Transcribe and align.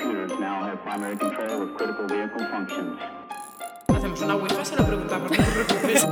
computers 0.00 0.32
now 0.40 0.62
have 0.64 0.78
primary 0.82 1.16
control 1.16 1.62
of 1.62 1.74
critical 1.76 2.06
vehicle 2.06 2.46
functions. 2.50 2.98
Hacemos 3.88 4.20
una 4.22 4.34
ouija, 4.36 4.64
se 4.64 4.76
lo 4.76 4.86
preguntamos, 4.86 5.30
no 5.30 5.36
te 5.36 5.42
preocupes. 5.50 6.06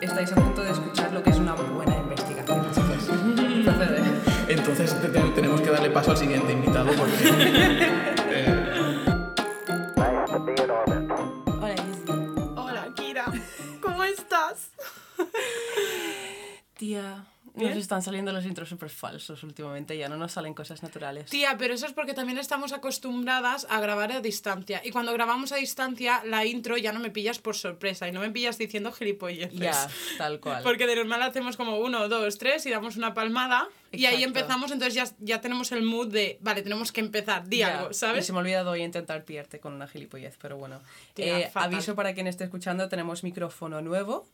Estáis 0.00 0.32
a 0.32 0.34
punto 0.36 0.62
de 0.62 0.70
escuchar 0.70 1.12
lo 1.12 1.22
que 1.22 1.30
es 1.30 1.38
una 1.38 1.54
buena 1.54 1.96
investigación, 1.98 2.66
chicos. 2.72 3.10
Entonces 4.48 4.94
te- 5.00 5.08
te- 5.08 5.20
tenemos 5.34 5.60
que 5.60 5.70
darle 5.70 5.90
paso 5.90 6.12
al 6.12 6.16
siguiente 6.16 6.52
invitado 6.52 6.90
porque... 6.96 8.07
están 17.98 18.12
saliendo 18.12 18.32
los 18.32 18.44
intros 18.44 18.68
súper 18.68 18.90
falsos 18.90 19.42
últimamente, 19.42 19.96
ya 19.98 20.08
no 20.08 20.16
nos 20.16 20.32
salen 20.32 20.54
cosas 20.54 20.82
naturales. 20.82 21.28
Tía, 21.30 21.56
pero 21.58 21.74
eso 21.74 21.86
es 21.86 21.92
porque 21.92 22.14
también 22.14 22.38
estamos 22.38 22.72
acostumbradas 22.72 23.66
a 23.68 23.80
grabar 23.80 24.12
a 24.12 24.20
distancia. 24.20 24.80
Y 24.84 24.90
cuando 24.90 25.12
grabamos 25.12 25.50
a 25.52 25.56
distancia, 25.56 26.22
la 26.24 26.44
intro 26.44 26.76
ya 26.76 26.92
no 26.92 27.00
me 27.00 27.10
pillas 27.10 27.38
por 27.38 27.56
sorpresa 27.56 28.06
y 28.08 28.12
no 28.12 28.20
me 28.20 28.30
pillas 28.30 28.56
diciendo 28.58 28.92
gilipolleces. 28.92 29.58
Ya, 29.58 29.88
tal 30.16 30.38
cual. 30.40 30.62
Porque 30.62 30.86
de 30.86 30.94
normal 30.96 31.22
hacemos 31.22 31.56
como 31.56 31.78
uno, 31.78 32.08
dos, 32.08 32.38
tres 32.38 32.64
y 32.66 32.70
damos 32.70 32.96
una 32.96 33.14
palmada. 33.14 33.68
Y 33.90 34.04
ahí 34.04 34.16
Exacto. 34.22 34.38
empezamos, 34.40 34.70
entonces 34.70 34.94
ya, 34.94 35.04
ya 35.18 35.40
tenemos 35.40 35.72
el 35.72 35.82
mood 35.82 36.08
de, 36.12 36.38
vale, 36.42 36.62
tenemos 36.62 36.92
que 36.92 37.00
empezar, 37.00 37.48
di 37.48 37.62
algo, 37.62 37.90
Y 37.90 37.94
¿sabes? 37.94 38.26
se 38.26 38.32
me 38.32 38.38
ha 38.38 38.42
olvidado 38.42 38.70
hoy 38.70 38.82
intentar 38.82 39.24
pillarte 39.24 39.58
con 39.60 39.72
una 39.72 39.88
gilipollez, 39.88 40.36
pero 40.40 40.56
bueno. 40.58 40.80
Tía, 41.14 41.38
Eh, 41.40 41.50
aviso 41.54 41.94
para 41.94 42.12
quien 42.14 42.26
esté 42.26 42.44
escuchando, 42.44 42.88
tenemos 42.88 43.24
micrófono 43.24 43.80
nuevo. 43.80 44.26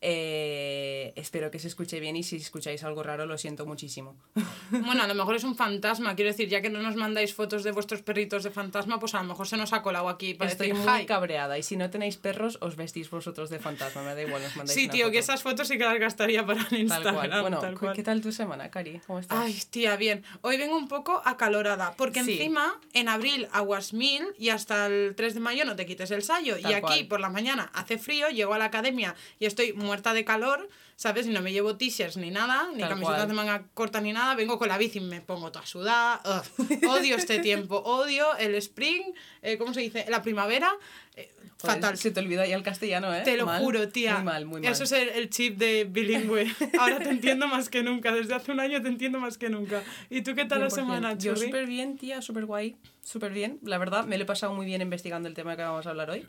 Eh, 0.00 1.12
espero 1.16 1.50
que 1.50 1.58
se 1.58 1.68
escuche 1.68 1.98
bien 1.98 2.14
y 2.16 2.22
si 2.22 2.36
escucháis 2.36 2.84
algo 2.84 3.02
raro 3.02 3.26
lo 3.26 3.38
siento 3.38 3.66
muchísimo. 3.66 4.16
Bueno, 4.70 5.02
a 5.02 5.06
lo 5.06 5.14
mejor 5.14 5.36
es 5.36 5.44
un 5.44 5.54
fantasma, 5.56 6.16
quiero 6.16 6.30
decir, 6.30 6.48
ya 6.48 6.60
que 6.62 6.70
no 6.70 6.80
nos 6.80 6.96
mandáis 6.96 7.34
fotos 7.34 7.62
de 7.64 7.70
vuestros 7.70 8.00
perritos 8.02 8.42
de 8.42 8.50
fantasma, 8.50 8.98
pues 8.98 9.14
a 9.14 9.18
lo 9.18 9.24
mejor 9.28 9.46
se 9.46 9.56
nos 9.58 9.72
ha 9.74 9.82
colado 9.82 10.08
aquí 10.08 10.32
para 10.34 10.50
Estoy 10.50 10.68
decir 10.72 10.82
muy 10.90 11.02
hi. 11.02 11.06
cabreada 11.06 11.58
y 11.58 11.62
si 11.62 11.76
no 11.76 11.90
tenéis 11.90 12.16
perros 12.16 12.56
os 12.62 12.74
vestís 12.74 13.10
vosotros 13.10 13.50
de 13.50 13.58
fantasma, 13.60 14.02
me 14.02 14.14
da 14.14 14.22
igual, 14.22 14.42
os 14.42 14.56
mandáis 14.56 14.74
Sí, 14.76 14.84
una 14.86 14.92
tío, 14.92 15.04
que 15.10 15.18
foto. 15.22 15.32
esas 15.32 15.42
fotos 15.42 15.68
sí 15.68 15.76
que 15.78 15.84
las 15.84 15.98
gastaría 16.00 16.44
para 16.46 16.64
Tal 16.66 16.78
Instagram. 16.80 17.14
cual. 17.14 17.40
Bueno, 17.42 17.58
tal 17.60 17.74
¿qué- 17.74 17.78
cual. 17.80 17.94
¿qué 17.94 18.02
tal 18.02 18.20
tu 18.22 18.32
semana, 18.32 18.70
Cari? 18.70 19.00
¿Cómo 19.06 19.18
estás? 19.20 19.38
Ay, 19.38 19.56
tía, 19.70 19.96
bien. 19.96 20.24
Hoy 20.40 20.56
vengo 20.56 20.76
un 20.78 20.88
poco 20.88 21.20
acalorada, 21.24 21.94
porque 21.96 22.24
Sí. 22.24 22.32
encima 22.32 22.80
en 22.94 23.08
abril 23.10 23.46
aguas 23.52 23.92
mil 23.92 24.24
y 24.38 24.48
hasta 24.48 24.86
el 24.86 25.14
3 25.14 25.34
de 25.34 25.40
mayo 25.40 25.64
no 25.66 25.76
te 25.76 25.84
quites 25.86 26.10
el 26.10 26.22
sayo. 26.22 26.58
Tal 26.60 26.70
y 26.70 26.74
aquí 26.74 26.80
cual. 26.80 27.06
por 27.08 27.20
la 27.20 27.28
mañana 27.28 27.70
hace 27.74 27.98
frío, 27.98 28.28
llego 28.30 28.54
a 28.54 28.58
la 28.58 28.64
academia 28.66 29.14
y 29.38 29.44
estoy 29.46 29.72
muerta 29.84 30.12
de 30.14 30.24
calor, 30.24 30.68
¿sabes? 30.96 31.26
Y 31.26 31.30
no 31.30 31.40
me 31.42 31.52
llevo 31.52 31.76
t-shirts 31.76 32.16
ni 32.16 32.30
nada, 32.30 32.68
ni 32.74 32.80
Tal 32.80 32.88
camisetas 32.90 33.16
cual. 33.18 33.28
de 33.28 33.34
manga 33.34 33.64
corta 33.74 34.00
ni 34.00 34.12
nada. 34.12 34.34
Vengo 34.34 34.58
con 34.58 34.68
la 34.68 34.78
bici 34.78 34.98
y 34.98 35.02
me 35.02 35.20
pongo 35.20 35.52
toda 35.52 35.64
sudada. 35.66 36.20
Ugh. 36.58 36.78
Odio 36.90 37.16
este 37.16 37.38
tiempo, 37.38 37.76
odio 37.84 38.36
el 38.38 38.54
spring, 38.56 39.02
eh, 39.42 39.56
¿cómo 39.58 39.72
se 39.74 39.80
dice? 39.82 40.04
La 40.08 40.22
primavera. 40.22 40.70
eh, 41.16 41.30
Joder, 41.60 41.76
fatal. 41.76 41.96
Se 41.98 42.10
te 42.10 42.20
olvida 42.20 42.46
ya 42.46 42.56
el 42.56 42.62
castellano, 42.62 43.14
¿eh? 43.14 43.22
Te 43.24 43.36
lo 43.38 43.46
Mal. 43.46 43.62
juro, 43.62 43.88
tía. 43.88 44.16
Muy 44.16 44.24
mal, 44.24 44.44
muy 44.44 44.60
mal. 44.60 44.70
Eso 44.72 44.84
es 44.84 44.92
el, 44.92 45.08
el 45.10 45.30
chip 45.30 45.56
de 45.56 45.84
bilingüe. 45.84 46.52
Ahora 46.78 46.98
te 46.98 47.08
entiendo 47.08 47.46
más 47.48 47.68
que 47.70 47.82
nunca. 47.82 48.12
Desde 48.12 48.34
hace 48.34 48.52
un 48.52 48.60
año 48.60 48.82
te 48.82 48.88
entiendo 48.88 49.18
más 49.20 49.38
que 49.38 49.48
nunca. 49.48 49.82
¿Y 50.10 50.20
tú 50.22 50.34
qué 50.34 50.44
tal 50.44 50.60
la 50.60 50.66
100%. 50.66 50.70
semana, 50.74 51.12
Yo 51.14 51.32
Churri? 51.34 51.46
súper 51.46 51.66
bien, 51.66 51.96
tía, 51.96 52.20
súper 52.20 52.44
guay, 52.44 52.76
súper 53.02 53.32
bien. 53.32 53.58
La 53.62 53.78
verdad, 53.78 54.04
me 54.04 54.18
lo 54.18 54.24
he 54.24 54.26
pasado 54.26 54.52
muy 54.52 54.66
bien 54.66 54.82
investigando 54.82 55.28
el 55.28 55.34
tema 55.34 55.56
que 55.56 55.62
vamos 55.62 55.86
a 55.86 55.90
hablar 55.90 56.10
hoy. 56.10 56.26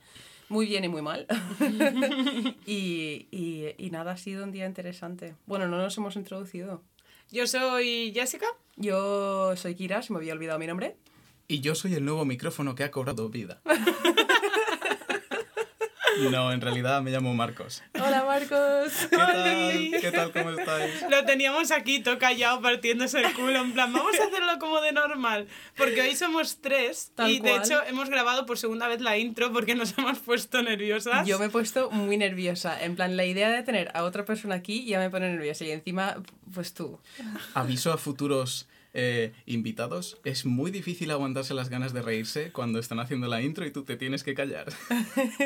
Muy 0.49 0.65
bien 0.67 0.83
y 0.83 0.89
muy 0.89 1.01
mal. 1.01 1.25
y, 2.65 3.27
y, 3.31 3.73
y 3.77 3.89
nada, 3.91 4.11
ha 4.13 4.17
sido 4.17 4.43
un 4.43 4.51
día 4.51 4.65
interesante. 4.65 5.35
Bueno, 5.45 5.67
no 5.67 5.77
nos 5.77 5.97
hemos 5.97 6.15
introducido. 6.15 6.83
Yo 7.31 7.47
soy 7.47 8.11
Jessica. 8.13 8.45
Yo 8.75 9.55
soy 9.55 9.75
Kira, 9.75 10.01
se 10.01 10.13
me 10.13 10.19
había 10.19 10.33
olvidado 10.33 10.59
mi 10.59 10.67
nombre. 10.67 10.95
y 11.47 11.61
yo 11.61 11.73
soy 11.75 11.93
el 11.95 12.05
nuevo 12.05 12.25
micrófono 12.25 12.75
que 12.75 12.83
ha 12.83 12.91
cobrado 12.91 13.29
vida. 13.29 13.61
No, 16.31 16.51
en 16.51 16.61
realidad 16.61 17.01
me 17.01 17.11
llamo 17.11 17.33
Marcos. 17.33 17.83
Hola, 17.93 18.23
Marcos. 18.25 18.93
¿Qué 19.09 19.17
tal? 19.17 19.91
¿Qué 20.01 20.11
tal? 20.11 20.31
¿Cómo 20.31 20.51
estáis? 20.51 21.05
Lo 21.09 21.25
teníamos 21.25 21.71
aquí 21.71 21.99
todo 21.99 22.17
callado 22.17 22.61
partiéndose 22.61 23.21
el 23.21 23.33
culo. 23.33 23.59
En 23.59 23.73
plan, 23.73 23.91
vamos 23.91 24.17
a 24.19 24.25
hacerlo 24.25 24.59
como 24.59 24.81
de 24.81 24.91
normal. 24.91 25.47
Porque 25.75 26.01
hoy 26.01 26.15
somos 26.15 26.57
tres. 26.61 27.11
Tal 27.15 27.29
y 27.29 27.39
de 27.39 27.49
cual. 27.49 27.63
hecho 27.63 27.83
hemos 27.87 28.09
grabado 28.09 28.45
por 28.45 28.57
segunda 28.57 28.87
vez 28.87 29.01
la 29.01 29.17
intro 29.17 29.51
porque 29.51 29.75
nos 29.75 29.97
hemos 29.97 30.19
puesto 30.19 30.61
nerviosas. 30.61 31.27
Yo 31.27 31.39
me 31.39 31.45
he 31.45 31.49
puesto 31.49 31.91
muy 31.91 32.17
nerviosa. 32.17 32.81
En 32.81 32.95
plan, 32.95 33.17
la 33.17 33.25
idea 33.25 33.49
de 33.49 33.63
tener 33.63 33.91
a 33.93 34.03
otra 34.03 34.25
persona 34.25 34.55
aquí 34.55 34.85
ya 34.85 34.99
me 34.99 35.09
pone 35.09 35.29
nerviosa. 35.29 35.65
Y 35.65 35.71
encima, 35.71 36.17
pues 36.53 36.73
tú. 36.73 36.99
Aviso 37.53 37.91
a 37.91 37.97
futuros 37.97 38.67
eh, 38.95 39.33
invitados. 39.45 40.17
Es 40.23 40.45
muy 40.45 40.71
difícil 40.71 41.11
aguantarse 41.11 41.53
las 41.53 41.69
ganas 41.69 41.93
de 41.93 42.01
reírse 42.01 42.51
cuando 42.51 42.79
están 42.79 42.99
haciendo 42.99 43.27
la 43.27 43.41
intro 43.41 43.65
y 43.65 43.71
tú 43.71 43.83
te 43.83 43.97
tienes 43.97 44.23
que 44.23 44.33
callar. 44.33 44.73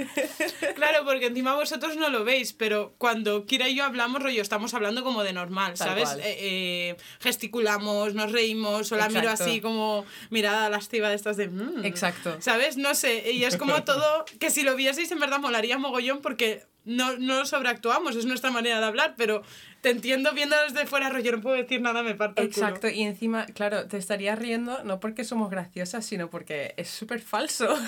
Claro, 0.76 1.04
porque 1.04 1.26
encima 1.28 1.56
vosotros 1.56 1.98
no 1.98 2.10
lo 2.10 2.24
veis, 2.24 2.54
pero 2.54 2.94
cuando 2.98 3.46
Kira 3.46 3.68
y 3.68 3.76
yo 3.76 3.84
hablamos, 3.84 4.22
rollo, 4.24 4.42
estamos 4.42 4.74
hablando 4.74 5.04
como 5.04 5.24
de 5.24 5.34
normal, 5.34 5.74
Tal 5.74 5.90
¿sabes? 5.90 6.12
Eh, 6.24 6.38
eh, 6.40 6.96
gesticulamos, 7.20 8.14
nos 8.14 8.32
reímos, 8.32 8.92
o 8.92 8.96
la 8.96 9.10
miro 9.10 9.30
así 9.30 9.60
como 9.62 10.06
mirada 10.30 10.70
lasciva 10.70 11.10
de 11.10 11.16
estas 11.16 11.36
de... 11.38 11.50
"Mm". 11.50 11.84
Exacto. 11.86 12.38
¿Sabes? 12.40 12.78
No 12.78 12.96
sé, 12.96 13.32
y 13.32 13.44
es 13.44 13.58
como 13.58 13.84
todo 13.84 14.26
que 14.40 14.50
si 14.52 14.64
lo 14.64 14.76
vieseis 14.76 15.12
en 15.12 15.20
verdad 15.20 15.40
molaría 15.40 15.78
mogollón 15.78 16.22
porque 16.22 16.64
no, 16.86 17.18
no 17.18 17.46
sobreactuamos, 17.46 18.16
es 18.16 18.26
nuestra 18.26 18.52
manera 18.52 18.80
de 18.80 18.86
hablar, 18.86 19.16
pero 19.18 19.44
te 19.82 19.90
entiendo 19.90 20.32
viendo 20.34 20.56
desde 20.68 20.86
fuera, 20.86 21.10
rollo, 21.10 21.32
no 21.34 21.42
puedo 21.42 21.56
decir 21.56 21.82
nada, 21.82 22.04
me 22.04 22.16
parto 22.16 22.42
el 22.42 22.52
culo. 22.54 22.66
Exacto, 22.68 22.90
y 22.90 23.04
encima, 23.04 23.46
claro, 23.48 23.88
te 23.88 23.98
estarías 23.98 24.38
riendo 24.40 24.84
no 24.84 25.00
porque 25.00 25.24
somos 25.24 25.50
graciosas, 25.50 26.06
sino 26.06 26.30
porque 26.30 26.74
es 26.78 26.90
súper 26.90 27.22
falso. 27.22 27.68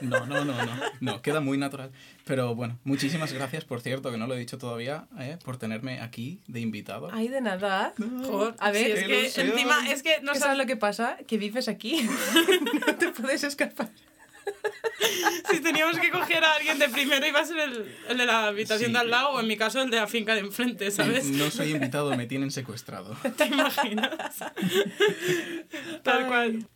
No, 0.00 0.24
no, 0.26 0.44
no, 0.44 0.54
no. 0.54 0.72
No, 1.00 1.22
queda 1.22 1.40
muy 1.40 1.58
natural. 1.58 1.90
Pero 2.24 2.54
bueno, 2.54 2.78
muchísimas 2.84 3.32
gracias, 3.32 3.64
por 3.64 3.80
cierto, 3.82 4.10
que 4.10 4.16
no 4.16 4.26
lo 4.26 4.34
he 4.34 4.38
dicho 4.38 4.56
todavía, 4.58 5.06
eh, 5.18 5.36
por 5.44 5.58
tenerme 5.58 6.00
aquí 6.00 6.40
de 6.46 6.60
invitado. 6.60 7.10
Ay, 7.12 7.28
de 7.28 7.40
nada. 7.40 7.92
Joder, 7.98 8.54
A 8.58 8.70
ver, 8.70 8.90
es 8.92 9.04
que 9.04 9.20
ilusión. 9.20 9.48
encima 9.50 9.90
es 9.90 10.02
que 10.02 10.20
no 10.22 10.32
¿Qué 10.32 10.38
sabes 10.38 10.42
sabes 10.42 10.58
lo 10.58 10.66
que 10.66 10.76
pasa? 10.76 11.18
Que 11.26 11.38
vives 11.38 11.68
aquí. 11.68 12.08
no 12.86 12.94
te 12.96 13.10
puedes 13.10 13.44
escapar. 13.44 13.90
si 15.50 15.60
teníamos 15.60 15.98
que 15.98 16.10
coger 16.10 16.44
a 16.44 16.54
alguien 16.54 16.78
de 16.78 16.88
primero 16.88 17.26
iba 17.26 17.40
a 17.40 17.44
ser 17.44 17.58
el, 17.58 17.96
el 18.08 18.18
de 18.18 18.26
la 18.26 18.46
habitación 18.48 18.88
Sí. 18.88 18.92
de 18.92 18.98
al 18.98 19.10
lado 19.10 19.30
o 19.30 19.40
en 19.40 19.46
mi 19.46 19.56
caso 19.56 19.80
el 19.82 19.90
de 19.90 19.96
la 19.98 20.06
finca 20.06 20.34
de 20.34 20.40
enfrente, 20.40 20.90
¿sabes? 20.90 21.26
No 21.26 21.50
soy 21.50 21.70
invitado, 21.74 22.14
me 22.16 22.26
tienen 22.26 22.50
secuestrado. 22.50 23.16
¿Te 23.36 23.46
imaginas? 23.46 24.10
Tal 26.02 26.26
cual. 26.26 26.66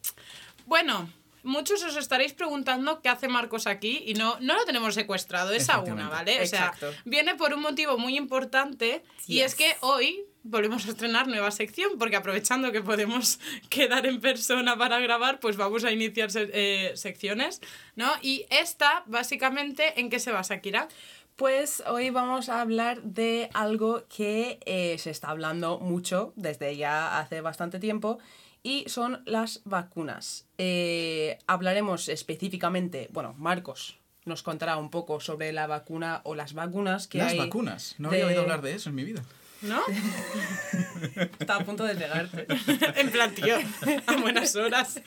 Bueno, 0.66 1.10
muchos 1.42 1.82
os 1.82 1.96
estaréis 1.96 2.32
preguntando 2.32 3.00
qué 3.02 3.08
hace 3.08 3.28
Marcos 3.28 3.66
aquí 3.66 4.02
y 4.06 4.14
no, 4.14 4.36
no 4.40 4.54
lo 4.54 4.64
tenemos 4.64 4.94
secuestrado, 4.94 5.52
es 5.52 5.68
a 5.68 5.80
una. 5.80 6.08
¿vale? 6.08 6.42
O 6.42 6.46
sea, 6.46 6.66
Exacto. 6.74 6.92
viene 7.04 7.34
por 7.34 7.52
un 7.54 7.60
motivo 7.62 7.98
muy 7.98 8.16
importante 8.16 9.02
y 9.26 9.34
Yes. 9.36 9.46
es 9.46 9.54
que 9.54 9.76
hoy 9.80 10.24
volvemos 10.44 10.86
a 10.86 10.90
estrenar 10.90 11.26
nueva 11.26 11.50
sección 11.50 11.92
porque 11.98 12.16
aprovechando 12.16 12.70
que 12.70 12.82
podemos 12.82 13.40
quedar 13.68 14.06
en 14.06 14.20
persona 14.20 14.76
para 14.76 15.00
grabar, 15.00 15.40
pues 15.40 15.56
vamos 15.56 15.82
a 15.84 15.90
iniciar 15.90 16.28
eh, 16.34 16.92
secciones, 16.94 17.60
¿no? 17.96 18.12
Y 18.22 18.46
esta, 18.50 19.02
básicamente, 19.06 19.98
¿en 20.00 20.10
qué 20.10 20.20
se 20.20 20.30
basa, 20.30 20.60
Kira? 20.60 20.86
Pues 21.36 21.82
hoy 21.88 22.10
vamos 22.10 22.48
a 22.48 22.60
hablar 22.60 23.02
de 23.02 23.50
algo 23.54 24.04
que 24.14 24.60
eh, 24.66 24.96
se 24.98 25.10
está 25.10 25.30
hablando 25.30 25.80
mucho 25.80 26.32
desde 26.36 26.76
ya 26.76 27.18
hace 27.18 27.40
bastante 27.40 27.80
tiempo 27.80 28.20
y 28.62 28.84
son 28.88 29.22
las 29.26 29.60
vacunas. 29.64 30.46
Eh, 30.58 31.38
hablaremos 31.48 32.08
específicamente, 32.08 33.08
bueno, 33.12 33.34
Marcos 33.36 33.98
nos 34.26 34.42
contará 34.42 34.76
un 34.76 34.90
poco 34.90 35.18
sobre 35.20 35.52
la 35.52 35.66
vacuna 35.66 36.20
o 36.24 36.34
las 36.36 36.54
vacunas 36.54 37.08
que 37.08 37.18
Las 37.18 37.32
hay. 37.32 37.38
vacunas. 37.38 37.94
No 37.98 38.10
de- 38.10 38.16
había 38.22 38.28
oído 38.28 38.42
hablar 38.42 38.62
de 38.62 38.74
eso 38.74 38.88
en 38.90 38.94
mi 38.94 39.04
vida. 39.04 39.22
¿No? 39.64 39.80
Está 41.38 41.56
a 41.56 41.64
punto 41.64 41.84
de 41.84 41.94
negarte. 41.94 42.46
en 42.96 43.10
plan, 43.10 43.34
tío, 43.34 43.56
a 44.06 44.16
buenas 44.16 44.54
horas 44.56 45.00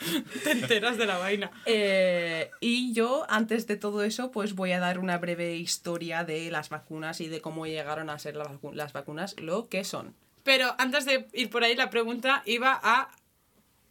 te 0.43 0.51
enteras 0.51 0.97
de 0.97 1.05
la 1.05 1.17
vaina. 1.17 1.51
Eh, 1.65 2.49
y 2.59 2.93
yo, 2.93 3.25
antes 3.29 3.67
de 3.67 3.77
todo 3.77 4.03
eso, 4.03 4.31
pues 4.31 4.53
voy 4.55 4.71
a 4.71 4.79
dar 4.79 4.99
una 4.99 5.17
breve 5.17 5.55
historia 5.55 6.23
de 6.23 6.49
las 6.51 6.69
vacunas 6.69 7.21
y 7.21 7.27
de 7.27 7.41
cómo 7.41 7.65
llegaron 7.65 8.09
a 8.09 8.19
ser 8.19 8.35
las, 8.35 8.47
vacu- 8.47 8.73
las 8.73 8.93
vacunas 8.93 9.35
lo 9.39 9.69
que 9.69 9.83
son. 9.83 10.15
Pero 10.43 10.73
antes 10.77 11.05
de 11.05 11.27
ir 11.33 11.49
por 11.49 11.63
ahí, 11.63 11.75
la 11.75 11.89
pregunta 11.89 12.41
iba 12.45 12.79
a 12.81 13.09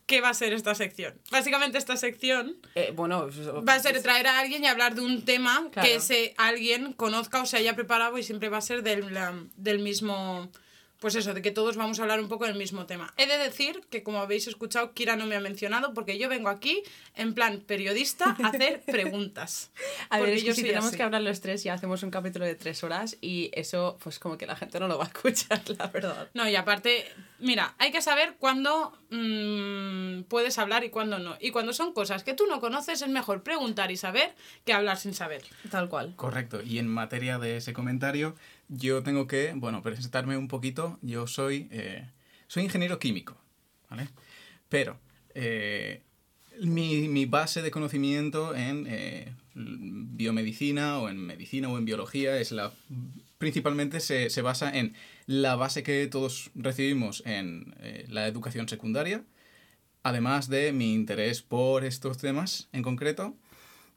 qué 0.06 0.20
va 0.20 0.29
a 0.31 0.35
ser 0.35 0.53
esta 0.53 0.75
sección. 0.75 1.14
Básicamente 1.31 1.79
esta 1.79 1.97
sección 1.97 2.56
Eh, 2.75 2.93
bueno, 2.94 3.29
va 3.69 3.75
a 3.75 3.81
ser 3.81 4.00
traer 4.03 4.26
a 4.29 4.38
alguien 4.38 4.62
y 4.64 4.67
hablar 4.69 4.94
de 4.94 5.00
un 5.03 5.25
tema 5.25 5.69
Claro. 5.73 5.87
que 5.88 5.97
ese 5.97 6.35
alguien 6.38 6.93
conozca 6.93 7.43
o 7.43 7.47
se 7.47 7.56
haya 7.56 7.75
preparado 7.75 8.17
y 8.19 8.23
siempre 8.23 8.49
va 8.49 8.58
a 8.58 8.61
ser 8.62 8.82
del, 8.82 9.06
del 9.56 9.79
mismo 9.81 10.50
pues 11.00 11.14
eso, 11.14 11.34
de 11.34 11.43
que 11.43 11.50
todos 11.50 11.76
vamos 11.76 11.98
a 11.98 12.02
hablar 12.02 12.20
un 12.20 12.28
poco 12.28 12.46
del 12.46 12.56
mismo 12.56 12.87
tema. 12.87 13.12
He 13.16 13.26
de 13.26 13.38
decir 13.38 13.82
que, 13.90 14.02
como 14.02 14.20
habéis 14.20 14.46
escuchado, 14.46 14.93
Kira 14.94 15.16
no 15.16 15.26
me 15.26 15.37
ha 15.37 15.40
mencionado 15.40 15.93
porque 15.93 16.19
yo 16.19 16.28
vengo 16.28 16.48
aquí, 16.48 16.82
en 17.14 17.34
plan 17.34 17.60
periodista, 17.60 18.37
a 18.43 18.48
hacer 18.48 18.81
preguntas. 18.87 19.70
A 20.08 20.20
ver, 20.20 20.31
es 20.31 20.44
que 20.44 20.54
si 20.54 20.62
tenemos 20.62 20.88
así. 20.88 20.96
que 20.96 21.02
hablar 21.02 21.22
los 21.22 21.40
tres 21.40 21.64
y 21.66 21.69
hacemos 21.69 22.02
un 22.02 22.10
capítulo 22.10 22.44
de 22.44 22.54
tres 22.54 22.82
horas 22.82 23.19
y 23.20 23.50
eso, 23.52 23.98
pues 24.02 24.19
como 24.19 24.38
que 24.38 24.46
la 24.46 24.56
gente 24.56 24.81
no 24.81 24.88
lo 24.88 24.98
va 24.98 25.04
a 25.04 25.08
escuchar, 25.14 25.62
la 25.78 25.88
verdad. 25.88 26.28
No, 26.34 26.48
y 26.48 26.56
aparte, 26.56 27.06
mira, 27.38 27.75
hay 27.78 27.93
que 27.93 28.00
saber 28.00 28.37
cuándo 28.38 28.93
mm, 29.10 30.22
puedes 30.22 30.58
hablar 30.58 30.84
y 30.84 30.90
cuándo 30.90 31.19
no. 31.19 31.37
Y 31.40 31.50
cuando 31.50 31.72
son 31.72 31.93
cosas 31.93 32.25
que 32.25 32.34
tú 32.34 32.46
no 32.46 32.60
conoces, 32.60 33.02
es 33.02 33.08
mejor 33.08 33.43
preguntar 33.43 33.90
y 33.90 33.96
saber 33.96 34.34
que 34.64 34.72
hablar 34.72 34.96
sin 34.96 35.14
saber. 35.14 35.43
Tal 35.70 35.88
cual. 35.88 36.14
Correcto. 36.16 36.62
Y 36.62 36.78
en 36.78 36.88
materia 36.88 37.38
de 37.38 37.58
ese 37.58 37.72
comentario, 37.72 38.34
yo 38.68 39.02
tengo 39.02 39.26
que, 39.26 39.52
bueno, 39.54 39.82
presentarme 39.82 40.36
un 40.36 40.48
poquito. 40.48 40.98
Yo 41.02 41.26
soy, 41.26 41.68
eh, 41.70 42.08
soy 42.48 42.64
ingeniero 42.64 42.98
químico, 42.98 43.36
¿vale? 43.88 44.08
Pero 44.68 44.98
eh, 45.34 46.02
mi, 46.60 47.08
mi 47.08 47.26
base 47.26 47.62
de 47.62 47.70
conocimiento 47.70 48.54
en 48.54 48.86
eh, 48.88 49.32
biomedicina 49.54 50.98
o 50.98 51.08
en 51.08 51.18
medicina 51.18 51.68
o 51.68 51.78
en 51.78 51.84
biología 51.84 52.38
es 52.38 52.52
la 52.52 52.72
principalmente 53.38 54.00
se, 54.00 54.30
se 54.30 54.42
basa 54.42 54.76
en 54.76 54.94
la 55.26 55.56
base 55.56 55.82
que 55.82 56.06
todos 56.06 56.50
recibimos 56.54 57.22
en 57.26 57.74
eh, 57.80 58.06
la 58.08 58.26
educación 58.26 58.69
secundaria, 58.69 59.24
además 60.02 60.48
de 60.48 60.72
mi 60.72 60.94
interés 60.94 61.42
por 61.42 61.84
estos 61.84 62.19
temas 62.19 62.69
en 62.72 62.82
concreto, 62.82 63.36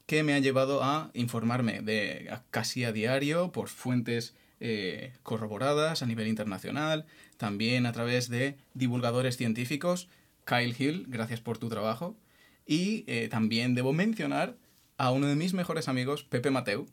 que 0.06 0.22
me 0.22 0.34
ha 0.34 0.38
llevado 0.40 0.82
a 0.82 1.10
informarme 1.14 1.80
de 1.82 2.30
casi 2.50 2.84
a 2.84 2.92
diario 2.92 3.52
por 3.52 3.68
fuentes 3.68 4.34
eh, 4.60 5.14
corroboradas 5.22 6.02
a 6.02 6.06
nivel 6.06 6.28
internacional, 6.28 7.06
también 7.38 7.86
a 7.86 7.92
través 7.92 8.28
de 8.28 8.56
divulgadores 8.74 9.38
científicos. 9.38 10.08
Kyle 10.44 10.76
Hill, 10.78 11.06
gracias 11.08 11.40
por 11.40 11.56
tu 11.56 11.70
trabajo. 11.70 12.16
Y 12.66 13.04
eh, 13.06 13.28
también 13.30 13.74
debo 13.74 13.92
mencionar 13.92 14.56
a 14.98 15.12
uno 15.12 15.26
de 15.26 15.34
mis 15.34 15.54
mejores 15.54 15.88
amigos, 15.88 16.24
Pepe 16.24 16.50
Mateu, 16.50 16.86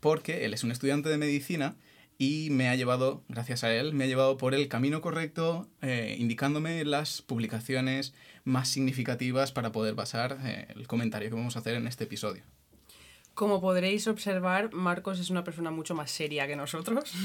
porque 0.00 0.44
él 0.44 0.52
es 0.52 0.64
un 0.64 0.72
estudiante 0.72 1.08
de 1.08 1.16
medicina 1.16 1.76
y 2.18 2.48
me 2.50 2.68
ha 2.68 2.74
llevado, 2.74 3.22
gracias 3.28 3.62
a 3.62 3.72
él, 3.72 3.92
me 3.92 4.04
ha 4.04 4.08
llevado 4.08 4.36
por 4.36 4.52
el 4.54 4.66
camino 4.68 5.00
correcto, 5.00 5.68
eh, 5.82 6.16
indicándome 6.18 6.84
las 6.84 7.22
publicaciones 7.22 8.14
más 8.44 8.68
significativas 8.68 9.52
para 9.52 9.70
poder 9.70 9.94
basar 9.94 10.38
el 10.74 10.86
comentario 10.88 11.28
que 11.28 11.36
vamos 11.36 11.56
a 11.56 11.60
hacer 11.60 11.76
en 11.76 11.86
este 11.86 12.04
episodio. 12.04 12.42
Como 13.36 13.60
podréis 13.60 14.08
observar, 14.08 14.72
Marcos 14.72 15.20
es 15.20 15.28
una 15.28 15.44
persona 15.44 15.70
mucho 15.70 15.94
más 15.94 16.10
seria 16.10 16.46
que 16.48 16.56
nosotros. 16.56 17.12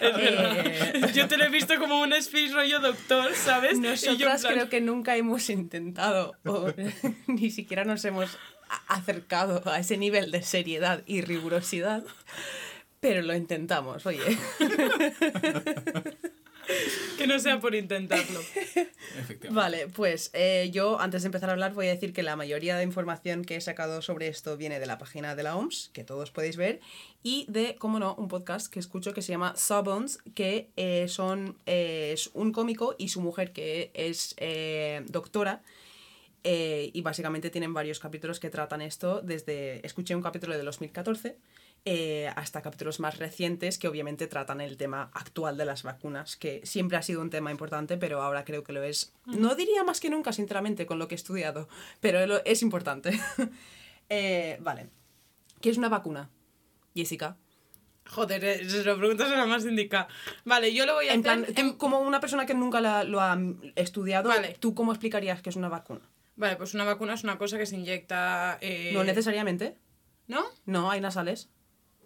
Eh, 0.00 1.02
Yo 1.14 1.28
te 1.28 1.36
lo 1.38 1.44
he 1.44 1.48
visto 1.50 1.78
como 1.78 2.00
un 2.02 2.12
speech 2.20 2.52
rollo 2.52 2.80
doctor, 2.80 3.32
¿sabes? 3.34 3.78
Y 3.78 3.82
yo 3.82 3.88
en 3.88 3.90
Nosotras 3.92 4.40
plan- 4.42 4.52
creo 4.54 4.68
que 4.68 4.80
nunca 4.80 5.16
hemos 5.16 5.48
intentado 5.48 6.34
o 6.44 6.72
ni 7.26 7.50
siquiera 7.50 7.84
nos 7.84 8.04
hemos 8.04 8.36
a- 8.68 8.94
acercado 8.94 9.62
a 9.66 9.78
ese 9.78 9.96
nivel 9.96 10.30
de 10.30 10.42
seriedad 10.42 11.02
y 11.06 11.20
rigurosidad, 11.22 12.02
pero 13.00 13.22
lo 13.22 13.34
intentamos, 13.34 14.04
oye. 14.04 14.20
Que 17.18 17.26
no 17.26 17.38
sea 17.38 17.60
por 17.60 17.74
intentarlo. 17.74 18.40
Efectivamente. 19.18 19.48
Vale, 19.50 19.88
pues 19.88 20.30
eh, 20.32 20.70
yo 20.72 21.00
antes 21.00 21.22
de 21.22 21.26
empezar 21.26 21.48
a 21.48 21.52
hablar 21.52 21.72
voy 21.72 21.86
a 21.86 21.90
decir 21.90 22.12
que 22.12 22.22
la 22.22 22.36
mayoría 22.36 22.76
de 22.76 22.82
información 22.82 23.44
que 23.44 23.56
he 23.56 23.60
sacado 23.60 24.02
sobre 24.02 24.28
esto 24.28 24.56
viene 24.56 24.80
de 24.80 24.86
la 24.86 24.98
página 24.98 25.36
de 25.36 25.42
la 25.42 25.56
OMS, 25.56 25.90
que 25.92 26.04
todos 26.04 26.30
podéis 26.30 26.56
ver, 26.56 26.80
y 27.22 27.46
de, 27.48 27.76
como 27.76 27.98
no, 27.98 28.14
un 28.16 28.28
podcast 28.28 28.72
que 28.72 28.80
escucho 28.80 29.14
que 29.14 29.22
se 29.22 29.32
llama 29.32 29.54
Sawbones, 29.56 30.18
que 30.34 30.70
eh, 30.76 31.06
son, 31.08 31.56
eh, 31.66 32.10
es 32.12 32.30
un 32.34 32.52
cómico 32.52 32.96
y 32.98 33.08
su 33.08 33.20
mujer 33.20 33.52
que 33.52 33.90
es 33.94 34.34
doctora. 35.06 35.62
y 36.44 37.00
básicamente 37.00 37.48
tienen 37.50 37.72
varios 37.72 38.00
capítulos 38.00 38.38
que 38.40 38.50
tratan 38.50 38.82
esto 38.82 39.22
desde... 39.22 39.80
Escuché 39.86 40.14
un 40.14 40.22
capítulo 40.22 40.56
de 40.56 40.62
2014 40.62 41.36
eh, 41.86 42.30
hasta 42.36 42.62
capítulos 42.62 42.98
más 43.00 43.18
recientes 43.18 43.78
que 43.78 43.88
obviamente 43.88 44.26
tratan 44.26 44.60
el 44.60 44.76
tema 44.76 45.10
actual 45.12 45.56
de 45.58 45.64
las 45.66 45.82
vacunas, 45.82 46.36
que 46.36 46.60
siempre 46.64 46.96
ha 46.96 47.02
sido 47.02 47.20
un 47.20 47.30
tema 47.30 47.50
importante, 47.50 47.96
pero 47.98 48.22
ahora 48.22 48.44
creo 48.44 48.64
que 48.64 48.72
lo 48.72 48.82
es. 48.82 49.12
No 49.26 49.54
diría 49.54 49.84
más 49.84 50.00
que 50.00 50.08
nunca, 50.10 50.32
sinceramente, 50.32 50.86
con 50.86 50.98
lo 50.98 51.08
que 51.08 51.14
he 51.14 51.16
estudiado, 51.16 51.68
pero 52.00 52.42
es 52.44 52.62
importante. 52.62 53.18
Eh, 54.10 54.58
vale. 54.60 54.90
¿Qué 55.62 55.70
es 55.70 55.78
una 55.78 55.88
vacuna? 55.88 56.28
Jessica. 56.94 57.38
Joder, 58.06 58.44
eh, 58.44 58.68
se 58.68 58.84
lo 58.84 58.98
preguntas 58.98 59.32
a 59.32 59.36
la 59.36 59.46
más 59.46 59.64
indicada. 59.64 60.08
Vale, 60.44 60.74
yo 60.74 60.84
lo 60.84 60.92
voy 60.92 61.08
a 61.08 61.14
En 61.14 61.26
hacer... 61.26 61.54
plan, 61.54 61.54
tú, 61.54 61.78
como 61.78 62.00
una 62.00 62.20
persona 62.20 62.44
que 62.44 62.52
nunca 62.52 62.82
la- 62.82 63.02
lo 63.04 63.22
ha 63.22 63.38
estudiado, 63.76 64.28
Vale. 64.28 64.56
¿tú 64.60 64.74
cómo 64.74 64.92
explicarías 64.92 65.40
que 65.40 65.48
es 65.48 65.56
una 65.56 65.70
vacuna? 65.70 66.02
Vale, 66.36 66.56
pues 66.56 66.74
una 66.74 66.84
vacuna 66.84 67.14
es 67.14 67.24
una 67.24 67.38
cosa 67.38 67.56
que 67.56 67.64
se 67.64 67.76
inyecta... 67.76 68.58
eh, 68.60 68.90
No 68.92 69.04
necesariamente. 69.04 69.78
¿No? 70.26 70.44
No, 70.66 70.90
hay 70.90 71.00
nasales. 71.00 71.48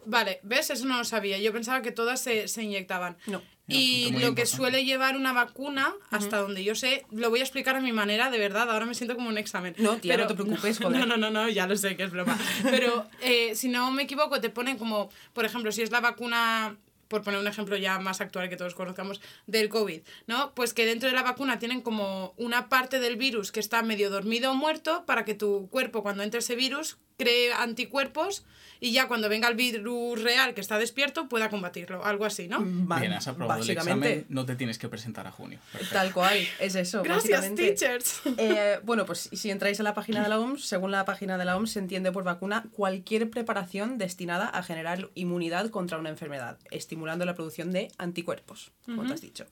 Vale, 0.04 0.40
¿ves? 0.42 0.70
Eso 0.70 0.86
no 0.86 0.98
lo 0.98 1.04
sabía. 1.04 1.38
Yo 1.38 1.52
pensaba 1.52 1.82
que 1.82 1.92
todas 1.92 2.20
se, 2.20 2.48
se 2.48 2.62
inyectaban. 2.62 3.16
No. 3.26 3.42
Y 3.68 4.12
lo 4.12 4.34
que 4.34 4.46
suele 4.46 4.84
llevar 4.84 5.16
una 5.16 5.32
vacuna, 5.32 5.94
hasta 6.10 6.38
donde 6.38 6.64
yo 6.64 6.74
sé, 6.74 7.04
lo 7.10 7.28
voy 7.28 7.40
a 7.40 7.42
explicar 7.42 7.76
a 7.76 7.80
mi 7.80 7.92
manera, 7.92 8.30
de 8.30 8.38
verdad, 8.38 8.70
ahora 8.70 8.86
me 8.86 8.94
siento 8.94 9.14
como 9.14 9.28
un 9.28 9.36
examen. 9.36 9.74
No, 9.76 9.98
tía, 9.98 10.16
no 10.16 10.26
te 10.26 10.34
preocupes, 10.34 10.78
joder. 10.78 11.00
No, 11.00 11.06
no, 11.16 11.16
no, 11.18 11.30
no, 11.30 11.48
ya 11.50 11.66
lo 11.66 11.76
sé 11.76 11.96
que 11.96 12.04
es 12.04 12.10
broma. 12.10 12.38
Pero 12.62 13.06
eh, 13.20 13.54
si 13.54 13.68
no 13.68 13.90
me 13.90 14.04
equivoco, 14.04 14.40
te 14.40 14.48
ponen 14.48 14.78
como, 14.78 15.10
por 15.34 15.44
ejemplo, 15.44 15.70
si 15.70 15.82
es 15.82 15.90
la 15.90 16.00
vacuna, 16.00 16.78
por 17.08 17.22
poner 17.22 17.40
un 17.40 17.46
ejemplo 17.46 17.76
ya 17.76 17.98
más 17.98 18.22
actual 18.22 18.48
que 18.48 18.56
todos 18.56 18.74
conozcamos, 18.74 19.20
del 19.46 19.68
COVID, 19.68 20.00
¿no? 20.26 20.54
Pues 20.54 20.72
que 20.72 20.86
dentro 20.86 21.08
de 21.08 21.14
la 21.14 21.22
vacuna 21.22 21.58
tienen 21.58 21.82
como 21.82 22.32
una 22.38 22.70
parte 22.70 23.00
del 23.00 23.16
virus 23.16 23.52
que 23.52 23.60
está 23.60 23.82
medio 23.82 24.08
dormido 24.08 24.50
o 24.50 24.54
muerto 24.54 25.04
para 25.04 25.26
que 25.26 25.34
tu 25.34 25.68
cuerpo, 25.68 26.02
cuando 26.02 26.22
entre 26.22 26.40
ese 26.40 26.56
virus, 26.56 26.96
cree 27.18 27.52
anticuerpos 27.52 28.44
y 28.80 28.92
ya 28.92 29.08
cuando 29.08 29.28
venga 29.28 29.48
el 29.48 29.56
virus 29.56 30.22
real 30.22 30.54
que 30.54 30.60
está 30.60 30.78
despierto 30.78 31.28
pueda 31.28 31.50
combatirlo, 31.50 32.04
algo 32.04 32.24
así, 32.24 32.46
¿no? 32.46 32.60
Va- 32.86 33.00
Bien, 33.00 33.12
has 33.12 33.26
aprobado 33.26 33.60
el 33.60 33.70
examen, 33.70 34.24
no 34.28 34.46
te 34.46 34.54
tienes 34.54 34.78
que 34.78 34.88
presentar 34.88 35.26
a 35.26 35.32
junio. 35.32 35.58
Perfecto. 35.72 35.94
Tal 35.94 36.12
cual, 36.12 36.38
es 36.60 36.76
eso. 36.76 37.02
Gracias, 37.02 37.40
básicamente. 37.40 37.62
teachers. 37.74 38.20
Eh, 38.38 38.78
bueno, 38.84 39.04
pues 39.04 39.28
si 39.32 39.50
entráis 39.50 39.80
a 39.80 39.82
la 39.82 39.94
página 39.94 40.22
de 40.22 40.28
la 40.28 40.38
OMS, 40.38 40.64
según 40.64 40.92
la 40.92 41.04
página 41.04 41.36
de 41.36 41.44
la 41.44 41.56
OMS, 41.56 41.72
se 41.72 41.80
entiende 41.80 42.12
por 42.12 42.22
vacuna 42.22 42.66
cualquier 42.70 43.28
preparación 43.30 43.98
destinada 43.98 44.46
a 44.48 44.62
generar 44.62 45.10
inmunidad 45.16 45.70
contra 45.70 45.98
una 45.98 46.10
enfermedad, 46.10 46.56
estimulando 46.70 47.24
la 47.24 47.34
producción 47.34 47.72
de 47.72 47.90
anticuerpos, 47.98 48.70
como 48.86 49.04
te 49.04 49.14
has 49.14 49.20
dicho. 49.20 49.44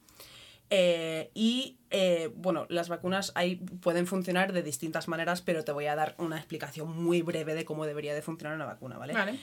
Eh, 0.71 1.31
y 1.35 1.77
eh, 1.91 2.31
bueno, 2.35 2.67
las 2.69 2.89
vacunas 2.89 3.33
ahí 3.35 3.57
pueden 3.57 4.07
funcionar 4.07 4.53
de 4.53 4.63
distintas 4.63 5.09
maneras, 5.09 5.43
pero 5.43 5.65
te 5.65 5.73
voy 5.73 5.87
a 5.87 5.95
dar 5.95 6.15
una 6.19 6.37
explicación 6.37 7.03
muy 7.03 7.23
breve 7.23 7.55
de 7.55 7.65
cómo 7.65 7.87
debería 7.87 8.15
de 8.15 8.23
funcionar 8.23 8.57
una 8.57 8.67
vacuna, 8.67 8.99
¿vale? 8.99 9.13
Vale. 9.13 9.39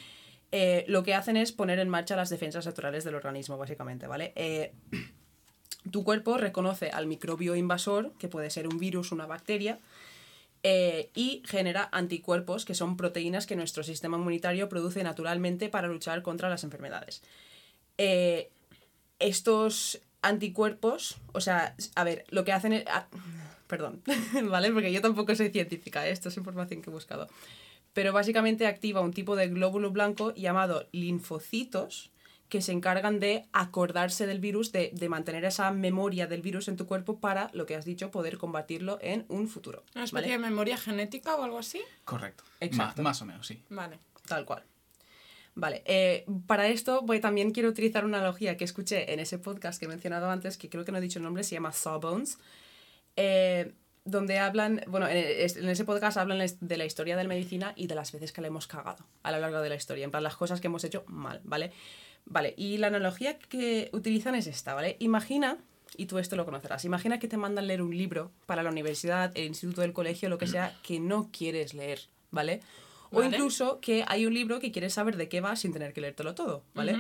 Eh, 0.52 0.86
lo 0.88 1.04
que 1.04 1.16
hacen 1.16 1.38
es 1.38 1.52
poner 1.52 1.80
en 1.80 1.90
marcha 1.90 2.16
las 2.16 2.30
defensas 2.30 2.66
naturales 2.66 3.04
del 3.04 3.16
organismo, 3.16 3.58
básicamente, 3.58 4.08
¿vale? 4.08 4.34
Tu 5.92 6.04
cuerpo 6.06 6.38
reconoce 6.38 6.92
al 6.92 7.08
microbio 7.08 7.56
invasor, 7.56 8.14
que 8.18 8.30
puede 8.30 8.50
ser 8.50 8.70
un 8.70 8.80
virus, 8.80 9.12
una 9.12 9.26
bacteria, 9.26 9.80
eh, 10.66 11.10
y 11.14 11.44
genera 11.46 11.90
anticuerpos, 11.92 12.64
que 12.64 12.74
son 12.74 12.96
proteínas 12.96 13.46
que 13.46 13.58
nuestro 13.58 13.84
sistema 13.84 14.18
inmunitario 14.18 14.70
produce 14.70 15.04
naturalmente 15.04 15.68
para 15.68 15.90
luchar 15.90 16.22
contra 16.22 16.48
las 16.48 16.64
enfermedades. 16.64 17.22
Eh, 17.98 18.50
estos 19.20 20.00
anticuerpos, 20.24 21.18
o 21.34 21.42
sea, 21.42 21.76
a 21.96 22.04
ver, 22.04 22.26
lo 22.30 22.44
que 22.44 22.52
hacen 22.52 22.74
es... 22.74 22.84
ah, 22.88 23.08
perdón, 23.68 24.02
¿vale? 24.50 24.72
Porque 24.72 24.92
yo 24.92 25.02
tampoco 25.02 25.36
soy 25.36 25.50
científica, 25.50 26.08
¿eh? 26.08 26.12
esto 26.12 26.30
es 26.30 26.38
información 26.38 26.82
que 26.82 26.90
he 26.90 26.94
buscado. 26.94 27.28
Pero 27.94 28.12
básicamente 28.12 28.66
activa 28.66 29.02
un 29.02 29.14
tipo 29.14 29.36
de 29.36 29.48
glóbulo 29.50 29.92
blanco 29.92 30.34
llamado 30.34 30.88
linfocitos 30.92 32.10
que 32.50 32.62
se 32.62 32.72
encargan 32.72 33.20
de 33.20 33.46
acordarse 33.52 34.28
del 34.28 34.40
virus, 34.40 34.72
de, 34.72 34.92
de 34.94 35.10
mantener 35.10 35.44
esa 35.46 35.72
memoria 35.72 36.28
del 36.28 36.42
virus 36.44 36.68
en 36.68 36.78
tu 36.78 36.86
cuerpo 36.86 37.20
para, 37.20 37.50
lo 37.54 37.66
que 37.66 37.76
has 37.76 37.86
dicho, 37.86 38.12
poder 38.12 38.38
combatirlo 38.38 39.00
en 39.02 39.26
un 39.28 39.48
futuro. 39.48 39.84
¿Una 39.96 40.04
especie 40.04 40.30
¿vale? 40.32 40.44
de 40.44 40.50
memoria 40.50 40.78
genética 40.78 41.36
o 41.36 41.44
algo 41.44 41.58
así? 41.58 41.82
Correcto. 42.06 42.44
Exacto. 42.60 43.02
Ma- 43.02 43.10
más 43.10 43.22
o 43.22 43.26
menos, 43.26 43.48
sí. 43.48 43.64
Vale. 43.70 43.98
Tal 44.28 44.46
cual. 44.46 44.64
Vale, 45.56 45.84
eh, 45.86 46.26
para 46.48 46.68
esto 46.68 47.02
voy, 47.04 47.20
también 47.20 47.52
quiero 47.52 47.70
utilizar 47.70 48.06
una 48.06 48.18
analogía 48.18 48.58
que 48.58 48.64
escuché 48.64 49.14
en 49.14 49.20
ese 49.20 49.38
podcast 49.38 49.80
que 49.80 49.86
he 49.86 49.88
mencionado 49.88 50.30
antes, 50.32 50.58
que 50.58 50.68
creo 50.70 50.84
que 50.84 50.92
no 50.92 50.98
he 50.98 51.02
dicho 51.02 51.20
el 51.20 51.24
nombre, 51.24 51.44
se 51.44 51.54
llama 51.56 51.72
Sawbones, 51.72 52.40
eh, 53.16 53.72
donde 54.06 54.40
hablan, 54.40 54.82
bueno, 54.88 55.08
en, 55.08 55.18
es- 55.18 55.56
en 55.58 55.70
ese 55.70 55.86
podcast 55.86 56.18
hablan 56.18 56.46
de 56.60 56.78
la 56.78 56.86
historia 56.86 57.16
de 57.16 57.24
la 57.24 57.30
medicina 57.30 57.74
y 57.76 57.88
de 57.88 57.96
las 57.96 58.12
veces 58.12 58.32
que 58.32 58.42
la 58.42 58.48
hemos 58.48 58.68
cagado 58.68 59.06
a 59.22 59.32
lo 59.32 59.40
largo 59.40 59.62
de 59.62 59.70
la 59.70 59.76
historia, 59.76 60.10
en 60.12 60.24
las 60.24 60.36
cosas 60.36 60.60
que 60.60 60.68
hemos 60.68 60.84
hecho 60.84 61.04
mal, 61.08 61.40
¿vale? 61.44 61.72
Vale, 62.26 62.54
y 62.58 62.78
la 62.78 62.88
analogía 62.88 63.38
que 63.38 63.90
utilizan 63.94 64.34
es 64.36 64.48
esta, 64.48 64.74
¿vale? 64.74 64.96
Imagina, 65.00 65.58
y 65.98 66.08
tú 66.08 66.18
esto 66.18 66.36
lo 66.36 66.46
conocerás, 66.46 66.84
imagina 66.86 67.20
que 67.20 67.28
te 67.28 67.38
mandan 67.38 67.68
leer 67.68 67.82
un 67.82 67.96
libro 67.96 68.32
para 68.48 68.64
la 68.64 68.70
universidad, 68.72 69.32
el 69.36 69.46
instituto 69.46 69.82
del 69.82 69.94
colegio, 69.94 70.30
lo 70.30 70.38
que 70.40 70.48
sea, 70.48 70.76
que 70.84 71.00
no 71.00 71.30
quieres 71.32 71.74
leer, 71.74 72.00
¿vale? 72.32 72.62
O 73.14 73.24
incluso 73.24 73.80
que 73.80 74.04
hay 74.08 74.26
un 74.26 74.34
libro 74.34 74.60
que 74.60 74.72
quieres 74.72 74.94
saber 74.94 75.18
de 75.18 75.30
qué 75.30 75.42
va 75.42 75.56
sin 75.56 75.74
tener 75.74 75.94
que 75.94 76.02
leértelo 76.02 76.36
todo, 76.36 76.64
¿vale? 76.74 76.98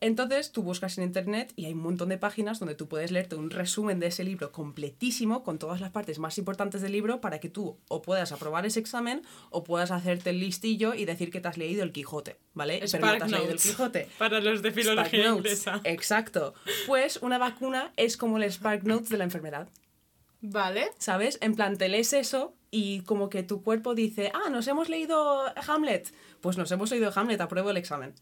Entonces 0.00 0.52
tú 0.52 0.62
buscas 0.62 0.98
en 0.98 1.04
internet 1.04 1.52
y 1.56 1.66
hay 1.66 1.72
un 1.72 1.80
montón 1.80 2.08
de 2.08 2.18
páginas 2.18 2.58
donde 2.58 2.74
tú 2.74 2.88
puedes 2.88 3.10
leerte 3.10 3.36
un 3.36 3.50
resumen 3.50 4.00
de 4.00 4.08
ese 4.08 4.24
libro 4.24 4.52
completísimo 4.52 5.42
con 5.42 5.58
todas 5.58 5.80
las 5.80 5.90
partes 5.90 6.18
más 6.18 6.38
importantes 6.38 6.82
del 6.82 6.92
libro 6.92 7.20
para 7.20 7.40
que 7.40 7.48
tú 7.48 7.78
o 7.88 8.02
puedas 8.02 8.32
aprobar 8.32 8.66
ese 8.66 8.80
examen 8.80 9.22
o 9.50 9.64
puedas 9.64 9.90
hacerte 9.90 10.30
el 10.30 10.40
listillo 10.40 10.94
y 10.94 11.04
decir 11.04 11.30
que 11.30 11.40
te 11.40 11.48
has 11.48 11.56
leído 11.56 11.82
el 11.82 11.92
Quijote, 11.92 12.36
¿vale? 12.54 12.82
Pero 12.90 13.06
no 13.06 13.16
te 13.16 13.24
has 13.24 13.30
leído 13.30 13.50
el. 13.50 13.58
Quijote. 13.58 14.08
Para 14.18 14.40
los 14.40 14.62
de 14.62 14.70
filología 14.72 15.28
inglesa. 15.28 15.80
Exacto. 15.84 16.54
Pues 16.86 17.18
una 17.22 17.38
vacuna 17.38 17.92
es 17.96 18.16
como 18.16 18.36
el 18.36 18.44
Spark 18.44 18.84
Notes 18.84 19.08
de 19.08 19.18
la 19.18 19.24
enfermedad. 19.24 19.68
Vale. 20.40 20.90
¿Sabes? 20.98 21.38
En 21.40 21.54
plan, 21.54 21.76
te 21.76 21.88
lees 21.88 22.12
eso 22.12 22.54
y 22.70 23.00
como 23.02 23.28
que 23.28 23.42
tu 23.42 23.62
cuerpo 23.62 23.94
dice, 23.94 24.30
ah, 24.34 24.50
nos 24.50 24.68
hemos 24.68 24.88
leído 24.88 25.44
Hamlet. 25.66 26.12
Pues 26.40 26.58
nos 26.58 26.70
hemos 26.70 26.90
leído 26.90 27.12
Hamlet, 27.14 27.40
apruebo 27.40 27.70
el 27.70 27.76
examen. 27.76 28.14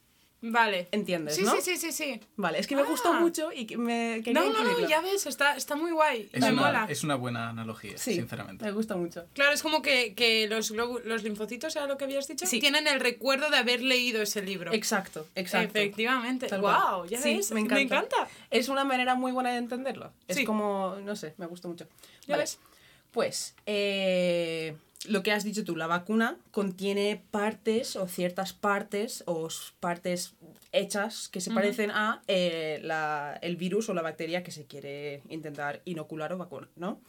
Vale. 0.47 0.89
¿Entiendes, 0.93 1.37
sí, 1.37 1.43
no? 1.43 1.53
Sí, 1.57 1.63
sí, 1.63 1.77
sí, 1.79 1.91
sí. 1.91 2.21
Vale, 2.37 2.59
es 2.59 2.67
que 2.67 2.77
me 2.77 2.83
Ah. 2.83 2.87
gustó 2.87 3.15
mucho 3.15 3.51
y 3.51 3.65
que 3.67 3.79
me 3.79 4.21
quería 4.23 4.43
No, 4.43 4.53
no, 4.53 4.63
no, 4.63 4.87
ya 4.87 5.01
ves, 5.01 5.25
está, 5.25 5.57
está 5.57 5.75
muy 5.75 5.91
guay. 5.91 6.29
Es 6.35 6.43
me 6.43 6.53
una, 6.53 6.61
mola. 6.63 6.87
es 6.91 7.03
una 7.03 7.15
buena 7.15 7.49
analogía, 7.49 7.97
Sí, 7.97 8.15
sinceramente. 8.15 8.63
me 8.63 8.73
gusta 8.73 8.95
mucho. 8.95 9.25
Claro, 9.33 9.53
es 9.53 9.63
como 9.63 9.81
que, 9.81 10.13
que 10.15 10.47
los, 10.47 10.71
los 10.71 11.23
linfocitos, 11.23 11.75
¿era 11.77 11.87
lo 11.87 11.97
que 11.97 12.05
habías 12.05 12.29
dicho? 12.29 12.45
Sí. 12.45 12.61
Tienen 12.61 12.87
el 12.87 13.01
recuerdo 13.01 13.49
de 13.49 13.57
haber 13.57 13.81
leído 13.81 14.21
ese 14.21 14.43
libro. 14.43 14.71
Exacto, 14.75 15.27
exacto. 15.35 15.79
Efectivamente. 15.79 16.47
Tal 16.47 16.61
cual. 16.61 16.77
wow, 16.99 17.07
ya 17.07 17.23
Sí, 17.23 17.37
ves. 17.37 17.51
me 17.53 17.61
encanta. 17.61 17.75
Me 17.77 17.83
encanta. 17.83 18.29
Es 18.51 18.69
una 18.69 18.85
manera 18.85 19.15
muy 19.15 19.33
buena 19.33 19.51
de 19.51 19.57
entenderlo. 19.57 20.13
Es 20.29 20.45
como, 20.45 20.97
no 21.03 21.17
sé, 21.17 21.33
me 21.39 21.47
gusta 21.47 21.69
mucho. 21.69 21.87
Ya 22.27 22.35
Vale. 22.35 22.43
ves. 22.43 22.59
Pues, 23.13 23.55
eh, 23.65 24.77
lo 25.07 25.23
que 25.23 25.33
has 25.33 25.45
dicho 25.45 25.65
tú, 25.65 25.77
la 25.77 25.87
vacuna 25.87 26.37
contiene 26.51 27.23
partes 27.31 27.97
o 27.97 28.09
ciertas 28.09 28.53
partes 28.53 29.23
o 29.27 29.49
partes 29.81 30.35
hechas 30.73 31.29
que 31.29 31.41
se 31.41 31.51
parecen 31.55 31.91
a 31.91 32.23
eh, 32.27 32.81
la- 32.83 33.39
el 33.43 33.57
virus 33.57 33.89
o 33.89 33.95
la 33.95 34.03
bacteria 34.03 34.43
que 34.43 34.51
se 34.51 34.65
quiere 34.67 35.23
intentar 35.29 35.83
inocular 35.85 36.33
o 36.33 36.39
vacunar, 36.39 36.69
¿no? 36.77 37.01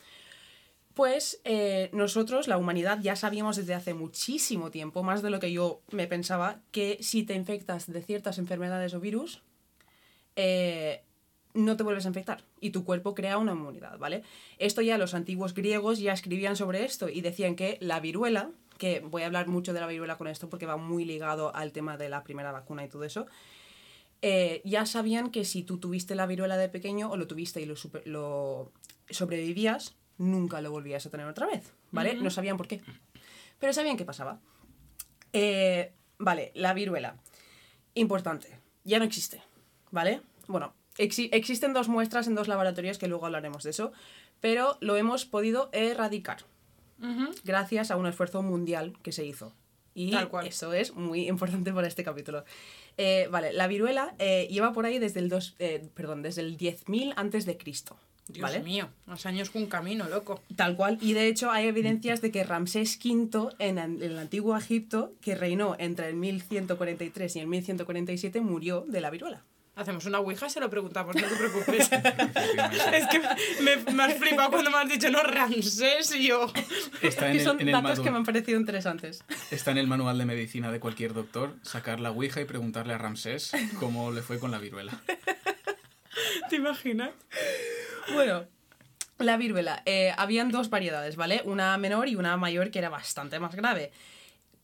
Pues 0.94 1.42
eh, 1.44 1.90
nosotros, 1.92 2.48
la 2.48 2.58
humanidad, 2.58 3.00
ya 3.02 3.18
sabíamos 3.18 3.58
desde 3.58 3.74
hace 3.74 3.94
muchísimo 3.94 4.72
tiempo, 4.72 5.04
más 5.04 5.22
de 5.22 5.30
lo 5.30 5.40
que 5.42 5.52
yo 5.52 5.82
me 5.92 6.08
pensaba, 6.08 6.62
que 6.72 6.98
si 7.02 7.24
te 7.24 7.34
infectas 7.34 7.92
de 7.92 8.02
ciertas 8.02 8.38
enfermedades 8.38 8.94
o 8.94 9.02
virus, 9.02 9.42
eh, 10.38 11.02
no 11.56 11.76
te 11.78 11.84
vuelves 11.84 12.06
a 12.06 12.10
infectar 12.10 12.44
y 12.62 12.70
tu 12.70 12.84
cuerpo 12.86 13.16
crea 13.16 13.38
una 13.40 13.54
inmunidad, 13.54 13.98
¿vale? 13.98 14.22
Esto 14.60 14.82
ya 14.82 14.98
los 15.00 15.14
antiguos 15.16 15.54
griegos 15.56 16.00
ya 16.00 16.14
escribían 16.14 16.56
sobre 16.56 16.86
esto 16.86 17.10
y 17.10 17.22
decían 17.22 17.56
que 17.56 17.78
la 17.82 18.00
viruela, 18.00 18.52
que 18.78 19.00
voy 19.00 19.24
a 19.24 19.26
hablar 19.26 19.48
mucho 19.48 19.74
de 19.74 19.80
la 19.80 19.88
viruela 19.88 20.18
con 20.18 20.28
esto 20.28 20.50
porque 20.50 20.66
va 20.68 20.78
muy 20.78 21.06
ligado 21.06 21.56
al 21.56 21.72
tema 21.72 21.98
de 21.98 22.10
la 22.10 22.24
primera 22.24 22.52
vacuna 22.52 22.84
y 22.86 22.90
todo 22.90 23.04
eso, 23.04 23.26
eh, 24.22 24.62
ya 24.66 24.86
sabían 24.86 25.32
que 25.32 25.46
si 25.46 25.64
tú 25.64 25.78
tuviste 25.78 26.14
la 26.16 26.26
viruela 26.26 26.58
de 26.58 26.70
pequeño 26.70 27.10
o 27.10 27.18
lo 27.18 27.28
tuviste 27.28 27.62
y 27.62 27.66
lo, 27.66 27.76
super- 27.76 28.06
lo 28.08 28.72
sobrevivías, 29.10 29.96
nunca 30.18 30.62
lo 30.62 30.72
volvías 30.72 31.06
a 31.06 31.10
tener 31.10 31.26
otra 31.28 31.48
vez, 31.48 31.74
¿vale? 31.92 32.16
No 32.16 32.30
sabían 32.30 32.58
por 32.58 32.68
qué, 32.68 32.82
pero 33.60 33.74
sabían 33.74 33.98
qué 33.98 34.06
pasaba. 34.06 34.40
Eh, 35.34 35.92
vale, 36.18 36.52
la 36.56 36.74
viruela. 36.74 37.18
Importante. 37.94 38.58
Ya 38.84 39.00
no 39.00 39.06
existe. 39.06 39.42
¿Vale? 39.92 40.22
Bueno, 40.48 40.74
exi- 40.98 41.30
existen 41.32 41.74
dos 41.74 41.88
muestras 41.88 42.28
en 42.28 42.36
dos 42.36 42.48
laboratorios 42.48 42.98
que 42.98 43.08
luego 43.08 43.26
hablaremos 43.26 43.64
de 43.64 43.70
eso. 43.72 43.92
Pero 44.42 44.78
lo 44.82 44.96
hemos 44.98 45.26
podido 45.26 45.70
erradicar. 45.72 46.40
Gracias 47.44 47.92
a 47.92 47.98
un 47.98 48.08
esfuerzo 48.08 48.42
mundial 48.42 48.94
que 49.04 49.12
se 49.12 49.26
hizo. 49.26 49.54
Y 49.94 50.12
Tal 50.12 50.28
cual. 50.28 50.48
eso 50.48 50.74
es 50.74 50.94
muy 50.94 51.28
importante 51.30 51.72
para 51.72 51.88
este 51.88 52.04
capítulo. 52.04 52.44
Eh, 52.98 53.28
vale, 53.32 53.54
la 53.54 53.68
viruela 53.68 54.14
eh, 54.20 54.48
lleva 54.52 54.74
por 54.74 54.86
ahí 54.86 55.00
desde 55.00 55.20
el, 55.22 55.30
dos, 55.30 55.56
eh, 55.60 55.88
perdón, 55.94 56.22
desde 56.22 56.42
el 56.42 56.58
10.000 56.58 57.14
antes 57.16 57.46
de 57.46 57.58
Cristo. 57.58 57.98
Dios 58.28 58.42
¿vale? 58.42 58.60
mío, 58.62 58.90
más 59.06 59.26
años 59.28 59.52
que 59.52 59.58
un 59.60 59.68
camino, 59.68 60.10
loco. 60.10 60.42
Tal 60.56 60.76
cual. 60.76 60.98
Y 61.00 61.14
de 61.14 61.28
hecho 61.28 61.52
hay 61.52 61.68
evidencias 61.68 62.22
de 62.22 62.32
que 62.32 62.44
Ramsés 62.44 62.98
V 63.04 63.50
en, 63.60 63.78
en 63.78 64.02
el 64.02 64.18
antiguo 64.18 64.58
Egipto, 64.58 65.14
que 65.22 65.36
reinó 65.36 65.76
entre 65.80 66.10
el 66.10 66.16
1143 66.16 67.36
y 67.36 67.40
el 67.40 67.48
1147, 67.48 68.42
murió 68.42 68.82
de 68.88 69.00
la 69.02 69.12
viruela. 69.12 69.44
Hacemos 69.76 70.06
una 70.06 70.20
ouija 70.20 70.48
y 70.48 70.50
se 70.50 70.62
lo 70.62 70.70
preguntamos, 70.70 71.16
no 71.16 71.22
te 71.28 71.36
preocupes. 71.36 71.90
Es 72.94 73.08
que 73.08 73.20
me, 73.62 73.76
me 73.94 74.04
has 74.04 74.14
flipado 74.18 74.50
cuando 74.52 74.72
me 74.72 74.78
has 74.78 74.90
dicho, 74.90 75.10
no, 75.12 75.22
Ramsés 75.22 76.16
y 76.16 76.28
yo. 76.28 76.52
Está 77.02 77.28
en 77.28 77.34
que 77.34 77.38
el, 77.40 77.44
son 77.44 77.60
en 77.60 77.68
el 77.68 77.74
datos 77.74 78.00
que 78.00 78.10
me 78.10 78.18
han 78.18 78.24
parecido 78.24 78.58
interesantes. 78.58 79.24
está 79.52 79.72
en 79.72 79.78
el 79.78 79.88
manual 79.88 80.18
de 80.18 80.26
medicina 80.26 80.72
de 80.72 80.80
cualquier 80.80 81.14
doctor, 81.14 81.56
sacar 81.62 82.00
la 82.00 82.12
ouija 82.12 82.40
y 82.40 82.46
preguntarle 82.46 82.94
a 82.94 82.98
Ramsés 82.98 83.52
cómo 83.80 84.12
le 84.12 84.22
fue 84.22 84.40
con 84.40 84.52
la 84.52 84.60
viruela. 84.60 84.94
¿Te 86.50 86.56
imaginas? 86.56 87.10
Bueno, 88.14 88.46
la 89.20 89.36
viruela. 89.36 89.82
eh, 89.86 90.14
habían 90.18 90.52
dos 90.52 90.70
variedades, 90.70 91.18
¿vale? 91.18 91.42
Una 91.44 91.78
menor 91.78 92.08
y 92.08 92.16
una 92.16 92.38
mayor 92.38 92.72
que 92.72 92.80
era 92.80 92.90
bastante 92.90 93.40
más 93.40 93.56
grave. 93.56 93.92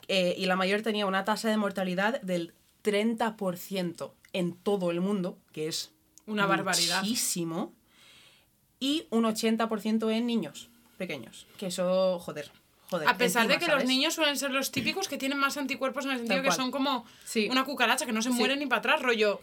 Eh, 0.07 0.35
y 0.37 0.45
la 0.45 0.55
mayor 0.55 0.81
tenía 0.81 1.05
una 1.05 1.25
tasa 1.25 1.49
de 1.49 1.57
mortalidad 1.57 2.21
del 2.21 2.53
30% 2.83 4.11
en 4.33 4.53
todo 4.55 4.91
el 4.91 5.01
mundo, 5.01 5.37
que 5.51 5.67
es 5.67 5.91
Una 6.27 6.45
barbaridad. 6.45 7.01
Muchísimo. 7.01 7.73
Y 8.79 9.05
un 9.09 9.23
80% 9.25 10.11
en 10.11 10.25
niños 10.25 10.69
pequeños. 10.97 11.47
Que 11.57 11.67
eso, 11.67 12.19
joder. 12.19 12.51
joder 12.89 13.07
A 13.07 13.17
pesar 13.17 13.47
de 13.47 13.57
que 13.59 13.67
los 13.67 13.85
niños 13.85 14.13
suelen 14.15 14.37
ser 14.37 14.51
los 14.51 14.71
típicos 14.71 15.07
que 15.07 15.17
tienen 15.17 15.37
más 15.39 15.57
anticuerpos 15.57 16.05
en 16.05 16.11
el 16.11 16.17
sentido 16.17 16.35
Tal 16.37 16.43
que 16.43 16.47
cual. 16.49 16.57
son 16.57 16.71
como 16.71 17.05
Sí. 17.25 17.47
una 17.51 17.63
cucaracha, 17.65 18.05
que 18.05 18.11
no 18.13 18.21
se 18.21 18.29
Sí. 18.31 18.35
mueren 18.35 18.59
ni 18.59 18.65
para 18.67 18.79
atrás, 18.79 19.01
rollo. 19.01 19.41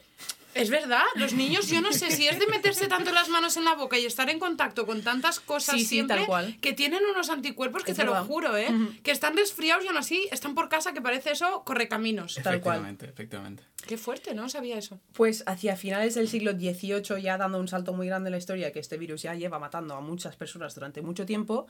Es 0.58 0.70
verdad, 0.70 1.04
los 1.14 1.32
niños, 1.34 1.68
yo 1.68 1.80
no 1.80 1.92
sé 1.92 2.10
si 2.10 2.26
es 2.26 2.38
de 2.38 2.46
meterse 2.46 2.88
tanto 2.88 3.12
las 3.12 3.28
manos 3.28 3.56
en 3.56 3.64
la 3.64 3.74
boca 3.74 3.98
y 3.98 4.04
estar 4.06 4.28
en 4.28 4.38
contacto 4.38 4.86
con 4.86 5.02
tantas 5.02 5.40
cosas 5.40 5.76
Sí, 5.76 5.82
sí, 5.82 5.86
siempre, 5.86 6.16
tal 6.16 6.26
cual. 6.26 6.58
que 6.60 6.72
tienen 6.72 7.00
unos 7.10 7.30
anticuerpos 7.30 7.84
que 7.84 7.92
Es 7.92 7.96
te 7.96 8.04
lo 8.04 8.14
juro, 8.24 8.56
¿eh? 8.56 8.68
Que 9.02 9.10
están 9.10 9.36
resfriados 9.36 9.84
y 9.84 9.88
aún 9.88 9.96
así 9.96 10.28
están 10.32 10.54
por 10.54 10.68
casa 10.68 10.92
que 10.92 11.00
parece 11.00 11.30
eso 11.30 11.62
correcaminos. 11.64 12.34
Tal 12.42 12.60
cual. 12.60 12.76
Efectivamente, 12.78 13.06
efectivamente. 13.06 13.62
Qué 13.86 13.96
fuerte, 13.96 14.34
¿no? 14.34 14.48
Sabía 14.48 14.76
eso. 14.76 15.00
Pues 15.12 15.44
hacia 15.46 15.76
finales 15.76 16.14
del 16.14 16.28
siglo 16.28 16.52
XVIII, 16.52 17.22
ya 17.22 17.38
dando 17.38 17.58
un 17.58 17.68
salto 17.68 17.92
muy 17.92 18.06
grande 18.08 18.28
en 18.28 18.32
la 18.32 18.38
historia, 18.38 18.72
que 18.72 18.80
este 18.80 18.98
virus 18.98 19.22
ya 19.22 19.34
lleva 19.34 19.58
matando 19.58 19.94
a 19.94 20.00
muchas 20.00 20.36
personas 20.36 20.74
durante 20.74 21.02
mucho 21.02 21.24
tiempo, 21.24 21.66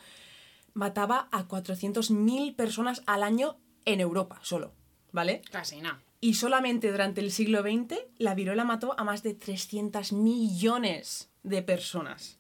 mataba 0.75 1.29
a 1.31 1.47
400.000 1.47 2.57
personas 2.57 3.03
al 3.07 3.23
año 3.23 3.59
en 3.85 4.01
Europa 4.01 4.39
solo, 4.43 4.73
¿vale? 5.13 5.43
Casi 5.51 5.81
nada. 5.81 6.01
Y 6.21 6.35
solamente 6.35 6.91
durante 6.91 7.21
el 7.21 7.31
siglo 7.31 7.63
XX 7.63 7.97
la 8.19 8.35
viruela 8.35 8.65
mató 8.65 8.99
a 8.99 9.05
más 9.05 9.23
de 9.23 9.35
300 9.35 10.13
millones 10.13 11.31
de 11.43 11.63
personas. 11.63 12.39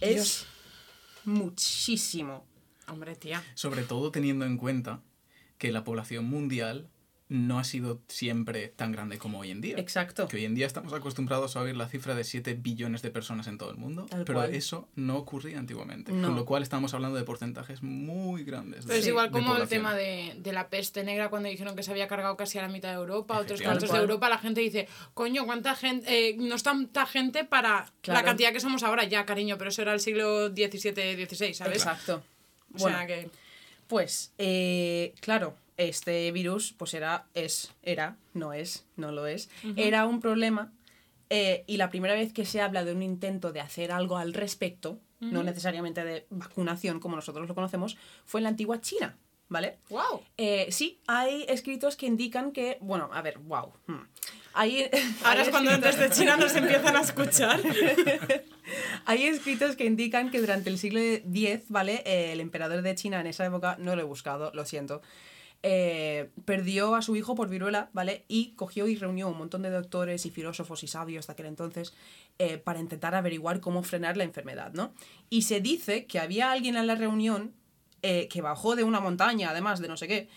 Es 0.00 0.14
Dios. 0.14 0.46
muchísimo. 1.24 2.46
Hombre, 2.88 3.16
tía. 3.16 3.42
Sobre 3.54 3.82
todo 3.82 4.10
teniendo 4.10 4.44
en 4.44 4.56
cuenta 4.56 5.02
que 5.58 5.72
la 5.72 5.84
población 5.84 6.24
mundial 6.24 6.90
no 7.32 7.58
ha 7.58 7.64
sido 7.64 8.00
siempre 8.08 8.68
tan 8.68 8.92
grande 8.92 9.16
como 9.18 9.38
hoy 9.40 9.50
en 9.50 9.60
día. 9.60 9.76
Exacto. 9.78 10.28
Que 10.28 10.36
hoy 10.36 10.44
en 10.44 10.54
día 10.54 10.66
estamos 10.66 10.92
acumbrados 10.92 11.56
a 11.56 11.60
oír 11.62 11.74
la 11.76 11.88
cifra 11.88 12.14
de 12.14 12.24
7 12.24 12.54
billones 12.54 13.00
de 13.02 13.10
personas 13.10 13.46
en 13.46 13.56
todo 13.58 13.70
el 13.70 13.78
mundo, 13.78 14.06
Tal 14.10 14.24
pero 14.24 14.40
cual. 14.40 14.54
eso 14.54 14.88
no 14.96 15.16
ocurría 15.16 15.58
antiguamente. 15.58 16.12
No. 16.12 16.28
Con 16.28 16.36
lo 16.36 16.44
cual 16.44 16.62
estamos 16.62 16.92
hablando 16.94 17.16
de 17.16 17.24
porcentajes 17.24 17.82
muy 17.82 18.44
grandes. 18.44 18.84
Pero 18.86 18.98
es 18.98 19.06
igual 19.06 19.32
de 19.32 19.38
como 19.40 19.56
el 19.56 19.66
tema 19.66 19.94
de, 19.94 20.34
de 20.38 20.52
la 20.52 20.68
peste 20.68 21.04
negra 21.04 21.30
cuando 21.30 21.48
dijeron 21.48 21.74
que 21.74 21.82
se 21.82 21.90
había 21.90 22.06
cargado 22.06 22.36
casi 22.36 22.58
a 22.58 22.62
la 22.62 22.68
mitad 22.68 22.90
de 22.90 22.96
Europa, 22.96 23.38
otros 23.38 23.60
tantos 23.62 23.90
de. 23.90 23.98
Europa, 23.98 24.28
la 24.28 24.38
gente 24.38 24.60
dice, 24.60 24.86
coño, 25.14 25.46
¿cuánta 25.46 25.74
gente? 25.74 26.28
eh, 26.30 26.36
no 26.38 26.54
es 26.54 26.62
tanta 26.62 27.06
gente 27.06 27.44
para 27.44 27.90
la 28.04 28.22
cantidad 28.22 28.52
que 28.52 28.60
somos 28.60 28.82
ahora, 28.82 29.04
ya, 29.04 29.24
cariño, 29.24 29.56
pero 29.56 29.70
eso 29.70 29.80
era 29.82 29.94
el 29.94 30.00
siglo 30.00 30.48
XVII, 30.48 31.26
XVI, 31.26 31.54
¿sabes? 31.54 31.78
Exacto. 31.78 32.22
O 32.74 32.78
Bueno, 32.78 32.98
sea 32.98 33.06
que... 33.06 33.30
Pues, 33.86 34.32
eh, 34.38 35.14
claro, 35.20 35.54
este 35.76 36.30
virus, 36.32 36.72
pues 36.76 36.94
era, 36.94 37.26
es, 37.34 37.72
era, 37.82 38.16
no 38.34 38.52
es, 38.52 38.84
no 38.96 39.10
lo 39.12 39.26
es, 39.26 39.48
era 39.76 40.06
un 40.06 40.20
problema. 40.20 40.72
eh, 41.30 41.64
y 41.66 41.76
la 41.78 41.88
primera 41.88 42.14
vez 42.14 42.32
que 42.32 42.44
se 42.44 42.60
habla 42.60 42.84
de 42.84 42.92
un 42.92 43.02
intento 43.02 43.52
de 43.52 43.60
hacer 43.60 43.90
algo 43.90 44.18
al 44.18 44.34
respecto, 44.34 44.98
no 45.20 45.42
necesariamente 45.44 46.04
de 46.04 46.26
vacunación 46.30 46.98
como 46.98 47.14
nosotros 47.16 47.46
lo 47.48 47.54
conocemos, 47.54 47.96
fue 48.26 48.40
en 48.40 48.42
la 48.42 48.48
antigua 48.50 48.80
China, 48.80 49.16
¿vale? 49.48 49.78
¡Wow! 49.88 50.20
Eh, 50.36 50.66
sí, 50.70 51.00
hay 51.06 51.44
escritos 51.48 51.96
que 51.96 52.06
indican 52.06 52.50
que, 52.52 52.76
bueno, 52.80 53.08
a 53.12 53.22
ver, 53.22 53.38
wow. 53.38 53.72
hmm. 53.86 54.00
Hay, 54.54 54.90
Ahora 55.24 55.40
es 55.42 55.48
cuando 55.48 55.70
desde 55.78 56.10
China 56.10 56.36
nos 56.36 56.54
empiezan 56.54 56.94
a 56.94 57.00
escuchar. 57.00 57.58
Hay 59.06 59.22
escritos 59.22 59.76
que 59.76 59.86
indican 59.86 60.30
que 60.30 60.40
durante 60.40 60.68
el 60.68 60.76
siglo 60.76 61.00
X, 61.00 61.60
¿vale? 61.68 62.02
Eh, 62.04 62.32
el 62.32 62.40
emperador 62.40 62.82
de 62.82 62.94
China 62.94 63.20
en 63.20 63.28
esa 63.28 63.46
época, 63.46 63.76
no 63.78 63.96
lo 63.96 64.02
he 64.02 64.04
buscado, 64.04 64.50
lo 64.52 64.66
siento, 64.66 65.00
eh, 65.62 66.30
perdió 66.44 66.94
a 66.96 67.02
su 67.02 67.14
hijo 67.16 67.34
por 67.34 67.48
viruela, 67.48 67.88
¿vale? 67.92 68.24
Y 68.28 68.52
cogió 68.56 68.88
y 68.88 68.96
reunió 68.96 69.28
un 69.28 69.38
montón 69.38 69.62
de 69.62 69.70
doctores 69.70 70.26
y 70.26 70.30
filósofos 70.30 70.82
y 70.82 70.88
sabios 70.88 71.26
de 71.26 71.32
aquel 71.34 71.46
entonces 71.46 71.94
eh, 72.38 72.58
para 72.58 72.80
intentar 72.80 73.14
averiguar 73.14 73.60
cómo 73.60 73.82
frenar 73.82 74.16
la 74.16 74.24
enfermedad, 74.24 74.72
¿no? 74.72 74.92
Y 75.30 75.42
se 75.42 75.60
dice 75.60 76.06
que 76.06 76.18
había 76.18 76.50
alguien 76.50 76.76
en 76.76 76.86
la 76.86 76.94
reunión 76.96 77.54
eh, 78.02 78.26
que 78.28 78.40
bajó 78.42 78.74
de 78.74 78.82
una 78.84 78.98
montaña, 78.98 79.50
además 79.50 79.80
de 79.80 79.86
no 79.88 79.96
sé 79.96 80.08
qué, 80.08 80.28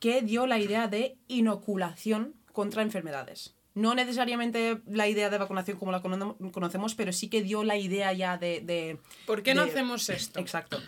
que 0.00 0.22
dio 0.22 0.46
la 0.46 0.58
idea 0.58 0.88
de 0.88 1.16
inoculación 1.28 2.34
contra 2.52 2.82
enfermedades. 2.82 3.54
No 3.74 3.94
necesariamente 3.94 4.80
la 4.86 5.08
idea 5.08 5.30
de 5.30 5.38
vacunación 5.38 5.78
como 5.78 5.90
la 5.92 6.00
cono- 6.00 6.36
conocemos, 6.52 6.94
pero 6.94 7.12
sí 7.12 7.28
que 7.28 7.42
dio 7.42 7.64
la 7.64 7.76
idea 7.76 8.12
ya 8.12 8.38
de... 8.38 8.60
de- 8.60 8.98
¿Por 9.26 9.42
qué 9.42 9.54
no 9.54 9.62
hacemos 9.62 10.08
esto? 10.08 10.38
Exacto. 10.40 10.80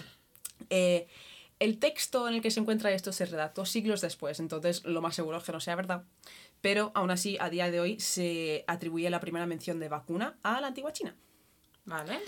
Eh, 0.71 1.07
el 1.59 1.79
texto 1.79 2.29
en 2.29 2.35
el 2.35 2.43
que 2.43 2.51
se 2.51 2.61
encuentra 2.61 2.93
esto 2.93 3.13
se 3.13 3.27
redactó 3.27 3.65
siglos 3.65 4.01
después, 4.01 4.41
entonces 4.41 4.85
lo 4.85 5.01
más 5.01 5.15
seguro 5.15 5.39
es 5.39 5.45
que 5.45 5.53
no 5.53 5.61
sea 5.61 5.77
verdad. 5.77 6.05
Pero 6.61 6.93
aún 6.95 7.11
así, 7.11 7.37
a 7.41 7.51
día 7.51 7.71
de 7.71 7.81
hoy 7.81 8.01
se 8.01 8.65
atribuye 8.67 9.09
la 9.11 9.21
primera 9.21 9.47
mención 9.47 9.79
de 9.79 9.89
vacuna 9.89 10.39
a 10.43 10.61
la 10.61 10.69
antigua 10.69 10.93
China. 10.93 11.15
Vale. 11.85 12.21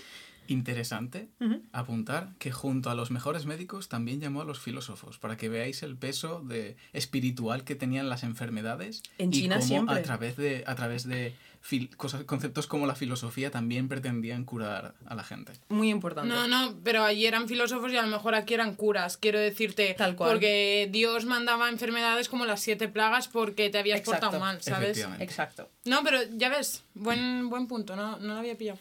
Interesante 0.49 1.29
apuntar 1.73 2.33
que 2.39 2.51
junto 2.51 2.89
a 2.89 2.95
los 2.95 3.11
mejores 3.11 3.45
médicos 3.45 3.87
también 3.87 4.19
llamó 4.19 4.41
a 4.41 4.45
los 4.45 4.59
filósofos 4.59 5.17
para 5.19 5.37
que 5.37 5.47
veáis 5.47 5.83
el 5.83 5.95
peso 5.95 6.41
de 6.41 6.75
espiritual 6.93 7.63
que 7.63 7.75
tenían 7.75 8.09
las 8.09 8.23
enfermedades 8.23 9.03
En 9.17 9.29
y 9.29 9.41
China 9.41 9.55
cómo 9.57 9.67
siempre. 9.67 9.95
a 9.95 10.01
través 10.01 10.35
de 10.37 10.63
a 10.65 10.75
través 10.75 11.07
de 11.07 11.33
fil- 11.61 11.95
cosas, 11.95 12.23
conceptos 12.23 12.67
como 12.67 12.87
la 12.87 12.95
filosofía 12.95 13.51
también 13.51 13.87
pretendían 13.87 14.43
curar 14.45 14.95
a 15.05 15.15
la 15.15 15.23
gente. 15.23 15.53
Muy 15.69 15.89
importante. 15.89 16.33
No, 16.33 16.47
no, 16.47 16.75
pero 16.83 17.03
allí 17.03 17.25
eran 17.25 17.47
filósofos 17.47 17.91
y 17.91 17.97
a 17.97 18.01
lo 18.01 18.07
mejor 18.07 18.33
aquí 18.35 18.53
eran 18.53 18.75
curas, 18.75 19.17
quiero 19.17 19.39
decirte. 19.39 19.93
Tal 19.97 20.15
cual. 20.15 20.31
Porque 20.31 20.89
Dios 20.91 21.25
mandaba 21.25 21.69
enfermedades 21.69 22.27
como 22.29 22.45
las 22.45 22.61
siete 22.61 22.87
plagas 22.87 23.27
porque 23.27 23.69
te 23.69 23.77
habías 23.77 23.99
Exacto. 23.99 24.27
portado 24.27 24.39
mal, 24.43 24.61
¿sabes? 24.61 25.05
Exacto. 25.19 25.69
No, 25.85 26.03
pero 26.03 26.19
ya 26.37 26.49
ves, 26.49 26.83
buen, 26.93 27.49
buen 27.49 27.67
punto, 27.67 27.95
no, 27.95 28.17
no 28.19 28.33
lo 28.33 28.39
había 28.39 28.57
pillado. 28.57 28.79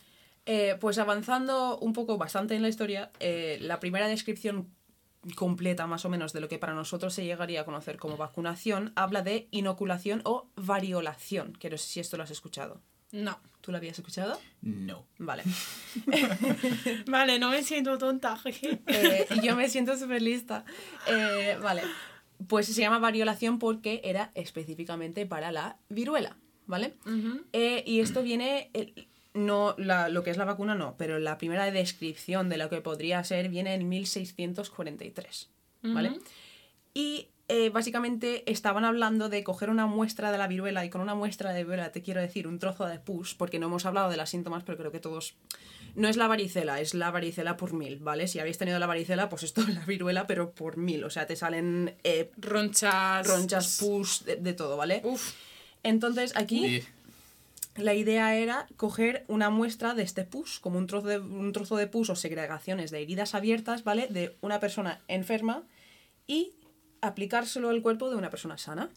Eh, 0.51 0.77
pues 0.81 0.97
avanzando 0.97 1.79
un 1.79 1.93
poco 1.93 2.17
bastante 2.17 2.57
en 2.57 2.63
la 2.63 2.71
historia, 2.71 3.13
eh, 3.21 3.59
la 3.61 3.81
primera 3.81 4.09
descripción 4.09 4.75
completa 5.35 5.87
más 5.87 6.07
o 6.07 6.09
menos 6.09 6.33
de 6.33 6.41
lo 6.41 6.49
que 6.49 6.59
para 6.59 6.73
nosotros 6.73 7.13
se 7.13 7.25
llegaría 7.25 7.61
a 7.61 7.65
conocer 7.65 7.99
como 7.99 8.17
vacunación 8.17 8.93
habla 8.97 9.21
de 9.21 9.49
inoculación 9.51 10.23
o 10.25 10.49
variolación, 10.57 11.53
que 11.53 11.69
no 11.69 11.77
sé 11.77 11.87
si 11.87 12.01
esto 12.01 12.17
lo 12.17 12.23
has 12.23 12.31
escuchado. 12.31 12.81
No. 13.13 13.39
¿Tú 13.61 13.73
lo 13.73 13.79
habías 13.79 13.99
escuchado? 13.99 14.41
No. 14.63 15.07
Vale. 15.19 15.43
Vale, 17.07 17.39
no 17.39 17.51
me 17.51 17.63
siento 17.63 17.99
tonta, 17.99 18.37
jeje. 18.43 18.81
Eh, 18.87 19.27
y 19.31 19.47
yo 19.47 19.57
me 19.57 19.69
siento 19.69 19.99
súper 19.99 20.23
lista. 20.23 20.65
Eh, 21.07 21.59
vale. 21.63 21.83
Pues 22.47 22.67
se 22.67 22.81
llama 22.81 22.99
variolación 22.99 23.59
porque 23.59 24.01
era 24.05 24.31
específicamente 24.35 25.27
para 25.27 25.53
la 25.53 25.79
viruela, 25.89 26.39
¿vale? 26.67 26.95
Eh, 27.53 27.83
y 27.85 28.01
esto 28.01 28.23
viene, 28.23 28.71
no 29.39 29.75
la- 29.79 30.09
lo 30.09 30.23
que 30.23 30.31
es 30.31 30.37
la 30.37 30.45
vacuna 30.45 30.75
no, 30.75 30.95
pero 30.99 31.19
la 31.19 31.39
primera 31.39 31.71
descripción 31.71 32.49
de 32.49 32.59
lo 32.59 32.69
que 32.69 32.81
podría 32.81 33.23
ser 33.25 33.49
viene 33.49 33.75
en 33.75 33.89
1643, 33.89 35.49
¿vale? 35.83 36.19
Y 36.95 37.29
eh, 37.49 37.71
básicamente 37.71 38.51
estaban 38.51 38.85
hablando 38.85 39.29
de 39.31 39.43
coger 39.43 39.71
una 39.71 39.87
muestra 39.87 40.31
de 40.33 40.37
la 40.39 40.47
viruela 40.49 40.85
y 40.85 40.91
con 40.91 41.01
una 41.01 41.15
muestra 41.15 41.53
de 41.53 41.63
viruela 41.65 41.93
te 41.93 42.03
quiero 42.03 42.21
decir 42.21 42.47
un 42.47 42.59
trozo 42.59 42.85
de 42.87 42.99
pus, 42.99 43.35
porque 43.35 43.59
no 43.59 43.67
hemos 43.69 43.87
hablado 43.87 44.11
de 44.11 44.17
los 44.19 44.29
síntomas, 44.29 44.65
pero 44.65 44.77
creo 44.77 44.93
que 44.93 45.01
todos... 45.01 45.35
No 45.95 46.07
es 46.09 46.17
la 46.17 46.27
varicela, 46.29 46.81
es 46.81 46.93
la 46.95 47.11
varicela 47.11 47.57
por 47.57 47.73
mil, 47.73 47.99
¿vale? 47.99 48.29
Si 48.29 48.39
habéis 48.39 48.59
tenido 48.59 48.79
la 48.79 48.87
varicela, 48.87 49.29
pues 49.31 49.43
esto 49.45 49.63
es 49.63 49.75
la 49.75 49.85
viruela, 49.87 50.27
pero 50.27 50.51
por 50.53 50.77
mil, 50.77 51.03
o 51.05 51.11
sea, 51.11 51.27
te 51.27 51.35
salen 51.37 51.95
eh, 52.05 52.31
Ronchas. 52.37 53.27
ronchas, 53.27 53.79
pus, 53.81 54.25
de, 54.25 54.37
de 54.37 54.53
todo, 54.53 54.77
¿vale? 54.77 55.01
Uf. 55.05 55.33
Entonces 55.83 56.37
aquí 56.37 56.83
la 57.79 57.95
idea 57.95 58.35
era 58.37 58.67
coger 58.77 59.25
una 59.29 59.51
muestra 59.51 59.95
de 59.95 60.03
este 60.03 60.25
pus, 60.25 60.61
como 60.61 60.79
un 60.79 60.87
trozo 60.87 61.07
de, 61.07 61.19
un 61.19 61.53
trozo 61.53 61.77
de 61.77 61.87
pus 61.87 62.11
o 62.11 62.17
segregaciones 62.17 62.91
de 62.91 63.03
heridas 63.03 63.35
abiertas, 63.35 63.85
¿vale? 63.85 64.09
De 64.09 64.37
una 64.41 64.61
persona 64.61 65.01
enferma 65.09 65.63
y 66.27 66.53
aplicárselo 67.01 67.71
al 67.71 67.83
cuerpo 67.83 68.11
de 68.11 68.17
una 68.17 68.31
persona 68.31 68.59
sana. 68.59 68.91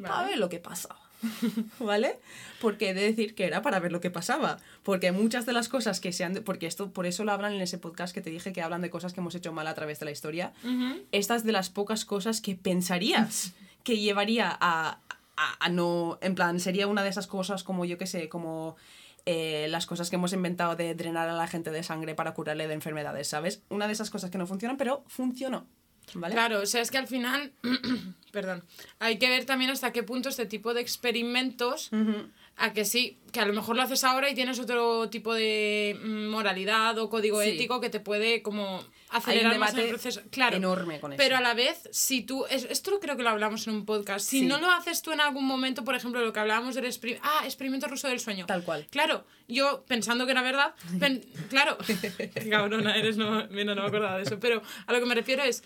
Para 0.00 0.14
Vale. 0.14 0.28
ver 0.30 0.38
lo 0.38 0.48
que 0.48 0.60
pasa. 0.60 0.96
¿Vale? 1.80 2.16
Porque 2.60 2.90
he 2.90 2.94
de 2.94 3.02
decir 3.02 3.34
que 3.34 3.44
era 3.44 3.62
para 3.62 3.80
ver 3.80 3.90
lo 3.90 4.00
que 4.00 4.10
pasaba. 4.10 4.58
Porque 4.84 5.10
muchas 5.10 5.46
de 5.46 5.52
las 5.52 5.68
cosas 5.68 6.00
que 6.00 6.12
se 6.12 6.24
han. 6.24 6.34
Porque 6.44 6.66
esto, 6.66 6.92
por 6.92 7.06
eso 7.06 7.24
lo 7.24 7.32
hablan 7.32 7.54
en 7.54 7.60
ese 7.60 7.78
podcast 7.78 8.14
que 8.14 8.20
te 8.20 8.30
dije 8.30 8.52
que 8.52 8.62
hablan 8.62 8.82
de 8.82 8.90
cosas 8.90 9.12
que 9.12 9.20
hemos 9.20 9.34
hecho 9.34 9.52
mal 9.52 9.66
a 9.66 9.74
través 9.74 9.98
de 9.98 10.04
la 10.04 10.12
historia. 10.12 10.52
Estas 11.10 11.44
de 11.44 11.52
las 11.52 11.70
pocas 11.70 12.04
cosas 12.04 12.40
que 12.40 12.54
pensarías 12.54 13.52
que 13.82 13.98
llevaría 13.98 14.56
a, 14.60 15.00
a, 15.38 15.64
a 15.66 15.68
no. 15.68 16.18
En 16.20 16.34
plan, 16.34 16.58
sería 16.60 16.86
una 16.86 17.02
de 17.02 17.10
esas 17.10 17.26
cosas 17.26 17.62
como 17.64 17.84
yo 17.84 17.96
que 17.98 18.06
sé, 18.06 18.28
como. 18.28 18.76
eh, 19.26 19.66
las 19.68 19.84
cosas 19.86 20.08
que 20.10 20.16
hemos 20.16 20.32
inventado 20.32 20.74
de 20.74 20.94
drenar 20.94 21.28
a 21.28 21.34
la 21.34 21.46
gente 21.46 21.70
de 21.70 21.82
sangre 21.82 22.14
para 22.14 22.32
curarle 22.32 22.66
de 22.66 22.72
enfermedades, 22.74 23.28
¿sabes? 23.28 23.62
Una 23.68 23.86
de 23.86 23.92
esas 23.92 24.08
cosas 24.10 24.30
que 24.30 24.38
no 24.38 24.46
funcionan, 24.46 24.76
pero 24.78 25.04
funcionó. 25.06 25.66
¿Vale? 26.14 26.32
Claro, 26.34 26.62
o 26.62 26.66
sea, 26.66 26.80
es 26.80 26.90
que 26.90 26.96
al 26.96 27.06
final, 27.06 27.52
perdón, 28.32 28.64
hay 28.98 29.18
que 29.18 29.28
ver 29.28 29.44
también 29.44 29.70
hasta 29.70 29.92
qué 29.92 30.02
punto 30.02 30.30
este 30.30 30.46
tipo 30.46 30.72
de 30.72 30.80
experimentos, 30.80 31.90
a 32.56 32.72
que 32.72 32.86
sí, 32.86 33.18
que 33.30 33.40
a 33.40 33.44
lo 33.46 33.52
mejor 33.52 33.76
lo 33.76 33.82
haces 33.82 34.02
ahora 34.04 34.30
y 34.30 34.34
tienes 34.34 34.58
otro 34.58 35.10
tipo 35.10 35.34
de 35.34 35.98
mm, 36.02 36.28
moralidad 36.30 36.96
o 36.98 37.10
código 37.10 37.42
Sí. 37.42 37.50
ético 37.50 37.80
que 37.82 37.90
te 37.90 38.00
puede 38.00 38.40
como 38.40 38.82
Hay 39.10 39.18
acelerar 39.20 39.52
un 39.54 39.58
más 39.60 39.70
el 39.70 39.76
debate 39.76 39.92
proceso. 39.94 40.20
Claro, 40.30 40.56
enorme 40.56 41.00
con 41.00 41.12
eso. 41.12 41.16
pero 41.18 41.36
a 41.36 41.40
la 41.40 41.54
vez, 41.54 41.88
si 41.92 42.22
tú, 42.22 42.44
es- 42.46 42.64
esto 42.70 42.90
lo 42.90 43.00
creo 43.00 43.16
que 43.16 43.22
lo 43.22 43.30
hablamos 43.30 43.66
en 43.66 43.74
un 43.74 43.84
podcast, 43.86 44.26
si 44.26 44.40
Sí. 44.40 44.46
no 44.46 44.58
lo 44.58 44.70
haces 44.70 45.02
tú 45.02 45.12
en 45.12 45.20
algún 45.20 45.46
momento, 45.46 45.84
por 45.84 45.94
ejemplo, 45.94 46.20
lo 46.20 46.32
que 46.32 46.40
hablábamos 46.40 46.74
del 46.74 46.86
ah, 47.22 47.40
experimento 47.44 47.86
ruso 47.88 48.08
del 48.08 48.20
sueño. 48.20 48.46
Tal 48.46 48.64
cual. 48.64 48.86
Claro, 48.90 49.26
yo 49.48 49.84
pensando 49.86 50.26
que 50.26 50.32
era 50.32 50.42
verdad, 50.42 50.74
pen- 51.00 51.24
claro, 51.50 51.78
cabrona 52.50 52.96
eres, 52.96 53.16
no, 53.16 53.46
no 53.46 53.74
me 53.74 53.86
acordaba 53.86 54.16
de 54.16 54.22
eso, 54.24 54.38
pero 54.38 54.62
a 54.86 54.92
lo 54.92 55.00
que 55.00 55.06
me 55.06 55.14
refiero 55.14 55.42
es, 55.42 55.62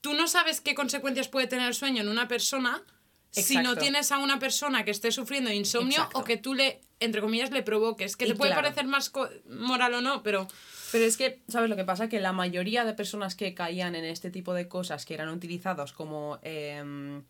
tú 0.00 0.14
no 0.14 0.28
sabes 0.28 0.60
qué 0.60 0.74
consecuencias 0.74 1.28
puede 1.28 1.46
tener 1.46 1.66
el 1.68 1.74
sueño 1.74 2.02
en 2.02 2.08
una 2.08 2.28
persona 2.28 2.82
si 3.30 3.58
no 3.58 3.76
tienes 3.76 4.12
a 4.12 4.18
una 4.18 4.38
persona 4.38 4.84
que 4.84 4.90
esté 4.90 5.12
sufriendo 5.12 5.50
insomnio 5.52 5.96
Exacto. 5.98 6.18
o 6.20 6.24
que 6.24 6.38
tú 6.38 6.54
le, 6.54 6.80
entre 7.00 7.20
comillas, 7.20 7.50
le 7.50 7.62
provoques, 7.62 8.16
que 8.16 8.24
Y 8.24 8.28
te 8.28 8.34
puede 8.34 8.52
claro. 8.52 8.62
parecer 8.62 8.86
más 8.86 9.10
co- 9.10 9.28
moral 9.50 9.92
o 9.94 10.00
no, 10.00 10.22
pero 10.22 10.48
Pero 10.92 11.04
es 11.04 11.16
que, 11.16 11.40
¿sabes 11.48 11.68
lo 11.68 11.76
que 11.76 11.84
pasa? 11.84 12.08
Que 12.08 12.20
la 12.20 12.32
mayoría 12.32 12.84
de 12.84 12.94
personas 12.94 13.34
que 13.34 13.54
caían 13.54 13.94
en 13.94 14.04
este 14.04 14.30
tipo 14.30 14.54
de 14.54 14.68
cosas 14.68 15.04
que 15.04 15.14
eran 15.14 15.28
utilizados 15.30 15.92
como. 15.92 16.38
em, 16.42 17.22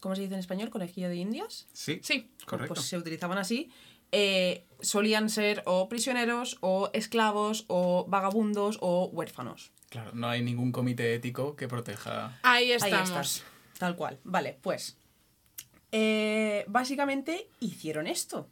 ¿Cómo 0.00 0.16
se 0.16 0.22
dice 0.22 0.34
en 0.34 0.40
español? 0.40 0.68
¿Conejillo 0.70 1.08
de 1.08 1.16
indias? 1.16 1.66
sí, 1.72 2.00
sí, 2.02 2.28
correcto. 2.44 2.74
Pues 2.74 2.86
se 2.86 2.98
utilizaban 2.98 3.38
así. 3.38 3.70
eh, 4.10 4.64
solían 4.80 5.30
ser 5.30 5.62
o 5.64 5.88
prisioneros, 5.88 6.58
o 6.60 6.90
esclavos, 6.92 7.64
o 7.68 8.04
vagabundos, 8.08 8.78
o 8.80 9.06
huérfanos. 9.12 9.70
Claro, 9.90 10.10
no 10.14 10.28
hay 10.28 10.42
ningún 10.42 10.72
comité 10.72 11.14
ético 11.14 11.54
que 11.54 11.68
proteja. 11.68 12.38
ahí 12.42 12.64
Ahí 12.64 12.72
estamos. 12.72 13.08
estás. 13.08 13.42
Tal 13.78 13.94
cual. 13.96 14.18
Vale, 14.24 14.58
pues. 14.60 14.96
eh, 15.92 16.64
básicamente 16.68 17.48
hicieron 17.60 18.06
esto. 18.06 18.48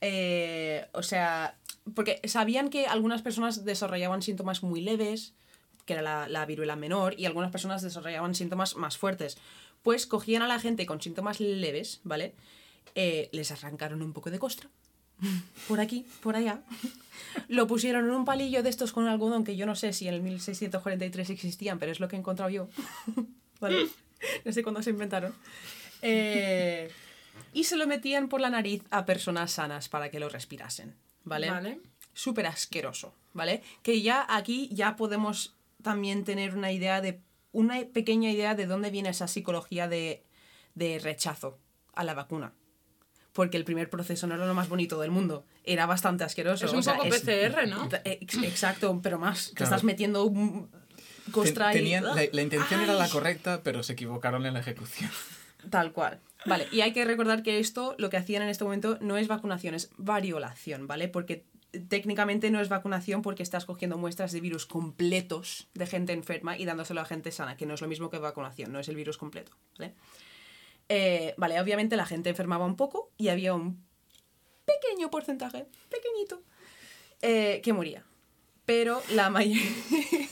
Eh, 0.00 0.86
o 0.92 1.02
sea, 1.02 1.56
porque 1.92 2.20
sabían 2.24 2.70
que 2.70 2.86
algunas 2.86 3.22
personas 3.22 3.64
desarrollaban 3.64 4.22
síntomas 4.22 4.62
muy 4.62 4.80
leves, 4.80 5.34
que 5.84 5.92
era 5.92 6.02
la, 6.02 6.28
la 6.28 6.46
viruela 6.46 6.76
menor, 6.76 7.14
y 7.18 7.26
algunas 7.26 7.50
personas 7.50 7.82
desarrollaban 7.82 8.34
síntomas 8.34 8.76
más 8.76 8.96
fuertes. 8.96 9.36
Pues 9.82 10.06
cogían 10.06 10.42
a 10.42 10.48
la 10.48 10.58
gente 10.58 10.86
con 10.86 11.02
síntomas 11.02 11.40
leves, 11.40 12.00
¿vale? 12.04 12.34
Eh, 12.94 13.28
les 13.32 13.50
arrancaron 13.50 14.02
un 14.02 14.12
poco 14.12 14.30
de 14.30 14.38
costra. 14.38 14.70
Por 15.68 15.80
aquí, 15.80 16.06
por 16.22 16.36
allá. 16.36 16.62
Lo 17.48 17.66
pusieron 17.66 18.04
en 18.04 18.10
un 18.10 18.24
palillo 18.24 18.62
de 18.62 18.70
estos 18.70 18.92
con 18.92 19.06
algodón 19.06 19.44
que 19.44 19.56
yo 19.56 19.64
no 19.64 19.76
sé 19.76 19.92
si 19.92 20.08
en 20.08 20.14
el 20.14 20.22
1643 20.22 21.30
existían, 21.30 21.78
pero 21.78 21.92
es 21.92 22.00
lo 22.00 22.08
que 22.08 22.16
he 22.16 22.18
encontrado 22.18 22.50
yo. 22.50 22.68
¿Vale? 23.60 23.88
No 24.44 24.52
sé 24.52 24.62
cuándo 24.62 24.82
se 24.82 24.90
inventaron. 24.90 25.32
Eh, 26.02 26.90
y 27.52 27.64
se 27.64 27.76
lo 27.76 27.86
metían 27.86 28.28
por 28.28 28.40
la 28.40 28.50
nariz 28.50 28.82
a 28.90 29.04
personas 29.06 29.52
sanas 29.52 29.88
para 29.88 30.10
que 30.10 30.18
lo 30.18 30.28
respirasen. 30.28 30.94
¿Vale? 31.24 31.50
Vale. 31.50 31.80
Súper 32.12 32.46
asqueroso, 32.46 33.14
¿vale? 33.32 33.62
Que 33.82 34.00
ya 34.02 34.24
aquí 34.28 34.68
ya 34.72 34.96
podemos 34.96 35.54
también 35.82 36.24
tener 36.24 36.56
una 36.56 36.70
idea 36.72 37.00
de. 37.00 37.20
Una 37.52 37.80
pequeña 37.92 38.30
idea 38.30 38.54
de 38.56 38.66
dónde 38.66 38.90
viene 38.90 39.10
esa 39.10 39.28
psicología 39.28 39.86
de, 39.88 40.24
de 40.74 40.98
rechazo 40.98 41.58
a 41.94 42.02
la 42.02 42.12
vacuna. 42.14 42.52
Porque 43.32 43.56
el 43.56 43.64
primer 43.64 43.90
proceso 43.90 44.26
no 44.26 44.34
era 44.34 44.46
lo 44.46 44.54
más 44.54 44.68
bonito 44.68 44.98
del 45.00 45.10
mundo. 45.12 45.44
Era 45.64 45.86
bastante 45.86 46.24
asqueroso. 46.24 46.66
Es 46.66 46.72
un 46.72 46.80
o 46.80 46.82
sea, 46.82 46.94
poco 46.96 47.06
es- 47.06 47.20
PCR, 47.22 47.66
¿no? 47.68 47.88
Ex- 48.04 48.42
Exacto, 48.42 49.00
pero 49.02 49.18
más. 49.18 49.52
Te 49.56 49.64
estás 49.64 49.84
metiendo 49.84 50.24
un 50.24 50.68
Ten- 51.32 51.54
tenían- 51.72 52.04
la, 52.04 52.14
la 52.32 52.42
intención 52.42 52.80
era 52.80 52.94
la 52.94 53.08
correcta, 53.08 53.62
pero 53.62 53.82
se 53.82 53.92
equivocaron 53.94 54.44
en 54.46 54.54
la 54.54 54.60
ejecución. 54.60 55.10
Tal 55.70 55.92
cual. 55.92 56.20
Vale, 56.46 56.68
y 56.72 56.82
hay 56.82 56.92
que 56.92 57.04
recordar 57.04 57.42
que 57.42 57.58
esto 57.58 57.94
lo 57.98 58.10
que 58.10 58.16
hacían 58.16 58.42
en 58.42 58.48
este 58.48 58.64
momento 58.64 58.98
no 59.00 59.16
es 59.16 59.28
vacunación, 59.28 59.74
es 59.74 59.90
variolación, 59.96 60.86
¿vale? 60.86 61.08
Porque 61.08 61.44
técnicamente 61.88 62.50
no 62.50 62.60
es 62.60 62.68
vacunación 62.68 63.22
porque 63.22 63.42
estás 63.42 63.64
cogiendo 63.64 63.98
muestras 63.98 64.32
de 64.32 64.40
virus 64.40 64.66
completos 64.66 65.68
de 65.74 65.86
gente 65.86 66.12
enferma 66.12 66.56
y 66.56 66.64
dándoselo 66.64 67.00
a 67.00 67.04
gente 67.04 67.32
sana, 67.32 67.56
que 67.56 67.66
no 67.66 67.74
es 67.74 67.80
lo 67.80 67.88
mismo 67.88 68.10
que 68.10 68.18
vacunación, 68.18 68.72
no 68.72 68.78
es 68.78 68.88
el 68.88 68.96
virus 68.96 69.18
completo, 69.18 69.52
¿vale? 69.78 69.94
Eh, 70.88 71.34
vale, 71.38 71.60
obviamente 71.60 71.96
la 71.96 72.06
gente 72.06 72.30
enfermaba 72.30 72.66
un 72.66 72.76
poco 72.76 73.10
y 73.16 73.28
había 73.28 73.54
un 73.54 73.82
pequeño 74.66 75.10
porcentaje, 75.10 75.66
pequeñito, 75.88 76.42
eh, 77.22 77.60
que 77.62 77.72
moría. 77.72 78.04
Pero 78.66 79.02
la 79.10 79.28
mayoría... 79.30 79.62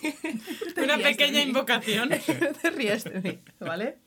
Una 0.83 0.97
pequeña 0.99 1.43
invocación. 1.43 2.09
te 2.63 2.71
rías 2.71 3.05
de 3.05 3.21
mí, 3.21 3.39
¿vale? 3.61 3.99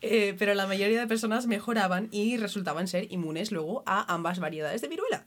Eh, 0.00 0.34
pero 0.38 0.54
la 0.54 0.66
mayoría 0.66 0.98
de 1.00 1.06
personas 1.06 1.46
mejoraban 1.46 2.08
y 2.10 2.36
resultaban 2.36 2.88
ser 2.88 3.12
inmunes 3.12 3.52
luego 3.52 3.82
a 3.86 4.12
ambas 4.12 4.38
variedades 4.38 4.80
de 4.80 4.88
viruela. 4.88 5.26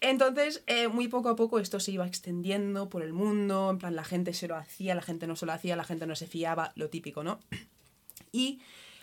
Entonces, 0.00 0.64
eh, 0.66 0.88
muy 0.88 1.06
poco 1.08 1.28
a 1.28 1.36
poco 1.36 1.60
esto 1.60 1.78
se 1.78 1.92
iba 1.92 2.06
extendiendo 2.06 2.88
por 2.88 3.02
el 3.02 3.12
mundo, 3.12 3.70
en 3.70 3.78
plan 3.78 3.94
la 3.94 4.02
gente 4.04 4.32
se 4.34 4.48
lo 4.48 4.56
hacía, 4.56 4.94
la 4.96 5.02
gente 5.02 5.26
no 5.28 5.36
se 5.36 5.46
lo 5.46 5.52
hacía, 5.52 5.76
la 5.76 5.84
gente 5.84 6.06
no 6.06 6.16
se 6.16 6.26
fiaba, 6.26 6.72
lo 6.74 6.88
típico, 6.88 7.22
¿no? 7.22 7.38
Y 8.32 8.60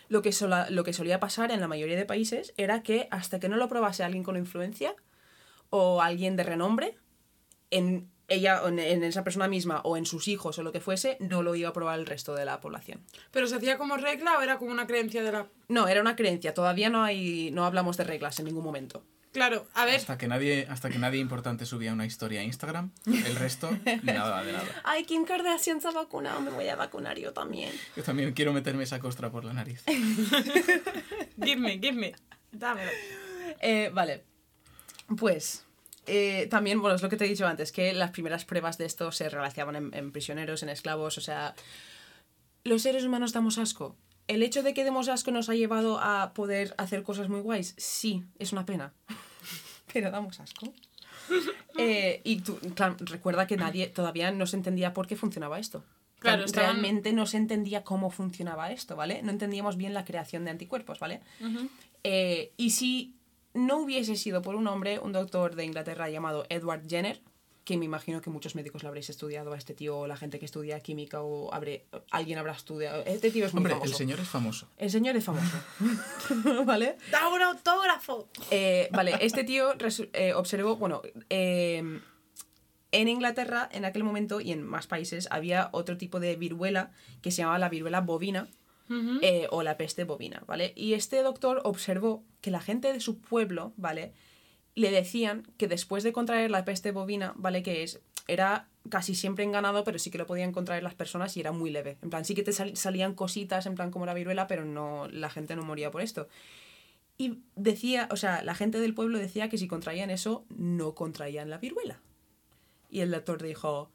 lo 0.08 0.22
que, 0.22 0.32
sola- 0.32 0.68
lo 0.70 0.82
que 0.82 0.92
solía 0.92 1.20
pasar 1.20 1.52
en 1.52 1.60
la 1.60 1.68
mayoría 1.68 1.96
de 1.96 2.04
países 2.04 2.52
era 2.56 2.82
que 2.82 3.06
hasta 3.12 3.38
que 3.38 3.48
no 3.48 3.56
lo 3.56 3.68
probase 3.68 4.02
alguien 4.02 4.24
con 4.24 4.36
influencia 4.36 4.94
o 5.70 6.02
alguien 6.02 6.34
de 6.36 6.42
renombre, 6.42 6.96
en 7.70 8.10
ella, 8.28 8.62
o 8.62 8.68
en, 8.68 8.78
en 8.78 9.04
esa 9.04 9.24
persona 9.24 9.48
misma 9.48 9.80
o 9.82 9.96
en 9.96 10.06
sus 10.06 10.28
hijos 10.28 10.58
o 10.58 10.62
lo 10.62 10.72
que 10.72 10.80
fuese, 10.80 11.16
no 11.20 11.42
lo 11.42 11.54
iba 11.56 11.68
a 11.68 11.72
probar 11.72 11.98
el 11.98 12.06
resto 12.06 12.34
de 12.34 12.44
la 12.44 12.60
población. 12.60 13.00
¿Pero 13.30 13.46
se 13.46 13.56
hacía 13.56 13.76
como 13.76 13.96
regla 13.96 14.38
o 14.38 14.42
era 14.42 14.58
como 14.58 14.70
una 14.70 14.86
creencia 14.86 15.22
de 15.22 15.32
la...? 15.32 15.48
No, 15.68 15.88
era 15.88 16.00
una 16.00 16.16
creencia, 16.16 16.54
todavía 16.54 16.90
no 16.90 17.02
hay 17.02 17.50
no 17.50 17.64
hablamos 17.64 17.96
de 17.96 18.04
reglas 18.04 18.38
en 18.38 18.46
ningún 18.46 18.64
momento. 18.64 19.04
Claro, 19.32 19.68
a 19.74 19.84
ver, 19.84 19.96
Hasta 19.96 20.18
que 20.18 20.26
nadie, 20.26 20.66
hasta 20.68 20.90
que 20.90 20.98
nadie 20.98 21.20
importante 21.20 21.64
subía 21.64 21.92
una 21.92 22.04
historia 22.04 22.40
a 22.40 22.42
Instagram, 22.42 22.90
el 23.06 23.36
resto, 23.36 23.70
nada 24.02 24.42
de 24.42 24.52
nada. 24.52 24.66
Ay, 24.82 25.04
Kim 25.04 25.24
Kardashian 25.24 25.80
se 25.80 25.86
ha 25.86 25.92
vacunado, 25.92 26.40
me 26.40 26.50
voy 26.50 26.66
a 26.66 26.74
vacunar 26.74 27.16
yo 27.16 27.32
también. 27.32 27.70
Yo 27.96 28.02
también 28.02 28.32
quiero 28.32 28.52
meterme 28.52 28.82
esa 28.82 28.98
costra 28.98 29.30
por 29.30 29.44
la 29.44 29.52
nariz. 29.52 29.84
give 31.40 31.60
me, 31.60 31.78
give 31.78 31.92
me. 31.92 32.12
Dámelo. 32.50 32.90
Eh, 33.60 33.90
vale, 33.94 34.24
pues 35.16 35.64
eh, 36.10 36.46
también, 36.48 36.80
bueno, 36.80 36.96
es 36.96 37.02
lo 37.02 37.08
que 37.08 37.16
te 37.16 37.24
he 37.24 37.28
dicho 37.28 37.46
antes, 37.46 37.72
que 37.72 37.92
las 37.92 38.10
primeras 38.10 38.44
pruebas 38.44 38.76
de 38.78 38.84
esto 38.86 39.12
se 39.12 39.28
realizaban 39.28 39.76
en, 39.76 39.94
en 39.94 40.12
prisioneros, 40.12 40.62
en 40.62 40.68
esclavos, 40.68 41.16
o 41.18 41.20
sea, 41.20 41.54
los 42.64 42.82
seres 42.82 43.04
humanos 43.04 43.32
damos 43.32 43.58
asco. 43.58 43.96
El 44.28 44.42
hecho 44.42 44.62
de 44.62 44.74
que 44.74 44.84
demos 44.84 45.08
asco 45.08 45.30
nos 45.30 45.48
ha 45.48 45.54
llevado 45.54 45.98
a 46.00 46.32
poder 46.34 46.74
hacer 46.78 47.02
cosas 47.02 47.28
muy 47.28 47.40
guays, 47.40 47.74
sí, 47.78 48.24
es 48.38 48.52
una 48.52 48.64
pena, 48.66 48.92
pero 49.92 50.10
damos 50.10 50.40
asco. 50.40 50.72
Eh, 51.78 52.20
y 52.24 52.40
tú, 52.40 52.58
claro, 52.74 52.96
recuerda 52.98 53.46
que 53.46 53.56
nadie 53.56 53.86
todavía 53.86 54.32
no 54.32 54.46
se 54.46 54.56
entendía 54.56 54.92
por 54.92 55.06
qué 55.06 55.14
funcionaba 55.16 55.60
esto. 55.60 55.84
Claro, 56.18 56.44
estaban- 56.44 56.70
Realmente 56.72 57.12
no 57.12 57.24
se 57.24 57.36
entendía 57.36 57.84
cómo 57.84 58.10
funcionaba 58.10 58.72
esto, 58.72 58.96
¿vale? 58.96 59.22
No 59.22 59.30
entendíamos 59.30 59.76
bien 59.76 59.94
la 59.94 60.04
creación 60.04 60.44
de 60.44 60.50
anticuerpos, 60.50 60.98
¿vale? 60.98 61.20
Eh, 62.02 62.52
y 62.56 62.70
si 62.70 63.14
no 63.54 63.78
hubiese 63.78 64.16
sido 64.16 64.42
por 64.42 64.54
un 64.54 64.66
hombre, 64.66 64.98
un 64.98 65.12
doctor 65.12 65.54
de 65.54 65.64
Inglaterra 65.64 66.08
llamado 66.08 66.44
Edward 66.48 66.88
Jenner, 66.88 67.20
que 67.64 67.76
me 67.76 67.84
imagino 67.84 68.20
que 68.20 68.30
muchos 68.30 68.54
médicos 68.54 68.82
lo 68.82 68.88
habréis 68.88 69.10
estudiado 69.10 69.52
a 69.52 69.56
este 69.56 69.74
tío, 69.74 69.98
o 69.98 70.06
la 70.06 70.16
gente 70.16 70.38
que 70.38 70.44
estudia 70.44 70.80
química, 70.80 71.22
o 71.22 71.52
habré, 71.52 71.86
alguien 72.10 72.38
habrá 72.38 72.52
estudiado. 72.52 73.04
Este 73.04 73.30
tío 73.30 73.46
es 73.46 73.52
muy 73.52 73.58
Hombre, 73.58 73.74
famoso. 73.74 73.90
el 73.90 73.96
señor 73.96 74.20
es 74.20 74.28
famoso. 74.28 74.68
El 74.76 74.90
señor 74.90 75.16
es 75.16 75.24
famoso. 75.24 75.56
¿Vale? 76.64 76.96
¡Da 77.10 77.28
un 77.28 77.42
autógrafo! 77.42 78.28
Eh, 78.50 78.88
vale, 78.92 79.14
este 79.20 79.44
tío 79.44 79.74
eh, 80.14 80.32
observó, 80.34 80.76
bueno, 80.76 81.02
eh, 81.28 82.00
en 82.92 83.08
Inglaterra 83.08 83.68
en 83.72 83.84
aquel 83.84 84.04
momento 84.04 84.40
y 84.40 84.52
en 84.52 84.62
más 84.62 84.86
países 84.86 85.28
había 85.30 85.68
otro 85.72 85.96
tipo 85.96 86.18
de 86.18 86.34
viruela 86.36 86.90
que 87.22 87.30
se 87.30 87.38
llamaba 87.42 87.58
la 87.58 87.68
viruela 87.68 88.00
bovina 88.00 88.48
eh, 89.22 89.46
o 89.50 89.62
la 89.62 89.76
peste 89.76 90.04
bovina, 90.04 90.42
¿vale? 90.46 90.72
Y 90.74 90.94
este 90.94 91.22
doctor 91.22 91.60
observó 91.64 92.24
que 92.40 92.50
la 92.50 92.60
gente 92.60 92.92
de 92.92 93.00
su 93.00 93.18
pueblo, 93.20 93.72
¿vale? 93.76 94.12
Le 94.74 94.90
decían 94.90 95.46
que 95.58 95.68
después 95.68 96.02
de 96.02 96.12
contraer 96.12 96.50
la 96.50 96.64
peste 96.64 96.90
bovina, 96.90 97.32
¿vale? 97.36 97.62
Que 97.62 97.82
es, 97.84 98.00
era 98.26 98.68
casi 98.88 99.14
siempre 99.14 99.44
en 99.44 99.52
ganado, 99.52 99.84
pero 99.84 99.98
sí 99.98 100.10
que 100.10 100.18
lo 100.18 100.26
podían 100.26 100.52
contraer 100.52 100.82
las 100.82 100.94
personas 100.94 101.36
y 101.36 101.40
era 101.40 101.52
muy 101.52 101.70
leve. 101.70 101.98
En 102.02 102.10
plan, 102.10 102.24
sí 102.24 102.34
que 102.34 102.42
te 102.42 102.52
sal- 102.52 102.76
salían 102.76 103.14
cositas, 103.14 103.66
en 103.66 103.74
plan 103.76 103.90
como 103.90 104.06
la 104.06 104.14
viruela, 104.14 104.46
pero 104.46 104.64
no, 104.64 105.06
la 105.08 105.30
gente 105.30 105.54
no 105.54 105.62
moría 105.62 105.90
por 105.90 106.02
esto. 106.02 106.28
Y 107.16 107.40
decía, 107.54 108.08
o 108.10 108.16
sea, 108.16 108.42
la 108.42 108.54
gente 108.54 108.80
del 108.80 108.94
pueblo 108.94 109.18
decía 109.18 109.48
que 109.48 109.58
si 109.58 109.68
contraían 109.68 110.10
eso, 110.10 110.46
no 110.56 110.94
contraían 110.94 111.50
la 111.50 111.58
viruela. 111.58 112.00
Y 112.88 113.00
el 113.00 113.10
doctor 113.10 113.42
dijo, 113.42 113.90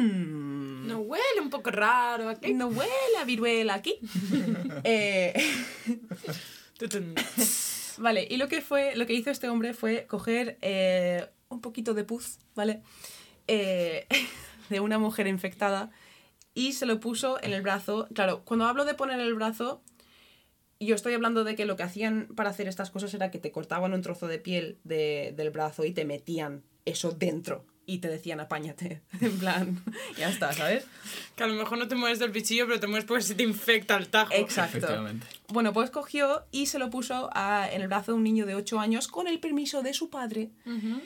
"Hmm, 0.00 0.86
No 0.88 0.98
huele 1.00 1.40
un 1.40 1.50
poco 1.50 1.70
raro 1.70 2.28
aquí. 2.28 2.52
no 2.54 2.68
huele 2.68 3.16
a 3.20 3.24
viruela 3.24 3.74
aquí. 3.74 3.98
Eh, 4.84 5.34
vale, 7.98 8.26
y 8.30 8.36
lo 8.36 8.48
que 8.48 8.60
fue, 8.62 8.94
lo 8.96 9.06
que 9.06 9.12
hizo 9.14 9.30
este 9.30 9.48
hombre 9.48 9.74
fue 9.74 10.06
coger 10.06 10.58
eh, 10.62 11.26
un 11.48 11.60
poquito 11.60 11.94
de 11.94 12.04
pus, 12.04 12.38
¿vale? 12.54 12.82
Eh, 13.46 14.06
de 14.70 14.80
una 14.80 14.98
mujer 14.98 15.26
infectada 15.26 15.90
y 16.54 16.72
se 16.72 16.86
lo 16.86 17.00
puso 17.00 17.42
en 17.42 17.52
el 17.52 17.62
brazo. 17.62 18.08
Claro, 18.14 18.42
cuando 18.44 18.66
hablo 18.66 18.84
de 18.84 18.94
poner 18.94 19.20
el 19.20 19.34
brazo, 19.34 19.82
yo 20.78 20.94
estoy 20.94 21.12
hablando 21.14 21.44
de 21.44 21.54
que 21.56 21.66
lo 21.66 21.76
que 21.76 21.82
hacían 21.82 22.28
para 22.34 22.50
hacer 22.50 22.66
estas 22.68 22.90
cosas 22.90 23.12
era 23.14 23.30
que 23.30 23.38
te 23.38 23.52
cortaban 23.52 23.92
un 23.92 24.02
trozo 24.02 24.26
de 24.26 24.38
piel 24.38 24.78
de- 24.84 25.34
del 25.36 25.50
brazo 25.50 25.84
y 25.84 25.92
te 25.92 26.04
metían 26.04 26.62
eso 26.86 27.12
dentro 27.12 27.66
y 27.92 27.98
te 27.98 28.08
decían 28.08 28.40
apáñate. 28.40 29.00
En 29.20 29.38
plan, 29.38 29.82
ya 30.16 30.28
está, 30.30 30.52
¿sabes? 30.52 30.86
Que 31.36 31.44
a 31.44 31.46
lo 31.46 31.54
mejor 31.54 31.78
no 31.78 31.88
te 31.88 31.94
mueves 31.94 32.18
del 32.18 32.30
bichillo, 32.30 32.66
pero 32.66 32.78
te 32.80 32.86
mueves 32.86 33.04
porque 33.04 33.22
se 33.22 33.34
te 33.34 33.42
infecta 33.42 33.96
el 33.96 34.08
tajo. 34.08 34.32
Exacto. 34.32 34.78
Efectivamente. 34.78 35.26
Bueno, 35.48 35.72
pues 35.72 35.90
cogió 35.90 36.44
y 36.52 36.66
se 36.66 36.78
lo 36.78 36.90
puso 36.90 37.30
a- 37.32 37.68
en 37.72 37.82
el 37.82 37.88
brazo 37.88 38.12
de 38.12 38.18
un 38.18 38.24
niño 38.24 38.46
de 38.46 38.54
8 38.54 38.78
años 38.80 39.08
con 39.08 39.26
el 39.26 39.40
permiso 39.40 39.82
de 39.82 39.92
su 39.94 40.08
padre. 40.10 40.50
Ujú. 40.66 41.00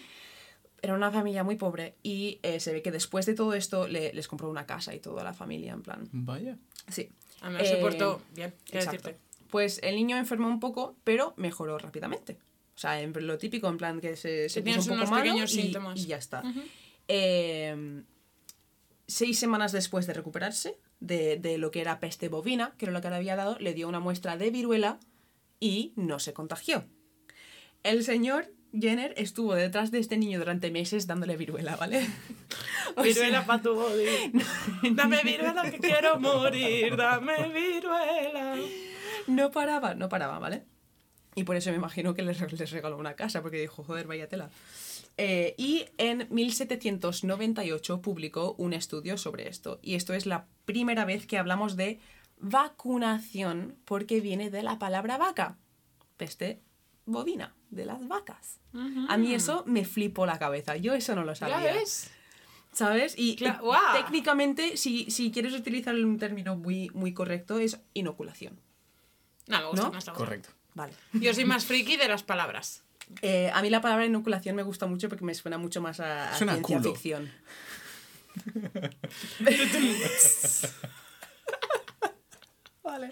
Era 0.82 0.94
una 0.94 1.10
familia 1.10 1.42
muy 1.44 1.56
pobre 1.56 1.94
y 2.02 2.38
eh, 2.42 2.60
se 2.60 2.72
ve 2.72 2.82
que 2.82 2.90
después 2.90 3.24
de 3.24 3.34
todo 3.34 3.54
esto 3.54 3.88
le- 3.88 4.12
les 4.12 4.28
compró 4.28 4.50
una 4.50 4.66
casa 4.66 4.94
y 4.94 5.00
toda 5.00 5.24
la 5.24 5.32
familia, 5.32 5.72
en 5.72 5.82
plan. 5.82 6.08
Vaya. 6.12 6.56
Sí. 6.88 7.08
A 7.40 7.48
mí 7.50 7.58
se 7.64 7.78
Eh, 7.78 7.80
portó 7.80 8.20
bien, 8.34 8.52
quiero 8.66 8.80
Exacto. 8.84 9.08
decirte. 9.08 9.20
Pues 9.50 9.80
el 9.82 9.94
niño 9.94 10.16
enfermó 10.18 10.48
un 10.48 10.60
poco, 10.60 10.94
pero 11.04 11.32
mejoró 11.38 11.78
rápidamente. 11.78 12.36
O 12.74 12.78
sea, 12.78 13.00
en 13.00 13.12
lo 13.26 13.38
típico, 13.38 13.68
en 13.68 13.78
plan 13.78 14.00
que 14.00 14.16
se, 14.16 14.48
se 14.48 14.62
tienes 14.62 14.84
puso 14.84 14.94
un 14.94 15.00
poco 15.00 15.10
malo 15.12 15.24
pequeños 15.24 15.52
y, 15.54 15.62
síntomas. 15.62 15.98
y 16.00 16.06
ya 16.06 16.16
está. 16.16 16.42
Eh, 17.06 18.02
seis 19.06 19.38
semanas 19.38 19.72
después 19.72 20.06
de 20.06 20.14
recuperarse 20.14 20.78
de, 21.00 21.36
de 21.36 21.58
lo 21.58 21.70
que 21.70 21.80
era 21.80 22.00
peste 22.00 22.28
bovina, 22.28 22.74
que 22.78 22.86
era 22.86 22.92
lo 22.92 23.00
que 23.00 23.10
le 23.10 23.16
había 23.16 23.36
dado, 23.36 23.58
le 23.58 23.74
dio 23.74 23.88
una 23.88 24.00
muestra 24.00 24.36
de 24.36 24.50
viruela 24.50 24.98
y 25.60 25.92
no 25.96 26.18
se 26.18 26.32
contagió. 26.32 26.84
El 27.82 28.02
señor 28.02 28.50
Jenner 28.78 29.14
estuvo 29.16 29.54
detrás 29.54 29.90
de 29.90 29.98
este 30.00 30.16
niño 30.16 30.38
durante 30.38 30.70
meses 30.70 31.06
dándole 31.06 31.36
viruela, 31.36 31.76
¿vale? 31.76 32.06
O 32.96 33.02
Viruela 33.02 33.38
sea, 33.38 33.46
pa' 33.46 33.60
tu 33.60 33.74
body. 33.74 34.04
Dame 34.94 35.20
viruela 35.24 35.68
que 35.70 35.78
quiero 35.78 36.20
morir. 36.20 36.96
Dame 36.96 37.48
viruela. 37.48 38.56
no 39.26 39.50
paraba, 39.50 39.94
no 39.94 40.08
paraba, 40.08 40.38
¿vale? 40.38 40.64
Y 41.34 41.44
por 41.44 41.56
eso 41.56 41.70
me 41.70 41.76
imagino 41.76 42.14
que 42.14 42.22
les, 42.22 42.40
les 42.40 42.70
regaló 42.70 42.96
una 42.96 43.14
casa, 43.14 43.42
porque 43.42 43.60
dijo, 43.60 43.82
joder, 43.82 44.06
vaya 44.06 44.28
tela. 44.28 44.50
Eh, 45.16 45.54
y 45.58 45.86
en 45.98 46.26
1798 46.30 48.02
publicó 48.02 48.54
un 48.58 48.72
estudio 48.72 49.16
sobre 49.16 49.48
esto. 49.48 49.78
Y 49.82 49.94
esto 49.94 50.14
es 50.14 50.26
la 50.26 50.46
primera 50.64 51.04
vez 51.04 51.26
que 51.26 51.38
hablamos 51.38 51.76
de 51.76 52.00
vacunación, 52.38 53.76
porque 53.84 54.20
viene 54.20 54.50
de 54.50 54.62
la 54.62 54.78
palabra 54.78 55.18
vaca. 55.18 55.56
Peste 56.16 56.60
bovina, 57.06 57.54
de 57.70 57.84
las 57.84 58.06
vacas. 58.08 58.60
A 59.08 59.16
mí 59.16 59.34
eso 59.34 59.62
me 59.66 59.84
flipó 59.84 60.26
la 60.26 60.38
cabeza. 60.38 60.76
Yo 60.76 60.94
eso 60.94 61.14
no 61.14 61.24
lo 61.24 61.34
sabía. 61.34 61.62
¿Ya 61.62 61.74
ves? 61.74 62.10
¿Sabes? 62.72 63.14
Y 63.16 63.36
técnicamente, 63.92 64.76
si, 64.76 65.10
si 65.10 65.30
quieres 65.30 65.54
utilizar 65.54 65.94
un 65.94 66.18
término 66.18 66.56
muy, 66.56 66.90
muy 66.90 67.14
correcto, 67.14 67.58
es 67.58 67.80
inoculación. 67.92 68.58
No, 69.46 69.60
me 69.60 69.66
gusta 69.66 69.86
¿No? 69.86 69.92
más. 69.92 70.10
Correcto. 70.10 70.48
Vale. 70.74 70.92
Yo 71.12 71.32
soy 71.34 71.44
más 71.44 71.64
friki 71.66 71.96
de 71.96 72.08
las 72.08 72.22
palabras. 72.22 72.82
Eh, 73.22 73.50
a 73.52 73.60
mí 73.62 73.70
la 73.70 73.80
palabra 73.80 74.06
inoculación 74.06 74.56
me 74.56 74.62
gusta 74.62 74.86
mucho 74.86 75.08
porque 75.08 75.24
me 75.24 75.34
suena 75.34 75.58
mucho 75.58 75.80
más 75.80 76.00
a, 76.00 76.30
a 76.30 76.36
ciencia 76.36 76.62
culo. 76.62 76.82
ficción. 76.82 77.30
vale. 82.82 83.10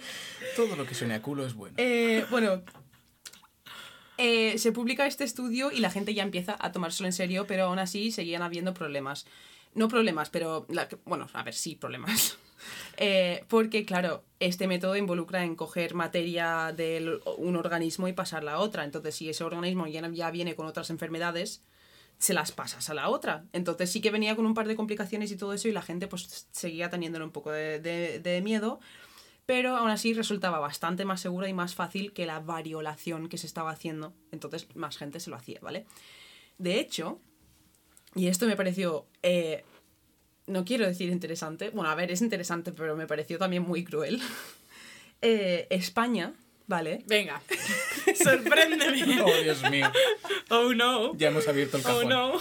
Todo 0.56 0.76
lo 0.76 0.86
que 0.86 0.94
suene 0.94 1.14
a 1.14 1.22
culo 1.22 1.46
es 1.46 1.54
bueno. 1.54 1.74
Eh, 1.78 2.26
bueno, 2.30 2.62
eh, 4.18 4.58
se 4.58 4.72
publica 4.72 5.06
este 5.06 5.24
estudio 5.24 5.70
y 5.70 5.78
la 5.80 5.90
gente 5.90 6.14
ya 6.14 6.22
empieza 6.22 6.56
a 6.58 6.72
tomárselo 6.72 7.06
en 7.08 7.12
serio, 7.12 7.46
pero 7.46 7.64
aún 7.64 7.78
así 7.78 8.12
seguían 8.12 8.42
habiendo 8.42 8.74
problemas. 8.74 9.26
No 9.74 9.88
problemas, 9.88 10.28
pero, 10.30 10.66
la- 10.68 10.88
bueno, 11.04 11.28
a 11.32 11.42
ver, 11.42 11.54
sí, 11.54 11.76
problemas. 11.76 12.36
Eh, 12.96 13.44
porque, 13.48 13.84
claro, 13.84 14.24
este 14.40 14.66
método 14.66 14.96
involucra 14.96 15.44
en 15.44 15.56
coger 15.56 15.94
materia 15.94 16.72
de 16.76 17.20
un 17.38 17.56
organismo 17.56 18.08
y 18.08 18.12
pasarla 18.12 18.54
a 18.54 18.58
otra. 18.58 18.84
Entonces, 18.84 19.14
si 19.14 19.28
ese 19.28 19.44
organismo 19.44 19.86
ya, 19.86 20.06
ya 20.10 20.30
viene 20.30 20.54
con 20.54 20.66
otras 20.66 20.90
enfermedades, 20.90 21.62
se 22.18 22.34
las 22.34 22.52
pasas 22.52 22.88
a 22.88 22.94
la 22.94 23.08
otra. 23.08 23.44
Entonces 23.52 23.90
sí 23.90 24.00
que 24.00 24.12
venía 24.12 24.36
con 24.36 24.46
un 24.46 24.54
par 24.54 24.68
de 24.68 24.76
complicaciones 24.76 25.32
y 25.32 25.36
todo 25.36 25.52
eso 25.54 25.66
y 25.66 25.72
la 25.72 25.82
gente 25.82 26.06
pues 26.06 26.46
seguía 26.52 26.88
teniéndole 26.88 27.24
un 27.24 27.32
poco 27.32 27.50
de, 27.50 27.80
de- 27.80 28.40
miedo, 28.42 28.78
pero 29.44 29.76
aún 29.76 29.90
así 29.90 30.14
resultaba 30.14 30.60
bastante 30.60 31.04
más 31.04 31.20
segura 31.20 31.48
y 31.48 31.52
más 31.52 31.74
fácil 31.74 32.12
que 32.12 32.24
la 32.26 32.38
variolación 32.38 33.28
que 33.28 33.38
se 33.38 33.48
estaba 33.48 33.72
haciendo. 33.72 34.14
Entonces 34.30 34.68
más 34.76 34.98
gente 34.98 35.18
se 35.18 35.30
lo 35.30 35.36
hacía, 35.36 35.58
¿vale? 35.62 35.84
De 36.58 36.78
hecho, 36.78 37.20
y 38.14 38.28
esto 38.28 38.46
me 38.46 38.54
pareció, 38.56 39.06
eh, 39.24 39.64
no 40.46 40.64
quiero 40.64 40.86
decir 40.86 41.08
interesante, 41.10 41.70
bueno, 41.70 41.90
a 41.90 41.94
ver, 41.94 42.10
es 42.10 42.20
interesante, 42.22 42.72
pero 42.72 42.96
me 42.96 43.06
pareció 43.06 43.38
también 43.38 43.62
muy 43.62 43.84
cruel. 43.84 44.20
Eh, 45.24 45.68
España, 45.70 46.32
¿vale? 46.66 47.04
Venga, 47.06 47.40
sorpréndeme. 48.24 49.22
Oh, 49.22 49.42
Dios 49.42 49.62
mío. 49.70 49.90
Oh 50.50 50.74
no. 50.74 51.16
Ya 51.16 51.28
hemos 51.28 51.46
abierto 51.46 51.76
el 51.76 51.82
Oh 51.84 51.86
cajón. 51.86 52.08
no. 52.08 52.32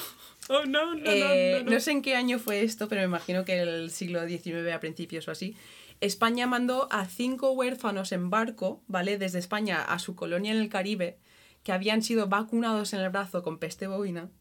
Oh 0.50 0.66
no, 0.66 0.96
no, 0.96 1.12
Eh, 1.12 1.52
no, 1.54 1.60
no, 1.60 1.66
no. 1.66 1.72
no 1.74 1.80
sé 1.80 1.92
en 1.92 2.02
qué 2.02 2.16
año 2.16 2.40
fue 2.40 2.62
esto, 2.64 2.88
pero 2.90 3.02
me 3.02 3.06
imagino 3.06 3.46
que 3.46 3.62
el 3.62 3.92
siglo 3.92 4.28
XIX 4.28 4.72
a 4.74 4.80
principios 4.80 5.28
o 5.28 5.32
así. 5.32 5.56
España 6.00 6.48
mandó 6.48 6.88
a 6.92 7.06
cinco 7.06 7.52
huérfanos 7.52 8.12
en 8.12 8.32
barco, 8.32 8.82
¿vale? 8.88 9.20
Desde 9.20 9.38
España 9.38 9.84
a 9.84 10.00
su 10.00 10.16
colonia 10.16 10.52
en 10.52 10.58
el 10.58 10.70
Caribe, 10.70 11.20
que 11.64 11.72
habían 11.74 12.02
sido 12.02 12.28
vacunados 12.28 12.94
en 12.94 13.02
el 13.02 13.10
brazo 13.12 13.44
con 13.44 13.60
peste 13.60 13.86
bovina 13.86 14.32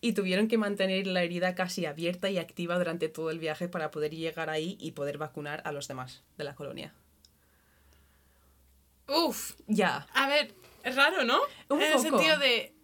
y 0.00 0.12
tuvieron 0.12 0.48
que 0.48 0.58
mantener 0.58 1.06
la 1.06 1.22
herida 1.22 1.54
casi 1.54 1.84
abierta 1.86 2.30
y 2.30 2.38
activa 2.38 2.78
durante 2.78 3.08
todo 3.08 3.30
el 3.30 3.38
viaje 3.38 3.68
para 3.68 3.90
poder 3.90 4.14
llegar 4.14 4.48
ahí 4.50 4.76
y 4.80 4.92
poder 4.92 5.18
vacunar 5.18 5.60
a 5.64 5.72
los 5.72 5.88
demás 5.88 6.22
de 6.36 6.44
la 6.44 6.54
colonia. 6.54 6.94
Uf, 9.08 9.52
Ya. 9.66 10.06
a 10.14 10.28
ver, 10.28 10.54
es 10.84 10.94
raro, 10.94 11.24
¿no? 11.24 11.38
Un 11.68 11.80
en 11.82 11.92
poco. 11.92 12.06
el 12.06 12.10
sentido 12.10 12.38
de. 12.38 12.74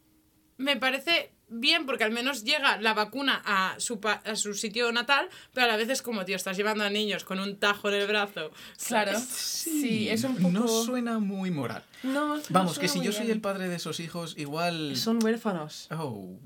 Me 0.57 0.77
parece 0.77 1.33
bien 1.49 1.85
porque 1.85 2.05
al 2.05 2.11
menos 2.13 2.45
llega 2.45 2.81
la 2.81 2.95
vacuna 2.95 3.43
a 3.45 3.75
su, 3.79 4.01
pa- 4.01 4.23
a 4.25 4.35
su 4.37 4.55
sitio 4.55 4.91
natal, 4.93 5.29
pero 5.53 5.67
a 5.67 5.69
la 5.69 5.77
vez 5.77 5.89
es 5.91 6.01
como, 6.01 6.25
tío, 6.25 6.37
estás 6.37 6.57
llevando 6.57 6.85
a 6.85 6.91
niños 6.91 7.25
con 7.25 7.39
un 7.41 7.59
tajo 7.59 7.89
en 7.91 7.95
el 7.97 8.07
brazo. 8.07 8.51
Claro. 8.87 9.19
Sí, 9.21 10.09
es 10.09 10.25
un 10.25 10.37
poco... 10.37 10.51
No 10.51 10.67
suena 10.69 11.19
muy 11.19 11.51
moral. 11.51 11.83
No, 12.03 12.37
no 12.37 12.43
Vamos, 12.51 12.79
que 12.79 12.89
si 12.89 12.99
muy 12.99 13.07
yo 13.07 13.13
soy 13.13 13.31
el 13.31 13.41
padre 13.41 13.69
de 13.69 13.77
esos 13.77 14.01
hijos, 14.01 14.35
igual... 14.39 14.97
Son 14.97 15.23
huérfanos. 15.23 15.89
Oh, 15.91 16.39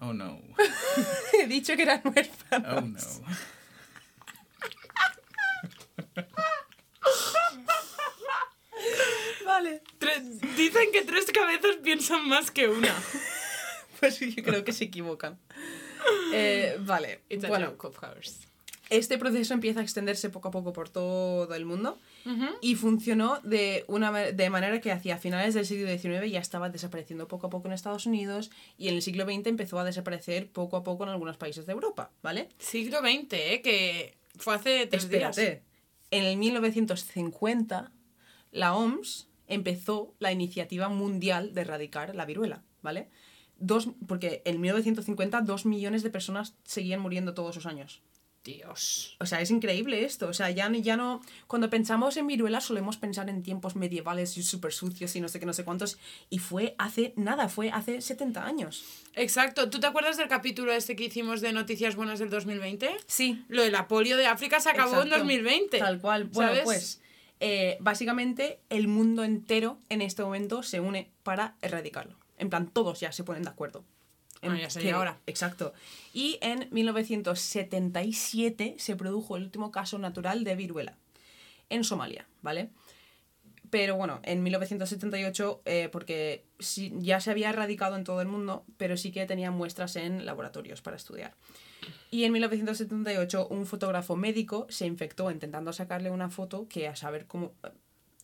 oh 0.00 0.12
no, 0.12 0.40
He 1.40 1.46
dicho 1.46 1.74
que 1.76 1.82
eran 1.82 2.02
huérfanos. 2.04 2.72
oh 2.76 2.80
no. 2.80 3.36
Vale. 9.44 9.82
Tre- 9.98 10.22
dicen 10.56 10.92
que 10.92 11.02
tres 11.02 11.26
cabezas 11.32 11.76
piensan 11.82 12.28
más 12.28 12.50
que 12.50 12.68
una. 12.68 12.94
Pues 14.00 14.20
yo 14.20 14.44
creo 14.44 14.62
que 14.62 14.72
se 14.72 14.84
equivocan. 14.84 15.40
Eh, 16.32 16.76
vale. 16.82 17.22
It's 17.28 17.42
a 17.42 17.48
bueno, 17.48 17.70
joke, 17.72 17.88
of 17.88 17.98
course. 17.98 18.46
este 18.90 19.18
proceso 19.18 19.54
empieza 19.54 19.80
a 19.80 19.82
extenderse 19.82 20.30
poco 20.30 20.46
a 20.46 20.50
poco 20.52 20.72
por 20.72 20.88
todo 20.88 21.52
el 21.52 21.64
mundo 21.64 21.98
y 22.60 22.74
funcionó 22.74 23.40
de, 23.42 23.84
una, 23.88 24.12
de 24.12 24.50
manera 24.50 24.80
que 24.80 24.92
hacia 24.92 25.18
finales 25.18 25.54
del 25.54 25.64
siglo 25.64 25.88
XIX 25.88 26.30
ya 26.30 26.40
estaba 26.40 26.68
desapareciendo 26.68 27.26
poco 27.28 27.46
a 27.46 27.50
poco 27.50 27.68
en 27.68 27.74
Estados 27.74 28.06
Unidos 28.06 28.50
y 28.76 28.88
en 28.88 28.94
el 28.94 29.02
siglo 29.02 29.24
XX 29.24 29.46
empezó 29.46 29.78
a 29.78 29.84
desaparecer 29.84 30.50
poco 30.50 30.76
a 30.76 30.84
poco 30.84 31.04
en 31.04 31.10
algunos 31.10 31.36
países 31.36 31.66
de 31.66 31.72
Europa, 31.72 32.10
¿vale? 32.22 32.48
Siglo 32.58 32.98
XX, 32.98 33.32
¿eh? 33.32 33.60
Que 33.62 34.18
fue 34.36 34.54
hace 34.54 34.86
tres 34.86 35.08
días. 35.08 35.38
Espérate. 35.38 35.62
En 36.10 36.24
el 36.24 36.36
1950, 36.36 37.92
la 38.52 38.74
OMS 38.74 39.28
empezó 39.46 40.14
la 40.18 40.32
iniciativa 40.32 40.88
mundial 40.88 41.54
de 41.54 41.62
erradicar 41.62 42.14
la 42.14 42.24
viruela, 42.24 42.62
¿vale? 42.82 43.08
Dos, 43.56 43.88
porque 44.06 44.42
en 44.44 44.60
1950 44.60 45.40
dos 45.42 45.66
millones 45.66 46.02
de 46.02 46.10
personas 46.10 46.54
seguían 46.64 47.00
muriendo 47.00 47.34
todos 47.34 47.56
los 47.56 47.66
años. 47.66 48.02
Dios. 48.44 49.16
O 49.20 49.26
sea, 49.26 49.40
es 49.40 49.50
increíble 49.50 50.04
esto. 50.04 50.28
O 50.28 50.32
sea, 50.32 50.50
ya, 50.50 50.68
no- 50.68 50.78
ya 50.78 50.96
no... 50.96 51.20
Cuando 51.46 51.68
pensamos 51.68 52.16
en 52.16 52.26
viruela 52.26 52.60
solemos 52.60 52.96
pensar 52.96 53.28
en 53.28 53.42
tiempos 53.42 53.76
medievales 53.76 54.36
y 54.38 54.42
súper 54.42 54.72
sucios 54.72 55.14
y 55.16 55.20
no 55.20 55.28
sé 55.28 55.38
qué, 55.38 55.46
no 55.46 55.52
sé 55.52 55.64
cuántos. 55.64 55.98
Y 56.30 56.38
fue 56.38 56.74
hace 56.78 57.12
nada, 57.16 57.48
fue 57.48 57.70
hace 57.70 58.00
70 58.00 58.44
años. 58.46 58.84
Exacto. 59.14 59.68
¿Tú 59.70 59.80
te 59.80 59.86
acuerdas 59.86 60.16
del 60.16 60.28
capítulo 60.28 60.72
este 60.72 60.96
que 60.96 61.04
hicimos 61.04 61.40
de 61.40 61.52
Noticias 61.52 61.94
Buenas 61.96 62.18
del 62.18 62.30
2020? 62.30 62.96
Sí, 63.06 63.44
Lo 63.48 63.62
de 63.62 63.70
la 63.70 63.86
polio 63.88 64.16
de 64.16 64.26
África 64.26 64.60
se 64.60 64.70
acabó 64.70 64.92
en 65.02 65.08
Exacto. 65.08 65.18
2020. 65.18 65.78
Tal 65.78 66.00
cual. 66.00 66.24
Bueno, 66.24 66.50
¿sabes? 66.50 66.64
pues 66.64 67.00
eh, 67.40 67.76
básicamente 67.80 68.60
el 68.70 68.88
mundo 68.88 69.24
entero 69.24 69.78
en 69.88 70.00
este 70.02 70.22
momento 70.22 70.62
se 70.62 70.80
une 70.80 71.10
para 71.22 71.56
erradicarlo. 71.60 72.16
En 72.38 72.50
plan, 72.50 72.68
todos 72.68 73.00
ya 73.00 73.12
se 73.12 73.24
ponen 73.24 73.42
de 73.42 73.50
acuerdo. 73.50 73.84
En 74.42 74.52
Ah, 74.52 74.58
ya 74.60 74.70
sería 74.70 74.98
hora. 74.98 75.18
Exacto. 75.26 75.72
Y 76.12 76.38
en 76.42 76.68
1977 76.70 78.74
se 78.78 78.96
produjo 78.96 79.36
el 79.36 79.44
último 79.44 79.70
caso 79.70 79.98
natural 79.98 80.44
de 80.44 80.56
viruela 80.56 80.96
en 81.70 81.84
Somalia, 81.84 82.26
¿vale? 82.42 82.70
Pero 83.70 83.96
bueno, 83.96 84.20
en 84.22 84.42
1978, 84.42 85.60
eh, 85.66 85.88
porque 85.92 86.46
sí- 86.58 86.92
ya 86.96 87.20
se 87.20 87.30
había 87.30 87.50
erradicado 87.50 87.96
en 87.96 88.04
todo 88.04 88.22
el 88.22 88.28
mundo, 88.28 88.64
pero 88.78 88.96
sí 88.96 89.12
que 89.12 89.26
tenían 89.26 89.52
muestras 89.54 89.96
en 89.96 90.24
laboratorios 90.24 90.80
para 90.80 90.96
estudiar. 90.96 91.34
Y 92.10 92.24
en 92.24 92.32
1978 92.32 93.46
un 93.50 93.66
fotógrafo 93.66 94.16
médico 94.16 94.66
se 94.70 94.86
infectó 94.86 95.30
intentando 95.30 95.74
sacarle 95.74 96.10
una 96.10 96.30
foto 96.30 96.66
que 96.68 96.88
a 96.88 96.96
saber 96.96 97.26
cómo... 97.26 97.52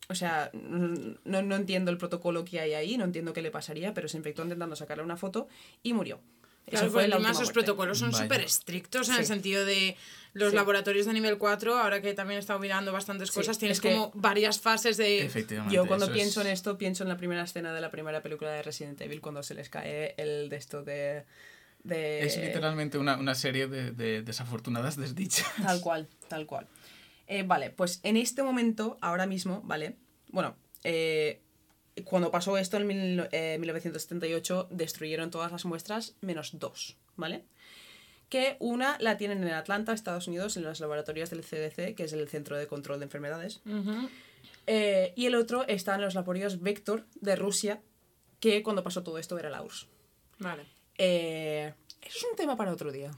O 0.08 0.14
sea, 0.14 0.50
no, 0.52 1.42
no 1.42 1.56
entiendo 1.56 1.90
el 1.90 1.96
protocolo 1.98 2.44
que 2.44 2.60
hay 2.60 2.74
ahí, 2.74 2.98
no 2.98 3.04
entiendo 3.04 3.32
qué 3.32 3.40
le 3.42 3.50
pasaría, 3.50 3.94
pero 3.94 4.06
se 4.08 4.16
infectó 4.18 4.42
intentando 4.42 4.76
sacarle 4.76 5.02
una 5.02 5.16
foto 5.16 5.48
y 5.82 5.92
murió. 5.94 6.20
Claro, 6.66 6.86
Esa 6.86 6.92
fue 6.92 7.02
porque 7.02 7.08
la 7.08 7.16
encima 7.16 7.28
última 7.30 7.34
sus 7.34 7.38
muerte. 7.48 7.52
protocolos 7.60 7.98
son 7.98 8.12
súper 8.14 8.40
estrictos 8.40 9.08
en 9.10 9.16
el 9.16 9.26
sentido 9.26 9.64
de 9.66 9.96
los 10.32 10.50
Sí. 10.50 10.56
laboratorios 10.56 11.04
de 11.06 11.12
nivel 11.12 11.36
4, 11.38 11.76
ahora 11.78 12.00
que 12.00 12.14
también 12.14 12.36
he 12.38 12.40
estado 12.40 12.58
mirando 12.58 12.90
bastantes 12.92 13.28
Sí, 13.30 13.34
cosas, 13.34 13.58
tienes 13.58 13.76
es 13.78 13.82
que- 13.82 13.92
como 13.92 14.10
varias 14.14 14.58
fases 14.60 14.96
de... 14.96 15.24
Efectivamente. 15.24 15.74
Yo 15.74 15.86
cuando 15.86 16.10
pienso 16.10 16.40
es- 16.40 16.46
en 16.46 16.52
esto, 16.52 16.76
pienso 16.78 17.02
en 17.02 17.08
la 17.10 17.16
primera 17.18 17.42
escena 17.42 17.72
de 17.74 17.80
la 17.82 17.90
primera 17.90 18.22
película 18.22 18.50
de 18.50 18.62
Resident 18.62 19.00
Evil, 19.02 19.20
cuando 19.20 19.42
se 19.42 19.54
les 19.54 19.68
cae 19.68 20.14
el 20.16 20.48
de 20.48 20.56
esto 20.56 20.82
de... 20.82 21.24
de 21.82 22.24
Es 22.26 22.36
literalmente 22.38 22.96
una, 22.98 23.16
una 23.18 23.34
serie 23.34 23.66
de, 23.68 23.92
de 23.92 24.22
desafortunadas 24.22 24.96
desdichas. 24.96 25.46
Tal 25.62 25.80
cual, 25.82 26.08
tal 26.28 26.46
cual. 26.46 26.66
Eh, 27.26 27.42
vale, 27.42 27.70
pues 27.70 28.00
en 28.02 28.16
este 28.16 28.42
momento, 28.42 28.98
ahora 29.00 29.26
mismo, 29.26 29.62
¿vale? 29.64 29.96
Bueno, 30.28 30.56
eh, 30.82 31.40
cuando 32.04 32.30
pasó 32.30 32.58
esto 32.58 32.76
en 32.76 32.86
mil- 32.86 33.28
eh, 33.32 33.56
1978, 33.58 34.68
destruyeron 34.70 35.30
todas 35.30 35.50
las 35.52 35.64
muestras 35.64 36.16
menos 36.20 36.58
dos, 36.58 36.96
¿vale? 37.16 37.44
Que 38.28 38.56
una 38.58 38.96
la 39.00 39.16
tienen 39.16 39.42
en 39.44 39.52
Atlanta, 39.54 39.92
Estados 39.92 40.26
Unidos, 40.28 40.56
en 40.56 40.64
los 40.64 40.80
laboratorios 40.80 41.30
del 41.30 41.44
CDC, 41.44 41.94
que 41.94 42.04
es 42.04 42.12
el 42.12 42.28
Centro 42.28 42.56
de 42.58 42.66
Control 42.66 42.98
de 42.98 43.04
Enfermedades. 43.04 43.60
Eh, 44.66 45.12
y 45.14 45.26
el 45.26 45.34
otro 45.34 45.66
está 45.68 45.94
en 45.94 46.00
los 46.00 46.14
laboratorios 46.14 46.60
Vector 46.62 47.06
de 47.20 47.36
Rusia, 47.36 47.80
que 48.40 48.62
cuando 48.62 48.82
pasó 48.82 49.02
todo 49.02 49.18
esto 49.18 49.38
era 49.38 49.50
la 49.50 49.62
URSS. 49.62 49.86
Vale. 50.38 50.64
Eh, 50.98 51.74
es 52.06 52.24
un 52.30 52.36
tema 52.36 52.56
para 52.56 52.72
otro 52.72 52.92
día. 52.92 53.10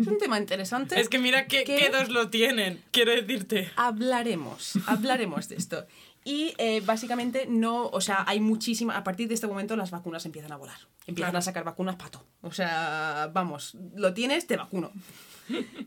es 0.00 0.06
un 0.06 0.18
tema 0.18 0.38
interesante. 0.38 1.00
Es 1.00 1.08
que 1.08 1.18
mira 1.18 1.46
qué, 1.46 1.64
¿Qué? 1.64 1.76
qué 1.76 1.90
dos 1.90 2.08
lo 2.10 2.28
tienen, 2.30 2.82
quiero 2.90 3.12
decirte. 3.12 3.70
hablaremos, 3.76 4.74
hablaremos 4.86 5.48
de 5.48 5.56
esto. 5.56 5.86
Y 6.24 6.54
eh, 6.58 6.80
básicamente 6.84 7.46
no, 7.48 7.86
o 7.88 8.00
sea, 8.00 8.24
hay 8.28 8.38
muchísima, 8.38 8.96
a 8.96 9.02
partir 9.02 9.26
de 9.26 9.34
este 9.34 9.48
momento 9.48 9.74
las 9.74 9.90
vacunas 9.90 10.24
empiezan 10.24 10.52
a 10.52 10.56
volar. 10.56 10.78
Empiezan 11.06 11.30
Claro. 11.32 11.38
a 11.38 11.42
sacar 11.42 11.64
vacunas 11.64 11.96
pato. 11.96 12.24
O 12.42 12.52
sea, 12.52 13.28
vamos, 13.32 13.76
lo 13.96 14.14
tienes, 14.14 14.46
te 14.46 14.56
vacuno. 14.56 14.92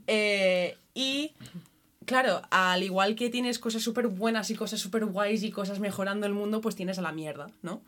Eh, 0.07 0.77
y 0.93 1.31
claro, 2.05 2.41
al 2.51 2.83
igual 2.83 3.15
que 3.15 3.29
tienes 3.29 3.57
cosas 3.57 3.81
súper 3.81 4.07
buenas 4.09 4.51
y 4.51 4.55
cosas 4.55 4.79
súper 4.79 5.05
guays 5.05 5.41
y 5.43 5.49
cosas 5.51 5.79
mejorando 5.79 6.27
el 6.27 6.33
mundo, 6.33 6.59
pues 6.61 6.75
tienes 6.75 6.99
a 6.99 7.01
la 7.01 7.11
mierda, 7.13 7.47
¿no? 7.63 7.81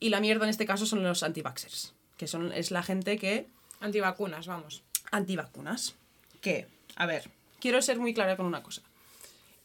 Y 0.00 0.08
la 0.10 0.20
mierda 0.20 0.44
en 0.44 0.50
este 0.50 0.66
caso 0.66 0.84
son 0.86 1.02
los 1.04 1.22
anti-vaxxers, 1.22 1.94
que 2.18 2.26
son, 2.26 2.52
es 2.52 2.70
la 2.70 2.82
gente 2.82 3.16
que 3.16 3.46
Antivacunas, 3.80 4.46
vamos. 4.46 4.82
antivacunas. 5.10 5.94
Que, 6.42 6.66
a 6.96 7.06
ver, 7.06 7.30
quiero 7.60 7.80
ser 7.80 7.98
muy 7.98 8.12
clara 8.12 8.36
con 8.36 8.44
una 8.46 8.62
cosa. 8.62 8.82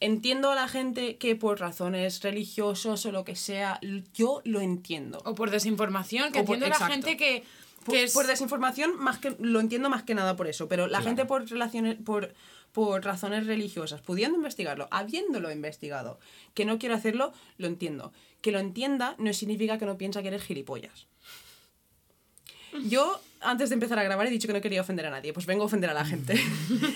Entiendo 0.00 0.50
a 0.50 0.54
la 0.54 0.68
gente 0.68 1.16
que 1.16 1.34
por 1.36 1.60
razones 1.60 2.22
religiosas 2.22 3.04
o 3.06 3.12
lo 3.12 3.24
que 3.24 3.36
sea, 3.36 3.80
yo 4.14 4.40
lo 4.44 4.60
entiendo. 4.60 5.20
O 5.24 5.34
por 5.34 5.50
desinformación, 5.50 6.32
que 6.32 6.40
O 6.40 6.44
por- 6.44 6.56
entiendo 6.56 6.66
la 6.68 6.74
exacto. 6.86 6.92
gente 6.94 7.16
que, 7.16 7.44
Por, 7.84 7.94
que 7.94 8.02
es... 8.04 8.12
por 8.12 8.26
desinformación, 8.26 8.96
más 8.98 9.18
que, 9.18 9.34
lo 9.38 9.60
entiendo 9.60 9.88
más 9.90 10.02
que 10.02 10.14
nada 10.14 10.36
por 10.36 10.46
eso, 10.46 10.68
pero 10.68 10.86
la 10.86 10.98
Claro. 10.98 11.04
gente 11.04 11.24
por, 11.24 11.48
relaciones, 11.48 11.96
por, 12.04 12.34
por 12.72 13.04
razones 13.04 13.46
religiosas, 13.46 14.00
pudiendo 14.02 14.36
investigarlo, 14.36 14.88
habiéndolo 14.90 15.50
investigado, 15.50 16.18
que 16.54 16.64
no 16.66 16.78
quiero 16.78 16.94
hacerlo, 16.96 17.32
lo 17.56 17.66
entiendo. 17.68 18.12
Que 18.42 18.52
lo 18.52 18.58
entienda 18.58 19.14
no 19.18 19.32
significa 19.32 19.78
que 19.78 19.86
no 19.86 19.96
piensa 19.96 20.20
que 20.22 20.28
eres 20.28 20.42
gilipollas. 20.42 21.06
Yo, 22.88 23.20
antes 23.40 23.68
de 23.70 23.74
empezar 23.74 23.98
a 23.98 24.02
grabar, 24.04 24.26
he 24.26 24.30
dicho 24.30 24.46
que 24.48 24.52
no 24.54 24.60
quería 24.60 24.80
ofender 24.80 25.06
a 25.06 25.10
nadie, 25.10 25.32
pues 25.32 25.46
vengo 25.46 25.62
a 25.62 25.66
ofender 25.66 25.90
a 25.90 25.94
la 25.94 26.04
gente. 26.04 26.34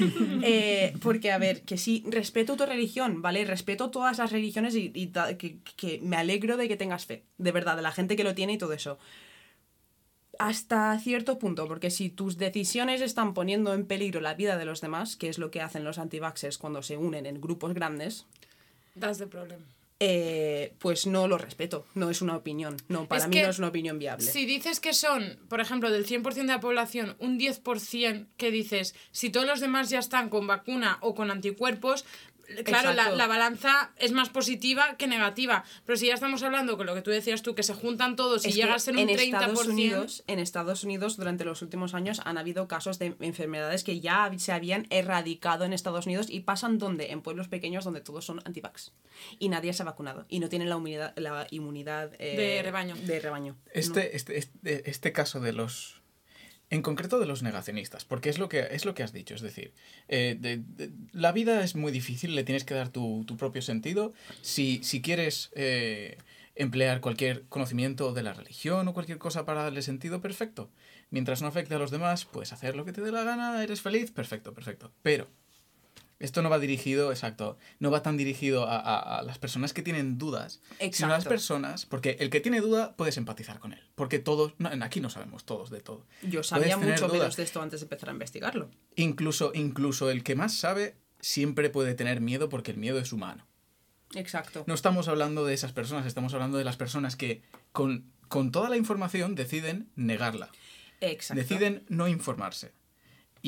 Eh, 0.43 0.95
porque, 1.03 1.33
a 1.33 1.39
ver, 1.39 1.63
que 1.63 1.77
sí, 1.77 2.05
respeto 2.07 2.57
tu 2.57 2.65
religión, 2.65 3.23
¿vale? 3.23 3.45
Respeto 3.45 3.91
todas 3.91 4.19
las 4.19 4.31
religiones 4.33 4.75
y, 4.77 4.91
y 4.95 5.09
ta- 5.09 5.37
que, 5.37 5.59
que 5.77 6.01
me 6.03 6.17
alegro 6.17 6.57
de 6.57 6.69
que 6.69 6.77
tengas 6.77 7.07
fe, 7.07 7.25
de 7.39 7.53
verdad, 7.53 7.77
de 7.77 7.83
la 7.83 7.91
gente 7.93 8.17
que 8.17 8.25
lo 8.25 8.35
tiene 8.35 8.53
y 8.55 8.59
todo 8.59 8.73
eso. 8.73 8.99
Hasta 10.39 10.97
cierto 11.01 11.39
punto, 11.39 11.67
porque 11.67 11.91
si 11.91 12.11
tus 12.11 12.37
decisiones 12.39 13.01
están 13.01 13.35
poniendo 13.35 13.75
en 13.75 13.85
peligro 13.87 14.21
la 14.21 14.35
vida 14.35 14.57
de 14.57 14.65
los 14.65 14.81
demás, 14.81 15.17
que 15.17 15.29
es 15.29 15.39
lo 15.39 15.51
que 15.51 15.61
hacen 15.61 15.83
los 15.85 15.99
antivaxxers 15.99 16.59
cuando 16.59 16.83
se 16.83 16.97
unen 16.97 17.27
en 17.27 17.41
grupos 17.41 17.75
grandes, 17.75 18.25
That's 18.99 19.19
the 19.19 19.27
problem. 19.27 19.61
Eh, 20.01 20.75
pues 20.79 21.07
no 21.07 21.27
lo 21.27 21.39
respeto. 21.39 21.85
No 21.95 22.09
es 22.11 22.23
una 22.23 22.37
opinión. 22.37 22.77
No, 22.89 23.07
para 23.07 23.23
Es 23.23 23.29
mí 23.29 23.41
no 23.41 23.49
es 23.51 23.59
una 23.59 23.69
opinión 23.69 23.99
viable. 23.99 24.25
Si 24.25 24.47
dices 24.47 24.79
que 24.79 24.95
son, 24.95 25.39
por 25.49 25.61
ejemplo, 25.61 25.91
del 25.91 26.07
100% 26.07 26.35
de 26.35 26.45
la 26.45 26.61
población, 26.61 27.17
un 27.19 27.39
10% 27.39 28.27
que 28.37 28.51
dices, 28.51 28.95
si 29.11 29.31
todos 29.31 29.47
los 29.47 29.61
demás 29.61 29.91
ya 29.91 29.99
están 29.99 30.29
con 30.29 30.47
vacuna 30.47 30.99
o 31.01 31.15
con 31.15 31.31
anticuerpos, 31.31 32.05
claro, 32.65 32.93
la, 32.93 33.27
balanza 33.27 33.93
es 33.97 34.13
más 34.13 34.29
positiva 34.29 34.97
que 34.97 35.07
negativa. 35.07 35.65
Pero 35.85 35.97
si 35.97 36.07
ya 36.07 36.15
estamos 36.15 36.43
hablando 36.43 36.77
con 36.77 36.87
lo 36.87 36.95
que 36.95 37.03
tú 37.03 37.11
decías 37.11 37.43
tú, 37.43 37.55
que 37.55 37.63
se 37.63 37.75
juntan 37.75 38.17
todos 38.17 38.45
y 38.45 38.49
Es 38.49 38.55
llega 38.55 38.75
a 38.75 38.79
ser 38.79 38.95
un 38.95 39.01
en 39.01 39.09
30%. 39.09 39.21
Estados 39.21 39.67
Unidos, 39.67 40.25
en 40.27 40.39
Estados 40.39 40.85
Unidos 40.85 41.17
durante 41.17 41.45
los 41.45 41.63
últimos 41.63 41.95
años 41.95 42.21
han 42.25 42.39
habido 42.39 42.69
casos 42.69 42.99
de 42.99 43.15
enfermedades 43.21 43.85
que 43.85 44.01
ya 44.01 44.31
se 44.37 44.53
habían 44.53 44.87
erradicado 44.91 45.65
en 45.65 45.73
Estados 45.73 46.07
Unidos 46.07 46.27
y 46.31 46.41
pasan 46.41 46.79
donde 46.79 47.11
en 47.11 47.23
pueblos 47.23 47.49
pequeños 47.49 47.85
donde 47.85 48.01
todos 48.01 48.25
son 48.25 48.41
antivax 48.45 48.93
y 49.39 49.49
nadie 49.49 49.73
se 49.73 49.83
ha 49.83 49.87
vacunado 49.87 50.27
y 50.29 50.41
no 50.41 50.49
tienen 50.49 50.69
la 50.69 50.77
inmunidad 50.77 51.13
la 51.17 51.47
inmunidad 51.51 52.13
eh, 52.19 52.37
De 52.37 52.63
rebaño. 52.63 52.97
de 52.97 53.21
rebaño 53.21 53.57
Este, 53.73 54.17
este, 54.17 54.39
este, 54.39 54.91
este 54.91 55.13
caso 55.13 55.41
de 55.41 55.53
los. 55.53 56.01
En 56.71 56.83
concreto 56.83 57.19
de 57.19 57.27
los 57.27 57.43
negacionistas, 57.43 58.05
porque 58.05 58.29
es 58.29 58.39
lo 58.39 58.49
que, 58.49 58.69
es 58.73 58.85
lo 58.85 58.95
que 58.95 59.03
has 59.03 59.13
dicho. 59.13 59.35
Es 59.35 59.41
decir, 59.41 59.73
eh, 60.09 60.63
la 61.13 61.33
vida 61.33 61.65
es 61.65 61.75
muy 61.75 61.91
difícil, 61.91 62.35
le 62.35 62.45
tienes 62.45 62.65
que 62.65 62.75
dar 62.75 62.91
tu, 62.91 63.25
tu 63.27 63.37
propio 63.39 63.63
sentido. 63.63 64.13
Si, 64.43 64.81
si 64.83 65.01
quieres 65.01 65.51
eh, 65.55 66.19
emplear 66.57 67.01
cualquier 67.01 67.45
conocimiento 67.49 68.13
de 68.13 68.23
la 68.23 68.35
religión 68.35 68.87
o 68.87 68.93
cualquier 68.93 69.19
cosa 69.19 69.47
para 69.47 69.63
darle 69.63 69.81
sentido, 69.81 70.21
perfecto. 70.21 70.71
Mientras 71.11 71.41
no 71.41 71.49
afecte 71.49 71.75
a 71.75 71.79
los 71.79 71.91
demás, 71.91 72.27
puedes 72.27 72.53
hacer 72.53 72.77
lo 72.77 72.85
que 72.85 72.93
te 72.93 73.01
dé 73.01 73.13
la 73.13 73.25
gana, 73.25 73.63
eres 73.63 73.81
feliz, 73.81 74.11
perfecto, 74.11 74.53
perfecto. 74.53 74.93
Pero 75.03 75.29
esto 76.21 76.43
no 76.43 76.51
va 76.51 76.59
dirigido, 76.59 77.13
exacto, 77.13 77.59
no 77.79 77.91
va 77.91 78.03
tan 78.03 78.17
dirigido 78.17 78.67
a, 78.69 78.77
a- 78.79 79.19
a 79.19 79.23
las 79.23 79.39
personas 79.39 79.73
que 79.73 79.83
tienen 79.83 80.19
dudas, 80.19 80.61
sino 80.79 80.81
a 80.81 81.11
las 81.11 81.19
Exacto. 81.21 81.29
personas, 81.29 81.87
porque 81.87 82.17
el 82.21 82.29
que 82.31 82.41
tiene 82.41 82.61
duda 82.61 82.97
puedes 82.97 83.17
empatizar 83.19 83.59
con 83.61 83.73
él, 83.73 83.81
porque 83.95 84.19
todos, 84.19 84.53
no, 84.59 84.69
aquí 84.85 85.01
no 85.01 85.11
sabemos 85.11 85.45
todos 85.45 85.71
de 85.71 85.81
todo. 85.81 86.07
yo 86.23 86.43
sabía 86.43 86.77
mucho 86.77 87.07
dudas. 87.07 87.13
menos 87.13 87.37
de 87.37 87.43
esto 87.45 87.63
antes 87.63 87.81
de 87.81 87.85
empezar 87.85 88.09
a 88.09 88.13
investigarlo 88.13 88.71
Incluso, 88.97 89.53
incluso 89.55 90.11
el 90.11 90.25
que 90.25 90.35
más 90.35 90.55
sabe 90.55 90.97
siempre 91.21 91.71
puede 91.71 91.95
tener 91.95 92.21
miedo 92.21 92.49
porque 92.49 92.71
el 92.73 92.77
miedo 92.79 92.99
es 92.99 93.13
humano. 93.13 93.47
exacto 94.15 94.65
No 94.67 94.75
estamos 94.75 95.09
hablando 95.09 95.45
de 95.45 95.55
esas 95.55 95.73
personas, 95.73 96.07
estamos 96.07 96.35
hablando 96.35 96.59
de 96.59 96.65
las 96.65 96.77
personas 96.77 97.15
que 97.17 97.43
con, 97.73 98.11
con 98.29 98.51
toda 98.51 98.69
la 98.69 98.77
información 98.77 99.35
deciden 99.37 99.89
negarla, 99.95 100.51
exacto 101.01 101.41
deciden 101.41 101.85
no 101.89 102.09
informarse. 102.09 102.73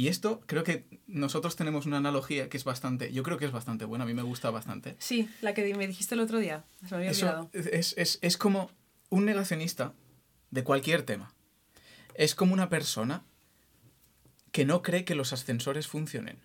Y 0.01 0.09
esto 0.09 0.41
creo 0.47 0.65
que 0.65 0.87
nosotros 1.09 1.57
tenemos 1.57 1.85
una 1.85 1.99
analogía 1.99 2.49
que 2.49 2.57
es 2.57 2.65
bastante, 2.65 3.13
yo 3.13 3.23
creo 3.23 3.37
que 3.37 3.45
es 3.45 3.53
bastante 3.53 3.85
buena, 3.85 4.05
a 4.05 4.07
mí 4.07 4.15
me 4.15 4.23
gusta 4.23 4.49
bastante. 4.49 4.97
sí 4.99 5.29
la 5.43 5.53
que 5.53 5.75
me 5.75 5.87
dijiste 5.87 6.15
el 6.15 6.23
otro 6.23 6.39
día 6.39 6.65
se 6.89 6.95
me 6.95 6.97
había 6.97 7.11
Eso 7.11 7.51
es, 7.53 7.95
es, 7.99 8.19
es 8.23 8.39
como 8.39 8.71
un 9.11 9.27
negacionista 9.27 9.93
de 10.51 10.65
cualquier 10.65 11.03
tema. 11.03 11.35
Es 12.15 12.35
como 12.35 12.55
una 12.55 12.71
persona 12.71 13.27
que 14.53 14.65
no 14.65 14.81
cree 14.81 15.05
que 15.05 15.15
los 15.15 15.35
ascensores 15.35 15.87
funcionen. 15.87 16.39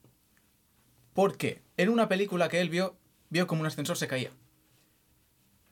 Porque 1.14 1.62
en 1.78 1.88
una 1.88 2.10
película 2.10 2.50
que 2.50 2.60
él 2.60 2.68
vio, 2.68 2.98
vio 3.30 3.48
como 3.48 3.62
un 3.62 3.68
ascensor 3.68 3.96
se 3.96 4.10
caía. 4.10 4.32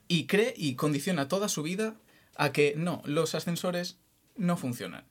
Y 0.08 0.24
cree 0.26 0.54
y 0.56 0.76
condiciona 0.76 1.28
toda 1.28 1.50
su 1.50 1.62
vida 1.62 1.96
a 2.34 2.50
que 2.50 2.72
no, 2.78 3.02
los 3.04 3.34
ascensores 3.34 3.98
no 4.36 4.56
funcionan. 4.56 5.04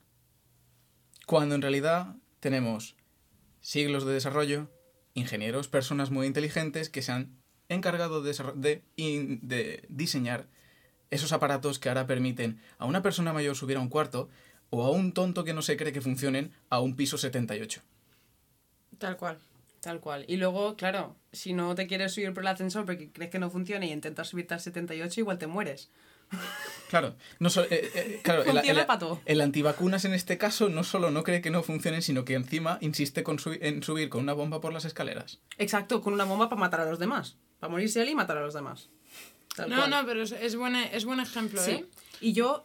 Cuando 1.24 1.54
en 1.54 1.62
realidad 1.62 2.16
tenemos 2.44 2.94
siglos 3.62 4.04
de 4.04 4.12
desarrollo, 4.12 4.68
ingenieros, 5.14 5.66
personas 5.66 6.10
muy 6.10 6.26
inteligentes 6.26 6.90
que 6.90 7.00
se 7.00 7.10
han 7.10 7.40
encargado 7.70 8.22
de, 8.22 8.82
diseñar 9.88 10.46
esos 11.08 11.32
aparatos 11.32 11.78
que 11.78 11.88
ahora 11.88 12.06
permiten 12.06 12.60
a 12.76 12.84
una 12.84 13.00
persona 13.00 13.32
mayor 13.32 13.56
subir 13.56 13.78
a 13.78 13.80
un 13.80 13.88
cuarto 13.88 14.28
o 14.68 14.84
a 14.84 14.90
un 14.90 15.14
tonto 15.14 15.44
que 15.44 15.54
no 15.54 15.62
se 15.62 15.78
cree 15.78 15.94
que 15.94 16.02
funcionen 16.02 16.52
a 16.68 16.80
un 16.80 16.96
piso 16.96 17.16
78. 17.16 17.80
Tal 18.98 19.16
cual. 19.16 19.38
Tal 19.80 20.00
cual. 20.00 20.26
Y 20.28 20.36
luego, 20.36 20.76
claro, 20.76 21.16
si 21.32 21.54
no 21.54 21.74
te 21.74 21.86
quieres 21.86 22.12
subir 22.12 22.34
por 22.34 22.42
el 22.42 22.48
ascensor 22.48 22.84
porque 22.84 23.10
crees 23.10 23.30
que 23.30 23.38
no 23.38 23.48
funciona 23.48 23.86
y 23.86 23.92
intentas 23.92 24.28
subirte 24.28 24.52
al 24.52 24.60
78, 24.60 25.18
igual 25.18 25.38
te 25.38 25.46
mueres. 25.46 25.90
Claro, 26.88 27.16
no 27.40 27.50
so- 27.50 27.64
eh, 27.64 27.90
eh, 27.94 28.20
claro 28.22 28.44
el, 28.44 28.58
el- 28.58 28.86
el 29.26 29.40
antivacunas 29.40 30.04
en 30.04 30.14
este 30.14 30.38
caso 30.38 30.68
no 30.68 30.84
solo 30.84 31.10
no 31.10 31.24
cree 31.24 31.40
que 31.40 31.50
no 31.50 31.62
funcionen, 31.62 32.02
sino 32.02 32.24
que 32.24 32.34
encima 32.34 32.78
insiste 32.82 33.22
con 33.24 33.38
en 33.60 33.82
subir 33.82 34.08
con 34.10 34.20
una 34.22 34.32
bomba 34.32 34.60
por 34.60 34.72
las 34.72 34.84
escaleras. 34.84 35.40
Exacto, 35.58 36.00
con 36.02 36.12
una 36.12 36.24
bomba 36.24 36.48
para 36.48 36.60
matar 36.60 36.80
a 36.80 36.84
los 36.90 36.98
demás. 36.98 37.36
Para 37.58 37.70
morirse 37.72 38.02
él 38.02 38.10
y 38.10 38.14
matar 38.14 38.36
a 38.36 38.42
los 38.42 38.54
demás. 38.54 38.90
Tal 39.56 39.70
No, 39.70 39.76
cual. 39.76 39.90
no, 39.90 40.06
pero 40.06 40.22
es, 40.22 40.32
es, 40.32 40.54
buen, 40.56 40.76
es 40.76 41.04
buen 41.04 41.20
ejemplo, 41.20 41.60
Sí. 41.62 41.70
¿eh? 41.72 41.86
Y 42.20 42.32
yo 42.32 42.64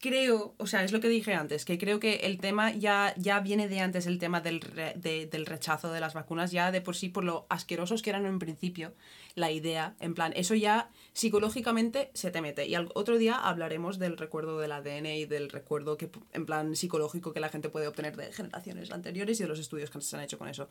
creo, 0.00 0.54
o 0.58 0.66
sea, 0.66 0.84
es 0.84 0.92
lo 0.92 1.00
que 1.00 1.08
dije 1.08 1.32
antes, 1.34 1.64
que 1.64 1.78
creo 1.78 1.98
que 1.98 2.16
el 2.24 2.38
tema 2.38 2.72
ya, 2.72 3.14
ya 3.16 3.40
viene 3.40 3.68
de 3.68 3.80
antes, 3.80 4.06
el 4.06 4.18
tema 4.18 4.40
del, 4.40 4.60
re- 4.60 4.92
de- 4.96 5.26
del 5.26 5.46
rechazo 5.46 5.92
de 5.92 6.00
las 6.00 6.12
vacunas, 6.14 6.50
ya 6.50 6.70
de 6.72 6.80
por 6.82 6.94
sí, 6.96 7.08
por 7.08 7.24
lo 7.24 7.46
asquerosos 7.48 8.02
que 8.02 8.10
eran 8.10 8.26
en 8.26 8.38
principio, 8.38 8.94
la 9.34 9.50
idea, 9.50 9.94
en 10.00 10.14
plan, 10.14 10.32
eso 10.36 10.54
ya 10.54 10.90
psicológicamente 11.14 12.10
se 12.12 12.30
te 12.30 12.42
mete. 12.42 12.66
Y 12.66 12.74
al 12.74 12.90
otro 12.94 13.16
día 13.16 13.36
hablaremos 13.36 13.98
del 13.98 14.18
recuerdo 14.18 14.58
del 14.58 14.72
ADN 14.72 15.06
y 15.06 15.24
del 15.24 15.48
recuerdo 15.48 15.96
que, 15.96 16.10
en 16.32 16.44
plan 16.44 16.76
psicológico 16.76 17.32
que 17.32 17.40
la 17.40 17.48
gente 17.48 17.70
puede 17.70 17.86
obtener 17.86 18.16
de 18.16 18.32
generaciones 18.32 18.90
anteriores 18.90 19.38
y 19.38 19.44
de 19.44 19.48
los 19.48 19.60
estudios 19.60 19.90
que 19.90 20.00
se 20.00 20.16
han 20.16 20.22
hecho 20.22 20.38
con 20.38 20.48
eso. 20.48 20.68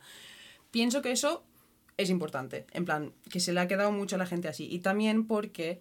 Pienso 0.70 1.02
que 1.02 1.10
eso 1.10 1.42
es 1.96 2.10
importante, 2.10 2.66
en 2.72 2.84
plan, 2.84 3.12
que 3.30 3.40
se 3.40 3.52
le 3.52 3.60
ha 3.60 3.68
quedado 3.68 3.90
mucho 3.90 4.16
a 4.16 4.18
la 4.18 4.26
gente 4.26 4.48
así. 4.48 4.68
Y 4.70 4.80
también 4.80 5.26
porque 5.26 5.80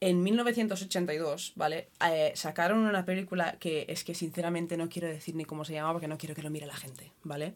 en 0.00 0.22
1982, 0.22 1.52
¿vale? 1.56 1.88
Eh, 2.08 2.32
sacaron 2.36 2.78
una 2.78 3.04
película 3.04 3.58
que 3.58 3.86
es 3.88 4.04
que 4.04 4.14
sinceramente 4.14 4.76
no 4.76 4.88
quiero 4.88 5.08
decir 5.08 5.34
ni 5.34 5.44
cómo 5.44 5.64
se 5.64 5.72
llama 5.72 5.92
porque 5.92 6.08
no 6.08 6.18
quiero 6.18 6.36
que 6.36 6.42
lo 6.42 6.50
mire 6.50 6.66
la 6.66 6.76
gente, 6.76 7.12
¿vale? 7.24 7.54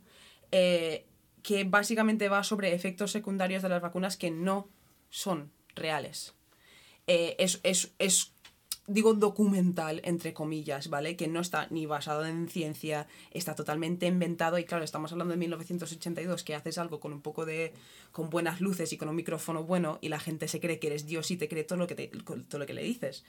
Eh, 0.50 1.06
que 1.42 1.62
básicamente 1.62 2.28
va 2.28 2.42
sobre 2.42 2.74
efectos 2.74 3.12
secundarios 3.12 3.62
de 3.62 3.68
las 3.68 3.80
vacunas 3.80 4.16
que 4.16 4.32
no 4.32 4.68
son 5.08 5.52
reales. 5.76 6.34
Eh, 7.06 7.36
es, 7.38 7.60
es, 7.62 7.92
es, 8.00 8.32
digo, 8.88 9.14
documental, 9.14 10.00
entre 10.04 10.32
comillas, 10.34 10.88
¿vale? 10.88 11.16
Que 11.16 11.28
no 11.28 11.40
está 11.40 11.68
ni 11.70 11.86
basado 11.86 12.26
en 12.26 12.48
ciencia, 12.48 13.06
está 13.30 13.54
totalmente 13.54 14.06
inventado 14.06 14.58
y 14.58 14.64
claro, 14.64 14.82
estamos 14.84 15.12
hablando 15.12 15.32
de 15.32 15.38
1982, 15.38 16.42
que 16.42 16.54
haces 16.54 16.78
algo 16.78 16.98
con 16.98 17.12
un 17.12 17.20
poco 17.22 17.46
de... 17.46 17.72
con 18.12 18.28
buenas 18.30 18.60
luces 18.60 18.92
y 18.92 18.96
con 18.96 19.08
un 19.08 19.14
micrófono 19.16 19.62
bueno 19.64 19.98
y 20.00 20.08
la 20.08 20.18
gente 20.18 20.48
se 20.48 20.60
cree 20.60 20.78
que 20.80 20.88
eres 20.88 21.06
Dios 21.06 21.30
y 21.30 21.36
te 21.36 21.48
cree 21.48 21.62
todo 21.64 21.78
lo 21.78 21.86
que, 21.86 21.94
te- 21.94 22.08
todo 22.08 22.58
lo 22.58 22.66
que 22.66 22.74
le 22.74 22.82
dices. 22.82 23.24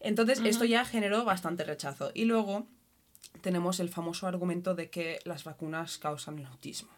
Entonces, 0.00 0.40
esto 0.44 0.64
ya 0.64 0.84
generó 0.84 1.24
bastante 1.24 1.62
rechazo. 1.62 2.10
Y 2.12 2.24
luego 2.24 2.66
tenemos 3.40 3.78
el 3.78 3.88
famoso 3.88 4.26
argumento 4.26 4.74
de 4.74 4.90
que 4.90 5.20
las 5.24 5.44
vacunas 5.44 5.98
causan 5.98 6.40
el 6.40 6.46
autismo. 6.46 6.90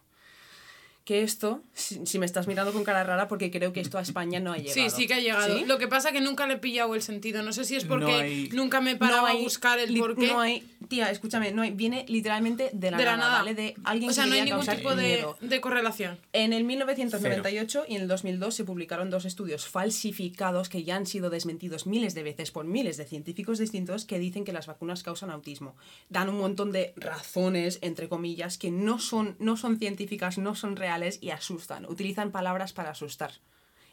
Que 1.04 1.22
esto, 1.22 1.60
si, 1.74 2.06
si 2.06 2.18
me 2.18 2.24
estás 2.24 2.46
mirando 2.46 2.72
con 2.72 2.82
cara 2.82 3.04
rara, 3.04 3.28
porque 3.28 3.50
creo 3.50 3.74
que 3.74 3.80
esto 3.80 3.98
a 3.98 4.00
España 4.00 4.40
no 4.40 4.52
ha 4.52 4.56
llegado. 4.58 4.72
Sí, 4.74 4.88
sí 4.88 5.06
que 5.06 5.12
ha 5.12 5.20
llegado. 5.20 5.58
¿Sí? 5.58 5.66
Lo 5.66 5.76
que 5.76 5.86
pasa 5.86 6.12
que 6.12 6.22
nunca 6.22 6.46
le 6.46 6.54
he 6.54 6.58
pillado 6.58 6.94
el 6.94 7.02
sentido. 7.02 7.42
No 7.42 7.52
sé 7.52 7.64
si 7.66 7.76
es 7.76 7.84
No 7.84 7.90
porque 7.90 8.12
hay- 8.14 8.48
nunca 8.52 8.80
me 8.80 8.92
he 8.92 8.96
parado 8.96 9.22
No 9.22 9.26
a 9.28 9.34
buscar 9.34 9.78
el 9.78 9.94
porqué. 9.98 10.28
No 10.28 10.40
hay, 10.40 10.66
tía, 10.88 11.10
escúchame, 11.10 11.52
no 11.52 11.60
hay, 11.60 11.72
viene 11.72 12.06
literalmente 12.08 12.70
de 12.72 12.90
la, 12.90 12.96
de 12.96 13.04
la 13.04 13.16
nada, 13.18 13.28
nada. 13.28 13.38
¿vale? 13.40 13.54
De 13.54 13.74
alguien 13.84 14.10
o 14.10 14.14
sea, 14.14 14.24
que 14.24 14.30
no 14.30 14.36
hay 14.36 14.42
ningún 14.44 14.64
tipo 14.66 14.96
de, 14.96 15.02
miedo. 15.08 15.36
de 15.42 15.60
correlación. 15.60 16.18
En 16.32 16.54
el 16.54 16.64
1998 16.64 17.84
y 17.86 17.96
en 17.96 18.02
el 18.02 18.08
2002 18.08 18.54
se 18.54 18.64
publicaron 18.64 19.10
dos 19.10 19.26
estudios 19.26 19.68
falsificados 19.68 20.70
que 20.70 20.84
ya 20.84 20.96
han 20.96 21.04
sido 21.06 21.28
desmentidos 21.28 21.86
miles 21.86 22.14
de 22.14 22.22
veces 22.22 22.50
por 22.50 22.64
miles 22.64 22.96
de 22.96 23.04
científicos 23.04 23.58
distintos 23.58 24.06
que 24.06 24.18
dicen 24.18 24.44
que 24.44 24.54
las 24.54 24.66
vacunas 24.68 25.02
causan 25.02 25.30
autismo. 25.30 25.76
Dan 26.08 26.30
un 26.30 26.38
montón 26.38 26.72
de 26.72 26.94
razones, 26.96 27.78
entre 27.82 28.08
comillas, 28.08 28.56
que 28.56 28.70
no 28.70 28.98
son, 28.98 29.36
no 29.38 29.58
son 29.58 29.78
científicas, 29.78 30.38
no 30.38 30.54
son 30.54 30.76
reales 30.76 30.93
y 31.20 31.30
asustan. 31.30 31.86
Utilizan 31.86 32.30
palabras 32.32 32.72
para 32.72 32.90
asustar. 32.90 33.32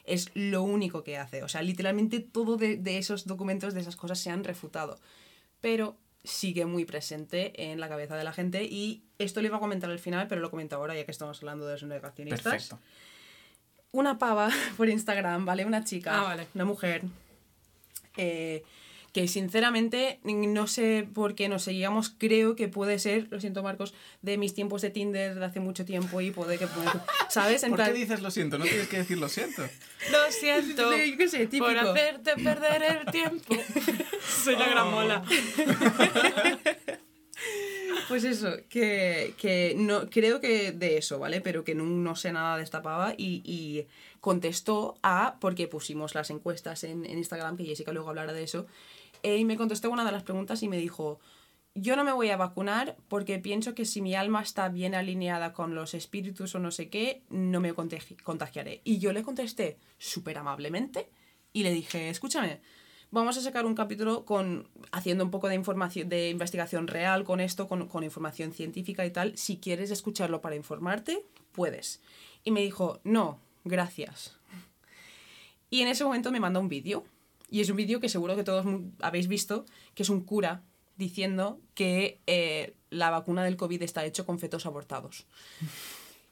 Es 0.04 0.32
lo 0.34 0.64
único 0.64 1.04
que 1.04 1.18
hace. 1.18 1.44
O 1.44 1.48
sea, 1.48 1.62
literalmente 1.62 2.20
todo 2.20 2.58
de, 2.58 2.78
de 2.78 2.98
esos 2.98 3.26
documentos, 3.28 3.74
de 3.74 3.82
esas 3.82 3.96
cosas, 3.96 4.20
se 4.20 4.30
han 4.32 4.44
refutado. 4.44 5.00
Pero 5.62 5.98
sigue 6.24 6.66
muy 6.66 6.86
presente 6.86 7.72
en 7.72 7.80
la 7.80 7.90
cabeza 7.90 8.16
de 8.16 8.24
la 8.24 8.32
gente 8.34 8.64
y 8.64 9.04
esto 9.18 9.42
lo 9.42 9.48
iba 9.48 9.58
a 9.58 9.60
comentar 9.60 9.90
al 9.90 10.00
final, 10.00 10.28
pero 10.28 10.40
lo 10.42 10.50
comento 10.52 10.76
ahora 10.76 10.96
ya 10.96 11.04
que 11.06 11.12
estamos 11.12 11.40
hablando 11.40 11.66
de 11.66 11.74
los 11.74 11.84
negacionistas. 11.84 12.42
Perfecto. 12.44 12.80
Una 13.92 14.18
pava 14.20 14.50
por 14.78 14.88
Instagram, 14.90 15.46
¿vale? 15.46 15.66
Una 15.66 15.84
chica, 15.84 16.20
Ah, 16.20 16.24
vale. 16.24 16.48
una 16.54 16.66
mujer, 16.66 17.02
eh, 18.18 18.64
que 19.12 19.28
sinceramente 19.28 20.20
no 20.24 20.68
sé 20.68 21.08
por 21.14 21.36
qué 21.36 21.50
nos 21.50 21.64
seguíamos, 21.64 22.10
creo 22.18 22.56
que 22.56 22.68
puede 22.68 22.98
ser, 22.98 23.28
lo 23.30 23.40
siento 23.42 23.62
Marcos, 23.62 23.94
de 24.22 24.38
mis 24.38 24.54
tiempos 24.54 24.82
de 24.82 24.90
Tinder 24.90 25.36
de 25.36 25.46
hace 25.46 25.60
mucho 25.60 25.84
tiempo 25.86 26.22
y 26.22 26.32
puede 26.32 26.58
que... 26.58 26.68
¿Sabes? 27.30 27.64
En 27.64 27.72
¿Por 27.72 27.84
qué 27.84 27.94
dices 27.94 28.22
lo 28.22 28.32
siento? 28.32 28.58
No 28.58 28.66
tienes 28.66 28.88
que 28.88 28.98
decir 28.98 29.18
lo 29.18 29.30
siento. 29.30 29.64
Lo 30.12 30.32
siento 30.32 30.90
qué 31.16 31.28
sé, 31.28 31.46
típico. 31.46 31.66
por 31.66 31.78
hacerte 31.78 32.32
perder 32.44 32.84
el 32.84 33.12
tiempo. 33.12 33.56
Soy 34.44 34.56
la 34.56 34.66
Oh. 34.66 34.72
gran 34.72 34.92
mola. 34.92 35.24
Pues 38.08 38.26
eso, 38.26 38.58
que, 38.68 39.34
que 39.38 39.74
no, 39.78 40.10
creo 40.10 40.42
que 40.42 40.74
de 40.74 40.98
eso, 40.98 41.18
¿vale? 41.18 41.40
Pero 41.40 41.64
que 41.64 41.76
no, 41.76 41.86
no 41.86 42.18
sé 42.18 42.34
nada 42.34 42.58
de 42.58 42.64
esta 42.64 42.82
pava 42.82 43.14
y, 43.18 43.42
y 43.46 43.88
contestó 44.20 44.96
a, 45.02 45.38
porque 45.40 45.68
pusimos 45.70 46.14
las 46.14 46.30
encuestas 46.30 46.84
en, 46.84 47.06
en 47.06 47.18
Instagram, 47.18 47.56
que 47.56 47.64
Jessica 47.64 47.94
luego 47.94 48.10
hablará 48.10 48.34
de 48.34 48.44
eso, 48.44 48.68
eh, 49.24 49.38
y 49.38 49.46
me 49.46 49.58
contestó 49.58 49.90
una 49.90 50.06
de 50.06 50.12
las 50.12 50.24
preguntas 50.24 50.64
y 50.64 50.68
me 50.68 50.78
dijo, 50.78 51.20
yo 51.74 51.96
no 51.96 52.04
me 52.04 52.12
voy 52.12 52.30
a 52.30 52.38
vacunar 52.38 52.98
porque 53.08 53.40
pienso 53.40 53.74
que 53.74 53.86
si 53.86 54.02
mi 54.02 54.14
alma 54.14 54.42
está 54.42 54.68
bien 54.70 54.94
alineada 54.94 55.54
con 55.54 55.74
los 55.74 55.94
espíritus 55.94 56.54
o 56.56 56.60
no 56.60 56.72
sé 56.72 56.90
qué, 56.90 57.22
no 57.30 57.60
me 57.62 57.74
contagi- 57.74 58.22
contagiaré. 58.24 58.82
Y 58.84 59.00
yo 59.00 59.14
le 59.14 59.24
contesté 59.24 59.78
súper 59.98 60.38
amablemente 60.38 61.10
y 61.54 61.64
le 61.64 61.72
dije, 61.72 62.10
escúchame, 62.10 62.60
vamos 63.10 63.38
a 63.38 63.42
sacar 63.42 63.66
un 63.66 63.76
capítulo 63.76 64.26
con 64.26 64.68
haciendo 64.92 65.24
un 65.24 65.32
poco 65.32 65.48
de 65.48 65.56
información 65.56 66.10
de 66.10 66.30
investigación 66.30 66.88
real 66.88 67.24
con 67.24 67.40
esto, 67.40 67.68
con, 67.68 67.88
con 67.88 68.04
información 68.04 68.52
científica 68.52 69.06
y 69.06 69.12
tal. 69.12 69.38
Si 69.38 69.58
quieres 69.58 69.92
escucharlo 69.92 70.42
para 70.42 70.56
informarte, 70.56 71.26
puedes. 71.54 72.02
Y 72.44 72.52
me 72.52 72.62
dijo, 72.62 73.00
no, 73.04 73.40
gracias. 73.64 74.38
Y 75.70 75.82
en 75.82 75.88
ese 75.88 76.04
momento 76.04 76.32
me 76.32 76.40
mandó 76.42 76.60
un 76.60 76.68
vídeo. 76.68 77.06
Y 77.52 77.60
es 77.60 77.70
un 77.70 77.76
vídeo 77.76 78.00
que 78.00 78.10
seguro 78.10 78.36
que 78.36 78.44
todos 78.44 78.66
habéis 79.02 79.28
visto, 79.28 79.66
que 79.94 80.02
es 80.02 80.10
un 80.10 80.22
cura 80.22 80.64
diciendo 80.96 81.60
que 81.76 82.22
eh, 82.26 82.76
la 82.90 83.10
vacuna 83.10 83.44
del 83.44 83.58
COVID 83.58 83.84
está 83.84 84.06
hecho 84.06 84.26
con 84.26 84.40
fetos 84.40 84.66
abortados. 84.66 85.28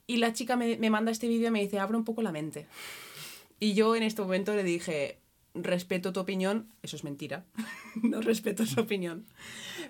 Y 0.08 0.18
la 0.18 0.34
chica 0.34 0.56
me, 0.56 0.78
me 0.78 0.90
manda 0.90 1.12
este 1.12 1.28
vídeo 1.28 1.50
y 1.50 1.52
me 1.52 1.62
dice, 1.62 1.78
abre 1.78 1.98
un 1.98 2.06
poco 2.06 2.22
la 2.22 2.32
mente. 2.32 2.68
Y 3.60 3.74
yo 3.74 3.96
en 3.96 4.04
este 4.04 4.22
momento 4.22 4.56
le 4.56 4.64
dije, 4.64 5.20
respeto 5.54 6.14
tu 6.14 6.22
opinión, 6.22 6.72
eso 6.84 6.96
es 6.96 7.04
mentira, 7.04 7.46
no 8.02 8.22
respeto 8.22 8.66
su 8.66 8.80
opinión. 8.80 9.26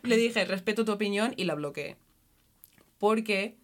Le 0.01 0.17
dije, 0.17 0.45
respeto 0.45 0.83
tu 0.83 0.91
opinión 0.91 1.33
y 1.37 1.43
la 1.43 1.55
bloqueé. 1.55 1.97
Porque 2.97 3.55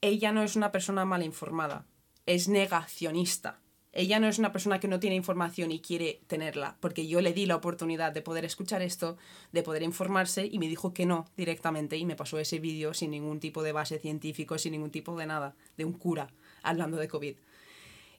ella 0.00 0.32
no 0.32 0.42
es 0.44 0.54
una 0.54 0.70
persona 0.70 1.04
mal 1.04 1.24
informada, 1.24 1.84
es 2.26 2.48
negacionista. 2.48 3.60
Ella 3.92 4.20
no 4.20 4.28
es 4.28 4.38
una 4.38 4.52
persona 4.52 4.80
que 4.80 4.88
no 4.88 5.00
tiene 5.00 5.16
información 5.16 5.72
y 5.72 5.80
quiere 5.80 6.20
tenerla, 6.26 6.76
porque 6.80 7.06
yo 7.06 7.20
le 7.20 7.32
di 7.32 7.46
la 7.46 7.56
oportunidad 7.56 8.12
de 8.12 8.22
poder 8.22 8.44
escuchar 8.44 8.82
esto, 8.82 9.16
de 9.52 9.62
poder 9.62 9.82
informarse 9.82 10.46
y 10.46 10.58
me 10.58 10.68
dijo 10.68 10.92
que 10.92 11.06
no 11.06 11.26
directamente 11.36 11.96
y 11.96 12.04
me 12.04 12.16
pasó 12.16 12.38
ese 12.38 12.58
vídeo 12.58 12.92
sin 12.92 13.10
ningún 13.10 13.40
tipo 13.40 13.62
de 13.62 13.72
base 13.72 13.98
científico, 13.98 14.58
sin 14.58 14.72
ningún 14.72 14.90
tipo 14.90 15.16
de 15.16 15.26
nada, 15.26 15.56
de 15.76 15.84
un 15.84 15.94
cura 15.94 16.28
hablando 16.62 16.98
de 16.98 17.08
COVID. 17.08 17.36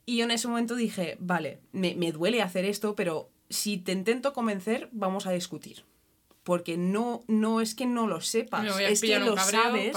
Y 0.05 0.17
yo 0.17 0.23
en 0.23 0.31
ese 0.31 0.47
momento 0.47 0.75
dije, 0.75 1.17
vale, 1.19 1.59
me, 1.71 1.93
me 1.93 2.11
duele 2.11 2.41
hacer 2.41 2.65
esto, 2.65 2.95
pero 2.95 3.29
si 3.49 3.77
te 3.77 3.91
intento 3.91 4.33
convencer, 4.33 4.89
vamos 4.91 5.27
a 5.27 5.31
discutir. 5.31 5.85
Porque 6.43 6.77
no, 6.77 7.23
no 7.27 7.61
es 7.61 7.75
que 7.75 7.85
no 7.85 8.07
lo 8.07 8.21
sepas, 8.21 8.79
es 8.79 9.01
que 9.01 9.19
lo 9.19 9.37
sabes, 9.37 9.95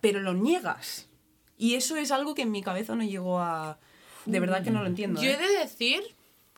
pero 0.00 0.20
lo 0.20 0.34
niegas. 0.34 1.08
Y 1.58 1.74
eso 1.74 1.96
es 1.96 2.10
algo 2.10 2.34
que 2.34 2.42
en 2.42 2.50
mi 2.50 2.62
cabeza 2.62 2.94
no 2.94 3.04
llegó 3.04 3.40
a... 3.40 3.78
De 4.24 4.40
verdad 4.40 4.62
que 4.62 4.70
no 4.70 4.80
lo 4.80 4.86
entiendo. 4.86 5.20
Yo 5.20 5.30
he 5.30 5.34
¿eh? 5.34 5.38
de 5.38 5.58
decir 5.58 6.02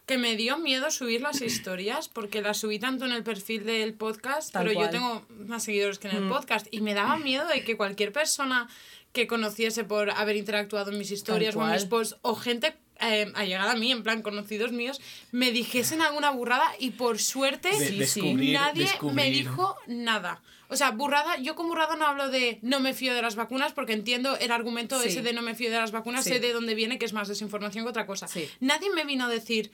que 0.06 0.18
me 0.18 0.36
dio 0.36 0.58
miedo 0.58 0.90
subir 0.90 1.22
las 1.22 1.40
historias 1.40 2.08
porque 2.08 2.42
las 2.42 2.58
subí 2.58 2.78
tanto 2.78 3.06
en 3.06 3.12
el 3.12 3.22
perfil 3.22 3.64
del 3.64 3.94
podcast, 3.94 4.52
Tal 4.52 4.64
pero 4.64 4.74
cual. 4.74 4.86
yo 4.86 4.90
tengo 4.92 5.26
más 5.46 5.64
seguidores 5.64 5.98
que 5.98 6.08
en 6.08 6.16
el 6.16 6.28
podcast 6.28 6.66
y 6.70 6.80
me 6.80 6.94
daba 6.94 7.16
miedo 7.16 7.46
de 7.48 7.64
que 7.64 7.76
cualquier 7.76 8.12
persona 8.12 8.68
que 9.12 9.26
conociese 9.26 9.84
por 9.84 10.10
haber 10.10 10.36
interactuado 10.36 10.90
en 10.90 10.98
mis 10.98 11.10
historias 11.10 11.56
o 11.56 11.64
en 11.64 11.72
mis 11.72 11.84
posts 11.86 12.16
o 12.22 12.34
gente 12.34 12.76
eh, 13.00 13.30
allegada 13.34 13.72
a 13.72 13.76
mí, 13.76 13.90
en 13.92 14.02
plan 14.02 14.22
conocidos 14.22 14.72
míos, 14.72 15.00
me 15.32 15.50
dijesen 15.50 16.00
alguna 16.02 16.30
burrada 16.30 16.64
y 16.78 16.90
por 16.90 17.18
suerte 17.18 17.70
De- 17.70 17.88
sí, 17.88 17.98
descubrir, 17.98 18.54
nadie 18.54 18.88
me 19.12 19.30
dijo 19.30 19.76
nada. 19.86 20.42
O 20.68 20.76
sea, 20.76 20.90
burrada, 20.92 21.36
yo 21.38 21.54
con 21.54 21.68
burrada 21.68 21.94
no 21.96 22.06
hablo 22.06 22.30
de 22.30 22.58
no 22.62 22.80
me 22.80 22.94
fío 22.94 23.14
de 23.14 23.20
las 23.22 23.36
vacunas 23.36 23.72
porque 23.72 23.92
entiendo 23.92 24.36
el 24.38 24.50
argumento 24.50 24.98
Sí. 25.00 25.08
ese 25.08 25.22
de 25.22 25.32
no 25.32 25.42
me 25.42 25.54
fío 25.54 25.70
de 25.70 25.76
las 25.78 25.92
vacunas, 25.92 26.24
Sí. 26.24 26.30
sé 26.30 26.40
de 26.40 26.52
dónde 26.52 26.74
viene, 26.74 26.98
que 26.98 27.04
es 27.04 27.12
más 27.12 27.28
desinformación 27.28 27.84
que 27.84 27.90
otra 27.90 28.06
cosa. 28.06 28.26
Sí. 28.28 28.48
Nadie 28.60 28.88
me 28.94 29.04
vino 29.04 29.24
a 29.24 29.28
decir, 29.28 29.70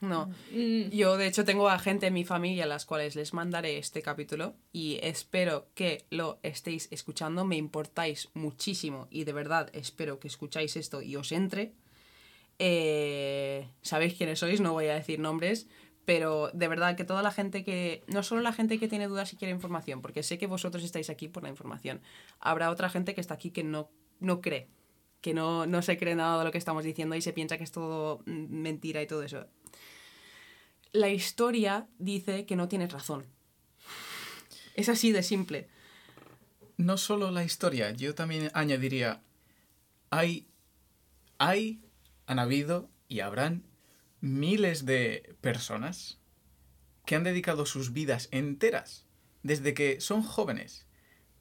No. 0.00 0.26
Mm. 0.50 0.88
Yo, 0.90 1.16
de 1.16 1.28
hecho, 1.28 1.44
tengo 1.44 1.68
a 1.68 1.78
gente 1.78 2.08
en 2.08 2.14
mi 2.14 2.24
familia 2.24 2.64
a 2.64 2.66
las 2.66 2.86
cuales 2.86 3.14
les 3.14 3.32
mandaré 3.34 3.78
este 3.78 4.02
capítulo 4.02 4.56
y 4.72 4.98
espero 5.00 5.68
que 5.76 6.06
lo 6.10 6.40
estéis 6.42 6.88
escuchando. 6.90 7.44
Me 7.44 7.56
importáis 7.56 8.28
muchísimo 8.34 9.06
y 9.12 9.22
de 9.22 9.32
verdad 9.32 9.70
espero 9.74 10.18
que 10.18 10.26
escucháis 10.26 10.74
esto 10.76 11.02
y 11.02 11.14
os 11.14 11.30
entre. 11.30 11.70
Eh, 12.58 13.68
Sabéis 13.82 14.14
quiénes 14.14 14.38
sois, 14.38 14.60
no 14.60 14.72
voy 14.72 14.86
a 14.86 14.94
decir 14.94 15.18
nombres, 15.18 15.68
pero 16.04 16.50
de 16.52 16.68
verdad 16.68 16.96
que 16.96 17.04
toda 17.04 17.22
la 17.22 17.30
gente 17.30 17.64
que. 17.64 18.02
No 18.06 18.22
solo 18.22 18.40
la 18.40 18.52
gente 18.52 18.78
que 18.78 18.88
tiene 18.88 19.08
dudas 19.08 19.32
y 19.32 19.36
quiere 19.36 19.52
información, 19.52 20.02
porque 20.02 20.22
sé 20.22 20.38
que 20.38 20.46
vosotros 20.46 20.84
estáis 20.84 21.10
aquí 21.10 21.28
por 21.28 21.42
la 21.42 21.48
información. 21.48 22.00
Habrá 22.40 22.70
otra 22.70 22.90
gente 22.90 23.14
que 23.14 23.20
está 23.20 23.34
aquí 23.34 23.50
que 23.50 23.64
no, 23.64 23.90
no 24.20 24.40
cree, 24.40 24.68
que 25.20 25.34
no, 25.34 25.66
no 25.66 25.82
se 25.82 25.96
cree 25.96 26.14
nada 26.14 26.38
de 26.38 26.44
lo 26.44 26.52
que 26.52 26.58
estamos 26.58 26.84
diciendo 26.84 27.14
y 27.16 27.22
se 27.22 27.32
piensa 27.32 27.58
que 27.58 27.64
es 27.64 27.72
todo 27.72 28.22
mentira 28.26 29.02
y 29.02 29.06
todo 29.06 29.22
eso 29.22 29.46
la 30.92 31.08
historia 31.08 31.88
dice 31.98 32.46
que 32.46 32.56
no 32.56 32.68
tienes 32.68 32.92
razón. 32.92 33.26
Es 34.74 34.88
así 34.88 35.12
de 35.12 35.22
simple. 35.22 35.68
No 36.76 36.96
solo 36.96 37.30
la 37.30 37.44
historia, 37.44 37.90
yo 37.92 38.14
también 38.14 38.50
añadiría, 38.54 39.22
hay, 40.10 40.48
hay, 41.38 41.80
han 42.26 42.38
habido 42.38 42.90
y 43.08 43.20
habrán 43.20 43.64
miles 44.20 44.86
de 44.86 45.36
personas 45.40 46.20
que 47.04 47.16
han 47.16 47.24
dedicado 47.24 47.66
sus 47.66 47.92
vidas 47.92 48.28
enteras, 48.30 49.06
desde 49.42 49.74
que 49.74 50.00
son 50.00 50.22
jóvenes, 50.22 50.86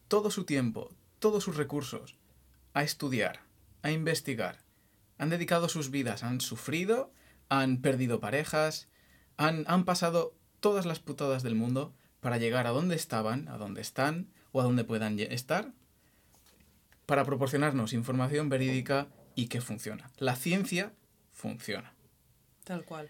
todo 0.08 0.32
su 0.32 0.44
tiempo, 0.46 0.96
todos 1.20 1.44
sus 1.44 1.56
recursos, 1.56 2.18
a 2.74 2.84
estudiar, 2.84 3.42
a 3.84 3.92
investigar. 3.92 4.64
Han 5.18 5.30
dedicado 5.30 5.70
sus 5.70 5.92
vidas, 5.92 6.24
han 6.24 6.42
sufrido, 6.42 7.14
han 7.50 7.82
perdido 7.82 8.20
parejas, 8.20 8.90
han, 9.38 9.66
han 9.68 9.86
pasado 9.86 10.36
todas 10.60 10.86
las 10.86 11.00
putadas 11.00 11.44
del 11.44 11.56
mundo 11.56 11.94
para 12.20 12.38
llegar 12.38 12.66
a 12.66 12.72
donde 12.72 12.96
estaban, 12.96 13.48
a 13.48 13.58
donde 13.58 13.82
están 13.82 14.32
o 14.52 14.62
a 14.62 14.64
donde 14.64 14.84
puedan 14.84 15.20
estar, 15.20 15.74
para 17.06 17.26
proporcionarnos 17.26 17.94
información 17.94 18.50
verídica 18.50 19.08
y 19.36 19.48
que 19.48 19.62
funciona. 19.62 20.12
La 20.18 20.36
ciencia 20.36 20.94
funciona. 21.32 21.94
Tal 22.64 22.86
cual. 22.86 23.10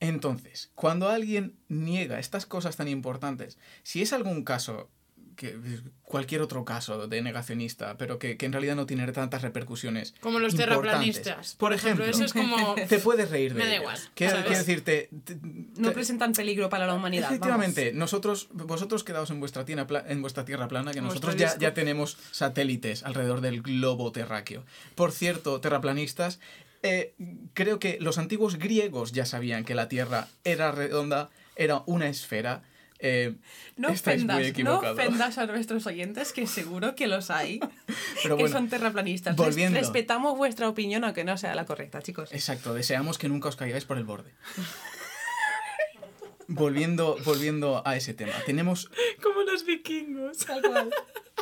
Entonces, 0.00 0.70
cuando 0.74 1.08
alguien 1.08 1.56
niega 1.68 2.18
estas 2.18 2.46
cosas 2.46 2.76
tan 2.76 2.88
importantes, 2.88 3.58
si 3.82 4.02
es 4.02 4.12
algún 4.12 4.44
caso, 4.44 4.90
que, 5.36 5.58
cualquier 6.02 6.42
otro 6.42 6.64
caso 6.64 7.06
de 7.08 7.22
negacionista, 7.22 7.96
pero 7.96 8.18
que, 8.18 8.36
que 8.36 8.46
en 8.46 8.52
realidad 8.52 8.76
no 8.76 8.86
tiene 8.86 9.10
tantas 9.12 9.42
repercusiones. 9.42 10.14
como 10.20 10.38
los 10.38 10.54
terraplanistas. 10.56 11.54
Por 11.56 11.72
ejemplo, 11.72 12.04
eso 12.04 12.24
es 12.24 12.32
como... 12.32 12.74
te 12.88 12.98
puedes 12.98 13.30
reír 13.30 13.52
de 13.54 13.58
Me 13.58 13.64
da 13.66 13.70
ellos. 13.76 13.82
igual, 13.82 13.98
Quiero, 14.14 14.42
decirte. 14.42 15.08
te- 15.24 15.36
No 15.76 15.88
te- 15.88 15.94
presentan 15.94 16.32
peligro 16.32 16.68
para 16.68 16.86
la 16.86 16.94
humanidad. 16.94 17.24
vamos. 17.24 17.36
Efectivamente, 17.36 17.92
nosotros, 17.94 18.48
vosotros 18.52 19.02
quedaos 19.04 19.30
en 19.30 19.40
vuestra, 19.40 19.64
tierra 19.64 19.86
pla- 19.86 20.04
en 20.06 20.20
vuestra 20.22 20.44
tierra 20.44 20.68
plana, 20.68 20.92
que 20.92 21.00
nosotros 21.00 21.36
ya, 21.36 21.56
ya 21.58 21.74
tenemos 21.74 22.16
satélites 22.30 23.02
alrededor 23.02 23.40
del 23.40 23.62
globo 23.62 24.12
terráqueo. 24.12 24.64
Por 24.94 25.10
cierto, 25.12 25.60
terraplanistas, 25.60 26.38
eh, 26.82 27.14
creo 27.54 27.78
que 27.78 27.96
los 28.00 28.18
antiguos 28.18 28.56
griegos 28.58 29.12
ya 29.12 29.24
sabían 29.26 29.64
que 29.64 29.74
la 29.74 29.88
Tierra 29.88 30.28
era 30.44 30.70
redonda, 30.70 31.30
era 31.56 31.82
una 31.86 32.08
esfera. 32.08 32.62
Eh, 33.06 33.34
No 33.76 33.90
ofendas, 33.90 34.38
muy 34.38 34.64
no 34.64 34.78
ofendas 34.78 35.36
a 35.36 35.46
nuestros 35.46 35.86
oyentes, 35.86 36.32
que 36.32 36.46
seguro 36.46 36.94
que 36.94 37.06
los 37.06 37.30
hay, 37.30 37.60
Pero 38.22 38.38
que 38.38 38.48
son 38.48 38.70
terraplanistas. 38.70 39.36
Volviendo. 39.36 39.78
Respetamos 39.78 40.38
vuestra 40.38 40.68
opinión, 40.68 41.04
aunque 41.04 41.22
no 41.22 41.36
sea 41.36 41.54
la 41.54 41.66
correcta, 41.66 42.00
chicos. 42.00 42.32
Exacto, 42.32 42.72
deseamos 42.72 43.18
que 43.18 43.28
nunca 43.28 43.50
os 43.50 43.56
caigáis 43.56 43.84
por 43.84 43.98
el 43.98 44.04
borde. 44.04 44.32
volviendo, 46.48 47.18
volviendo 47.24 47.86
a 47.86 47.94
ese 47.94 48.14
tema, 48.14 48.32
tenemos 48.46 48.90
como 49.22 49.42
los 49.42 49.66
vikingos. 49.66 50.38
Tal 50.38 50.62
cual. 50.62 50.90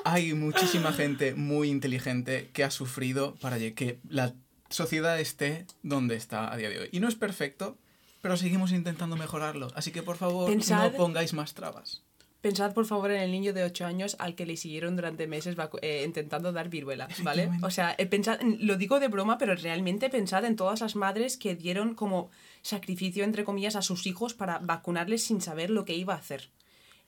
hay 0.04 0.34
muchísima 0.34 0.92
gente 0.92 1.36
muy 1.36 1.68
inteligente 1.68 2.50
que 2.52 2.64
ha 2.64 2.72
sufrido 2.72 3.36
para 3.36 3.58
que 3.58 4.00
la 4.08 4.34
sociedad 4.68 5.20
esté 5.20 5.66
donde 5.82 6.16
está 6.16 6.52
a 6.52 6.56
día 6.56 6.70
de 6.70 6.80
hoy. 6.80 6.88
Y 6.90 6.98
no 6.98 7.06
es 7.06 7.14
perfecto, 7.14 7.78
pero 8.22 8.38
seguimos 8.38 8.72
intentando 8.72 9.16
mejorarlo. 9.16 9.68
Así 9.74 9.90
que 9.92 10.02
por 10.02 10.16
favor, 10.16 10.50
Pensad- 10.50 10.92
no 10.92 10.96
pongáis 10.96 11.34
más 11.34 11.52
trabas. 11.52 12.02
Pensad, 12.40 12.72
por 12.74 12.86
favor, 12.86 13.12
en 13.12 13.20
el 13.22 13.30
niño 13.30 13.52
de 13.52 13.62
8 13.62 13.84
años 13.86 14.16
al 14.18 14.34
que 14.34 14.46
le 14.46 14.56
siguieron 14.56 14.96
durante 14.96 15.28
meses 15.28 15.54
eh, 15.80 16.02
intentando 16.04 16.50
dar 16.52 16.68
viruela, 16.68 17.06
¿vale? 17.22 17.48
O 17.62 17.70
sea, 17.70 17.94
eh, 17.98 18.06
pensad, 18.06 18.40
lo 18.58 18.74
digo 18.76 18.98
de 18.98 19.06
broma, 19.06 19.38
pero 19.38 19.54
realmente 19.54 20.10
pensad 20.10 20.44
en 20.44 20.56
todas 20.56 20.80
las 20.80 20.96
madres 20.96 21.36
que 21.36 21.54
dieron 21.54 21.94
como 21.94 22.30
sacrificio, 22.62 23.22
entre 23.22 23.44
comillas, 23.44 23.76
a 23.76 23.82
sus 23.82 24.06
hijos 24.08 24.34
para 24.34 24.58
vacunarles 24.58 25.22
sin 25.22 25.40
saber 25.40 25.70
lo 25.70 25.84
que 25.84 25.94
iba 25.94 26.14
a 26.14 26.18
hacer. 26.18 26.50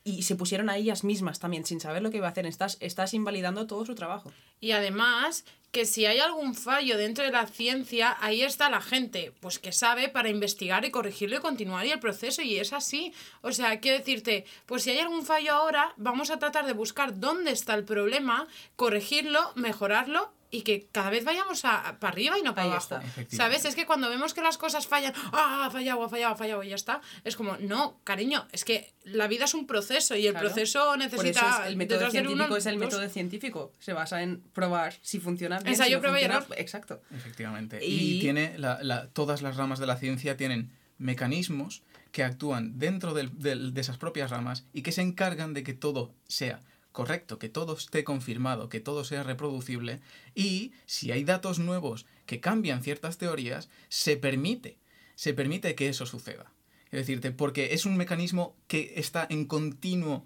Y 0.05 0.23
se 0.23 0.37
pusieron 0.37 0.69
a 0.69 0.77
ellas 0.77 1.03
mismas 1.03 1.41
también 1.41 1.65
sin 1.65 1.81
saber 1.81 2.03
lo 2.03 2.11
que 2.11 2.19
iba 2.19 2.27
a 2.27 2.31
hacer. 2.31 2.47
Estás, 2.47 2.77
estás 2.81 3.15
invalidando 3.15 3.67
todo 3.67 3.87
su 3.87 3.95
trabajo. 3.95 4.31
Y 4.61 4.73
además, 4.73 5.47
que 5.73 5.87
si 5.87 6.05
hay 6.05 6.21
algún 6.21 6.55
fallo 6.55 6.99
dentro 6.99 7.25
de 7.25 7.33
la 7.33 7.47
ciencia, 7.47 8.17
ahí 8.21 8.43
está 8.43 8.69
la 8.69 8.83
gente, 8.83 9.33
pues 9.41 9.59
que 9.59 9.73
sabe 9.73 10.11
para 10.11 10.29
investigar 10.29 10.85
y 10.85 10.91
corregirlo 10.91 11.37
y 11.37 11.41
continuar 11.41 11.87
y 11.87 11.91
el 11.91 12.01
proceso, 12.01 12.43
y 12.43 12.59
es 12.59 12.75
así. 12.75 13.15
O 13.41 13.51
sea, 13.51 13.81
quiero 13.81 13.99
decirte, 13.99 14.45
pues 14.67 14.83
si 14.83 14.91
hay 14.91 14.99
algún 14.99 15.25
fallo 15.25 15.53
ahora, 15.55 15.95
vamos 15.97 16.31
a 16.31 16.39
tratar 16.39 16.67
de 16.67 16.75
buscar 16.75 17.19
dónde 17.19 17.51
está 17.51 17.75
el 17.75 17.85
problema, 17.85 18.47
corregirlo, 18.77 19.53
mejorarlo 19.55 20.33
y 20.55 20.63
que 20.63 20.89
cada 20.93 21.11
vez 21.11 21.25
vayamos 21.25 21.65
a, 21.65 21.97
para 21.99 22.13
arriba 22.13 22.39
y 22.39 22.43
no 22.43 22.55
para 22.55 22.67
Ahí 22.67 22.71
abajo. 22.73 22.97
está. 23.17 23.37
¿Sabes? 23.37 23.65
Es 23.65 23.75
que 23.75 23.87
cuando 23.87 24.09
vemos 24.09 24.35
que 24.35 24.41
las 24.43 24.57
cosas 24.59 24.87
fallan, 24.87 25.13
ah, 25.33 25.65
ha 25.67 25.71
fallado, 25.71 26.03
ha 26.05 26.09
fallado, 26.09 26.35
ha 26.35 26.37
fallado 26.37 26.63
y 26.63 26.69
ya 26.69 26.77
está, 26.77 27.01
es 27.25 27.37
como, 27.37 27.57
no, 27.59 28.01
cariño, 28.05 28.47
es 28.53 28.65
que 28.65 28.93
la 29.05 29.27
vida 29.29 29.45
es 29.47 29.55
un 29.55 29.67
proceso 29.67 30.15
y 30.17 30.27
el 30.27 30.33
Claro. 30.33 30.47
proceso 30.49 30.85
Por 30.87 30.99
necesita. 30.99 31.41
eso 31.41 31.63
es 31.63 31.67
el 31.69 31.77
método 31.77 32.11
científico 32.11 32.45
uno, 32.47 32.57
es 32.57 32.67
el 32.67 32.75
dos. 32.79 32.81
método 32.85 33.09
científico. 33.09 33.73
Se 33.81 33.93
basa 33.93 34.23
en 34.23 34.41
probar 34.53 34.95
si 35.03 35.19
funciona 35.21 35.59
bien. 35.59 35.69
Ensayo, 35.69 35.89
si 35.89 35.95
no 35.97 36.01
prueba 36.01 36.21
y 36.21 36.25
error. 36.25 36.47
Exacto. 36.57 37.03
Efectivamente. 37.15 37.85
Y- 37.85 38.17
Y, 38.17 38.21
tiene 38.21 38.57
la- 38.59 38.79
la- 38.83 39.09
todas 39.09 39.43
las 39.43 39.57
ramas 39.57 39.79
de 39.79 39.87
la 39.87 39.97
ciencia 39.97 40.37
tienen 40.37 40.71
mecanismos 40.99 41.83
que 42.13 42.23
actúan 42.25 42.79
dentro 42.79 43.13
del- 43.15 43.37
del- 43.39 43.75
de 43.75 43.81
esas 43.81 43.99
propias 43.99 44.31
ramas 44.31 44.65
y 44.73 44.83
que 44.83 44.93
se 44.93 45.03
encargan 45.03 45.53
de 45.53 45.63
que 45.65 45.75
todo 45.75 46.15
sea 46.29 46.61
correcto, 46.95 47.41
que 47.41 47.49
todo 47.49 47.75
esté 47.75 48.05
confirmado, 48.05 48.69
que 48.69 48.79
todo 48.79 49.03
sea 49.03 49.25
reproducible 49.25 50.01
y 50.33 50.73
si 50.87 51.11
hay 51.11 51.25
datos 51.25 51.59
nuevos 51.59 52.07
que 52.25 52.39
cambian 52.39 52.85
ciertas 52.85 53.19
teorías, 53.19 53.69
se 53.89 54.17
permite, 54.17 54.79
se 55.17 55.35
permite 55.35 55.75
que 55.75 55.89
eso 55.89 56.07
suceda. 56.07 56.53
Es 56.93 57.01
decirte, 57.01 57.33
porque 57.33 57.75
es 57.75 57.85
un 57.85 57.97
mecanismo 57.97 58.55
que 58.69 58.93
está 58.95 59.27
en 59.29 59.47
continuo 59.47 60.25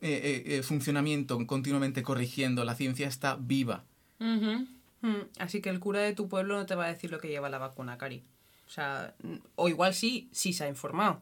eh, 0.00 0.10
eh, 0.10 0.56
eh, 0.56 0.62
funcionamiento, 0.64 1.38
continuamente 1.46 2.02
corrigiendo, 2.02 2.64
la 2.64 2.74
ciencia 2.74 3.06
está 3.06 3.36
viva. 3.36 3.84
Ujú. 4.18 4.66
Mm, 5.02 5.22
Así 5.38 5.60
que 5.60 5.70
el 5.70 5.78
cura 5.78 6.00
de 6.00 6.14
tu 6.14 6.28
pueblo 6.28 6.56
no 6.56 6.66
te 6.66 6.74
va 6.74 6.86
a 6.86 6.92
decir 6.92 7.12
lo 7.12 7.20
que 7.20 7.28
lleva 7.28 7.48
la 7.48 7.58
vacuna, 7.58 7.96
Cari. 7.96 8.24
O 8.66 8.70
sea, 8.70 9.14
o 9.54 9.68
igual 9.68 9.94
sí, 9.94 10.28
sí 10.32 10.52
se 10.52 10.64
ha 10.64 10.68
informado. 10.68 11.20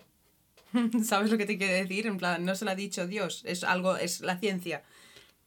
¿Sabes 1.04 1.30
lo 1.30 1.38
que 1.38 1.46
te 1.46 1.58
quiere 1.58 1.74
decir? 1.74 2.06
En 2.06 2.18
plan, 2.18 2.44
no 2.44 2.54
se 2.54 2.64
lo 2.64 2.70
ha 2.70 2.74
dicho 2.74 3.06
Dios, 3.06 3.42
es 3.44 3.64
algo, 3.64 3.96
es 3.96 4.20
la 4.20 4.38
ciencia. 4.38 4.82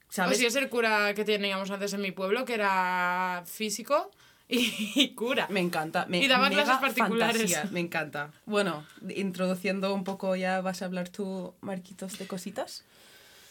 O 0.10 0.12
¿Sabes? 0.12 0.38
si 0.40 0.46
es 0.46 0.56
el 0.56 0.70
cura 0.70 1.14
que 1.14 1.24
teníamos 1.24 1.70
antes 1.70 1.94
en 1.94 2.02
mi 2.02 2.12
pueblo, 2.12 2.46
que 2.46 2.56
era 2.56 3.44
físico 3.46 4.10
y, 4.50 5.14
cura. 5.14 5.48
Me 5.50 5.60
encanta. 5.60 6.08
Me, 6.08 6.18
Y 6.24 6.28
daba 6.28 6.50
clases 6.50 6.78
particulares. 6.78 7.38
fantasía, 7.38 7.70
me 7.72 7.80
encanta. 7.80 8.32
Bueno, 8.46 8.84
introduciendo 9.16 9.94
un 9.94 10.04
poco 10.04 10.36
ya, 10.36 10.62
¿vas 10.62 10.82
a 10.82 10.86
hablar 10.86 11.10
tú, 11.10 11.54
Marquitos, 11.62 12.18
de 12.18 12.26
cositas? 12.26 12.84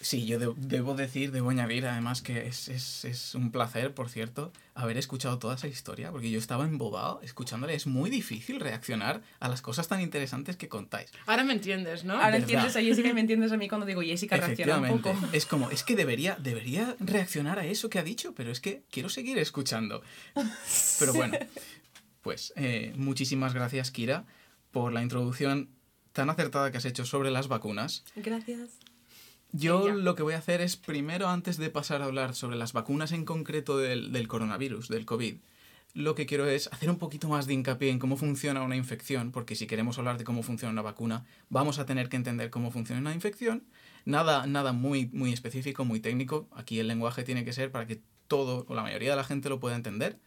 Sí, 0.00 0.26
yo 0.26 0.38
de- 0.38 0.54
debo 0.56 0.94
decir, 0.94 1.32
debo 1.32 1.50
añadir 1.50 1.84
además 1.86 2.22
que 2.22 2.46
es, 2.46 2.68
es, 2.68 3.04
es 3.04 3.34
un 3.34 3.50
placer, 3.50 3.94
por 3.94 4.08
cierto, 4.08 4.52
haber 4.74 4.96
escuchado 4.96 5.40
toda 5.40 5.56
esa 5.56 5.66
historia, 5.66 6.12
porque 6.12 6.30
yo 6.30 6.38
estaba 6.38 6.64
embobado 6.64 7.20
escuchándole. 7.22 7.74
Es 7.74 7.88
muy 7.88 8.08
difícil 8.08 8.60
reaccionar 8.60 9.22
a 9.40 9.48
las 9.48 9.60
cosas 9.60 9.88
tan 9.88 10.00
interesantes 10.00 10.56
que 10.56 10.68
contáis. 10.68 11.10
Ahora 11.26 11.42
me 11.42 11.52
entiendes, 11.52 12.04
¿no? 12.04 12.12
Ahora 12.14 12.26
verdad. 12.30 12.40
entiendes 12.42 12.76
a 12.76 12.80
Jessica 12.80 13.08
y 13.08 13.12
me 13.12 13.20
entiendes 13.22 13.50
a 13.50 13.56
mí 13.56 13.68
cuando 13.68 13.86
digo 13.86 14.00
Jessica 14.00 14.36
reacciona 14.36 14.78
un 14.78 15.00
poco. 15.02 15.16
Es 15.32 15.46
como, 15.46 15.68
es 15.70 15.82
que 15.82 15.96
debería, 15.96 16.36
debería 16.40 16.94
reaccionar 17.00 17.58
a 17.58 17.66
eso 17.66 17.90
que 17.90 17.98
ha 17.98 18.04
dicho, 18.04 18.34
pero 18.36 18.52
es 18.52 18.60
que 18.60 18.84
quiero 18.90 19.08
seguir 19.08 19.36
escuchando. 19.38 20.02
Pero 21.00 21.12
bueno, 21.12 21.36
pues 22.22 22.52
eh, 22.56 22.92
muchísimas 22.96 23.52
gracias, 23.52 23.90
Kira, 23.90 24.26
por 24.70 24.92
la 24.92 25.02
introducción 25.02 25.70
tan 26.12 26.30
acertada 26.30 26.70
que 26.70 26.78
has 26.78 26.84
hecho 26.84 27.04
sobre 27.04 27.30
las 27.30 27.48
vacunas. 27.48 28.04
Gracias. 28.16 28.77
Yo 29.52 29.88
lo 29.88 30.14
que 30.14 30.22
voy 30.22 30.34
a 30.34 30.38
hacer 30.38 30.60
es, 30.60 30.76
primero, 30.76 31.28
antes 31.28 31.56
de 31.56 31.70
pasar 31.70 32.02
a 32.02 32.04
hablar 32.04 32.34
sobre 32.34 32.56
las 32.56 32.72
vacunas 32.72 33.12
en 33.12 33.24
concreto 33.24 33.78
del, 33.78 34.12
del 34.12 34.28
coronavirus, 34.28 34.88
del 34.88 35.06
COVID, 35.06 35.36
lo 35.94 36.14
que 36.14 36.26
quiero 36.26 36.46
es 36.46 36.68
hacer 36.70 36.90
un 36.90 36.98
poquito 36.98 37.28
más 37.28 37.46
de 37.46 37.54
hincapié 37.54 37.90
en 37.90 37.98
cómo 37.98 38.16
funciona 38.18 38.62
una 38.62 38.76
infección, 38.76 39.32
porque 39.32 39.54
si 39.56 39.66
queremos 39.66 39.98
hablar 39.98 40.18
de 40.18 40.24
cómo 40.24 40.42
funciona 40.42 40.70
una 40.72 40.82
vacuna, 40.82 41.24
vamos 41.48 41.78
a 41.78 41.86
tener 41.86 42.10
que 42.10 42.16
entender 42.16 42.50
cómo 42.50 42.70
funciona 42.70 43.00
una 43.00 43.14
infección. 43.14 43.64
Nada, 44.04 44.46
nada 44.46 44.72
muy, 44.72 45.06
muy 45.12 45.32
específico, 45.32 45.84
muy 45.86 46.00
técnico. 46.00 46.46
Aquí 46.54 46.78
el 46.78 46.86
lenguaje 46.86 47.24
tiene 47.24 47.44
que 47.44 47.54
ser 47.54 47.72
para 47.72 47.86
que 47.86 48.00
todo 48.28 48.66
o 48.68 48.74
la 48.74 48.82
mayoría 48.82 49.10
de 49.10 49.16
la 49.16 49.24
gente 49.24 49.48
lo 49.48 49.60
pueda 49.60 49.76
entender. 49.76 50.18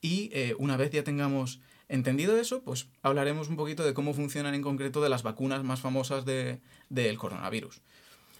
Y 0.00 0.30
eh, 0.32 0.54
una 0.58 0.76
vez 0.76 0.90
ya 0.90 1.04
tengamos 1.04 1.60
entendido 1.88 2.36
eso, 2.38 2.62
pues 2.62 2.88
hablaremos 3.02 3.48
un 3.48 3.56
poquito 3.56 3.84
de 3.84 3.94
cómo 3.94 4.14
funcionan 4.14 4.54
en 4.54 4.62
concreto 4.62 5.00
de 5.00 5.08
las 5.08 5.22
vacunas 5.22 5.64
más 5.64 5.80
famosas 5.80 6.24
de- 6.24 6.60
del 6.90 7.16
coronavirus. 7.18 7.80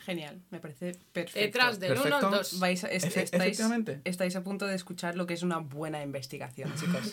Genial, 0.09 0.40
me 0.50 0.59
parece 0.59 0.96
perfecto. 1.12 1.38
Detrás 1.38 1.78
del 1.80 1.92
uno, 1.92 2.02
Perfecto. 2.02 2.26
el 2.28 2.32
dos. 2.32 2.59
Vais 2.61 2.82
a- 2.82 2.88
est- 2.88 3.04
Efe- 3.04 3.22
estáis, 3.24 3.32
efectivamente. 3.34 4.00
estáis 4.04 4.34
a 4.36 4.42
punto 4.42 4.66
de 4.66 4.74
escuchar 4.74 5.16
lo 5.16 5.26
que 5.26 5.34
es 5.34 5.42
una 5.42 5.59
buena 5.59 6.02
investigación, 6.02 6.72
chicos. 6.80 7.12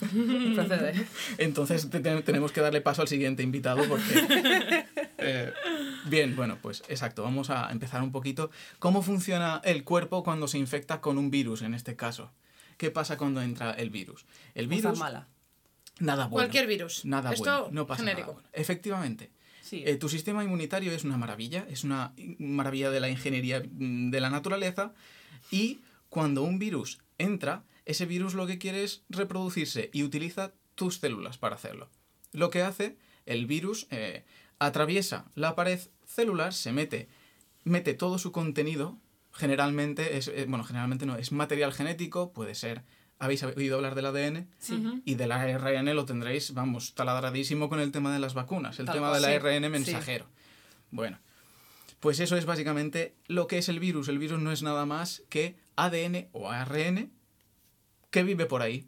Procede. 0.55 1.05
Entonces 1.37 1.89
te- 1.89 1.99
te- 1.99 2.21
tenemos 2.21 2.53
que 2.53 2.61
darle 2.61 2.79
paso 2.79 3.01
al 3.01 3.09
siguiente 3.09 3.43
invitado 3.43 3.83
porque... 3.89 4.85
eh, 5.17 5.51
bien, 6.05 6.37
bueno, 6.37 6.57
pues 6.61 6.83
exacto, 6.87 7.23
vamos 7.23 7.49
a 7.49 7.69
empezar 7.69 8.01
un 8.01 8.13
poquito. 8.13 8.49
¿Cómo 8.79 9.01
funciona 9.01 9.59
el 9.65 9.83
cuerpo 9.83 10.23
cuando 10.23 10.47
se 10.47 10.57
infecta 10.57 11.01
con 11.01 11.17
un 11.17 11.29
virus 11.29 11.63
en 11.63 11.73
este 11.73 11.97
caso? 11.97 12.31
¿Qué 12.77 12.91
pasa 12.91 13.17
cuando 13.17 13.41
entra 13.41 13.71
el 13.71 13.89
virus? 13.89 14.25
El 14.53 14.67
Cosa 14.67 14.75
virus... 14.77 14.99
mala. 14.99 15.27
Nada 15.99 16.27
bueno. 16.27 16.31
Cualquier 16.45 16.67
virus. 16.67 17.03
Nada 17.03 17.33
Esto 17.33 17.43
bueno. 17.63 17.67
No 17.73 17.87
pasa 17.87 18.03
genérico. 18.03 18.27
nada 18.27 18.33
bueno. 18.35 18.49
Efectivamente. 18.53 19.31
Eh, 19.71 19.95
tu 19.95 20.09
sistema 20.09 20.43
inmunitario 20.43 20.91
es 20.91 21.03
una 21.03 21.17
maravilla, 21.17 21.65
es 21.69 21.83
una 21.83 22.13
maravilla 22.39 22.91
de 22.91 22.99
la 22.99 23.09
ingeniería 23.09 23.61
mm, 23.61 24.11
de 24.11 24.19
la 24.19 24.29
naturaleza 24.29 24.93
y 25.51 25.81
cuando 26.09 26.43
un 26.43 26.59
virus 26.59 26.99
entra, 27.17 27.63
ese 27.85 28.05
virus 28.05 28.33
lo 28.33 28.47
que 28.47 28.57
quiere 28.57 28.83
es 28.83 29.03
reproducirse 29.09 29.89
y 29.93 30.03
utiliza 30.03 30.53
tus 30.75 30.99
células 30.99 31.37
para 31.37 31.55
hacerlo. 31.55 31.89
Lo 32.31 32.49
que 32.49 32.61
hace, 32.61 32.97
el 33.25 33.45
virus 33.45 33.87
eh, 33.91 34.23
atraviesa 34.59 35.25
la 35.35 35.55
pared 35.55 35.79
celular, 36.05 36.53
se 36.53 36.71
mete, 36.71 37.07
mete 37.63 37.93
todo 37.93 38.17
su 38.17 38.31
contenido, 38.31 38.97
generalmente 39.31 40.17
es, 40.17 40.27
eh, 40.27 40.45
bueno, 40.47 40.63
generalmente 40.63 41.05
no, 41.05 41.15
es 41.15 41.31
material 41.31 41.73
genético, 41.73 42.31
puede 42.33 42.55
ser, 42.55 42.83
¿habéis 43.19 43.43
oído 43.43 43.77
hablar 43.77 43.95
del 43.95 44.05
ADN? 44.05 44.47
Y 45.05 45.15
del 45.15 45.31
ARN 45.31 45.95
lo 45.95 46.05
tendréis, 46.05 46.53
vamos, 46.53 46.93
taladradísimo 46.95 47.69
con 47.69 47.79
el 47.79 47.91
tema 47.91 48.13
de 48.13 48.19
las 48.19 48.33
vacunas, 48.33 48.79
el 48.79 48.85
Tal 48.85 48.95
tema 48.95 49.13
del 49.13 49.23
sí. 49.23 49.47
ARN 49.47 49.71
mensajero. 49.71 50.27
Bueno, 50.91 51.19
pues 51.99 52.19
eso 52.19 52.37
es 52.37 52.45
básicamente 52.45 53.15
lo 53.27 53.47
que 53.47 53.57
es 53.57 53.69
el 53.69 53.79
virus. 53.79 54.07
El 54.07 54.19
virus 54.19 54.39
no 54.39 54.51
es 54.51 54.63
nada 54.63 54.85
más 54.85 55.23
que 55.29 55.57
ADN 55.75 56.27
o 56.33 56.49
ARN 56.49 57.11
que 58.11 58.23
vive 58.23 58.45
por 58.45 58.61
ahí, 58.61 58.87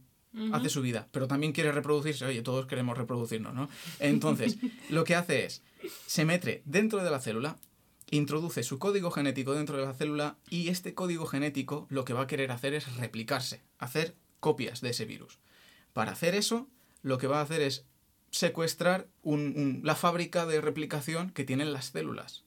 hace 0.54 0.70
su 0.70 0.82
vida, 0.82 1.08
pero 1.12 1.28
también 1.28 1.52
quiere 1.52 1.72
reproducirse. 1.72 2.26
Oye, 2.26 2.42
todos 2.42 2.68
queremos 2.68 2.98
reproducirnos, 2.98 3.54
¿no? 3.54 3.70
Entonces, 4.00 4.58
lo 4.90 5.04
que 5.04 5.16
hace 5.16 5.46
es, 5.46 5.64
se 6.06 6.26
mete 6.26 6.62
dentro 6.66 7.04
de 7.04 7.10
la 7.10 7.20
célula, 7.20 7.58
introduce 8.10 8.64
su 8.64 8.80
código 8.80 9.12
genético 9.12 9.54
dentro 9.54 9.78
de 9.78 9.86
la 9.86 9.94
célula 9.94 10.38
y 10.50 10.70
este 10.70 10.94
código 10.94 11.26
genético 11.26 11.88
lo 11.90 12.06
que 12.06 12.14
va 12.14 12.22
a 12.24 12.28
querer 12.28 12.52
hacer 12.52 12.74
es 12.74 12.96
replicarse, 12.98 13.62
hacer 13.80 14.16
copias 14.40 14.82
de 14.82 14.92
ese 14.92 15.06
virus. 15.06 15.40
Para 15.94 16.12
hacer 16.14 16.36
eso, 16.36 16.68
lo 17.02 17.18
que 17.18 17.28
va 17.28 17.40
a 17.40 17.44
hacer 17.44 17.62
es 17.62 17.86
secuestrar 18.32 19.08
un- 19.24 19.54
un- 19.56 19.82
la 19.84 19.96
fábrica 19.96 20.46
de 20.46 20.62
replicación 20.62 21.30
que 21.32 21.44
tienen 21.44 21.74
las 21.74 21.86
células. 21.92 22.44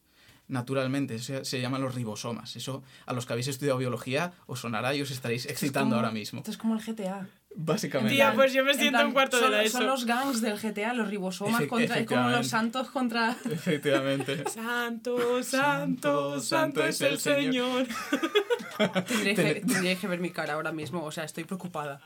Naturalmente, 0.48 1.18
se, 1.20 1.44
se 1.44 1.61
llaman 1.61 1.80
los 1.82 1.94
ribosomas. 1.94 2.56
Eso, 2.56 2.82
a 3.06 3.12
los 3.12 3.24
que 3.24 3.32
habéis 3.34 3.48
estudiado 3.48 3.78
biología, 3.78 4.32
os 4.46 4.61
sonará 4.61 4.94
y 4.94 5.02
os 5.02 5.11
estaréis 5.11 5.46
excitando 5.46 5.90
Como- 5.90 5.96
ahora 5.96 6.11
mismo. 6.11 6.40
Esto 6.40 6.50
es 6.50 6.56
como 6.58 6.74
el 6.74 6.82
GTA. 6.82 7.28
Básicamente. 7.57 8.14
Tía, 8.14 8.32
pues 8.34 8.53
yo 8.53 8.64
me 8.64 8.70
En 8.72 8.78
siento 8.78 8.98
plan, 8.98 9.07
un 9.09 9.12
cuarto 9.12 9.36
de 9.36 9.42
son, 9.42 9.53
la 9.53 9.62
ESO. 9.64 9.78
Son 9.78 9.86
los 9.88 10.07
gangs 10.07 10.40
del 10.40 10.57
GTA, 10.59 10.94
los 10.94 11.09
ribosomas 11.09 11.61
Efe- 11.62 11.66
contra, 11.68 11.86
como 11.88 11.94
efectivamente. 11.96 12.38
los 12.38 12.46
santos 12.48 12.90
contra... 12.90 13.36
Efectivamente. 13.51 14.44
Santo, 14.48 15.42
santo, 15.42 16.40
santo 16.40 16.84
es 16.84 17.01
el 17.01 17.18
Señor. 17.18 17.86
Tendríais 19.07 19.36
Ten- 19.36 19.55
que, 19.55 19.61
tendríais 19.61 19.98
que 19.98 20.07
ver 20.07 20.20
mi 20.20 20.30
cara 20.30 20.55
ahora 20.55 20.72
mismo, 20.72 21.05
o 21.05 21.11
sea, 21.12 21.24
estoy 21.24 21.44
preocupada. 21.44 22.01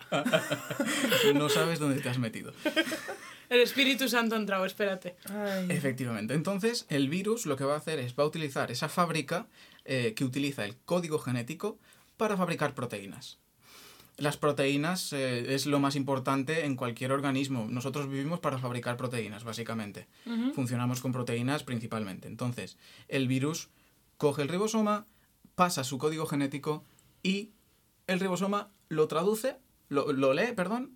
No 1.35 1.49
sabes 1.49 1.79
dónde 1.79 2.01
te 2.01 2.09
has 2.09 2.19
metido. 2.19 2.53
El 3.51 3.61
Espíritu 3.61 4.09
Santo 4.09 4.35
ha 4.35 4.39
entrado, 4.39 4.65
espérate. 4.65 5.15
Efectivamente. 5.69 6.35
Entonces, 6.35 6.87
el 6.89 7.09
virus 7.09 7.47
lo 7.47 7.57
que 7.57 7.65
va 7.65 7.75
a 7.75 7.79
hacer 7.79 7.99
es, 8.01 8.15
va 8.19 8.25
a 8.25 8.27
utilizar 8.27 8.71
esa 8.71 8.89
fábrica 8.89 9.47
eh, 9.85 10.15
que 10.17 10.25
utiliza 10.25 10.65
el 10.65 10.77
código 10.79 11.19
genético 11.19 11.79
para 12.17 12.37
fabricar 12.37 12.75
proteínas. 12.75 13.39
Las 14.17 14.37
proteínas 14.37 15.13
eh, 15.13 15.55
es 15.55 15.67
lo 15.67 15.81
más 15.81 15.97
importante 15.97 16.65
en 16.65 16.77
cualquier 16.77 17.11
organismo. 17.11 17.67
Nosotros 17.69 18.09
vivimos 18.09 18.39
para 18.39 18.59
fabricar 18.59 18.97
proteínas, 18.97 19.43
básicamente. 19.43 20.07
Funcionamos 20.55 21.01
con 21.01 21.13
proteínas 21.13 21.65
principalmente. 21.65 22.29
Entonces, 22.29 22.79
el 23.09 23.27
virus 23.27 23.71
coge 24.17 24.43
el 24.43 24.49
ribosoma, 24.49 25.07
pasa 25.57 25.83
su 25.83 25.99
código 25.99 26.27
genético 26.27 26.85
y 27.23 27.51
el 28.07 28.21
ribosoma 28.21 28.71
lo 28.89 29.09
traduce, 29.09 29.57
lo, 29.89 30.13
lo 30.13 30.33
lee, 30.33 30.53
perdón, 30.55 30.93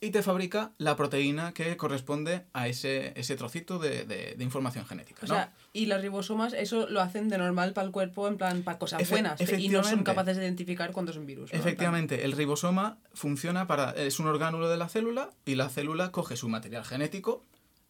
y 0.00 0.10
te 0.10 0.22
fabrica 0.22 0.72
la 0.78 0.94
proteína 0.94 1.52
que 1.52 1.76
corresponde 1.76 2.44
a 2.52 2.68
ese, 2.68 3.12
ese 3.18 3.34
trocito 3.36 3.78
de, 3.78 4.04
de- 4.04 4.34
de 4.36 4.44
información 4.44 4.84
genética. 4.86 5.20
O 5.24 5.26
¿no? 5.28 5.34
sea, 5.34 5.52
y 5.72 5.86
los 5.86 6.00
ribosomas 6.02 6.52
eso 6.52 6.86
lo 6.88 7.00
hacen 7.00 7.28
de 7.28 7.38
normal 7.38 7.72
para 7.72 7.86
el 7.86 7.92
cuerpo, 7.92 8.28
en 8.28 8.36
plan, 8.36 8.62
para 8.62 8.78
cosas 8.78 9.00
Efe- 9.00 9.10
buenas. 9.10 9.40
Y 9.58 9.68
no 9.68 9.82
son 9.84 10.02
capaces 10.04 10.36
de 10.36 10.44
identificar 10.44 10.92
cuando 10.92 11.12
es 11.12 11.18
un 11.18 11.26
virus. 11.26 11.52
¿no? 11.52 11.58
Efectivamente, 11.58 12.24
el 12.24 12.32
ribosoma 12.32 12.98
funciona 13.14 13.66
para. 13.66 13.90
es 13.92 14.18
un 14.20 14.26
orgánulo 14.26 14.68
de 14.68 14.76
la 14.76 14.88
célula 14.88 15.30
y 15.46 15.54
la 15.54 15.68
célula 15.70 16.12
coge 16.12 16.36
su 16.36 16.48
material 16.48 16.84
genético 16.84 17.42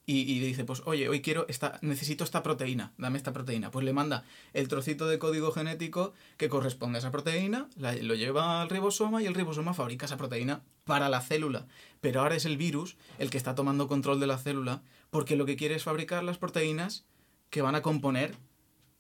y, 0.09 0.21
y 0.21 0.39
dice, 0.39 0.65
pues, 0.65 0.83
oye, 0.85 1.09
hoy 1.09 1.21
quiero 1.21 1.47
esta, 1.49 1.79
necesito 1.83 2.23
esta 2.23 2.43
proteína, 2.45 2.93
dame 2.97 3.19
esta 3.19 3.33
proteína. 3.33 3.73
Pues 3.73 3.85
le 3.85 3.93
manda 3.93 4.23
el 4.53 4.69
trocito 4.69 5.07
de 5.09 5.19
código 5.19 5.51
genético 5.51 6.15
que 6.37 6.49
corresponde 6.49 6.99
a 6.99 7.01
esa 7.01 7.11
proteína, 7.11 7.69
la- 7.77 7.93
lo 7.97 8.15
lleva 8.15 8.63
al 8.63 8.69
ribosoma 8.69 9.21
y 9.21 9.27
el 9.27 9.35
ribosoma 9.35 9.75
fabrica 9.75 10.07
esa 10.07 10.17
proteína 10.17 10.63
para 10.85 11.09
la 11.09 11.21
célula. 11.21 11.67
Pero 12.01 12.21
ahora 12.21 12.37
es 12.37 12.45
el 12.45 12.57
virus 12.57 12.97
el 13.19 13.31
que 13.31 13.37
está 13.39 13.57
tomando 13.57 13.89
control 13.89 14.21
de 14.21 14.29
la 14.29 14.39
célula 14.39 14.81
porque 15.11 15.35
lo 15.35 15.45
que 15.45 15.57
quiere 15.57 15.75
es 15.75 15.83
fabricar 15.83 16.23
las 16.23 16.39
proteínas 16.39 17.05
que 17.51 17.63
van 17.63 17.75
a 17.75 17.83
componer 17.83 18.35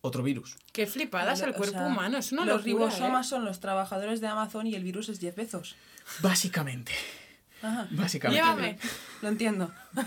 otro 0.00 0.22
virus. 0.24 0.56
Qué 0.72 0.86
flipadas 0.86 1.40
el 1.40 1.50
O 1.50 1.54
cuerpo 1.54 1.78
sea, 1.78 1.86
humano, 1.86 2.18
es 2.18 2.32
una 2.32 2.44
Los 2.44 2.64
locura, 2.66 2.86
ribosomas 2.86 3.26
¿eh? 3.26 3.30
son 3.30 3.44
los 3.44 3.60
trabajadores 3.60 4.20
de 4.20 4.26
Amazon 4.28 4.66
y 4.66 4.74
el 4.74 4.82
virus 4.84 5.08
es 5.08 5.20
10 5.20 5.34
Bezos. 5.36 5.76
Básicamente. 6.20 6.92
Ajá. 7.62 7.86
Básicamente. 7.90 8.42
Llévame. 8.42 8.78
Lo 9.22 9.28
entiendo. 9.28 9.72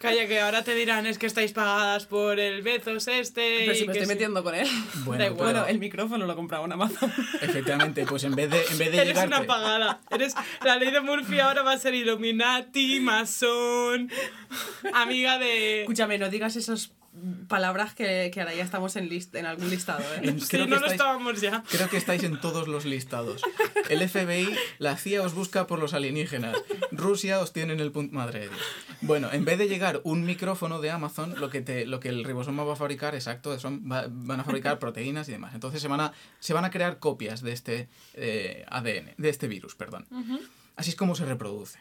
Calla, 0.00 0.26
que 0.26 0.40
ahora 0.40 0.64
te 0.64 0.74
dirán, 0.74 1.06
es 1.06 1.18
que 1.18 1.26
estáis 1.26 1.52
pagadas 1.52 2.06
por 2.06 2.40
el 2.40 2.62
Bezos 2.62 3.06
este. 3.08 3.64
Pero 3.66 3.74
si 3.74 3.84
y 3.84 3.86
me 3.86 3.92
que 3.92 3.98
estoy 3.98 4.06
sí. 4.06 4.14
metiendo 4.14 4.42
con 4.42 4.54
él. 4.54 4.66
Bueno, 5.04 5.22
Da 5.22 5.30
igual. 5.30 5.52
Bueno, 5.52 5.66
el 5.66 5.78
micrófono 5.78 6.26
lo 6.26 6.34
compraba 6.34 6.64
en 6.64 6.72
Amazon. 6.72 7.12
Efectivamente, 7.40 8.06
pues 8.06 8.24
en 8.24 8.34
vez 8.34 8.50
de, 8.50 8.62
en 8.70 8.78
vez 8.78 8.90
de 8.90 9.02
Eres 9.02 9.22
una 9.24 9.44
pagada. 9.44 10.00
Eres 10.10 10.34
la 10.64 10.76
ley 10.76 10.90
de 10.90 11.00
Murphy 11.00 11.38
ahora 11.40 11.62
va 11.62 11.72
a 11.72 11.78
ser 11.78 11.94
Illuminati, 11.94 13.00
masón, 13.00 14.10
amiga 14.94 15.38
de. 15.38 15.82
Escúchame, 15.82 16.18
no 16.18 16.30
digas 16.30 16.56
esas 16.56 16.92
palabras 17.48 17.94
que, 17.94 18.30
que 18.32 18.40
ahora 18.40 18.54
ya 18.54 18.62
estamos 18.62 18.94
en, 18.96 19.08
list, 19.08 19.34
en 19.34 19.44
algún 19.46 19.68
listado. 19.68 20.00
¿eh? 20.14 20.20
en- 20.22 20.40
Sí, 20.40 20.46
creo, 20.48 20.64
que 20.66 20.70
no 20.70 20.76
lo 20.76 20.86
estáis, 20.86 20.92
estábamos 20.92 21.40
ya. 21.40 21.62
creo 21.68 21.88
que 21.88 21.96
estáis 21.96 22.22
en 22.22 22.40
todos 22.40 22.68
los 22.68 22.84
listados. 22.84 23.42
El 23.88 24.08
FBI, 24.08 24.48
la 24.78 24.96
CIA 24.96 25.22
os 25.22 25.34
busca 25.34 25.66
por 25.66 25.78
los 25.80 25.92
alienígenas. 25.92 26.56
Rusia 26.92 27.40
os 27.40 27.52
tiene 27.52 27.72
en 27.72 27.80
el 27.80 27.90
punto... 27.92 28.14
Madre 28.14 28.40
de 28.40 28.48
Dios. 28.48 28.60
Bueno, 29.02 29.28
en 29.32 29.44
vez 29.44 29.58
de 29.58 29.68
llegar 29.68 30.00
un 30.04 30.24
micrófono 30.24 30.80
de 30.80 30.90
Amazon, 30.90 31.34
lo 31.40 31.50
que, 31.50 31.60
te, 31.62 31.84
lo 31.86 31.98
que 32.00 32.10
el 32.10 32.22
ribosoma 32.24 32.62
va 32.64 32.74
a 32.74 32.76
fabricar, 32.76 33.14
exacto, 33.14 33.58
son, 33.58 33.82
va- 33.90 34.06
van 34.08 34.40
a 34.40 34.44
fabricar 34.44 34.78
proteínas 34.78 35.28
y 35.28 35.32
demás. 35.32 35.54
Entonces 35.54 35.82
se 35.82 35.88
van 35.88 36.00
a, 36.00 36.12
se 36.38 36.54
van 36.54 36.64
a 36.64 36.70
crear 36.70 36.98
copias 37.00 37.40
de 37.42 37.52
este 37.52 37.88
eh, 38.14 38.64
ADN, 38.68 39.14
de 39.16 39.28
este 39.28 39.48
virus, 39.48 39.74
perdón. 39.74 40.06
Así 40.76 40.90
es 40.90 40.96
como 40.96 41.14
se 41.16 41.24
reproduce. 41.24 41.78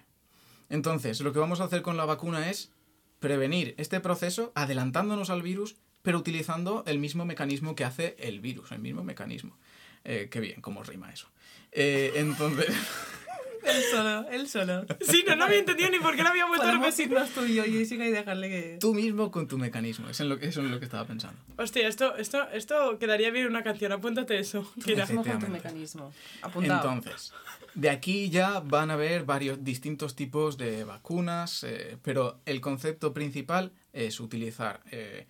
Entonces, 0.70 1.20
lo 1.22 1.34
que 1.34 1.40
vamos 1.40 1.62
a 1.62 1.66
hacer 1.66 1.82
con 1.82 1.98
la 1.98 2.06
vacuna 2.06 2.50
es 2.50 2.72
prevenir 3.20 3.76
este 3.78 4.00
proceso 4.00 4.52
adelantándonos 4.56 5.30
al 5.30 5.42
virus, 5.42 5.76
pero 6.02 6.18
utilizando 6.18 6.84
el 6.88 7.00
mismo 7.00 7.26
mecanismo 7.26 7.76
que 7.76 7.84
hace 7.84 8.16
el 8.20 8.40
virus, 8.40 8.72
el 8.72 8.80
mismo 8.80 9.04
mecanismo. 9.04 9.58
Eh, 10.04 10.30
qué 10.32 10.40
bien, 10.40 10.62
cómo 10.62 10.84
rima 10.84 11.12
eso. 11.12 11.28
Eh, 11.72 12.14
entonces, 12.16 12.68
Él 13.64 13.84
solo, 13.92 14.30
él 14.30 14.48
solo. 14.48 14.86
Sí, 15.02 15.24
no, 15.28 15.36
no 15.36 15.46
había 15.46 15.60
entendido 15.60 15.90
ni 15.90 16.00
por 16.00 16.16
qué 16.16 16.24
lo 16.24 16.30
había 16.30 16.46
Podemos 16.48 16.86
repetido. 16.86 17.18
irnos 17.18 17.30
tú 17.32 17.46
y 17.46 17.56
yo, 17.56 17.64
Jessica, 17.64 18.06
y 18.06 18.12
dejarle 18.12 18.50
que... 18.50 18.78
tú 18.80 18.94
mismo 18.94 19.32
con 19.32 19.48
tu 19.48 19.58
mecanismo, 19.58 20.10
es 20.10 20.20
en 20.20 20.30
lo, 20.30 20.36
eso 20.36 20.62
es 20.62 20.70
lo 20.72 20.80
que 20.80 20.86
estaba 20.86 21.06
pensando. 21.06 21.40
Hostia, 21.58 21.88
esto, 21.88 22.16
esto, 22.16 22.50
esto 22.52 22.98
quedaría 23.00 23.32
bien 23.32 23.48
una 23.48 23.64
canción, 23.64 23.92
apúntate 23.92 24.40
eso. 24.40 24.70
Mismo 24.86 25.24
con 25.24 25.40
tu 25.40 25.48
mecanismo. 25.48 26.12
Apuntado. 26.42 26.92
Entonces, 26.94 27.34
de 27.76 27.90
aquí 27.90 28.30
ya 28.30 28.60
van 28.62 28.92
a 28.92 28.94
haber 28.96 29.24
varios 29.26 29.64
distintos 29.64 30.16
tipos 30.16 30.58
de 30.58 30.84
vacunas, 30.84 31.64
eh, 31.64 31.98
pero 32.02 32.40
el 32.46 32.62
concepto 32.62 33.14
principal 33.14 33.72
es 33.94 34.20
utilizar 34.20 34.82
eh, 34.92 35.28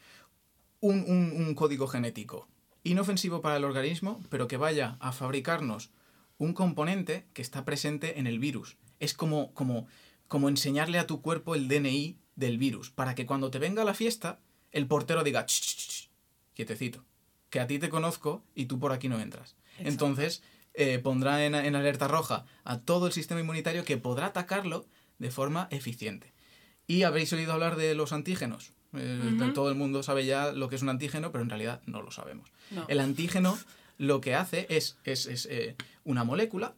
un, 0.82 1.00
un- 1.08 1.34
un 1.46 1.56
código 1.56 1.88
genético 1.88 2.48
inofensivo 2.84 3.42
para 3.42 3.58
el 3.58 3.66
organismo, 3.66 4.22
pero 4.30 4.48
que 4.48 4.56
vaya 4.58 4.96
a 5.02 5.12
fabricarnos 5.12 5.90
un 6.40 6.54
componente 6.54 7.28
que 7.34 7.44
está 7.44 7.64
presente 7.66 8.20
en 8.20 8.26
el 8.26 8.40
virus. 8.40 8.78
Es 9.00 9.14
como, 9.14 9.54
como, 9.54 9.88
como 10.28 10.50
enseñarle 10.50 10.98
a 10.98 11.06
tu 11.06 11.22
cuerpo 11.22 11.54
el 11.54 11.68
DNI 11.68 12.18
del 12.36 12.58
virus, 12.58 12.90
para 12.90 13.14
que 13.14 13.28
cuando 13.28 13.52
te 13.52 13.60
venga 13.60 13.84
a 13.84 13.86
la 13.86 13.94
fiesta, 13.94 14.40
el 14.72 14.88
portero 14.88 15.24
diga, 15.24 15.46
"Ch, 15.46 15.62
ch, 15.62 15.76
ch, 15.76 15.88
ch, 15.90 16.10
quietecito, 16.54 17.06
que 17.50 17.60
a 17.60 17.68
ti 17.68 17.78
te 17.78 17.90
conozco 17.90 18.44
y 18.56 18.66
tú 18.66 18.80
por 18.80 18.92
aquí 18.92 19.10
no 19.10 19.20
entras. 19.20 19.56
Exacto. 19.78 19.90
Entonces, 19.90 20.42
eh, 20.74 21.00
pondrá 21.00 21.46
en, 21.46 21.56
en 21.56 21.76
alerta 21.76 22.08
roja 22.08 22.46
a 22.64 22.80
todo 22.80 23.08
el 23.08 23.14
sistema 23.14 23.42
inmunitario 23.42 23.84
que 23.84 23.98
podrá 23.98 24.28
atacarlo 24.28 24.86
de 25.18 25.32
forma 25.32 25.68
eficiente. 25.72 26.34
Y 26.88 27.04
habréis 27.04 27.32
oído 27.34 27.54
hablar 27.54 27.76
de 27.76 27.94
los 27.96 28.14
antígenos. 28.14 28.74
Eh, 28.94 29.52
Todo 29.54 29.70
el 29.70 29.76
mundo 29.76 30.02
sabe 30.02 30.26
ya 30.26 30.52
lo 30.52 30.70
que 30.70 30.76
es 30.76 30.82
un 30.82 30.90
antígeno, 30.90 31.32
pero 31.32 31.44
en 31.44 31.50
realidad 31.50 31.82
no 31.86 32.02
lo 32.02 32.12
sabemos. 32.12 32.52
No. 32.72 32.86
El 32.88 33.00
antígeno 33.00 33.58
lo 34.00 34.22
que 34.22 34.34
hace 34.34 34.66
es, 34.70 34.98
es, 35.04 35.28
es, 35.28 35.46
eh, 35.46 35.76
una 36.04 36.24
molécula 36.24 36.74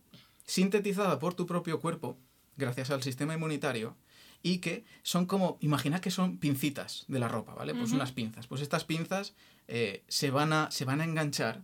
sintetizada 0.45 1.19
por 1.19 1.35
tu 1.35 1.45
propio 1.45 1.79
cuerpo, 1.79 2.17
gracias 2.57 2.89
al 2.89 3.03
sistema 3.03 3.35
inmunitario, 3.35 3.95
y 4.43 4.57
que 4.57 4.83
son 5.03 5.27
como, 5.27 5.57
imagina 5.61 6.01
que 6.01 6.09
son 6.09 6.39
pincitas 6.39 7.05
de 7.07 7.19
la 7.19 7.27
ropa, 7.27 7.53
¿vale? 7.53 7.75
Pues 7.75 7.91
unas 7.91 8.11
pinzas. 8.11 8.47
Pues 8.47 8.61
estas 8.61 8.83
pinzas 8.83 9.35
eh, 9.67 10.03
se, 10.07 10.31
van 10.31 10.51
a, 10.51 10.71
se 10.71 10.83
van 10.83 10.99
a 10.99 11.03
enganchar 11.03 11.63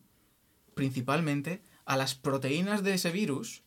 principalmente 0.76 1.64
a 1.86 1.98
las 1.98 2.14
proteínas 2.14 2.84
de 2.84 2.94
ese 2.94 3.12
virus. 3.12 3.64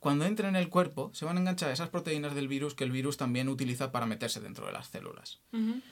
Cuando 0.00 0.24
entren 0.24 0.50
en 0.50 0.56
el 0.56 0.70
cuerpo, 0.70 1.10
se 1.12 1.26
van 1.26 1.36
a 1.36 1.40
enganchar 1.40 1.68
a 1.68 1.74
esas 1.74 1.90
proteínas 1.90 2.34
del 2.34 2.48
virus 2.48 2.74
que 2.74 2.84
el 2.84 2.92
virus 2.92 3.18
también 3.18 3.50
utiliza 3.50 3.92
para 3.92 4.06
meterse 4.06 4.40
dentro 4.40 4.64
de 4.64 4.72
las 4.72 4.88
células. 4.88 5.40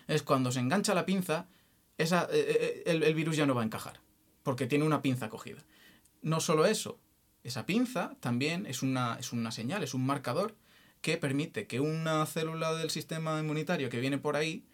Es 0.08 0.22
cuando 0.22 0.50
se 0.50 0.60
engancha 0.60 0.94
la 0.94 1.04
pinza, 1.04 1.48
esa, 1.98 2.24
eh, 2.24 2.28
eh, 2.32 2.82
el, 2.86 3.02
el 3.02 3.14
virus 3.14 3.36
ya 3.36 3.44
no 3.44 3.54
va 3.54 3.60
a 3.60 3.66
encajar, 3.66 4.00
porque 4.44 4.68
tiene 4.68 4.84
una 4.84 5.02
pinza 5.02 5.28
cogida. 5.28 5.64
No 6.22 6.38
solo 6.38 6.64
eso, 6.66 7.00
esa 7.42 7.66
pinza 7.66 8.14
también 8.20 8.66
es 8.66 8.82
una, 8.82 9.16
es 9.18 9.32
una 9.32 9.50
señal, 9.50 9.82
es 9.82 9.92
un 9.94 10.06
marcador 10.06 10.54
que 11.00 11.16
permite 11.18 11.66
que 11.66 11.80
una 11.80 12.24
célula 12.26 12.72
del 12.74 12.90
sistema 12.90 13.38
inmunitario 13.40 13.90
que 13.90 13.98
viene 14.00 14.18
por 14.18 14.36
ahí 14.36 14.64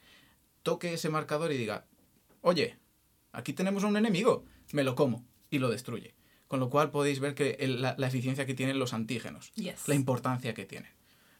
toque 0.62 0.92
ese 0.92 1.08
marcador 1.08 1.50
y 1.52 1.56
diga, 1.56 1.86
oye, 2.42 2.78
aquí 3.32 3.52
tenemos 3.54 3.82
a 3.82 3.86
un 3.88 3.96
enemigo, 3.96 4.44
me 4.72 4.84
lo 4.84 4.94
como 4.94 5.24
y 5.50 5.58
lo 5.58 5.70
destruye. 5.70 6.14
Con 6.46 6.60
lo 6.60 6.68
cual 6.68 6.90
podéis 6.90 7.18
ver 7.20 7.34
que 7.34 7.56
el- 7.60 7.80
la, 7.80 7.94
la 7.96 8.06
eficiencia 8.08 8.44
que 8.46 8.54
tienen 8.54 8.78
los 8.78 8.92
antígenos, 8.92 9.52
Yes. 9.54 9.88
la 9.88 9.94
importancia 9.94 10.52
que 10.54 10.66
tienen. 10.66 10.92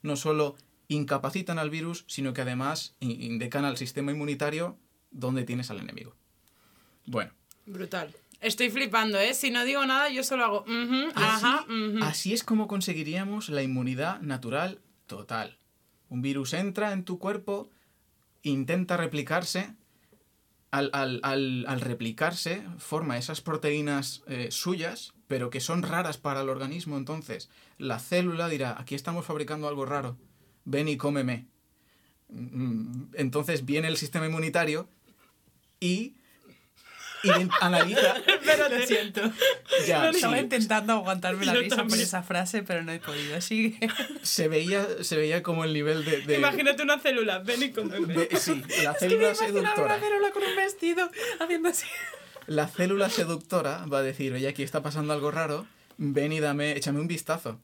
No 0.03 0.17
solo 0.17 0.57
incapacitan 0.89 1.59
al 1.59 1.71
virus, 1.71 2.05
sino 2.09 2.33
que 2.33 2.41
además 2.43 2.97
in- 3.01 3.21
indican 3.21 3.65
al 3.65 3.77
sistema 3.77 4.11
inmunitario 4.13 4.79
dónde 5.13 5.45
tienes 5.45 5.71
al 5.71 5.79
enemigo. 5.81 6.17
Bueno, 7.07 7.33
Brutal. 7.71 8.15
Estoy 8.41 8.71
flipando, 8.71 9.19
¿eh? 9.19 9.35
Si 9.35 9.51
no 9.51 9.65
digo 9.65 9.85
nada, 9.85 10.09
yo 10.09 10.23
solo 10.25 10.45
hago. 10.45 10.61
ujú, 10.63 11.11
ajá. 11.15 11.67
Así 12.03 12.33
es 12.33 12.43
como 12.43 12.67
conseguiríamos 12.69 13.49
la 13.51 13.63
inmunidad 13.63 14.21
natural 14.23 14.81
total. 15.07 15.59
Un 16.09 16.23
virus 16.23 16.55
entra 16.55 16.93
en 16.93 17.05
tu 17.05 17.19
cuerpo, 17.19 17.71
intenta 18.43 18.97
replicarse, 18.97 19.75
al, 20.71 20.89
al- 20.93 21.21
al- 21.23 21.65
al 21.69 21.81
replicarse 21.81 22.63
forma 22.79 23.19
esas 23.19 23.41
proteínas 23.41 24.23
eh, 24.27 24.49
suyas, 24.51 25.13
pero 25.27 25.51
que 25.51 25.61
son 25.61 25.83
raras 25.83 26.17
para 26.17 26.41
el 26.41 26.49
organismo, 26.49 26.97
entonces 26.97 27.51
la 27.79 27.99
célula 27.99 28.49
dirá, 28.49 28.77
aquí 28.81 28.95
estamos 28.95 29.27
fabricando 29.27 29.69
algo 29.69 29.85
raro, 29.85 30.17
ven 30.65 30.89
y 30.89 30.97
cómeme. 30.97 31.47
Mm, 32.29 33.07
Entonces 33.15 33.65
viene 33.67 33.89
el 33.89 33.97
sistema 33.97 34.27
inmunitario 34.27 34.89
y 35.81 36.15
analiza... 37.61 38.17
Espérate. 38.27 38.87
siento. 38.87 39.21
Ya, 39.87 40.11
Estaba 40.11 40.37
sí. 40.37 40.41
intentando 40.43 40.93
aguantarme 40.95 41.45
la 41.47 41.55
Yo 41.55 41.61
risa 41.61 41.85
por 41.85 41.99
esa 41.99 42.23
frase, 42.23 42.63
pero 42.63 42.83
no 42.83 42.93
he 42.93 42.99
podido. 43.01 43.41
Sigue. 43.41 43.79
se 44.23 44.49
veía, 44.49 44.87
se 45.03 45.17
veía 45.17 45.43
como 45.43 45.65
el 45.65 45.73
nivel 45.73 46.05
de... 46.05 46.23
de- 46.23 46.37
Imagínate 46.39 46.83
una 46.83 46.99
célula, 46.99 47.39
ven 47.41 47.63
y 47.63 47.71
cómeme. 47.73 48.29
sí, 48.37 48.63
la 48.83 48.95
célula 48.95 49.35
seductora. 49.35 49.99
célula 50.01 50.31
con 50.33 50.43
un 50.43 50.57
vestido 50.57 51.11
haciendo 51.41 51.69
así. 51.69 51.87
La 52.47 52.67
célula 52.69 53.11
seductora 53.11 53.85
va 53.87 53.99
a 53.99 54.03
decir, 54.03 54.33
oye, 54.33 54.49
aquí 54.49 54.63
está 54.63 54.83
pasando 54.83 55.13
algo 55.13 55.31
raro, 55.31 55.67
ven 55.99 56.33
y 56.33 56.41
dame, 56.41 56.73
échame 56.73 56.99
un 57.01 57.07
vistazo. 57.07 57.61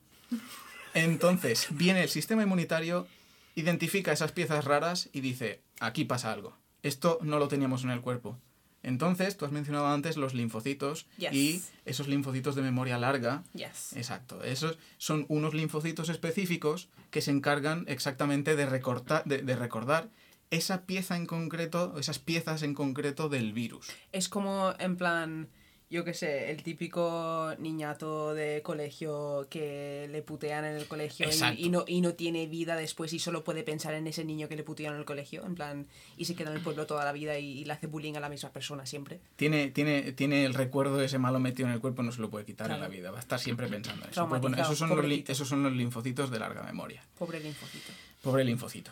Entonces, 0.95 1.67
viene 1.71 2.03
el 2.03 2.09
sistema 2.09 2.43
inmunitario, 2.43 3.07
identifica 3.55 4.13
esas 4.13 4.33
piezas 4.33 4.65
raras 4.65 5.09
y 5.13 5.21
dice, 5.21 5.61
aquí 5.81 6.05
pasa 6.05 6.33
algo. 6.33 6.57
Esto 6.83 7.19
no 7.23 7.39
lo 7.39 7.49
teníamos 7.49 7.85
en 7.85 7.91
el 7.91 8.01
cuerpo. 8.01 8.39
Entonces, 8.87 9.37
tú 9.37 9.45
has 9.45 9.53
mencionado 9.53 9.89
antes 9.89 10.16
los 10.16 10.32
linfocitos 10.32 11.07
Yes. 11.18 11.32
y 11.34 11.62
esos 11.84 12.07
linfocitos 12.09 12.55
de 12.55 12.62
memoria 12.62 12.99
larga. 12.99 13.43
Yes. 13.53 13.93
Exacto. 13.97 14.43
Esos 14.45 14.78
son 14.97 15.26
unos 15.28 15.53
linfocitos 15.55 16.09
específicos 16.09 16.89
que 17.11 17.20
se 17.20 17.32
encargan 17.32 17.84
exactamente 17.89 18.55
de, 18.57 18.64
recortar, 18.64 19.24
de, 19.24 19.43
de 19.43 19.57
recordar 19.57 20.09
esa 20.51 20.82
pieza 20.87 21.16
en 21.16 21.26
concreto, 21.26 21.99
esas 21.99 22.20
piezas 22.20 22.62
en 22.62 22.74
concreto 22.74 23.28
del 23.28 23.53
virus. 23.53 23.89
Es 24.12 24.28
como, 24.28 24.72
en 24.78 24.97
plan, 24.97 25.49
yo 25.89 26.05
qué 26.05 26.14
sé, 26.14 26.51
el 26.51 26.62
típico 26.64 27.55
niñato 27.59 28.34
de 28.34 28.61
colegio 28.62 29.47
que 29.49 30.09
le 30.11 30.20
putean 30.22 30.64
en 30.64 30.74
el 30.76 30.87
colegio 30.89 31.28
y, 31.57 31.68
no, 31.68 31.84
y 31.87 32.01
no 32.01 32.14
tiene 32.14 32.47
vida 32.49 32.74
después 32.74 33.12
y 33.12 33.20
solo 33.20 33.45
puede 33.45 33.62
pensar 33.62 33.95
en 33.95 34.07
ese 34.09 34.24
niño 34.24 34.49
que 34.49 34.57
le 34.57 34.64
putean 34.64 34.95
en 34.95 34.99
el 34.99 35.05
colegio, 35.05 35.45
en 35.47 35.55
plan, 35.55 35.87
y 36.16 36.24
se 36.24 36.34
queda 36.34 36.51
en 36.51 36.57
el 36.57 36.62
pueblo 36.62 36.87
toda 36.87 37.05
la 37.05 37.12
vida 37.12 37.39
y, 37.39 37.61
y 37.61 37.64
le 37.64 37.72
hace 37.72 37.87
bullying 37.87 38.14
a 38.14 38.20
la 38.20 38.28
misma 38.28 38.51
persona 38.51 38.84
siempre. 38.84 39.20
Tiene, 39.37 39.70
tiene, 39.70 40.11
tiene 40.12 40.45
el 40.45 40.55
recuerdo 40.55 40.97
de 40.97 41.07
ese 41.07 41.18
malo 41.18 41.39
metido 41.39 41.68
en 41.68 41.74
el 41.74 41.80
cuerpo, 41.80 42.03
no 42.03 42.11
se 42.11 42.20
lo 42.20 42.30
puede 42.30 42.45
quitar 42.45 42.70
en 42.72 42.80
la 42.80 42.89
vida. 42.89 43.12
Va 43.12 43.18
a 43.18 43.20
estar 43.20 43.39
siempre 43.39 43.68
pensando 43.68 44.05
en 44.07 44.11
eso. 44.11 44.28
Pues 44.28 44.41
bueno, 44.41 44.57
esos, 44.61 44.76
son 44.76 44.89
los, 44.91 45.05
esos 45.28 45.49
son 45.49 45.62
los 45.62 45.72
linfocitos 45.72 46.30
de 46.32 46.39
larga 46.41 46.62
memoria. 46.64 47.05
Pobre 47.16 47.39
linfocito. 47.39 47.93
Pobre 48.22 48.43
linfocito. 48.45 48.91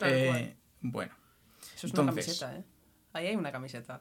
Eh, 0.00 0.54
bueno, 0.80 1.12
Eso 1.76 1.86
es 1.86 1.92
una 1.92 2.02
Entonces- 2.10 2.38
camiseta, 2.40 2.56
¿eh? 2.58 2.64
Ahí 3.12 3.26
hay 3.26 3.36
una 3.36 3.52
camiseta. 3.52 4.00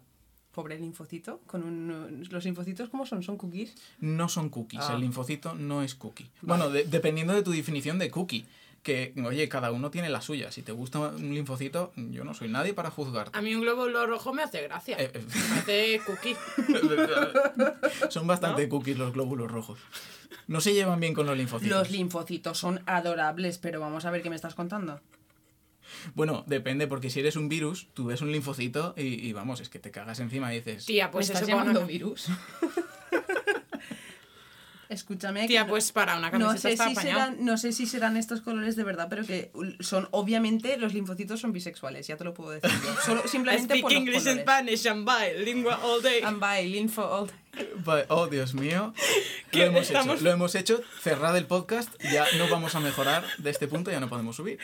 Pobre 0.60 0.78
linfocito, 0.78 1.39
con 1.47 1.64
un... 1.64 2.28
¿Los 2.30 2.43
linfocitos 2.43 2.89
cómo 2.89 3.05
son? 3.05 3.24
¿Son 3.24 3.38
cookies? 3.38 3.76
no 4.01 4.28
son 4.28 4.49
cookies. 4.49 4.82
Ah. 4.84 4.93
El 4.95 4.99
linfocito 4.99 5.55
no 5.55 5.84
es 5.84 5.95
cookie. 5.95 6.30
Bueno, 6.41 6.70
de- 6.70 6.84
dependiendo 6.84 7.34
de 7.34 7.43
tu 7.43 7.51
definición 7.51 7.97
de 7.97 8.12
cookie. 8.12 8.45
Que, 8.84 9.14
oye, 9.26 9.47
cada 9.47 9.72
uno 9.72 9.89
tiene 9.89 10.10
la 10.10 10.20
suya. 10.22 10.51
Si 10.51 10.62
te 10.62 10.74
gusta 10.74 10.99
un 10.99 11.34
linfocito, 11.34 11.93
yo 11.95 12.26
no 12.26 12.34
soy 12.34 12.49
nadie 12.49 12.74
para 12.74 12.91
juzgarte. 12.91 13.38
A 13.38 13.41
mí 13.41 13.55
un 13.55 13.62
glóbulo 13.62 14.05
rojo 14.05 14.34
me 14.34 14.43
hace 14.43 14.62
gracia. 14.64 14.97
Eh, 14.99 15.12
eh, 15.14 15.26
Me 15.49 15.60
hace 15.60 16.01
cookie. 16.05 16.36
son 18.10 18.28
bastante 18.28 18.68
cookies 18.68 18.97
los 18.97 19.14
glóbulos 19.14 19.49
rojos. 19.49 19.80
No 20.47 20.60
se 20.62 20.74
llevan 20.74 20.99
bien 20.99 21.14
con 21.14 21.26
los 21.26 21.38
linfocitos. 21.38 21.78
Los 21.78 21.91
linfocitos 21.91 22.57
son 22.57 22.82
adorables, 22.86 23.60
pero 23.60 23.80
vamos 23.80 24.03
a 24.05 24.12
ver 24.12 24.22
qué 24.22 24.30
me 24.30 24.36
estás 24.36 24.55
contando. 24.55 24.99
Bueno, 26.16 26.43
depende, 26.47 26.88
porque 26.88 27.10
si 27.10 27.20
eres 27.20 27.36
un 27.36 27.50
virus, 27.50 27.88
tú 27.93 28.06
ves 28.06 28.22
un 28.22 28.32
linfocito 28.32 28.93
y, 28.97 29.04
y 29.28 29.34
vamos, 29.34 29.60
es 29.62 29.70
que 29.70 29.80
te 29.80 29.91
cagas 29.91 30.20
encima 30.20 30.54
y 30.54 30.58
dices... 30.58 30.86
Tía, 30.86 31.12
pues 31.12 31.30
¿Me 31.30 31.34
eso 31.34 31.43
estás 31.43 31.47
llamando 31.50 31.80
una... 31.82 31.88
virus? 31.88 32.28
Escúchame. 34.89 35.45
Tía, 35.47 35.65
que 35.65 35.69
pues 35.69 35.91
para 35.91 36.17
una 36.17 36.31
no 36.31 36.47
camiseta 36.47 36.59
sé, 36.61 36.71
está 36.71 36.89
si 36.89 36.95
serán, 36.95 37.37
no 37.45 37.57
sé 37.59 37.71
si 37.73 37.85
serán 37.85 38.17
estos 38.17 38.41
colores 38.41 38.75
de 38.75 38.83
verdad, 38.83 39.07
pero 39.07 39.23
que 39.23 39.51
son, 39.79 40.07
obviamente, 40.11 40.77
los 40.77 40.95
linfocitos 40.95 41.39
son 41.39 41.53
bisexuales, 41.53 42.07
ya 42.07 42.17
te 42.17 42.23
lo 42.23 42.33
puedo 42.33 42.49
decir 42.51 42.71
yo. 42.83 42.95
Solo, 43.05 43.21
simplemente 43.27 43.75
speak 43.75 43.81
por 43.83 43.91
los 43.91 43.99
English 44.01 44.27
and 44.27 44.43
colores. 44.43 44.43
Spanish 44.43 44.87
and 44.87 45.07
bilingua 45.37 45.79
all 45.83 46.01
day. 46.01 46.21
And 46.23 46.39
by 46.39 46.67
linfo 46.67 47.03
all- 47.03 47.29
Va- 47.87 48.05
Oh, 48.09 48.27
Dios 48.27 48.53
mío. 48.55 48.93
Lo 49.51 49.63
hemos 49.63 49.81
estamos- 49.87 50.15
hecho. 50.15 50.23
Lo 50.23 50.31
hemos 50.31 50.55
hecho. 50.55 50.81
Cerrad 51.01 51.37
el 51.37 51.45
podcast. 51.45 51.89
Ya 52.11 52.25
no 52.37 52.47
vamos 52.49 52.73
a 52.75 52.79
mejorar 52.79 53.23
de 53.37 53.49
este 53.51 53.67
punto. 53.67 53.91
Ya 53.91 53.99
no 53.99 54.09
podemos 54.09 54.35
subir. 54.37 54.57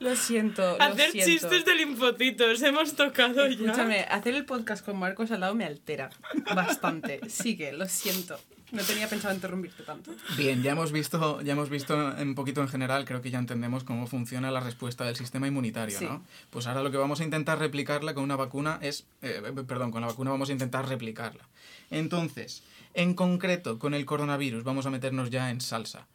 Lo 0.00 0.16
siento, 0.16 0.76
lo 0.76 0.82
Hacer 0.82 1.12
siento. 1.12 1.30
chistes 1.30 1.64
de 1.64 1.74
linfocitos, 1.76 2.60
hemos 2.62 2.94
tocado 2.96 3.46
ya. 3.46 3.52
Escúchame, 3.52 4.00
hacer 4.10 4.34
el 4.34 4.44
podcast 4.44 4.84
con 4.84 4.98
Marcos 4.98 5.30
al 5.30 5.38
lado 5.40 5.54
me 5.54 5.64
altera 5.64 6.10
bastante. 6.52 7.20
Sigue, 7.30 7.72
lo 7.72 7.86
siento. 7.88 8.40
No 8.72 8.82
tenía 8.82 9.06
pensado 9.06 9.34
interrumpirte 9.34 9.82
tanto. 9.82 10.12
Bien, 10.36 10.62
ya 10.62 10.72
hemos 10.72 10.90
visto, 10.92 11.40
ya 11.42 11.52
hemos 11.52 11.68
visto 11.68 11.94
un 11.94 12.34
poquito 12.34 12.60
en 12.62 12.68
general, 12.68 13.04
creo 13.04 13.20
que 13.22 13.30
ya 13.30 13.38
entendemos 13.38 13.84
cómo 13.84 14.06
funciona 14.06 14.50
la 14.50 14.60
respuesta 14.60 15.04
del 15.04 15.14
sistema 15.14 15.46
inmunitario, 15.46 15.98
Sí. 15.98 16.06
¿no? 16.06 16.24
Pues 16.50 16.66
ahora 16.66 16.82
lo 16.82 16.90
que 16.90 16.96
vamos 16.96 17.20
a 17.20 17.24
intentar 17.24 17.58
replicarla 17.58 18.14
con 18.14 18.24
una 18.24 18.34
vacuna 18.36 18.78
es, 18.82 19.06
eh, 19.20 19.42
perdón, 19.68 19.90
con 19.90 20.00
la 20.00 20.06
vacuna 20.08 20.30
vamos 20.30 20.48
a 20.48 20.52
intentar 20.52 20.88
replicarla. 20.88 21.46
Entonces, 21.90 22.62
en 22.94 23.14
concreto, 23.14 23.78
con 23.78 23.92
el 23.94 24.04
coronavirus 24.06 24.64
vamos 24.64 24.86
a 24.86 24.90
meternos 24.90 25.30
ya 25.30 25.50
en 25.50 25.60
salsa. 25.60 26.06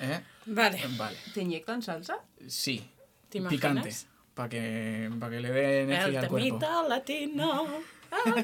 ¿Eh? 0.00 0.20
Vale. 0.46 0.80
Vale, 0.96 1.18
¿Te 1.34 1.42
inyectan 1.42 1.82
salsa? 1.82 2.18
sí. 2.46 2.82
¿Te 3.28 3.40
Picante, 3.42 3.94
para 4.34 4.48
que, 4.48 5.08
para 5.20 5.30
que 5.36 5.40
le 5.40 5.50
dé 5.52 5.82
El 5.82 5.90
energía 5.90 6.20
al 6.20 6.28
cuerpo. 6.28 6.48
temita 6.48 6.82
latino. 6.88 7.64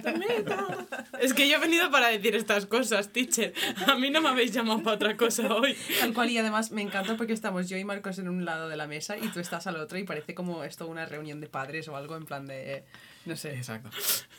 Temita. 0.02 0.86
Es 1.20 1.34
que 1.34 1.48
yo 1.48 1.56
he 1.56 1.60
venido 1.60 1.90
para 1.90 2.08
decir 2.08 2.34
estas 2.36 2.66
cosas, 2.66 3.12
teacher. 3.12 3.52
A 3.86 3.96
mí 3.96 4.10
no 4.10 4.20
me 4.20 4.28
habéis 4.28 4.52
llamado 4.52 4.82
para 4.82 4.96
otra 4.96 5.16
cosa 5.16 5.52
hoy. 5.54 5.76
Tal 6.00 6.12
cual, 6.14 6.30
y 6.30 6.38
además 6.38 6.70
me 6.70 6.82
encanta 6.82 7.16
porque 7.16 7.32
estamos 7.32 7.68
yo 7.68 7.76
y 7.76 7.84
Marcos 7.84 8.18
en 8.18 8.28
un 8.28 8.44
lado 8.44 8.68
de 8.68 8.76
la 8.76 8.86
mesa 8.86 9.16
y 9.18 9.28
tú 9.28 9.40
estás 9.40 9.66
al 9.66 9.76
otro 9.76 9.98
y 9.98 10.04
parece 10.04 10.34
como 10.34 10.64
esto 10.64 10.86
una 10.86 11.06
reunión 11.06 11.40
de 11.40 11.48
padres 11.48 11.88
o 11.88 11.96
algo 11.96 12.16
en 12.16 12.24
plan 12.26 12.46
de... 12.46 12.84
No 13.24 13.36
sé. 13.36 13.54
Exacto. 13.56 13.90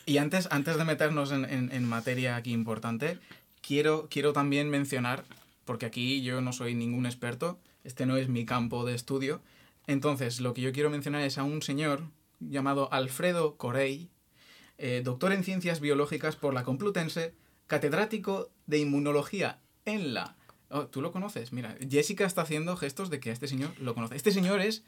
Y 0.06 0.18
antes, 0.18 0.48
antes 0.52 0.78
de 0.78 0.86
meternos 0.86 1.32
en, 1.32 1.46
en- 1.46 1.72
en 1.72 1.84
materia 1.86 2.36
aquí 2.38 2.54
importante, 2.54 3.20
quiero, 3.62 4.08
quiero 4.10 4.32
también 4.34 4.70
mencionar, 4.70 5.26
porque 5.66 5.86
aquí 5.86 6.22
yo 6.24 6.40
no 6.42 6.54
soy 6.54 6.74
ningún 6.74 7.06
experto, 7.06 7.60
este 7.84 8.06
no 8.06 8.16
es 8.16 8.30
mi 8.30 8.46
campo 8.46 8.86
de 8.86 8.96
estudio, 8.96 9.42
entonces 9.88 10.40
lo 10.40 10.54
que 10.54 10.62
yo 10.62 10.72
quiero 10.72 10.90
mencionar 10.90 11.22
es 11.24 11.38
a 11.38 11.44
un 11.44 11.62
señor 11.62 12.04
llamado 12.40 12.88
Alfredo 12.94 13.58
Corey, 13.58 14.10
eh, 14.78 15.02
doctor 15.04 15.32
en 15.34 15.44
ciencias 15.44 15.80
biológicas 15.80 16.36
por 16.36 16.54
la 16.54 16.64
Complutense, 16.64 17.34
catedrático 17.68 18.50
de 18.66 18.80
inmunología 18.80 19.60
en 19.86 20.14
la... 20.14 20.36
Oh, 20.70 20.88
¿Tú 20.88 21.02
lo 21.02 21.12
conoces? 21.12 21.54
Mira, 21.54 21.78
Jessica 21.90 22.26
está 22.26 22.42
haciendo 22.42 22.76
gestos 22.76 23.10
de 23.10 23.20
que 23.20 23.30
a 23.30 23.34
este 23.34 23.48
señor 23.48 23.72
lo 23.80 23.94
conoce. 23.96 24.16
Este 24.16 24.32
señor 24.32 24.60
es 24.62 24.84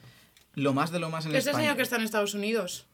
lo 0.54 0.74
más 0.74 0.90
de 0.90 0.98
lo 0.98 1.08
más 1.10 1.24
en 1.24 1.34
Este 1.34 1.50
España. 1.50 1.64
señor 1.64 1.76
que 1.76 1.82
está 1.82 1.96
en 1.96 2.02
Estados 2.02 2.34
Unidos. 2.34 2.86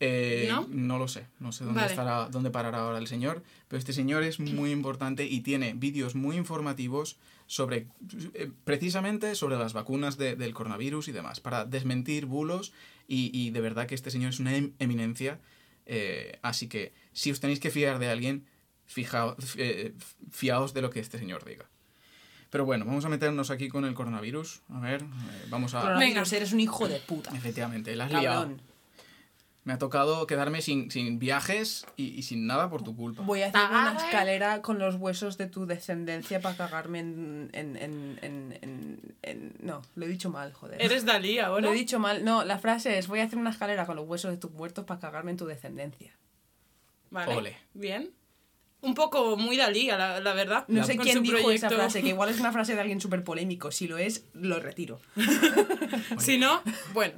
Eh, 0.00 0.50
¿No? 0.68 0.98
lo 0.98 1.08
sé, 1.08 1.26
no 1.40 1.52
sé 1.52 1.64
dónde 1.64 1.80
Vale. 1.80 1.92
estará, 1.92 2.28
dónde 2.28 2.50
parará 2.50 2.80
ahora 2.80 2.98
el 2.98 3.06
señor, 3.06 3.42
pero 3.66 3.78
este 3.78 3.94
señor 3.94 4.22
es 4.24 4.38
muy 4.38 4.70
importante 4.70 5.24
y 5.24 5.40
tiene 5.40 5.72
vídeos 5.72 6.14
muy 6.14 6.36
informativos 6.36 7.16
sobre, 7.46 7.86
eh, 8.34 8.50
precisamente 8.64 9.34
sobre 9.34 9.56
las 9.56 9.72
vacunas 9.72 10.18
de- 10.18 10.36
del 10.36 10.52
coronavirus 10.52 11.08
y 11.08 11.12
demás, 11.12 11.40
para 11.40 11.64
desmentir 11.64 12.26
bulos 12.26 12.74
y, 13.08 13.30
y 13.32 13.50
de 13.52 13.60
verdad 13.62 13.86
que 13.86 13.94
este 13.94 14.10
señor 14.10 14.28
es 14.30 14.38
una 14.40 14.54
em- 14.54 14.72
eminencia, 14.80 15.40
eh, 15.86 16.38
así 16.42 16.68
que 16.68 16.92
si 17.12 17.30
os 17.30 17.40
tenéis 17.40 17.60
que 17.60 17.70
fiar 17.70 17.98
de 17.98 18.10
alguien, 18.10 18.46
fijaos, 18.84 19.36
eh, 19.56 19.94
fiaos 20.30 20.74
de 20.74 20.82
lo 20.82 20.90
que 20.90 21.00
este 21.00 21.18
señor 21.18 21.44
diga. 21.44 21.68
Pero 22.50 22.64
bueno, 22.64 22.84
vamos 22.84 23.04
a 23.04 23.08
meternos 23.08 23.50
aquí 23.50 23.68
con 23.68 23.84
el 23.84 23.94
coronavirus. 23.94 24.62
A 24.70 24.80
ver, 24.80 25.02
eh, 25.02 25.46
vamos 25.48 25.74
a... 25.74 25.80
Coronavirus, 25.80 26.32
eres 26.32 26.52
un 26.52 26.60
hijo 26.60 26.88
de 26.88 27.00
puta. 27.00 27.36
Efectivamente, 27.36 27.94
la 27.96 28.04
has 28.06 28.12
liado. 28.12 28.56
Me 29.66 29.72
ha 29.72 29.78
tocado 29.78 30.28
quedarme 30.28 30.62
sin, 30.62 30.92
sin 30.92 31.18
viajes 31.18 31.84
y, 31.96 32.04
y 32.14 32.22
sin 32.22 32.46
nada 32.46 32.70
por 32.70 32.82
tu 32.84 32.94
culpa. 32.94 33.22
Voy 33.24 33.42
a 33.42 33.48
hacer 33.48 33.60
una 33.68 33.90
Ay. 33.90 33.96
escalera 33.96 34.62
con 34.62 34.78
los 34.78 34.94
huesos 34.94 35.36
de 35.38 35.48
tu 35.48 35.66
descendencia 35.66 36.40
para 36.40 36.56
cagarme 36.56 37.00
en, 37.00 37.50
en, 37.52 37.76
en, 37.76 38.18
en, 38.22 38.58
en- 38.62 39.16
en- 39.22 39.54
No, 39.60 39.82
lo 39.96 40.06
he 40.06 40.08
dicho 40.08 40.30
mal, 40.30 40.52
joder. 40.52 40.80
Eres 40.80 41.04
Dalí 41.04 41.40
ahora. 41.40 41.62
Lo 41.66 41.72
he 41.72 41.76
dicho 41.76 41.98
mal. 41.98 42.24
No, 42.24 42.44
la 42.44 42.60
frase 42.60 42.96
es 42.96 43.08
voy 43.08 43.18
a 43.18 43.24
hacer 43.24 43.40
una 43.40 43.50
escalera 43.50 43.86
con 43.86 43.96
los 43.96 44.06
huesos 44.08 44.30
de 44.30 44.36
tus 44.36 44.52
muertos 44.52 44.84
para 44.84 45.00
cagarme 45.00 45.32
en 45.32 45.36
tu 45.36 45.46
descendencia. 45.46 46.16
Vale. 47.10 47.34
Ole. 47.34 47.56
Bien. 47.74 48.12
Un 48.82 48.94
poco 48.94 49.36
muy 49.36 49.56
Dalí, 49.56 49.88
la, 49.88 50.20
la 50.20 50.32
verdad. 50.34 50.64
No 50.68 50.84
sé 50.84 50.96
quién 50.96 51.24
dijo 51.24 51.50
esa 51.50 51.70
frase, 51.70 52.02
que 52.02 52.10
igual 52.10 52.28
es 52.28 52.38
una 52.38 52.52
frase 52.56 52.74
de 52.76 52.80
alguien 52.82 53.00
súper 53.00 53.24
polémico. 53.24 53.72
Si 53.72 53.88
lo 53.88 53.98
es, 53.98 54.26
lo 54.32 54.60
retiro. 54.60 55.00
Si 56.18 56.38
no, 56.38 56.62
bueno, 56.94 57.14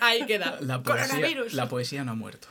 ahí 0.00 0.24
queda. 0.26 0.58
La 0.60 0.82
poesía, 0.82 1.06
Coronavirus. 1.08 1.52
la 1.54 1.68
poesía 1.68 2.04
no 2.04 2.12
ha 2.12 2.14
muerto. 2.14 2.48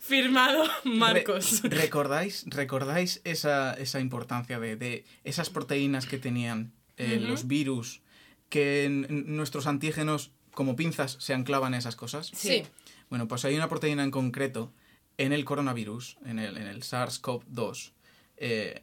Firmado 0.00 0.64
Marcos. 0.84 1.62
Re- 1.62 1.70
¿Recordáis, 1.70 2.44
recordáis 2.48 3.20
esa, 3.24 3.74
esa 3.74 4.00
importancia 4.00 4.58
de, 4.60 4.76
de 4.76 5.04
esas 5.24 5.50
proteínas 5.50 6.06
que 6.06 6.18
tenían 6.18 6.72
eh, 6.96 7.18
los 7.20 7.46
virus, 7.46 8.02
que 8.50 8.84
en- 8.84 9.06
en 9.08 9.36
nuestros 9.36 9.66
antígenos 9.66 10.30
como 10.52 10.76
pinzas 10.76 11.16
se 11.18 11.34
anclaban 11.34 11.74
a 11.74 11.78
esas 11.78 11.96
cosas? 11.96 12.30
Sí. 12.34 12.64
Bueno, 13.10 13.26
pues 13.28 13.44
hay 13.44 13.54
una 13.56 13.68
proteína 13.68 14.04
en 14.04 14.10
concreto 14.10 14.72
en 15.18 15.32
el 15.32 15.44
coronavirus, 15.44 16.18
en 16.26 16.38
el, 16.38 16.56
en 16.56 16.66
el 16.66 16.82
SARS-CoV-2, 16.82 17.92
eh, 18.36 18.82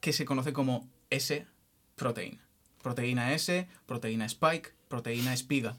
que 0.00 0.12
se 0.12 0.24
conoce 0.24 0.52
como 0.52 0.88
S-proteína. 1.10 2.40
Proteína 2.82 3.34
S, 3.34 3.68
proteína 3.86 4.24
spike, 4.26 4.72
proteína 4.88 5.32
espiga. 5.34 5.76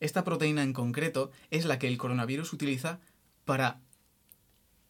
Esta 0.00 0.24
proteína 0.24 0.62
en 0.62 0.72
concreto 0.72 1.30
es 1.50 1.64
la 1.64 1.78
que 1.78 1.88
el 1.88 1.98
coronavirus 1.98 2.52
utiliza 2.52 3.00
para 3.44 3.80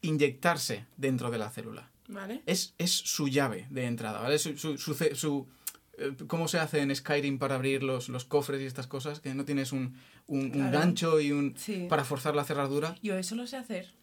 inyectarse 0.00 0.86
dentro 0.96 1.30
de 1.30 1.38
la 1.38 1.50
célula. 1.50 1.90
Vale. 2.08 2.42
Es, 2.46 2.74
es 2.78 2.90
su 2.90 3.28
llave 3.28 3.66
de 3.70 3.86
entrada, 3.86 4.20
¿vale? 4.20 4.38
Su, 4.38 4.56
su, 4.58 4.76
su, 4.76 5.46
eh, 5.98 6.12
¿Cómo 6.26 6.48
se 6.48 6.58
hace 6.58 6.80
en 6.80 6.94
Skyrim 6.94 7.38
para 7.38 7.54
abrir 7.54 7.82
los, 7.82 8.08
los 8.08 8.24
cofres 8.24 8.60
y 8.60 8.66
estas 8.66 8.86
cosas? 8.86 9.20
Que 9.20 9.34
no 9.34 9.44
tienes 9.44 9.72
un, 9.72 9.96
un, 10.26 10.50
gancho 10.70 11.20
y 11.20 11.32
un... 11.32 11.54
Sí. 11.56 11.86
para 11.88 12.04
forzar 12.04 12.34
la 12.34 12.44
cerradura. 12.44 12.96
Yo 13.02 13.16
eso 13.16 13.34
lo 13.34 13.46
sé 13.46 13.56
hacer. 13.56 13.94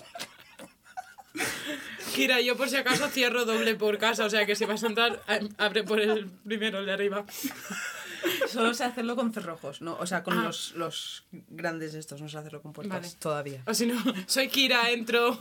Kira, 2.14 2.42
yo 2.42 2.56
por 2.56 2.70
si 2.70 2.76
acaso 2.78 3.08
cierro 3.10 3.46
doble 3.46 3.76
por 3.76 3.98
casa, 3.98 4.26
o 4.26 4.30
sea 4.30 4.46
que 4.46 4.56
si 4.56 4.66
vas 4.66 4.84
a 4.84 4.88
entrar, 4.88 5.22
abre 5.58 5.84
por 5.84 6.00
el 6.00 6.28
primero, 6.46 6.80
el 6.80 6.86
de 6.86 6.92
arriba. 6.94 7.26
Solo 8.48 8.74
sé 8.74 8.86
hacerlo 8.86 9.16
con 9.18 9.34
cerrojos, 9.34 9.82
¿no? 9.82 9.98
O 10.00 10.06
sea, 10.06 10.24
con 10.24 10.38
Ah. 10.38 10.44
los, 10.44 10.74
los 10.76 11.26
grandes 11.50 11.94
estos, 11.94 12.22
no 12.22 12.30
sé 12.30 12.38
hacerlo 12.38 12.62
con 12.62 12.72
puertas 12.72 13.02
Vale. 13.02 13.16
todavía. 13.20 13.64
O 13.66 13.74
si 13.74 13.86
no, 13.86 14.02
soy 14.28 14.48
Kira, 14.48 14.92
entro. 14.92 15.38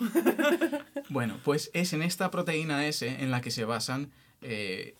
Bueno, 1.09 1.39
pues 1.45 1.71
es 1.75 1.93
en 1.93 2.03
esta 2.03 2.31
proteína 2.31 2.85
S 2.87 3.07
en 3.07 3.31
la 3.31 3.41
que 3.41 3.51
se 3.53 3.65
basan 3.65 4.11
eh, 4.41 4.97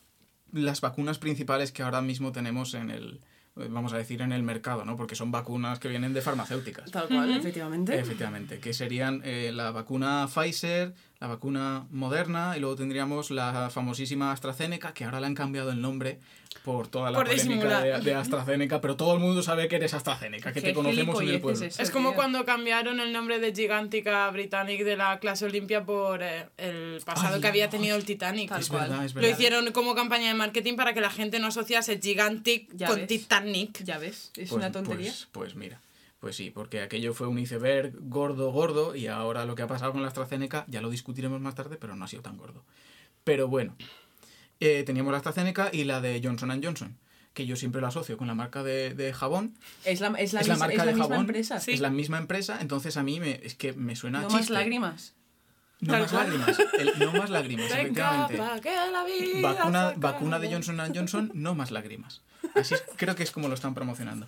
las 0.51 0.79
vacunas 0.81 1.17
principales 1.19 1.71
que 1.71 1.83
ahora 1.83 2.01
mismo 2.01 2.31
tenemos 2.31 2.73
en 2.73 2.89
el... 2.89 3.19
eh, 3.57 3.67
vamos 3.69 3.91
a 3.93 3.97
decir, 3.97 4.21
en 4.21 4.31
el 4.31 4.43
mercado, 4.43 4.85
¿no? 4.85 4.95
Porque 4.95 5.15
son 5.15 5.31
vacunas 5.31 5.79
que 5.79 5.89
vienen 5.89 6.13
de 6.13 6.21
farmacéuticas. 6.21 6.89
Tal 6.91 7.07
cual, 7.09 7.31
efectivamente. 7.35 7.99
Efectivamente, 7.99 8.59
que 8.59 8.73
serían 8.73 9.21
eh, 9.25 9.51
la 9.53 9.71
vacuna 9.71 10.27
Pfizer, 10.33 10.93
la 11.23 11.29
vacuna 11.29 11.87
Moderna 11.89 12.57
y 12.57 12.59
luego 12.59 12.75
tendríamos 12.75 13.31
la 13.31 13.69
famosísima 13.69 14.33
AstraZeneca, 14.33 14.93
que 14.93 15.05
ahora 15.05 15.21
le 15.21 15.27
han 15.27 15.35
cambiado 15.35 15.71
el 15.71 15.79
nombre 15.79 16.19
por 16.65 16.89
toda 16.89 17.11
la 17.11 17.17
Por 17.17 17.27
polémica 17.29 17.79
de, 17.81 18.13
AstraZeneca, 18.13 18.81
pero 18.81 18.97
todo 18.97 19.13
el 19.13 19.21
mundo 19.21 19.41
sabe 19.41 19.69
que 19.69 19.77
eres 19.77 19.93
AstraZeneca, 19.93 20.51
que 20.51 20.59
te 20.61 20.73
conocemos 20.73 21.21
en 21.21 21.29
el 21.29 21.39
pueblo. 21.39 21.65
eso, 21.65 21.81
Es 21.81 21.91
como 21.91 22.09
tío. 22.09 22.15
cuando 22.17 22.43
cambiaron 22.43 22.99
el 22.99 23.13
nombre 23.13 23.39
de 23.39 23.53
Gigantica 23.55 24.29
Britannic 24.31 24.83
de 24.83 24.97
la 24.97 25.17
clase 25.19 25.45
Olimpia 25.45 25.85
por 25.85 26.21
eh, 26.21 26.49
el 26.57 27.01
pasado 27.05 27.35
Ay, 27.35 27.41
que 27.41 27.47
había 27.47 27.69
tenido 27.69 27.95
el 27.95 28.03
Titanic. 28.03 28.49
Tal 28.49 28.59
Es 28.59 28.67
cual. 28.67 28.89
verdad, 28.89 29.05
es 29.05 29.15
Lo 29.15 29.25
hicieron 29.25 29.71
como 29.71 29.95
campaña 29.95 30.27
de 30.27 30.33
marketing 30.33 30.75
para 30.75 30.93
que 30.93 30.99
la 30.99 31.09
gente 31.09 31.39
no 31.39 31.47
asociase 31.47 32.01
Gigantic 32.01 32.67
Ya 32.75 32.87
con 32.87 32.97
ves. 32.97 33.07
Titanic. 33.07 33.81
Ya 33.85 33.97
ves, 33.97 34.31
es 34.35 34.49
Pues- 34.49 34.51
una 34.51 34.73
tontería. 34.73 35.09
Pues, 35.11 35.27
pues 35.31 35.55
mira, 35.55 35.79
pues 36.23 36.37
sí, 36.37 36.51
porque 36.51 36.79
aquello 36.81 37.13
fue 37.13 37.27
un 37.27 37.37
iceberg 37.37 37.91
gordo, 37.99 38.49
gordo, 38.53 38.95
y 38.95 39.07
ahora 39.07 39.43
lo 39.43 39.55
que 39.55 39.61
ha 39.63 39.67
pasado 39.67 39.91
con 39.91 40.01
la 40.03 40.07
AstraZeneca, 40.07 40.63
ya 40.69 40.79
lo 40.79 40.89
discutiremos 40.89 41.41
más 41.41 41.53
tarde, 41.53 41.75
pero 41.77 41.97
no 41.97 42.05
ha 42.05 42.07
sido 42.07 42.21
tan 42.21 42.37
gordo. 42.37 42.63
Pero 43.25 43.49
bueno, 43.49 43.75
eh, 44.61 44.83
teníamos 44.85 45.11
la 45.11 45.17
AstraZeneca 45.17 45.69
y 45.73 45.83
la 45.83 45.99
de 45.99 46.21
Johnson 46.23 46.61
Johnson, 46.63 46.97
que 47.33 47.45
yo 47.45 47.57
siempre 47.57 47.81
lo 47.81 47.87
asocio 47.87 48.15
con 48.15 48.27
la 48.27 48.35
marca 48.35 48.63
de, 48.63 48.93
de 48.93 49.11
jabón. 49.11 49.53
es 49.83 49.99
la, 49.99 50.07
es 50.17 50.31
la, 50.31 50.39
es 50.39 50.47
la 50.47 50.53
mis- 50.53 50.59
marca 50.61 50.73
es 50.75 50.77
la 50.77 50.85
de 50.85 50.91
misma 50.93 51.03
jabón, 51.09 51.19
empresa. 51.25 51.59
Sí. 51.59 51.71
es 51.73 51.81
la 51.81 51.89
misma 51.89 52.17
empresa, 52.19 52.59
entonces 52.61 52.95
a 52.95 53.03
mí 53.03 53.19
me, 53.19 53.41
es 53.43 53.55
que 53.55 53.73
me 53.73 53.97
suena 53.97 54.19
a 54.19 54.21
No 54.21 54.29
más 54.29 54.37
chiste. 54.37 54.53
lágrimas. 54.53 55.15
No 55.81 55.99
más 55.99 56.13
lágrimas. 56.13 56.57
El- 56.79 56.97
no 56.99 57.11
más 57.11 57.29
lágrimas, 57.29 57.65
efectivamente. 57.69 58.37
pa' 58.37 58.61
que 58.61 58.69
la 58.73 59.03
vida 59.03 59.41
Vacuna, 59.53 59.93
vacuna 59.97 60.39
de. 60.39 60.49
Johnson 60.53 60.79
Johnson, 60.95 61.31
no 61.33 61.53
más 61.55 61.71
lágrimas. 61.71 62.21
Así 62.55 62.75
creo 62.95 63.15
que 63.15 63.23
es 63.23 63.31
como 63.31 63.49
lo 63.49 63.53
están 63.55 63.73
promocionando. 63.73 64.27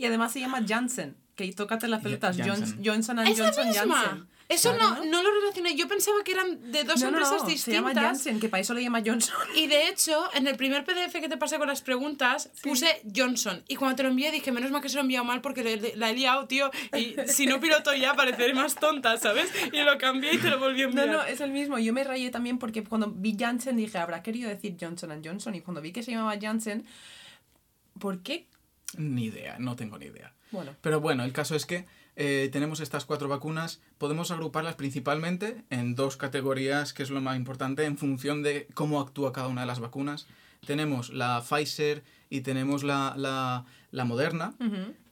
Y 0.00 0.06
además 0.06 0.32
se 0.32 0.40
llama 0.40 0.64
Janssen, 0.66 1.14
que 1.36 1.52
tócate 1.52 1.86
las 1.86 2.02
pelotas. 2.02 2.36
Johnson, 2.38 2.80
Johnson 2.82 3.18
and 3.18 3.28
¿Es 3.28 3.38
la 3.38 3.44
Johnson 3.46 3.68
misma? 3.68 4.02
Janssen. 4.02 4.28
Eso 4.48 4.74
Claro, 4.74 4.96
no, 4.96 5.04
no 5.04 5.22
lo 5.22 5.30
relacioné. 5.42 5.76
Yo 5.76 5.86
pensaba 5.86 6.16
que 6.24 6.32
eran 6.32 6.72
de 6.72 6.82
dos 6.82 6.96
no, 7.00 7.10
no, 7.12 7.18
empresas 7.18 7.42
no, 7.42 7.48
distintas. 7.48 7.62
Se 7.64 7.70
llama 7.72 7.94
Janssen, 7.94 8.40
que 8.40 8.48
para 8.48 8.62
eso 8.62 8.74
le 8.74 8.82
llama 8.82 9.00
Johnson. 9.06 9.32
Y 9.54 9.68
de 9.68 9.86
hecho, 9.88 10.28
en 10.34 10.48
el 10.48 10.56
primer 10.56 10.84
PDF 10.84 11.12
que 11.20 11.28
te 11.28 11.36
pasé 11.36 11.58
con 11.58 11.68
las 11.68 11.82
preguntas, 11.82 12.50
puse 12.64 13.00
Johnson. 13.14 13.62
Y 13.68 13.76
cuando 13.76 13.94
te 13.94 14.02
lo 14.02 14.08
envié 14.08 14.32
dije, 14.32 14.50
menos 14.50 14.70
mal 14.72 14.80
que 14.82 14.88
se 14.88 14.94
lo 14.96 15.02
he 15.02 15.04
enviado 15.04 15.24
mal 15.24 15.40
porque 15.42 15.62
le- 15.62 15.94
la 15.96 16.10
he 16.10 16.14
liado, 16.14 16.46
tío. 16.48 16.68
Y 16.96 17.14
si 17.28 17.46
no 17.46 17.60
piloto 17.60 17.94
ya, 17.94 18.14
pareceré 18.14 18.52
más 18.54 18.74
tonta, 18.74 19.16
¿sabes? 19.18 19.52
Y 19.72 19.82
lo 19.82 19.98
cambié 19.98 20.32
y 20.34 20.38
te 20.38 20.50
lo 20.50 20.58
volví 20.58 20.82
a 20.82 20.86
No, 20.86 21.02
enviar. 21.02 21.08
no, 21.10 21.22
es 21.24 21.40
el 21.42 21.52
mismo. 21.52 21.78
Yo 21.78 21.92
me 21.92 22.02
rayé 22.02 22.30
también 22.30 22.58
porque 22.58 22.82
cuando 22.82 23.08
vi 23.14 23.36
Janssen 23.38 23.76
dije, 23.76 23.98
habrá 23.98 24.22
querido 24.24 24.48
decir 24.48 24.76
Johnson 24.80 25.12
and 25.12 25.24
Johnson. 25.24 25.54
Y 25.54 25.60
cuando 25.60 25.80
vi 25.80 25.92
que 25.92 26.02
se 26.02 26.10
llamaba 26.10 26.34
Janssen, 26.40 26.84
¿por 28.00 28.20
qué? 28.22 28.46
Ni 28.96 29.26
idea, 29.26 29.58
no 29.58 29.76
tengo 29.76 29.98
ni 29.98 30.06
idea. 30.06 30.34
Bueno, 30.50 30.74
Pero 30.80 31.00
bueno, 31.00 31.24
el 31.24 31.32
caso 31.32 31.54
es 31.54 31.64
que 31.64 31.86
eh, 32.16 32.48
tenemos 32.52 32.80
estas 32.80 33.04
cuatro 33.04 33.28
vacunas, 33.28 33.80
podemos 33.98 34.30
agruparlas 34.30 34.74
principalmente 34.74 35.64
en 35.70 35.94
dos 35.94 36.16
categorías, 36.16 36.92
que 36.92 37.02
es 37.02 37.10
lo 37.10 37.20
más 37.20 37.36
importante, 37.36 37.84
en 37.84 37.96
función 37.96 38.42
de 38.42 38.66
cómo 38.74 39.00
actúa 39.00 39.32
cada 39.32 39.48
una 39.48 39.60
de 39.62 39.66
las 39.68 39.80
vacunas. 39.80 40.26
Tenemos 40.66 41.10
la 41.10 41.40
Pfizer 41.40 42.02
y 42.28 42.40
tenemos 42.40 42.82
la, 42.82 43.14
la, 43.16 43.64
la 43.92 44.04
Moderna. 44.04 44.54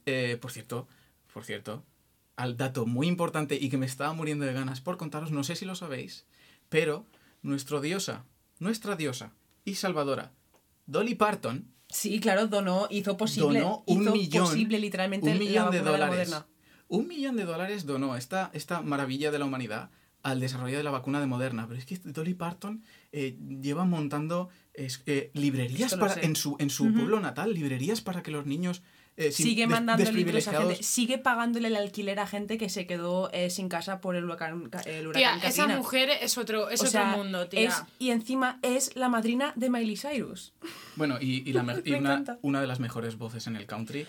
Eh, 0.07 0.39
por 0.41 0.51
cierto, 0.51 0.89
por 1.33 1.45
cierto, 1.45 1.85
al 2.37 2.57
dato 2.57 2.85
muy 2.85 3.07
importante 3.07 3.57
y 3.61 3.69
que 3.69 3.79
me 3.79 3.87
estaba 3.87 4.13
muriendo 4.13 4.45
de 4.45 4.53
ganas 4.53 4.81
por 4.81 4.97
contaros, 4.97 5.31
no 5.31 5.45
sé 5.45 5.57
si 5.57 5.65
lo 5.65 5.75
sabéis, 5.75 6.27
pero 6.69 7.07
nuestra 7.43 7.81
diosa, 7.81 8.25
nuestra 8.59 8.97
diosa 8.97 9.33
y 9.65 9.75
salvadora, 9.77 10.33
Dolly 10.87 11.15
Parton, 11.15 11.73
sí, 11.89 12.21
claro, 12.21 12.47
donó, 12.47 12.87
hizo 12.91 13.17
posible, 13.17 13.61
donó 13.61 13.83
un 13.87 14.03
hizo 14.03 14.13
millón, 14.13 14.45
posible 14.45 14.79
literalmente 14.79 15.27
un 15.27 15.35
la 15.35 15.39
millón 15.39 15.71
de 15.71 15.81
dólares. 15.81 16.35
Un 16.89 17.07
millón 17.07 17.37
de 17.37 17.45
dólares 17.45 17.85
donó 17.85 18.17
esta, 18.17 18.51
esta 18.55 18.81
maravilla 18.81 19.31
de 19.31 19.39
la 19.39 19.45
humanidad 19.45 19.91
al 20.23 20.41
desarrollo 20.41 20.77
de 20.77 20.83
la 20.83 20.91
vacuna 20.91 21.21
de 21.21 21.27
Moderna. 21.27 21.67
Pero 21.69 21.79
es 21.79 21.87
que 21.87 21.99
Dolly 22.03 22.35
Parton 22.35 22.83
eh, 23.13 23.37
lleva 23.61 23.85
montando 23.85 24.49
es, 24.73 25.03
eh, 25.07 25.31
librerías 25.35 25.95
para, 25.97 26.21
en 26.21 26.35
su, 26.35 26.57
en 26.59 26.71
su 26.71 26.93
pueblo 26.93 27.21
natal, 27.21 27.53
librerías 27.53 28.01
para 28.01 28.23
que 28.23 28.31
los 28.31 28.47
niños... 28.47 28.83
eh, 29.19 29.33
sin- 29.33 29.45
Sigue 29.47 29.63
des- 29.63 29.69
mandando 29.71 30.11
libros 30.13 30.49
a 30.49 30.53
gente, 30.63 30.83
sigue 30.83 31.19
pagándole 31.19 31.69
el 31.69 31.77
alquiler 31.77 32.19
a 32.21 32.27
gente 32.27 32.57
que 32.57 32.69
se 32.71 32.87
quedó 32.87 33.31
eh, 33.33 33.51
sin 33.51 33.69
casa 33.69 34.01
por 34.01 34.17
el 34.17 34.25
huracán, 34.25 34.63
el 34.63 34.71
Tía, 34.81 35.09
huracán 35.09 35.39
esa 35.41 35.63
Katrina. 35.63 35.77
mujer 35.77 36.11
es 36.23 36.39
otro, 36.39 36.71
es 36.71 36.81
O 36.83 36.87
otro 36.87 37.05
mundo, 37.07 37.49
tía. 37.49 37.69
es- 37.69 37.83
y 37.99 38.11
encima 38.11 38.59
es 38.63 38.95
la 38.97 39.09
madrina 39.09 39.53
de 39.57 39.69
Miley 39.69 39.97
Cyrus. 39.97 40.53
Bueno, 40.97 41.19
y, 41.21 41.49
y 41.49 41.53
la 41.53 41.63
y 41.85 41.93
una, 41.95 42.39
una 42.43 42.61
de 42.61 42.67
las 42.67 42.81
mejores 42.81 43.19
voces 43.19 43.47
en 43.49 43.57
el 43.57 43.67
country. 43.67 44.07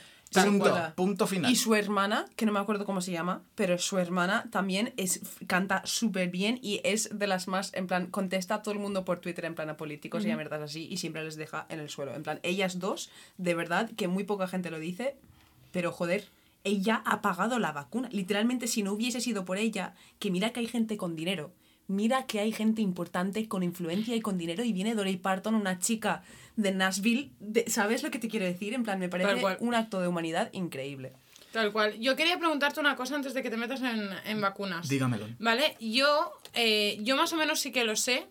Punto, 0.95 1.25
final. 1.25 1.51
Y 1.51 1.55
su 1.55 1.73
hermana, 1.73 2.25
que 2.36 2.45
no 2.45 2.51
me 2.51 2.59
acuerdo 2.59 2.86
cómo 2.86 3.01
se 3.01 3.11
llama, 3.11 3.41
pero 3.55 3.77
su 3.77 3.97
hermana 3.97 4.45
también 4.51 4.93
es, 4.97 5.21
canta 5.47 5.82
súper 5.86 6.30
bien 6.30 6.59
y 6.61 6.82
es 6.84 7.17
de 7.17 7.25
las 7.25 7.47
más, 7.47 7.73
en 7.73 7.88
plan, 7.88 8.07
contesta 8.07 8.55
a 8.55 8.61
todo 8.61 8.73
el 8.73 8.80
mundo 8.80 9.05
por 9.05 9.19
Twitter 9.19 9.45
en 9.45 9.55
plan 9.55 9.69
a 9.69 9.77
políticos 9.77 10.25
y 10.25 10.32
a 10.32 10.36
verdad 10.36 10.61
así 10.61 10.88
y 10.89 10.97
siempre 10.97 11.23
les 11.23 11.36
deja 11.36 11.65
en 11.69 11.80
el 11.80 11.89
suelo. 11.89 12.13
En 12.13 12.23
plan, 12.23 12.39
ellas 12.43 12.80
dos, 12.80 13.09
de 13.38 13.55
verdad, 13.55 13.89
que 13.97 14.07
muy 14.07 14.23
poca 14.23 14.47
gente 14.47 14.69
lo 14.69 14.80
dice, 14.80 15.15
pero 15.71 15.91
joder, 15.91 16.27
ella 16.63 17.01
ha 17.05 17.21
pagado 17.21 17.57
la 17.57 17.71
vacuna. 17.71 18.09
Literalmente, 18.11 18.67
si 18.67 18.84
no 18.84 18.93
hubiese 18.93 19.21
sido 19.21 19.45
por 19.45 19.57
ella, 19.57 19.95
que 20.19 20.30
mira 20.30 20.51
que 20.51 20.59
hay 20.59 20.67
gente 20.67 20.97
con 20.97 21.15
dinero. 21.15 21.51
Mira 21.88 22.27
que 22.27 22.39
hay 22.39 22.51
gente 22.51 22.84
importante 22.84 23.47
con 23.47 23.63
influencia 23.63 24.15
y 24.15 24.21
con 24.21 24.38
dinero 24.38 24.63
y 24.63 24.73
viene 24.73 24.93
Dolly 24.93 25.17
Parton, 25.17 25.55
una 25.55 25.80
chica 25.80 26.21
de 26.62 26.72
Nashville. 26.72 27.32
de- 27.39 27.66
¿Sabes 27.70 28.03
lo 28.03 28.12
que 28.12 28.20
te 28.20 28.28
quiero 28.28 28.45
decir? 28.45 28.74
En 28.74 28.84
plan, 28.84 28.99
me 28.99 29.10
parece 29.10 29.41
un 29.60 29.76
acto 29.76 30.01
de 30.01 30.07
humanidad 30.07 30.49
increíble. 30.53 31.14
Tal 31.51 31.72
cual. 31.72 31.97
Yo 31.99 32.16
quería 32.16 32.38
preguntarte 32.38 32.80
una 32.80 32.95
cosa 32.95 33.16
antes 33.16 33.34
de 33.34 33.41
que 33.41 33.49
te 33.49 33.57
metas 33.57 33.82
en, 33.82 34.10
en 34.26 34.39
vacunas. 34.41 34.88
Dígamelo. 34.88 35.28
Vale, 35.39 35.76
yo, 35.80 36.32
eh, 36.53 36.97
yo 37.01 37.16
más 37.16 37.34
o 37.34 37.38
menos 37.38 37.60
sí 37.60 37.72
que 37.72 37.84
lo 37.86 37.95
sé, 37.95 38.28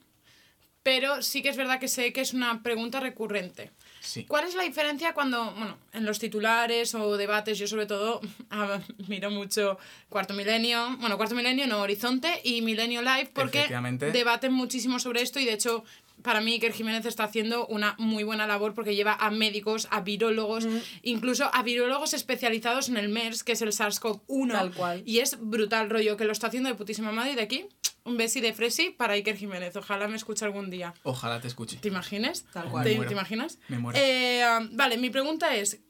pero 0.84 1.20
sí 1.22 1.42
que 1.42 1.48
es 1.48 1.56
verdad 1.56 1.80
que 1.80 1.88
sé 1.88 2.12
que 2.12 2.20
es 2.20 2.32
una 2.32 2.62
pregunta 2.62 3.00
recurrente. 3.00 3.72
Sí. 4.00 4.24
¿Cuál 4.24 4.46
es 4.46 4.54
la 4.54 4.62
diferencia 4.62 5.12
cuando, 5.14 5.52
bueno, 5.52 5.76
en 5.92 6.04
los 6.06 6.18
titulares 6.20 6.94
o 6.94 7.16
debates, 7.16 7.58
yo 7.58 7.66
sobre 7.66 7.86
todo 7.86 8.20
ah, 8.50 8.78
miro 9.08 9.30
mucho 9.30 9.78
Cuarto 10.08 10.32
Milenio, 10.34 10.96
bueno, 11.00 11.16
Cuarto 11.16 11.34
Milenio 11.34 11.66
no, 11.66 11.80
Horizonte 11.80 12.40
y 12.44 12.62
Milenio 12.62 13.02
Live, 13.02 13.30
porque 13.34 13.66
debaten 14.12 14.52
muchísimo 14.52 14.98
sobre 15.00 15.22
esto 15.22 15.40
y 15.40 15.44
de 15.44 15.54
hecho, 15.54 15.84
para 16.22 16.40
mí 16.40 16.54
Iker 16.54 16.72
Jiménez 16.72 17.06
está 17.06 17.24
haciendo 17.24 17.66
una 17.66 17.94
muy 17.98 18.24
buena 18.24 18.46
labor 18.46 18.74
porque 18.74 18.94
lleva 18.94 19.14
a 19.14 19.30
médicos, 19.30 19.88
a 19.90 20.00
virólogos, 20.00 20.66
incluso 21.02 21.50
a 21.52 21.62
virólogos 21.62 22.14
especializados 22.14 22.88
en 22.88 22.96
el 22.96 23.08
MERS, 23.08 23.44
que 23.44 23.52
es 23.52 23.62
el 23.62 23.68
SARS-CoV-1. 23.68 24.52
Tal 24.52 24.74
cual. 24.74 25.02
Y 25.04 25.18
es 25.20 25.38
brutal 25.40 25.90
rollo 25.90 26.16
que 26.16 26.24
lo 26.24 26.32
está 26.32 26.48
haciendo 26.48 26.68
de 26.68 26.74
putísima 26.74 27.12
madre 27.12 27.32
y 27.32 27.36
de 27.36 27.42
aquí 27.42 27.66
un 28.04 28.16
besi 28.16 28.40
de 28.40 28.52
fresi 28.52 28.90
para 28.90 29.14
Iker 29.14 29.36
Jiménez. 29.36 29.76
Ojalá 29.76 30.08
me 30.08 30.16
escuche 30.16 30.44
algún 30.44 30.70
día. 30.70 30.94
Ojalá 31.02 31.40
te 31.40 31.48
escuche. 31.48 31.76
¿Te 31.76 31.88
imaginas? 31.88 32.46
Tal 32.52 32.70
cual. 32.70 32.84
¿Te, 32.84 32.94
te 32.96 33.12
imaginas? 33.12 33.58
Me 33.68 33.78
muero. 33.78 33.98
Eh, 34.00 34.44
um, 34.58 34.76
vale, 34.76 34.96
mi 34.96 35.10
pregunta 35.10 35.54
es, 35.54 35.80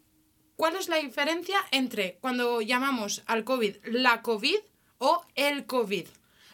¿cuál 0.56 0.76
es 0.76 0.88
la 0.88 0.96
diferencia 0.96 1.58
entre 1.70 2.18
cuando 2.20 2.60
llamamos 2.60 3.22
al 3.26 3.44
COVID 3.44 3.76
la 3.84 4.22
COVID 4.22 4.58
o 4.98 5.24
el 5.36 5.66
COVID? 5.66 6.06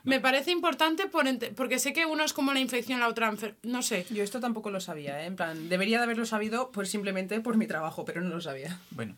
Me 0.05 0.21
parece 0.21 0.51
importante 0.51 1.07
por 1.07 1.27
ente- 1.27 1.53
porque 1.55 1.79
sé 1.79 1.93
que 1.93 2.05
uno 2.07 2.25
es 2.25 2.33
como 2.33 2.53
la 2.53 2.61
infección, 2.61 3.01
la 3.01 3.09
otra 3.09 3.31
enfer- 3.33 3.55
no 3.63 3.83
sé. 3.83 4.07
Yo 4.11 4.23
esto 4.23 4.39
tampoco 4.41 4.71
lo 4.71 4.81
sabía, 4.81 5.23
¿eh? 5.23 5.27
En 5.27 5.37
plan, 5.37 5.69
debería 5.69 5.97
de 5.99 6.05
haberlo 6.05 6.27
sabido 6.27 6.71
pues 6.73 6.91
simplemente 6.91 7.41
por 7.41 7.57
mi 7.57 7.67
trabajo, 7.67 8.05
pero 8.05 8.21
no 8.21 8.29
lo 8.29 8.41
sabía. 8.41 8.79
Bueno, 8.91 9.17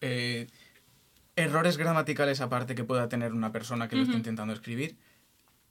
eh, 0.00 0.46
errores 1.36 1.76
gramaticales 1.76 2.40
aparte 2.40 2.74
que 2.74 2.84
pueda 2.84 3.08
tener 3.08 3.32
una 3.32 3.50
persona 3.52 3.88
que 3.88 3.96
lo 3.96 4.02
esté 4.02 4.16
intentando 4.16 4.52
escribir. 4.54 4.96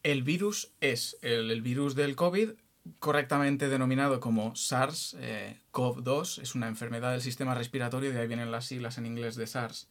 El 0.04 0.24
virus 0.24 0.72
es 0.82 1.18
el, 1.22 1.50
el 1.52 1.62
virus 1.62 1.96
del 1.96 2.16
COVID, 2.16 2.52
correctamente 3.00 3.68
denominado 3.70 4.20
como 4.22 4.54
SARS-CoV-2, 4.54 6.42
es 6.42 6.56
una 6.56 6.68
enfermedad 6.68 7.12
del 7.12 7.22
sistema 7.22 7.54
respiratorio, 7.56 8.12
de 8.12 8.20
ahí 8.22 8.28
vienen 8.28 8.52
las 8.52 8.66
siglas 8.66 8.98
en 8.98 9.06
inglés 9.06 9.36
de 9.36 9.48
SARS. 9.48 9.88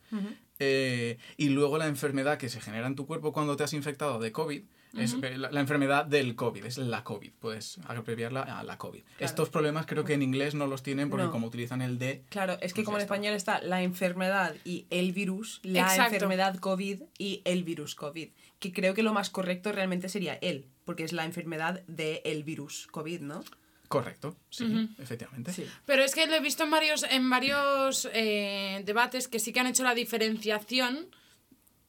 Eh, 0.58 1.18
y 1.36 1.48
luego 1.50 1.78
la 1.78 1.86
enfermedad 1.86 2.38
que 2.38 2.48
se 2.48 2.60
genera 2.60 2.86
en 2.86 2.94
tu 2.96 3.06
cuerpo 3.06 3.32
cuando 3.32 3.56
te 3.56 3.64
has 3.64 3.72
infectado 3.72 4.18
de 4.18 4.32
COVID 4.32 4.62
es 4.96 5.14
eh, 5.22 5.36
la, 5.36 5.50
la 5.50 5.60
enfermedad 5.60 6.06
del 6.06 6.34
COVID, 6.36 6.64
es 6.64 6.78
la 6.78 7.04
COVID, 7.04 7.30
puedes 7.38 7.78
abreviarla 7.86 8.40
a 8.42 8.62
la 8.62 8.78
COVID. 8.78 9.02
Estos 9.18 9.50
problemas 9.50 9.84
creo 9.84 10.04
que 10.04 10.14
en 10.14 10.22
inglés 10.22 10.54
no 10.54 10.66
los 10.66 10.82
tienen 10.82 11.10
porque 11.10 11.26
No. 11.26 11.30
como 11.32 11.46
utilizan 11.48 11.82
el 11.82 11.98
D, 11.98 12.22
Claro, 12.30 12.54
es 12.62 12.72
que 12.72 12.76
Pues 12.80 12.86
como 12.86 12.96
en 12.96 13.02
español 13.02 13.34
está 13.34 13.60
la 13.60 13.82
enfermedad 13.82 14.54
y 14.64 14.86
el 14.88 15.12
virus, 15.12 15.60
la 15.64 15.80
Exacto. 15.82 16.14
enfermedad 16.14 16.56
COVID 16.56 17.02
y 17.18 17.42
el 17.44 17.62
virus 17.64 17.94
COVID, 17.94 18.30
que 18.58 18.72
creo 18.72 18.94
que 18.94 19.02
lo 19.02 19.12
más 19.12 19.28
correcto 19.28 19.70
realmente 19.70 20.08
sería 20.08 20.34
el, 20.40 20.66
porque 20.86 21.04
es 21.04 21.12
la 21.12 21.26
enfermedad 21.26 21.82
del 21.86 22.42
virus 22.44 22.86
COVID, 22.90 23.20
¿no? 23.20 23.44
Correcto, 23.88 24.36
sí, 24.50 24.88
efectivamente. 24.98 25.52
Sí. 25.52 25.66
Pero 25.84 26.02
es 26.02 26.14
que 26.14 26.26
lo 26.26 26.34
he 26.34 26.40
visto 26.40 26.64
en 26.64 26.70
varios, 26.70 27.04
en 27.04 27.30
varios 27.30 28.08
eh, 28.12 28.82
debates 28.84 29.28
que 29.28 29.38
sí 29.38 29.52
que 29.52 29.60
han 29.60 29.66
hecho 29.66 29.84
la 29.84 29.94
diferenciación. 29.94 31.06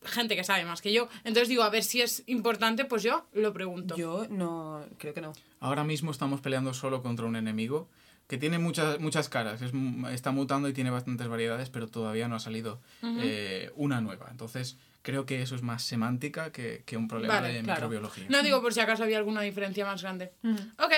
Gente 0.03 0.35
que 0.35 0.43
sabe 0.43 0.63
más 0.63 0.81
que 0.81 0.93
yo. 0.93 1.09
Entonces 1.23 1.49
digo, 1.49 1.63
a 1.63 1.69
ver 1.69 1.83
si 1.83 2.01
es 2.01 2.23
importante, 2.27 2.85
pues 2.85 3.03
yo 3.03 3.25
lo 3.33 3.51
pregunto. 3.51 3.95
Yo 3.97 4.27
no, 4.29 4.85
creo 4.99 5.13
que 5.13 5.21
no. 5.21 5.33
Ahora 5.59 5.83
mismo 5.83 6.11
estamos 6.11 6.39
peleando 6.39 6.73
solo 6.73 7.01
contra 7.01 7.25
un 7.25 7.35
enemigo, 7.35 7.89
que 8.27 8.37
tiene 8.37 8.59
muchas, 8.59 8.99
muchas 8.99 9.27
caras, 9.27 9.61
es, 9.61 9.71
está 10.11 10.31
mutando 10.31 10.69
y 10.69 10.73
tiene 10.73 10.91
bastantes 10.91 11.27
variedades, 11.27 11.69
pero 11.69 11.87
todavía 11.87 12.27
no 12.27 12.35
ha 12.35 12.39
salido 12.39 12.79
eh, 13.01 13.71
una 13.75 13.99
nueva. 14.01 14.27
Entonces, 14.29 14.77
creo 15.01 15.25
que 15.25 15.41
eso 15.41 15.55
es 15.55 15.61
más 15.63 15.83
semántica 15.83 16.51
que, 16.51 16.83
que 16.85 16.97
un 16.97 17.07
problema 17.07 17.35
Vale, 17.35 17.53
de 17.53 17.63
claro. 17.63 17.79
microbiología. 17.79 18.25
No 18.29 18.43
digo 18.43 18.61
por 18.61 18.73
si 18.73 18.81
acaso 18.81 19.03
había 19.03 19.17
alguna 19.17 19.41
diferencia 19.41 19.85
más 19.85 20.01
grande. 20.01 20.33
Ok, 20.77 20.93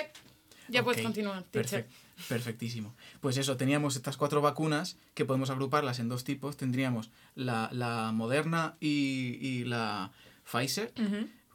ya 0.72 0.84
puedes 0.84 1.02
continuar, 1.02 1.44
teacher. 1.52 1.86
perfec- 1.86 2.28
perfectísimo. 2.28 2.96
Pues 3.22 3.38
eso, 3.38 3.58
teníamos 3.58 3.96
estas 3.96 4.18
cuatro 4.18 4.42
vacunas 4.42 4.98
que 5.14 5.26
podemos 5.26 5.50
agruparlas 5.50 6.00
en 6.00 6.10
dos 6.10 6.24
tipos. 6.24 6.58
Tendríamos 6.58 7.10
la, 7.36 7.70
la 7.72 8.12
Moderna 8.12 8.76
y, 8.80 9.38
y 9.42 9.64
la 9.66 10.12
Pfizer, 10.50 10.92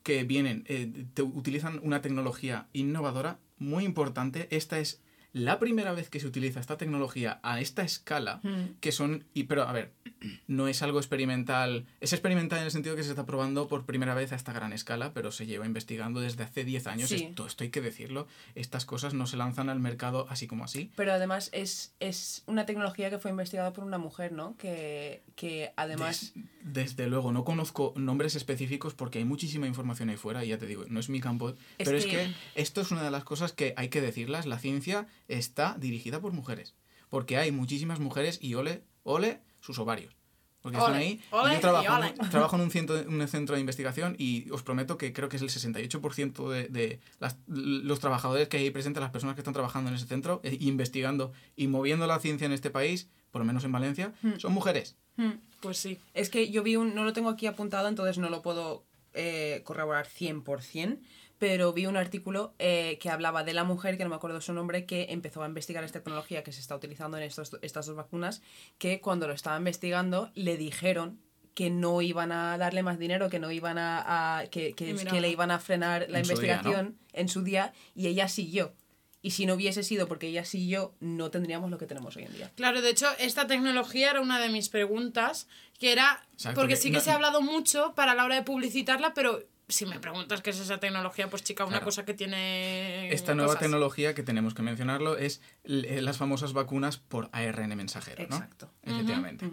que 0.02 0.24
vienen, 0.24 0.64
eh, 0.68 0.90
te- 1.14 1.22
utilizan 1.22 1.80
una 1.82 2.00
tecnología 2.02 2.66
innovadora 2.72 3.38
muy 3.58 3.84
importante. 3.84 4.48
Esta 4.50 4.78
es 4.78 5.00
la 5.34 5.58
primera 5.58 5.92
vez 5.92 6.08
que 6.08 6.20
se 6.20 6.26
utiliza 6.26 6.60
esta 6.60 6.78
tecnología 6.78 7.40
a 7.42 7.60
esta 7.60 7.82
escala, 7.82 8.40
que 8.80 8.92
son, 8.92 9.24
y, 9.34 9.44
pero 9.44 9.64
a 9.64 9.72
ver, 9.72 9.92
no 10.46 10.68
es 10.68 10.80
algo 10.82 10.98
experimental, 11.00 11.86
es 12.00 12.12
experimental 12.12 12.60
en 12.60 12.66
el 12.66 12.70
sentido 12.70 12.94
que 12.96 13.02
se 13.02 13.10
está 13.10 13.26
probando 13.26 13.66
por 13.68 13.84
primera 13.84 14.14
vez 14.14 14.32
a 14.32 14.36
esta 14.36 14.52
gran 14.52 14.72
escala, 14.72 15.12
pero 15.12 15.32
se 15.32 15.46
lleva 15.46 15.66
investigando 15.66 16.20
desde 16.20 16.44
hace 16.44 16.64
10 16.64 16.86
años, 16.86 17.08
Sí. 17.10 17.24
esto, 17.28 17.46
esto 17.46 17.64
hay 17.64 17.70
que 17.70 17.80
decirlo, 17.80 18.26
estas 18.54 18.86
cosas 18.86 19.12
no 19.12 19.26
se 19.26 19.36
lanzan 19.36 19.68
al 19.68 19.80
mercado 19.80 20.26
así 20.30 20.46
como 20.46 20.64
así. 20.64 20.90
Pero 20.96 21.12
además 21.12 21.50
es, 21.52 21.94
es 22.00 22.44
una 22.46 22.64
tecnología 22.64 23.10
que 23.10 23.18
fue 23.18 23.30
investigada 23.32 23.72
por 23.72 23.82
una 23.84 23.98
mujer, 23.98 24.30
¿no? 24.32 24.56
Que, 24.56 25.22
que 25.34 25.72
además... 25.76 26.32
Des- 26.34 26.44
desde 26.64 27.06
luego, 27.08 27.30
no 27.30 27.44
conozco 27.44 27.92
nombres 27.96 28.36
específicos 28.36 28.94
porque 28.94 29.18
hay 29.18 29.24
muchísima 29.26 29.66
información 29.66 30.08
ahí 30.08 30.16
fuera 30.16 30.44
y 30.44 30.48
ya 30.48 30.58
te 30.58 30.64
digo, 30.66 30.84
no 30.88 30.98
es 30.98 31.10
mi 31.10 31.20
campo, 31.20 31.50
Es 31.50 31.56
pero 31.84 31.98
es 31.98 32.06
que 32.06 32.32
esto 32.54 32.80
es 32.80 32.90
una 32.90 33.02
de 33.02 33.10
las 33.10 33.22
cosas 33.24 33.52
que 33.52 33.74
hay 33.76 33.88
que 33.90 34.00
decirlas, 34.00 34.46
la 34.46 34.58
ciencia 34.58 35.06
está 35.28 35.76
dirigida 35.78 36.20
por 36.20 36.32
mujeres, 36.32 36.74
porque 37.08 37.36
hay 37.38 37.52
muchísimas 37.52 38.00
mujeres 38.00 38.38
y 38.42 38.54
ole, 38.54 38.82
ole 39.02 39.40
sus 39.60 39.78
ovarios. 39.78 40.16
Porque 40.60 40.78
están 40.78 40.94
Ole, 40.94 41.02
ahí. 41.04 41.20
ole 41.30 41.54
yo 41.56 41.60
trabajo, 41.60 42.04
y 42.24 42.28
trabajo 42.30 42.56
en 42.56 42.62
un 42.62 42.70
centro, 42.70 42.96
un 43.06 43.28
centro 43.28 43.54
de 43.54 43.60
investigación 43.60 44.16
y 44.18 44.50
os 44.50 44.62
prometo 44.62 44.96
que 44.96 45.12
creo 45.12 45.28
que 45.28 45.36
es 45.36 45.42
el 45.42 45.50
68% 45.50 46.48
de, 46.48 46.68
de 46.68 47.00
las- 47.20 47.36
los 47.46 48.00
trabajadores 48.00 48.48
que 48.48 48.56
hay 48.56 48.70
presentes, 48.70 49.02
las 49.02 49.10
personas 49.10 49.34
que 49.34 49.42
están 49.42 49.52
trabajando 49.52 49.90
en 49.90 49.96
ese 49.96 50.06
centro, 50.06 50.40
eh, 50.42 50.56
investigando 50.60 51.32
y 51.54 51.66
moviendo 51.68 52.06
la 52.06 52.18
ciencia 52.18 52.46
en 52.46 52.52
este 52.52 52.70
país, 52.70 53.08
por 53.30 53.40
lo 53.42 53.44
menos 53.44 53.64
en 53.64 53.72
Valencia, 53.72 54.14
son 54.38 54.52
mujeres. 54.54 54.96
Pues 55.60 55.76
sí. 55.76 55.98
Es 56.14 56.30
que 56.30 56.50
yo 56.50 56.62
vi 56.62 56.76
un, 56.76 56.94
no 56.94 57.04
lo 57.04 57.12
tengo 57.12 57.28
aquí 57.28 57.46
apuntado, 57.46 57.88
entonces 57.88 58.16
no 58.16 58.30
lo 58.30 58.40
puedo 58.40 58.84
eh, 59.12 59.60
corroborar 59.64 60.06
100%, 60.08 60.98
pero 61.38 61.72
vi 61.72 61.86
un 61.86 61.96
artículo 61.96 62.54
eh, 62.58 62.98
que 63.00 63.10
hablaba 63.10 63.44
de 63.44 63.52
la 63.54 63.64
mujer, 63.64 63.96
que 63.96 64.04
no 64.04 64.10
me 64.10 64.16
acuerdo 64.16 64.40
su 64.40 64.52
nombre, 64.52 64.86
que 64.86 65.06
empezó 65.10 65.42
a 65.42 65.46
investigar 65.46 65.84
esta 65.84 66.00
tecnología 66.00 66.42
que 66.44 66.52
se 66.52 66.60
está 66.60 66.74
utilizando 66.76 67.16
en 67.16 67.24
estos, 67.24 67.56
estas 67.62 67.86
dos 67.86 67.96
vacunas, 67.96 68.42
que 68.78 69.00
cuando 69.00 69.26
lo 69.26 69.32
estaba 69.34 69.56
investigando 69.56 70.30
le 70.34 70.56
dijeron 70.56 71.20
que 71.54 71.70
no 71.70 72.02
iban 72.02 72.32
a 72.32 72.58
darle 72.58 72.82
más 72.82 72.98
dinero, 72.98 73.30
que 73.30 73.38
no 73.38 73.50
iban 73.52 73.78
a, 73.78 74.38
a- 74.40 74.46
que, 74.46 74.72
que, 74.74 74.90
Y 74.90 74.94
mira 74.94 75.12
que 75.12 75.20
le 75.20 75.28
iban 75.28 75.50
a 75.50 75.58
frenar 75.60 76.06
la 76.08 76.18
En 76.18 76.24
su 76.24 76.36
día, 76.40 76.62
¿no? 76.62 76.70
investigación 76.70 76.98
en 77.12 77.28
su 77.28 77.42
día 77.42 77.72
y 77.94 78.06
ella 78.08 78.26
siguió. 78.28 78.74
Y 79.22 79.30
si 79.30 79.46
no 79.46 79.54
hubiese 79.54 79.82
sido 79.84 80.06
porque 80.08 80.26
ella 80.26 80.44
siguió, 80.44 80.94
no 81.00 81.30
tendríamos 81.30 81.70
lo 81.70 81.78
que 81.78 81.86
tenemos 81.86 82.14
hoy 82.16 82.24
en 82.24 82.34
día. 82.34 82.52
Claro, 82.56 82.82
de 82.82 82.90
hecho, 82.90 83.06
esta 83.18 83.46
tecnología 83.46 84.10
era 84.10 84.20
una 84.20 84.38
de 84.38 84.50
mis 84.50 84.68
preguntas, 84.68 85.48
que 85.78 85.92
era, 85.92 86.26
porque 86.54 86.74
que 86.74 86.76
sí 86.76 86.90
que 86.90 86.98
no- 86.98 87.00
se 87.04 87.10
ha 87.10 87.14
hablado 87.14 87.40
mucho 87.40 87.94
para 87.94 88.14
la 88.14 88.24
hora 88.24 88.34
de 88.34 88.42
publicitarla, 88.42 89.14
pero 89.14 89.42
si 89.68 89.86
me 89.86 89.98
preguntas 89.98 90.42
qué 90.42 90.50
es 90.50 90.60
esa 90.60 90.78
tecnología, 90.78 91.28
pues 91.30 91.42
chica, 91.42 91.64
una 91.64 91.72
Claro. 91.78 91.84
cosa 91.86 92.04
que 92.04 92.14
tiene... 92.14 93.12
Esta 93.12 93.34
nueva 93.34 93.48
cosas. 93.52 93.60
tecnología 93.62 94.14
que 94.14 94.22
tenemos 94.22 94.54
que 94.54 94.62
mencionarlo 94.62 95.16
es 95.16 95.40
eh, 95.64 96.00
las 96.02 96.18
famosas 96.18 96.52
vacunas 96.52 96.98
por 96.98 97.28
ARN 97.32 97.74
mensajero, 97.76 98.26
¿no? 98.28 98.36
Exacto. 98.36 98.70
Efectivamente. 98.82 99.48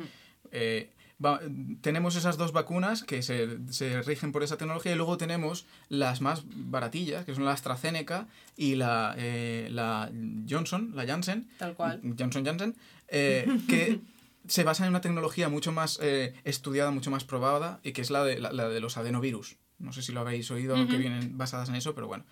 Eh, 0.51 0.89
va- 1.24 1.39
tenemos 1.82 2.16
esas 2.18 2.36
dos 2.38 2.51
vacunas 2.51 3.03
que 3.03 3.22
se, 3.22 3.57
se 3.72 4.01
rigen 4.01 4.32
por 4.34 4.43
esa 4.43 4.57
tecnología 4.57 4.91
y 4.91 4.95
luego 4.95 5.18
tenemos 5.18 5.66
las 5.88 6.20
más 6.22 6.43
baratillas, 6.45 7.24
que 7.26 7.34
son 7.34 7.45
la 7.45 7.53
AstraZeneca 7.53 8.28
y 8.57 8.76
la, 8.76 9.16
eh, 9.18 9.70
la 9.72 10.12
Johnson, 10.49 10.91
la 10.93 11.05
Janssen. 11.05 11.47
Tal 11.57 11.74
cual. 11.76 12.01
Johnson 12.20 12.43
Janssen, 12.45 12.76
eh, 13.07 13.47
que 13.70 13.99
se 14.47 14.64
basa 14.64 14.84
en 14.84 14.89
una 14.89 15.01
tecnología 15.01 15.47
mucho 15.49 15.72
más 15.72 15.99
estudiada, 16.43 16.91
mucho 16.91 17.12
más 17.12 17.24
probada, 17.24 17.80
y 17.84 17.91
que 17.93 18.01
es 18.01 18.09
la 18.09 18.24
de, 18.26 18.39
la, 18.39 18.51
la 18.51 18.68
de 18.68 18.80
los 18.82 18.97
adenovirus. 18.97 19.55
No 19.82 19.91
sé 19.93 20.01
si 20.01 20.11
lo 20.11 20.21
habéis 20.21 20.49
oído, 20.51 20.75
que 20.88 20.97
vienen 20.97 21.38
basadas 21.38 21.69
en 21.69 21.75
eso, 21.75 21.93
pero 21.95 22.07
bueno. 22.07 22.25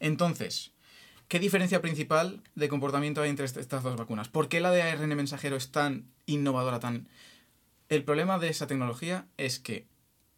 Entonces, 0.00 0.72
¿qué 1.28 1.38
diferencia 1.38 1.80
principal 1.82 2.42
de 2.54 2.68
comportamiento 2.68 3.22
hay 3.22 3.30
entre 3.30 3.44
est- 3.44 3.56
estas 3.56 3.82
dos 3.82 3.96
vacunas? 3.96 4.28
¿Por 4.28 4.48
qué 4.48 4.60
la 4.60 4.70
de 4.70 4.82
ARN 4.82 5.14
mensajero 5.16 5.56
es 5.56 5.70
tan 5.70 6.06
innovadora, 6.26 6.80
tan... 6.80 7.08
El 7.88 8.04
problema 8.04 8.38
de 8.38 8.48
esa 8.48 8.66
tecnología 8.66 9.26
es 9.36 9.58
que 9.58 9.86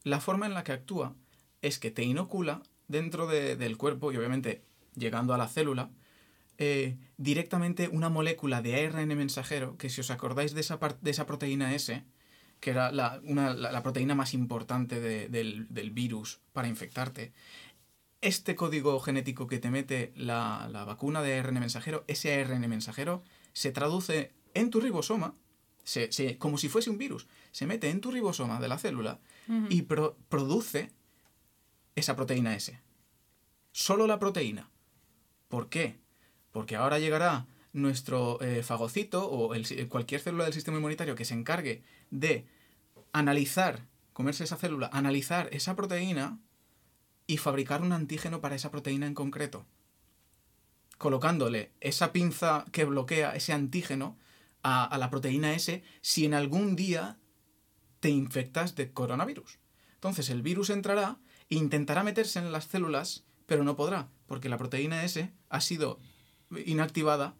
la 0.02 0.20
forma 0.20 0.46
en 0.46 0.54
la 0.54 0.64
que 0.64 0.72
actúa 0.72 1.14
es 1.62 1.78
que 1.78 1.90
te 1.90 2.02
inocula 2.02 2.62
dentro 2.88 3.26
de- 3.26 3.56
del 3.56 3.76
cuerpo 3.76 4.12
y 4.12 4.16
obviamente 4.16 4.62
llegando 4.96 5.34
a 5.34 5.38
la 5.38 5.48
célula 5.48 5.90
eh, 6.58 6.96
directamente 7.16 7.88
una 7.88 8.08
molécula 8.10 8.62
de 8.62 8.74
ARN 8.86 9.06
mensajero 9.16 9.76
que 9.76 9.88
si 9.90 10.00
os 10.02 10.10
acordáis 10.10 10.54
de 10.54 10.60
esa, 10.60 10.78
de 11.00 11.10
esa 11.10 11.26
proteína 11.26 11.74
S, 11.74 12.04
que 12.60 12.70
era 12.70 12.92
la, 12.92 13.20
una- 13.24 13.54
la- 13.54 13.72
la 13.72 13.82
proteína 13.82 14.14
más 14.14 14.34
importante 14.34 15.00
de- 15.00 15.28
del, 15.28 15.66
del 15.68 15.90
virus 15.90 16.40
para 16.52 16.68
infectarte, 16.68 17.32
este 18.20 18.56
código 18.56 18.98
genético 19.00 19.46
que 19.46 19.58
te 19.58 19.70
mete 19.70 20.12
la, 20.16 20.68
la 20.72 20.84
vacuna 20.84 21.20
de 21.22 21.38
ARN 21.38 21.60
mensajero, 21.60 22.04
ese 22.08 22.40
ARN 22.40 22.66
mensajero, 22.68 23.22
se 23.52 23.70
traduce 23.70 24.32
en 24.54 24.70
tu 24.70 24.80
ribosoma, 24.80 25.34
se, 25.82 26.10
se- 26.10 26.38
como 26.38 26.56
si 26.56 26.68
fuese 26.70 26.88
un 26.90 26.96
virus, 26.98 27.26
se 27.52 27.66
mete 27.66 27.90
en 27.90 28.00
tu 28.00 28.10
ribosoma 28.10 28.60
de 28.60 28.68
la 28.68 28.78
célula 28.78 29.20
y 29.68 29.82
pro- 29.82 30.16
produce 30.30 30.90
esa 31.96 32.16
proteína 32.16 32.54
S. 32.56 32.80
Solo 33.72 34.06
la 34.06 34.18
proteína. 34.18 34.70
¿Por 35.48 35.68
qué? 35.68 35.98
Porque 36.50 36.76
ahora 36.76 36.98
llegará 36.98 37.46
nuestro 37.74 38.40
eh, 38.40 38.62
fagocito 38.62 39.28
o 39.30 39.54
si- 39.64 39.84
cualquier 39.86 40.22
célula 40.22 40.44
del 40.44 40.54
sistema 40.54 40.78
inmunitario 40.78 41.14
que 41.16 41.26
se 41.26 41.34
encargue 41.34 41.82
de 42.10 42.46
analizar, 43.12 43.84
comerse 44.14 44.44
esa 44.44 44.56
célula, 44.56 44.88
analizar 44.92 45.48
esa 45.52 45.76
proteína 45.76 46.38
y 47.26 47.36
fabricar 47.36 47.82
un 47.82 47.92
antígeno 47.92 48.40
para 48.40 48.54
esa 48.54 48.70
proteína 48.70 49.06
en 49.06 49.14
concreto. 49.14 49.66
Colocándole 50.98 51.72
esa 51.80 52.12
pinza 52.12 52.64
que 52.70 52.84
bloquea 52.84 53.34
ese 53.34 53.52
antígeno 53.52 54.16
a, 54.62 54.84
a 54.84 54.96
la 54.96 55.10
proteína 55.10 55.52
S 55.54 55.82
si 56.00 56.24
en 56.24 56.34
algún 56.34 56.76
día 56.76 57.18
te 58.00 58.08
infectas 58.08 58.74
de 58.76 58.92
coronavirus. 58.92 59.58
Entonces 59.94 60.30
el 60.30 60.42
virus 60.42 60.70
entrará 60.70 61.18
e 61.50 61.56
intentará 61.56 62.04
meterse 62.04 62.38
en 62.38 62.52
las 62.52 62.66
células, 62.66 63.24
pero 63.46 63.64
no 63.64 63.74
podrá, 63.76 64.08
porque 64.26 64.48
la 64.48 64.58
proteína 64.58 65.02
S 65.04 65.32
ha 65.48 65.60
sido 65.60 65.98
inactivada 66.66 67.34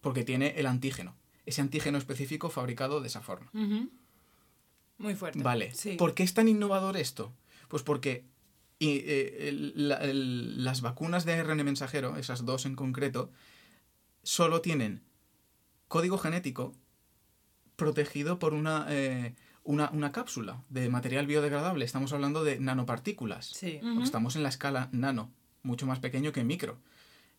porque 0.00 0.24
tiene 0.24 0.54
el 0.58 0.66
antígeno. 0.66 1.16
Ese 1.46 1.60
antígeno 1.60 1.98
específico 1.98 2.50
fabricado 2.50 3.00
de 3.00 3.06
esa 3.08 3.20
forma. 3.22 3.50
Muy 4.98 5.14
fuerte. 5.14 5.42
Vale. 5.42 5.72
Sí. 5.74 5.92
¿Por 5.96 6.14
qué 6.14 6.22
es 6.24 6.34
tan 6.34 6.48
innovador 6.48 6.96
esto? 6.96 7.32
Pues 7.68 7.82
porque 7.82 8.24
y, 8.80 8.98
eh, 9.06 9.48
el- 9.48 9.88
la- 9.88 9.96
el- 9.96 10.62
las 10.64 10.82
vacunas 10.82 11.24
de 11.24 11.32
ARN 11.34 11.64
mensajero, 11.64 12.16
esas 12.16 12.44
dos 12.44 12.64
en 12.64 12.76
concreto, 12.76 13.32
solo 14.22 14.60
tienen 14.60 15.02
código 15.88 16.16
genético 16.18 16.74
protegido 17.76 18.38
por 18.38 18.54
una, 18.54 18.86
eh, 18.88 19.34
una, 19.64 19.90
una 19.90 20.12
cápsula 20.12 20.62
de 20.68 20.88
material 20.88 21.26
biodegradable. 21.26 21.84
Estamos 21.84 22.12
hablando 22.12 22.44
de 22.44 22.58
nanopartículas. 22.60 23.46
Sí. 23.46 23.80
Estamos 24.02 24.36
en 24.36 24.42
la 24.42 24.48
escala 24.48 24.88
nano, 24.92 25.32
mucho 25.62 25.86
más 25.86 25.98
pequeño 26.00 26.32
que 26.32 26.44
micro. 26.44 26.78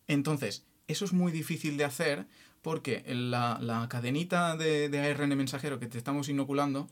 Entonces, 0.08 0.64
eso 0.88 1.04
es 1.04 1.12
muy 1.12 1.32
difícil 1.32 1.76
de 1.76 1.84
hacer 1.84 2.26
porque 2.62 3.02
la, 3.06 3.58
la 3.60 3.88
cadenita 3.88 4.56
de, 4.56 4.88
de 4.88 5.00
ARN 5.00 5.36
mensajero 5.36 5.78
que 5.78 5.86
te 5.86 5.98
estamos 5.98 6.28
inoculando 6.28 6.88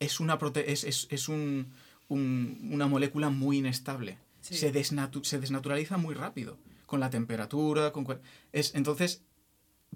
es, 0.00 0.20
una 0.20 0.38
prote 0.38 0.72
es, 0.72 0.84
es, 0.84 1.06
es 1.10 1.28
un, 1.28 1.72
un- 2.08 2.70
una 2.72 2.86
molécula 2.86 3.30
muy 3.30 3.58
inestable. 3.58 4.18
Sí. 4.40 4.54
Se, 4.56 4.72
desnatu- 4.72 5.24
se 5.24 5.38
desnaturaliza 5.40 5.96
muy 5.96 6.14
rápido 6.14 6.58
con 6.86 7.00
la 7.00 7.10
temperatura. 7.10 7.92
Con 7.92 8.06
es, 8.52 8.74
entonces, 8.74 9.22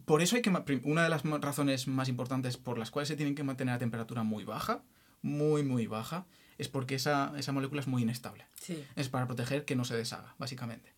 por 0.04 0.22
eso 0.22 0.36
hay 0.36 0.42
que... 0.42 0.50
Una 0.84 1.02
de 1.04 1.08
las 1.08 1.22
razones 1.24 1.86
más 1.88 2.08
importantes 2.08 2.56
por 2.56 2.78
las 2.78 2.90
cuales 2.90 3.08
se 3.08 3.16
tienen 3.16 3.34
que 3.34 3.42
mantener 3.44 3.74
a 3.74 3.78
temperatura 3.78 4.22
muy 4.22 4.44
baja, 4.44 4.82
muy, 5.22 5.62
muy 5.62 5.86
baja, 5.86 6.26
es 6.58 6.68
porque 6.68 6.94
esa, 6.94 7.32
esa 7.36 7.52
molécula 7.52 7.80
es 7.80 7.86
muy 7.86 8.02
inestable. 8.02 8.46
Sí. 8.60 8.84
Es 8.96 9.08
para 9.08 9.26
proteger 9.26 9.64
que 9.64 9.76
no 9.76 9.84
se 9.84 9.96
deshaga, 9.96 10.34
básicamente. 10.38 10.92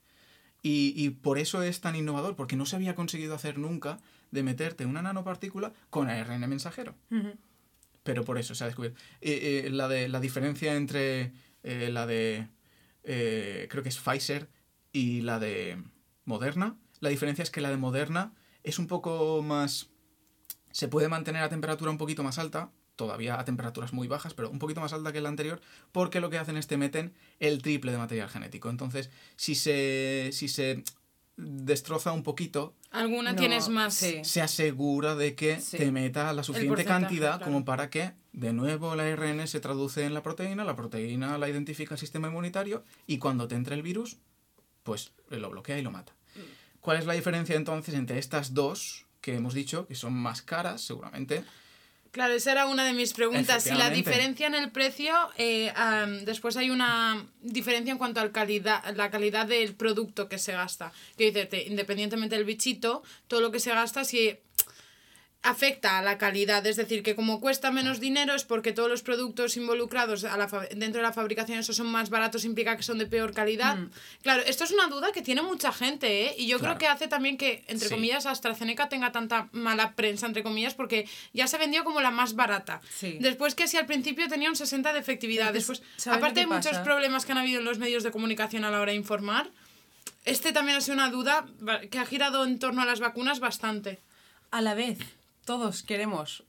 Y, 0.63 0.95
y 0.97 1.11
por 1.11 1.39
eso 1.39 1.63
es 1.63 1.81
tan 1.81 1.97
innovador, 1.97 2.37
porque 2.37 2.57
no 2.57 2.67
se 2.67 2.77
había 2.77 2.95
conseguido 2.95 3.35
hacer 3.35 3.59
nunca 3.59 3.99
de 4.33 4.43
meterte 4.43 4.87
una 4.87 5.03
nanopartícula 5.03 5.73
con 5.91 6.09
ARN 6.09 6.49
mensajero. 6.49 6.95
Pero 8.03 8.25
por 8.25 8.39
eso 8.39 8.55
se 8.55 8.65
ha 8.65 8.67
descubierto. 8.67 9.01
Eh, 9.21 9.65
eh, 9.67 9.71
la, 9.71 9.87
de, 9.87 10.09
la 10.09 10.19
diferencia 10.19 10.75
entre 10.75 11.33
eh, 11.63 11.91
la 11.93 12.07
de, 12.07 12.49
creo 13.03 13.83
que 13.83 13.89
es 13.89 13.99
Pfizer 13.99 14.49
y 14.93 15.21
la 15.21 15.39
de 15.39 15.81
Moderna, 16.25 16.77
la 17.01 17.11
diferencia 17.11 17.43
es 17.43 17.51
que 17.51 17.61
la 17.61 17.71
de 17.71 17.77
Moderna 17.77 18.33
es 18.65 18.79
un 18.79 18.87
poco 18.87 19.43
más... 19.43 19.91
Se 20.71 20.89
puede 20.89 21.09
mantener 21.09 21.43
a 21.43 21.51
temperatura 21.51 21.91
un 21.91 21.99
poquito 21.99 22.23
más 22.23 22.39
alta, 22.39 22.73
todavía 23.07 23.39
a 23.41 23.45
temperaturas 23.45 23.93
muy 23.93 24.07
bajas, 24.07 24.33
pero 24.35 24.49
un 24.49 24.61
poquito 24.61 24.81
más 24.81 24.93
alta 24.93 25.13
que 25.13 25.21
la 25.21 25.29
anterior, 25.29 25.61
porque 25.91 26.21
lo 26.21 26.31
que 26.31 26.39
hacen 26.39 26.57
es 26.57 26.69
te 26.69 26.77
meten 26.77 27.13
el 27.41 27.61
triple 27.61 27.91
de 27.91 27.99
material 27.99 28.29
genético. 28.29 28.71
Entonces, 28.71 29.11
si 29.35 29.57
se, 29.57 30.31
si 30.33 30.47
se 30.47 30.85
destroza 31.37 32.13
un 32.13 32.23
poquito, 32.23 32.75
Alguna 32.93 33.33
No, 33.33 33.39
tienes 33.39 33.69
más. 33.71 33.95
sí. 33.95 34.21
se 34.23 34.41
asegura 34.43 35.17
de 35.17 35.35
que 35.35 35.59
Sí. 35.61 35.79
te 35.79 35.91
meta 35.91 36.33
la 36.35 36.43
suficiente 36.45 36.85
cantidad 36.85 37.39
claro. 37.39 37.45
como 37.47 37.65
para 37.65 37.89
que, 37.91 38.13
de 38.33 38.53
nuevo, 38.53 38.93
el 38.95 39.01
ARN 39.01 39.49
se 39.49 39.59
traduce 39.61 40.05
en 40.05 40.13
la 40.15 40.23
proteína, 40.23 40.63
la 40.65 40.77
proteína 40.77 41.39
la 41.39 41.49
identifica 41.49 41.95
el 41.95 41.99
sistema 42.01 42.29
inmunitario 42.29 42.85
y 43.07 43.17
cuando 43.19 43.49
te 43.49 43.55
entre 43.57 43.75
el 43.75 43.83
virus, 43.83 44.19
pues 44.85 45.13
lo 45.31 45.49
bloquea 45.51 45.79
y 45.79 45.83
lo 45.83 45.91
mata. 45.91 46.13
¿Cuál 46.81 46.99
es 46.99 47.07
la 47.07 47.15
diferencia 47.15 47.57
entonces 47.57 47.95
entre 47.95 48.19
estas 48.19 48.53
dos 48.55 49.07
que 49.23 49.37
hemos 49.37 49.55
dicho, 49.55 49.87
que 49.87 49.95
son 49.95 50.13
más 50.13 50.43
caras 50.43 50.83
seguramente? 50.83 51.45
Claro, 52.13 52.35
esa 52.35 52.53
era 52.53 52.67
una 52.67 52.85
de 52.85 52.93
mis 52.93 53.15
preguntas. 53.15 53.65
Si 53.65 53.71
la 53.71 53.89
diferencia 53.89 54.47
en 54.47 54.55
el 54.55 54.71
precio, 54.71 55.15
eh, 55.39 55.73
am, 55.75 56.27
después 56.27 56.59
hay 56.59 56.69
una 56.69 57.27
diferencia 57.41 57.91
en 57.91 57.97
cuanto 57.97 58.21
a 58.21 58.31
calidad, 58.31 58.85
la 58.95 59.11
calidad 59.11 59.47
del 59.47 59.75
producto 59.75 60.29
que 60.29 60.37
se 60.37 60.53
gasta. 60.53 60.93
Quiero 61.17 61.33
decirte, 61.33 61.65
independientemente 61.65 62.37
del 62.37 62.45
bichito, 62.45 63.03
todo 63.29 63.41
lo 63.41 63.51
que 63.51 63.61
se 63.61 63.71
gasta, 63.71 64.05
si 64.05 64.37
afecta 65.45 65.99
a 65.99 66.03
la 66.03 66.19
calidad. 66.19 66.65
Es 66.67 66.77
decir, 66.77 67.03
que 67.03 67.17
como 67.17 67.41
cuesta 67.41 67.71
menos 67.73 67.99
dinero 67.99 68.35
es 68.35 68.45
porque 68.45 68.73
todos 68.73 68.89
los 68.89 69.03
productos 69.03 69.57
involucrados 69.57 70.25
a 70.25 70.37
la 70.37 70.47
dentro 70.77 71.01
de 71.01 71.03
la 71.03 71.13
fabricación 71.13 71.59
esos 71.59 71.77
son 71.77 71.89
más 71.89 72.11
baratos, 72.11 72.45
implica 72.45 72.77
que 72.77 72.83
son 72.85 72.99
de 72.99 73.07
peor 73.07 73.33
calidad. 73.35 73.77
Claro, 74.23 74.43
esto 74.47 74.63
es 74.65 74.71
una 74.71 74.87
duda 74.87 75.11
que 75.13 75.21
tiene 75.23 75.43
mucha 75.43 75.73
gente, 75.73 76.27
¿eh? 76.27 76.35
Y 76.39 76.47
yo 76.47 76.59
Claro. 76.59 76.77
creo 76.77 76.79
que 76.79 76.87
hace 76.95 77.09
también 77.09 77.37
que, 77.37 77.65
entre 77.67 77.89
Sí. 77.89 77.95
comillas, 77.95 78.25
AstraZeneca 78.27 78.89
tenga 78.89 79.11
tanta 79.11 79.49
mala 79.53 79.93
prensa, 79.95 80.27
entre 80.27 80.43
comillas, 80.45 80.75
porque 80.75 81.09
ya 81.33 81.47
se 81.49 81.59
vendió 81.59 81.83
como 81.83 82.01
la 82.01 82.11
más 82.13 82.35
barata. 82.35 82.81
Sí. 82.95 83.19
Después 83.21 83.55
que 83.57 83.67
si 83.67 83.77
al 83.77 83.87
principio 83.87 84.29
tenía 84.29 84.49
un 84.49 84.57
60 84.57 84.93
de 84.93 85.01
efectividad, 85.01 85.53
después, 85.53 85.83
¿sabes 85.97 86.21
lo 86.21 86.25
aparte 86.25 86.41
hay 86.41 86.47
muchos 86.47 86.79
problemas 86.79 87.27
que 87.27 87.33
han 87.33 87.39
habido 87.39 87.59
en 87.59 87.65
los 87.65 87.79
medios 87.79 88.05
de 88.05 88.13
comunicación 88.13 88.65
a 88.65 88.71
la 88.71 88.81
hora 88.81 88.93
de 88.93 88.97
informar. 88.99 89.51
Este 90.25 90.53
también 90.53 90.79
ha 90.79 90.81
sido 90.81 90.95
una 90.95 91.11
duda 91.11 91.47
que 91.91 91.99
ha 91.99 92.07
girado 92.07 92.45
en 92.45 92.61
torno 92.61 92.81
a 92.83 92.85
las 92.85 93.01
vacunas 93.01 93.41
bastante. 93.41 93.99
A 94.53 94.61
la 94.61 94.75
vez, 94.75 94.99
todos 95.45 95.83
queremos. 95.83 96.45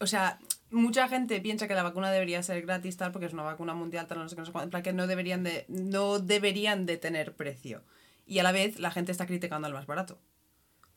O 0.00 0.06
sea, 0.06 0.38
mucha 0.70 1.08
gente 1.08 1.40
piensa 1.40 1.68
que 1.68 1.74
la 1.74 1.82
vacuna 1.82 2.10
debería 2.10 2.42
ser 2.42 2.62
gratis, 2.62 2.96
tal, 2.96 3.12
porque 3.12 3.26
es 3.26 3.32
una 3.32 3.42
vacuna 3.42 3.74
mundial, 3.74 4.06
tal, 4.06 4.18
no 4.18 4.28
sé 4.28 4.34
qué, 4.34 4.40
no 4.40 4.46
sé 4.46 4.52
cuánto, 4.52 4.82
que 4.82 4.92
no 4.92 5.06
deberían 5.06 5.42
de, 5.42 5.64
no 5.68 6.18
deberían 6.18 6.86
de 6.86 6.96
tener 6.96 7.34
precio. 7.34 7.82
Y 8.26 8.38
a 8.38 8.42
la 8.42 8.52
vez, 8.52 8.78
la 8.78 8.90
gente 8.90 9.12
está 9.12 9.26
criticando 9.26 9.66
al 9.66 9.72
más 9.72 9.86
barato. 9.86 10.18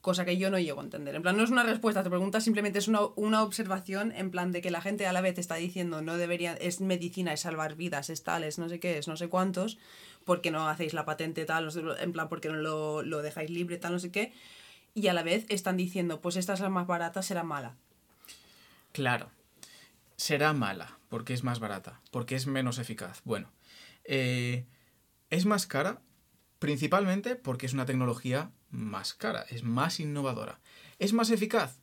Cosa 0.01 0.23
que 0.23 0.37
yo 0.37 0.49
no 0.49 0.57
llego 0.59 0.79
a 0.79 0.83
entender. 0.83 1.13
En 1.13 1.21
plan, 1.21 1.35
no 1.35 1.43
es 1.43 1.49
una 1.49 1.63
respuesta 1.63 1.99
a 1.99 2.03
tu 2.03 2.09
pregunta, 2.09 2.39
simplemente 2.39 2.79
es 2.79 2.87
una, 2.87 3.01
una 3.17 3.43
observación 3.43 4.13
en 4.13 4.31
plan 4.31 4.53
de 4.53 4.61
que 4.61 4.71
la 4.71 4.81
gente 4.81 5.05
a 5.05 5.13
la 5.13 5.19
vez 5.19 5.37
está 5.37 5.55
diciendo 5.55 6.01
no 6.01 6.17
debería, 6.17 6.53
es 6.53 6.79
medicina, 6.79 7.33
es 7.33 7.41
salvar 7.41 7.75
vidas, 7.75 8.09
es 8.09 8.23
tal, 8.23 8.45
es 8.45 8.59
no 8.59 8.69
sé 8.69 8.79
qué, 8.79 8.97
es 8.97 9.09
no 9.09 9.17
sé 9.17 9.27
cuántos, 9.27 9.77
porque 10.23 10.51
no 10.51 10.69
hacéis 10.69 10.93
la 10.93 11.03
patente 11.03 11.43
tal, 11.45 11.69
en 11.99 12.11
plan, 12.13 12.29
porque 12.29 12.47
no 12.47 12.55
lo, 12.55 13.03
lo 13.03 13.21
dejáis 13.21 13.49
libre, 13.49 13.77
tal, 13.77 13.91
no 13.91 13.99
sé 13.99 14.09
qué. 14.09 14.31
Y 14.99 15.07
a 15.07 15.13
la 15.13 15.23
vez 15.23 15.45
están 15.47 15.77
diciendo, 15.77 16.19
pues 16.19 16.35
esta 16.35 16.51
es 16.53 16.59
la 16.59 16.67
más 16.67 16.85
barata, 16.85 17.21
será 17.21 17.43
mala. 17.43 17.77
Claro, 18.91 19.29
será 20.17 20.51
mala 20.51 20.99
porque 21.07 21.33
es 21.33 21.45
más 21.45 21.61
barata, 21.61 22.01
porque 22.11 22.35
es 22.35 22.47
menos 22.47 22.79
eficaz. 22.79 23.21
Bueno, 23.23 23.49
eh, 24.03 24.65
es 25.29 25.45
más 25.45 25.67
cara 25.67 26.01
principalmente 26.59 27.37
porque 27.37 27.65
es 27.65 27.71
una 27.73 27.85
tecnología 27.85 28.51
más 28.71 29.13
cara, 29.13 29.45
es 29.49 29.63
más 29.63 30.01
innovadora. 30.01 30.59
¿Es 30.99 31.13
más 31.13 31.29
eficaz? 31.29 31.79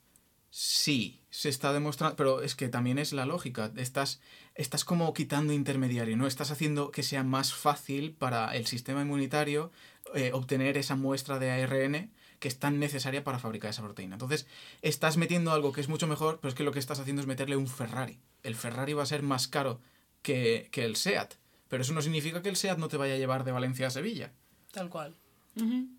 Sí, 0.50 1.22
se 1.30 1.48
está 1.48 1.72
demostrando, 1.72 2.16
pero 2.16 2.42
es 2.42 2.54
que 2.54 2.68
también 2.68 2.98
es 2.98 3.14
la 3.14 3.24
lógica. 3.24 3.72
Estás, 3.76 4.20
como 4.84 5.14
quitando 5.14 5.54
intermediario, 5.54 6.18
¿no? 6.18 6.26
Estás 6.26 6.50
haciendo 6.50 6.90
que 6.90 7.02
sea 7.02 7.22
más 7.22 7.54
fácil 7.54 8.12
para 8.12 8.54
el 8.54 8.66
sistema 8.66 9.00
inmunitario 9.00 9.72
eh, 10.14 10.32
obtener 10.34 10.76
esa 10.76 10.96
muestra 10.96 11.38
de 11.38 11.50
ARN 11.50 12.12
que 12.38 12.48
es 12.48 12.58
tan 12.58 12.78
necesaria 12.78 13.24
para 13.24 13.38
fabricar 13.38 13.70
esa 13.70 13.82
proteína. 13.82 14.14
Entonces, 14.14 14.46
estás 14.82 15.16
metiendo 15.16 15.52
algo 15.52 15.72
que 15.72 15.80
es 15.80 15.88
mucho 15.88 16.06
mejor, 16.06 16.38
pero 16.40 16.50
es 16.50 16.54
que 16.54 16.64
lo 16.64 16.72
que 16.72 16.78
estás 16.78 17.00
haciendo 17.00 17.20
es 17.20 17.28
meterle 17.28 17.56
un 17.56 17.66
Ferrari. 17.66 18.18
El 18.42 18.54
Ferrari 18.54 18.92
va 18.92 19.02
a 19.02 19.06
ser 19.06 19.22
más 19.22 19.48
caro 19.48 19.80
que, 20.22 20.68
que 20.72 20.84
el 20.84 20.96
SEAT, 20.96 21.34
pero 21.68 21.82
eso 21.82 21.92
no 21.92 22.02
significa 22.02 22.42
que 22.42 22.48
el 22.48 22.56
SEAT 22.56 22.78
no 22.78 22.88
te 22.88 22.96
vaya 22.96 23.14
a 23.14 23.18
llevar 23.18 23.44
de 23.44 23.52
Valencia 23.52 23.86
a 23.86 23.90
Sevilla 23.90 24.32
Tal 24.72 24.88
cual. 24.90 25.14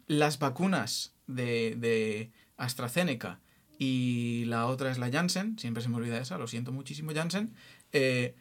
las 0.07 0.39
vacunas 0.39 1.13
de, 1.27 1.75
de 1.77 2.31
AstraZeneca 2.57 3.39
y 3.79 4.45
la 4.45 4.65
otra 4.67 4.91
es 4.91 4.97
la 4.97 5.11
Janssen, 5.11 5.57
siempre 5.59 5.83
se 5.83 5.89
me 5.89 5.97
olvida 5.97 6.19
esa, 6.19 6.37
lo 6.37 6.47
siento 6.47 6.71
muchísimo 6.71 7.11
Janssen, 7.13 7.53
eh, 7.91 8.35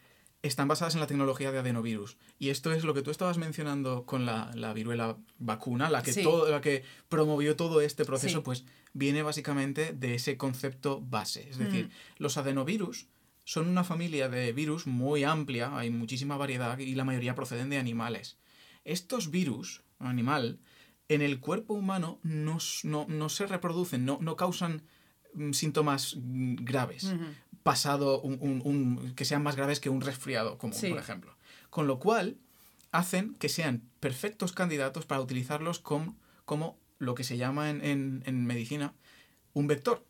están 0.46 0.68
basadas 0.68 0.94
en 0.94 1.00
la 1.00 1.06
tecnología 1.06 1.52
de 1.52 1.58
adenovirus. 1.58 2.16
Y 2.38 2.48
esto 2.50 2.72
es 2.72 2.84
lo 2.84 2.94
que 2.94 3.02
tú 3.02 3.10
estabas 3.10 3.38
mencionando 3.38 4.04
con 4.06 4.26
la, 4.26 4.50
la 4.54 4.72
viruela 4.72 5.16
vacuna, 5.38 5.90
la 5.90 6.02
que, 6.02 6.12
Sí. 6.12 6.22
todo, 6.22 6.48
la 6.50 6.60
que 6.60 6.82
promovió 7.08 7.56
todo 7.56 7.80
este 7.80 8.04
proceso, 8.04 8.38
Sí. 8.38 8.42
pues 8.44 8.64
viene 8.92 9.22
básicamente 9.22 9.92
de 9.92 10.14
ese 10.14 10.36
concepto 10.36 11.00
base. 11.00 11.48
Es 11.50 11.58
decir, 11.58 11.90
los 12.18 12.36
adenovirus 12.36 13.08
son 13.44 13.68
una 13.68 13.84
familia 13.84 14.28
de 14.28 14.52
virus 14.52 14.86
muy 14.86 15.22
amplia, 15.24 15.76
hay 15.76 15.90
muchísima 15.90 16.36
variedad 16.36 16.78
y 16.78 16.94
la 16.94 17.04
mayoría 17.04 17.34
proceden 17.34 17.70
de 17.70 17.78
animales. 17.78 18.38
Estos 18.84 19.30
virus, 19.30 19.82
animal, 19.98 20.58
en 21.08 21.22
el 21.22 21.38
cuerpo 21.40 21.74
humano 21.74 22.18
no, 22.22 22.58
no, 22.82 23.06
no 23.08 23.28
se 23.28 23.46
reproducen, 23.46 24.04
no, 24.04 24.18
no 24.20 24.34
causan 24.36 24.82
mm, 25.34 25.52
síntomas 25.52 26.16
mm, 26.16 26.56
graves, 26.64 27.14
pasado 27.66 28.20
un, 28.20 28.38
un- 28.40 28.62
un- 28.64 29.14
que 29.14 29.24
sean 29.24 29.42
más 29.42 29.56
graves 29.56 29.80
que 29.80 29.90
un 29.90 30.00
resfriado 30.00 30.56
común, 30.56 30.76
Sí. 30.78 30.88
por 30.88 30.98
ejemplo. 30.98 31.36
Con 31.68 31.86
lo 31.86 31.98
cual, 31.98 32.36
hacen 32.92 33.34
que 33.34 33.48
sean 33.48 33.82
perfectos 34.00 34.52
candidatos 34.52 35.04
para 35.04 35.20
utilizarlos 35.20 35.80
com- 35.80 36.14
como 36.44 36.78
lo 36.98 37.14
que 37.14 37.24
se 37.24 37.36
llama 37.36 37.68
en, 37.70 37.84
en- 37.84 38.22
en 38.26 38.46
medicina 38.46 38.94
un 39.52 39.66
vector. 39.66 40.04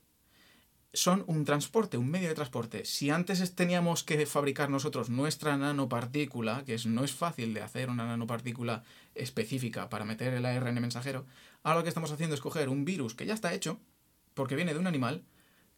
Son 0.92 1.24
un 1.26 1.44
transporte, 1.44 1.98
un 1.98 2.10
medio 2.10 2.28
de 2.28 2.34
transporte. 2.34 2.84
Si 2.84 3.10
antes 3.10 3.40
es- 3.40 3.54
teníamos 3.54 4.02
que 4.04 4.24
fabricar 4.26 4.70
nosotros 4.70 5.10
nuestra 5.10 5.56
nanopartícula, 5.56 6.62
que 6.64 6.74
es, 6.74 6.86
no 6.86 7.04
es 7.04 7.12
fácil 7.12 7.52
de 7.54 7.60
hacer 7.62 7.90
una 7.90 8.06
nanopartícula 8.06 8.82
específica 9.14 9.88
para 9.90 10.04
meter 10.04 10.32
el 10.34 10.46
ARN 10.46 10.80
mensajero, 10.80 11.26
ahora 11.62 11.78
lo 11.78 11.82
que 11.84 11.88
estamos 11.90 12.12
haciendo 12.12 12.34
es 12.34 12.40
coger 12.40 12.68
un 12.68 12.84
virus 12.84 13.14
que 13.14 13.26
ya 13.26 13.34
está 13.34 13.52
hecho, 13.52 13.78
porque 14.34 14.56
viene 14.56 14.72
de 14.74 14.80
un 14.80 14.86
animal, 14.86 15.24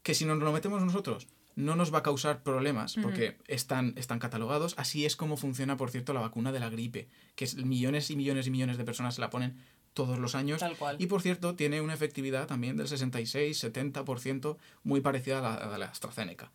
que 0.05 0.15
si 0.15 0.25
nos 0.25 0.39
lo 0.39 0.53
metemos 0.53 0.81
nosotros 0.83 1.27
no 1.59 1.75
nos 1.75 1.93
va 1.93 1.99
a 1.99 2.03
causar 2.05 2.45
problemas, 2.45 2.95
porque 3.03 3.37
están, 3.49 3.93
están 3.97 4.21
catalogados. 4.21 4.75
Así 4.79 5.05
es 5.05 5.17
como 5.17 5.37
funciona, 5.37 5.77
por 5.77 5.91
cierto, 5.91 6.13
la 6.13 6.21
vacuna 6.21 6.53
de 6.53 6.61
la 6.61 6.71
gripe, 6.71 7.09
que 7.35 7.45
es 7.45 7.57
millones 7.57 8.11
y 8.11 8.17
millones 8.17 8.47
y 8.47 8.53
millones 8.53 8.79
de 8.79 8.85
personas 8.85 9.17
se 9.17 9.21
la 9.21 9.29
ponen 9.29 9.57
todos 9.93 10.21
los 10.21 10.37
años. 10.37 10.61
Tal 10.61 10.77
cual. 10.77 10.95
Y 11.01 11.09
por 11.09 11.21
cierto, 11.21 11.57
tiene 11.57 11.81
una 11.81 11.95
efectividad 11.95 12.47
también 12.47 12.77
del 12.77 12.87
66-70%, 12.87 14.57
muy 14.85 15.01
parecida 15.01 15.41
a 15.41 15.43
la, 15.43 15.55
a 15.75 15.79
la 15.79 15.87
AstraZeneca. 15.87 16.53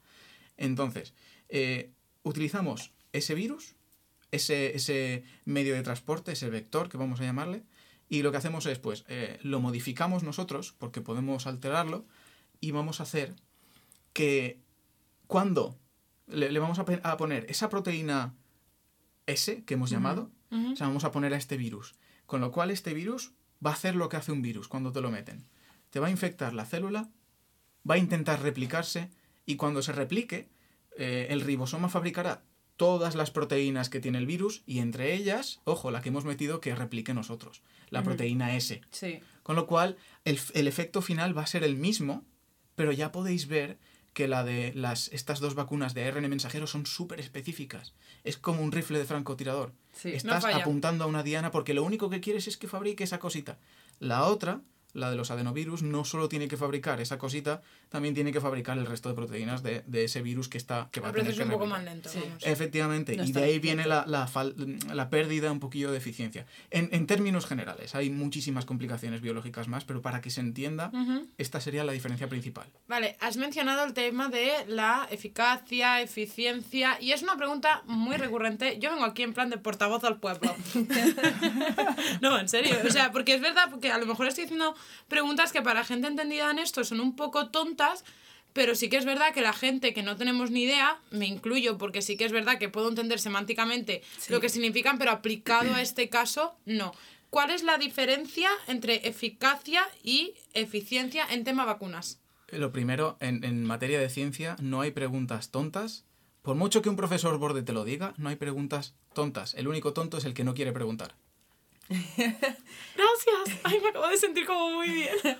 Entonces, 0.56 1.14
eh, 1.50 1.92
utilizamos 2.24 2.94
ese 3.12 3.36
virus, 3.36 3.76
ese, 4.32 4.74
ese 4.74 5.26
medio 5.44 5.74
de 5.74 5.84
transporte, 5.84 6.32
ese 6.32 6.50
vector 6.50 6.88
que 6.88 6.96
vamos 6.96 7.20
a 7.20 7.26
llamarle, 7.26 7.64
y 8.08 8.22
lo 8.22 8.32
que 8.32 8.38
hacemos 8.38 8.66
es, 8.68 8.80
pues, 8.80 9.04
eh, 9.10 9.38
lo 9.42 9.60
modificamos 9.60 10.24
nosotros, 10.24 10.74
porque 10.78 11.02
podemos 11.02 11.46
alterarlo, 11.46 12.06
y 12.62 12.72
vamos 12.72 13.02
a 13.02 13.04
hacer 13.04 13.36
que 14.14 14.64
cuando 15.34 15.80
le, 16.28 16.52
le 16.52 16.60
vamos 16.60 16.78
a, 16.78 17.18
poner 17.18 17.48
esa 17.50 17.68
proteína 17.68 18.36
S 19.26 19.64
que 19.66 19.74
hemos 19.74 19.90
llamado, 19.90 20.30
o 20.52 20.76
sea, 20.76 20.86
vamos 20.86 21.06
a 21.06 21.12
poner 21.12 21.34
a 21.34 21.38
este 21.38 21.58
virus. 21.58 21.96
Con 22.28 22.40
lo 22.40 22.52
cual 22.52 22.70
este 22.70 22.94
virus 22.94 23.32
va 23.66 23.72
a 23.72 23.74
hacer 23.74 23.96
lo 23.96 24.10
que 24.10 24.18
hace 24.18 24.32
un 24.32 24.44
virus 24.44 24.68
cuando 24.68 24.92
te 24.92 25.02
lo 25.02 25.10
meten. 25.10 25.48
Te 25.90 26.00
va 26.00 26.06
a 26.06 26.12
infectar 26.12 26.54
la 26.54 26.66
célula, 26.66 27.10
va 27.90 27.96
a 27.96 27.98
intentar 27.98 28.44
replicarse 28.44 29.10
y 29.44 29.56
cuando 29.56 29.82
se 29.82 29.92
replique, 29.92 30.50
eh, 31.00 31.26
el 31.32 31.42
ribosoma 31.42 31.90
fabricará 31.90 32.44
todas 32.78 33.16
las 33.16 33.32
proteínas 33.32 33.90
que 33.90 34.00
tiene 34.00 34.20
el 34.20 34.28
virus 34.28 34.62
y 34.68 34.78
entre 34.78 35.16
ellas, 35.16 35.62
ojo, 35.64 35.90
la 35.90 36.02
que 36.02 36.10
hemos 36.10 36.26
metido 36.26 36.62
que 36.62 36.76
replique 36.76 37.16
nosotros, 37.16 37.64
la 37.90 38.04
proteína 38.04 38.56
S. 38.56 38.82
Sí. 38.92 39.20
Con 39.42 39.56
lo 39.56 39.66
cual, 39.66 39.98
el, 40.26 40.40
el 40.54 40.68
efecto 40.68 41.02
final 41.02 41.36
va 41.36 41.42
a 41.42 41.48
ser 41.48 41.64
el 41.64 41.76
mismo, 41.76 42.24
pero 42.76 42.92
ya 42.92 43.12
podéis 43.12 43.48
ver 43.48 43.80
que 44.14 44.28
la 44.28 44.44
de 44.44 44.72
las, 44.74 45.10
estas 45.10 45.40
dos 45.40 45.56
vacunas 45.56 45.94
de 45.94 46.06
ARN 46.06 46.30
mensajero 46.30 46.68
son 46.68 46.86
súper 46.86 47.20
específicas. 47.20 47.94
Es 48.24 48.38
como 48.38 48.62
un 48.62 48.72
rifle 48.72 49.00
de 49.00 49.06
francotirador. 49.06 49.74
Sí. 49.92 50.14
Estás 50.14 50.46
apuntando 50.46 51.04
a 51.04 51.08
una 51.08 51.24
diana 51.24 51.52
porque 51.52 51.74
lo 51.74 51.84
único 51.84 52.10
que 52.10 52.22
quieres 52.22 52.48
es 52.48 52.58
que 52.58 52.68
fabrique 52.68 53.04
esa 53.04 53.20
cosita. 53.20 53.58
La 54.00 54.26
otra, 54.26 54.62
la 54.94 55.10
de 55.10 55.16
los 55.18 55.32
adenovirus, 55.32 55.82
no 55.84 56.06
solo 56.06 56.30
tiene 56.30 56.48
que 56.48 56.56
fabricar 56.58 57.02
esa 57.02 57.18
cosita, 57.18 57.62
también 57.90 58.14
tiene 58.14 58.32
que 58.32 58.40
fabricar 58.40 58.78
el 58.78 58.86
resto 58.86 59.10
de 59.10 59.16
proteínas 59.16 59.64
de, 59.64 59.84
de 59.88 60.04
ese 60.06 60.22
virus 60.22 60.48
que 60.50 60.58
está 60.58 60.90
que 60.92 61.00
va 61.00 61.08
El 61.10 61.12
a 61.12 61.14
tener 61.16 61.26
proceso 61.34 61.38
que 61.38 61.44
es 61.44 61.48
un 61.48 61.54
poco 61.54 61.66
más 61.66 61.84
lento. 61.84 62.10
Sí. 62.10 62.20
vamos. 62.24 62.44
Efectivamente, 62.46 63.16
No 63.18 63.24
y 63.24 63.32
de 63.32 63.44
ahí 63.44 63.60
viene 63.60 63.86
la, 63.88 64.06
la, 64.08 64.28
fal- 64.28 64.54
la 64.94 65.10
pérdida 65.10 65.52
un 65.52 65.60
poquillo 65.60 65.92
de 65.92 65.98
eficiencia. 65.98 66.46
En, 66.72 66.90
en 66.92 67.08
términos 67.08 67.46
generales, 67.46 67.96
hay 67.96 68.10
muchísimas 68.10 68.66
complicaciones 68.66 69.22
biológicas 69.22 69.68
más, 69.68 69.84
pero 69.84 70.02
para 70.02 70.22
que 70.22 70.30
se 70.30 70.42
entienda, 70.42 70.92
esta 71.38 71.60
sería 71.60 71.84
la 71.84 71.92
diferencia 71.92 72.28
principal. 72.30 72.68
Vale, 72.88 73.18
has 73.20 73.38
mencionado 73.38 73.84
el 73.86 73.94
tema 73.94 74.30
de 74.30 74.52
la 74.68 75.08
eficacia, 75.10 76.02
eficiencia, 76.02 76.98
y 77.02 77.12
es 77.14 77.24
una 77.24 77.36
pregunta 77.38 77.82
muy 77.88 78.18
recurrente. 78.18 78.78
Yo 78.80 78.92
vengo 78.92 79.06
aquí 79.06 79.24
en 79.24 79.34
plan 79.34 79.50
de 79.50 79.58
portavoz 79.58 80.04
al 80.04 80.20
pueblo. 80.20 80.54
no, 82.22 82.40
en 82.40 82.50
serio. 82.50 82.76
O 82.86 82.90
sea, 82.92 83.12
porque 83.12 83.36
es 83.36 83.42
verdad, 83.42 83.68
porque 83.70 83.92
a 83.92 83.98
lo 83.98 84.06
mejor 84.06 84.28
estoy 84.28 84.46
haciendo 84.46 84.76
preguntas 85.08 85.52
que 85.52 85.62
para 85.62 85.84
gente 85.84 86.08
entendida 86.08 86.52
en 86.52 86.60
esto 86.60 86.84
son 86.84 87.00
un 87.00 87.16
poco 87.16 87.50
tontas, 87.50 88.04
pero 88.54 88.76
sí 88.76 88.90
que 88.90 88.98
es 88.98 89.06
verdad 89.06 89.34
que 89.34 89.42
la 89.42 89.54
gente 89.54 89.94
que 89.94 90.04
no 90.04 90.16
tenemos 90.16 90.52
ni 90.52 90.64
idea, 90.64 91.00
me 91.12 91.26
incluyo 91.26 91.78
porque 91.78 92.02
sí 92.02 92.18
que 92.18 92.26
es 92.26 92.32
verdad 92.32 92.60
que 92.60 92.70
puedo 92.70 92.88
entender 92.88 93.20
semánticamente 93.20 94.04
lo 94.30 94.40
que 94.40 94.50
significan, 94.50 94.98
pero 94.98 95.12
aplicado 95.12 95.74
a 95.74 95.82
este 95.82 96.10
caso, 96.10 96.56
no. 96.66 96.94
¿Cuál 97.30 97.50
es 97.50 97.64
la 97.64 97.80
diferencia 97.80 98.50
entre 98.68 99.08
eficacia 99.08 99.88
y 100.04 100.36
eficiencia 100.54 101.26
en 101.32 101.44
tema 101.44 101.66
vacunas? 101.66 102.20
Lo 102.50 102.72
primero, 102.72 103.18
en, 103.20 103.44
en 103.44 103.64
materia 103.64 104.00
de 104.00 104.10
ciencia, 104.10 104.56
no 104.62 104.82
hay 104.82 104.92
preguntas 104.92 105.50
tontas. 105.50 106.06
Por 106.44 106.56
mucho 106.56 106.84
que 106.84 106.90
un 106.90 106.96
profesor 106.96 107.40
borde 107.40 107.64
te 107.64 107.74
lo 107.74 107.86
diga, 107.86 108.14
no 108.18 108.30
hay 108.30 108.36
preguntas 108.36 108.94
tontas. 109.16 109.56
El 109.56 109.68
único 109.68 109.94
tonto 109.94 110.20
es 110.20 110.26
el 110.26 110.36
que 110.36 110.44
no 110.44 110.54
quiere 110.54 110.74
preguntar. 110.74 111.16
Gracias. 112.18 113.60
Ay, 113.64 113.80
me 113.82 113.90
acabo 113.90 114.08
de 114.08 114.18
sentir 114.18 114.46
como 114.46 114.72
muy 114.72 114.90
bien. 114.90 115.16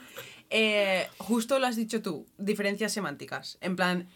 Eh, 0.56 1.08
justo 1.18 1.58
lo 1.58 1.66
has 1.66 1.76
dicho 1.76 2.04
tú, 2.04 2.28
diferencias 2.38 2.94
semánticas. 2.94 3.58
En 3.60 3.76
plan, 3.76 4.08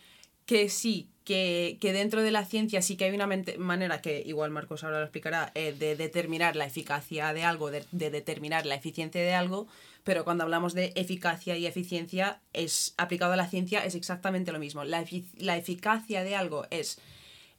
que 0.46 0.70
sí, 0.70 1.10
que, 1.24 1.80
que 1.82 1.94
dentro 1.94 2.22
de 2.22 2.30
la 2.30 2.46
ciencia 2.46 2.84
sí 2.84 2.96
que 2.96 3.06
hay 3.06 3.16
una 3.16 3.28
manera, 3.58 4.02
que 4.02 4.22
igual 4.24 4.52
Marcos 4.52 4.84
ahora 4.84 5.00
lo 5.00 5.06
explicará, 5.06 5.52
eh, 5.56 5.74
de 5.78 5.96
determinar 5.96 6.56
la 6.56 6.66
eficacia 6.66 7.34
de 7.34 7.44
algo, 7.44 7.72
de, 7.72 7.86
de 7.92 8.12
determinar 8.12 8.68
la 8.68 8.76
eficiencia 8.76 9.20
de 9.20 9.34
algo, 9.34 9.68
pero 10.04 10.24
cuando 10.24 10.44
hablamos 10.44 10.76
de 10.76 10.94
eficacia 10.96 11.58
y 11.58 11.66
eficiencia, 11.66 12.40
es 12.54 12.94
aplicado 12.98 13.34
a 13.34 13.36
la 13.36 13.50
ciencia 13.50 13.84
es 13.84 13.96
exactamente 13.96 14.52
lo 14.52 14.60
mismo. 14.60 14.84
La 14.84 15.58
eficacia 15.58 16.24
de 16.24 16.36
algo 16.36 16.68
es 16.70 17.00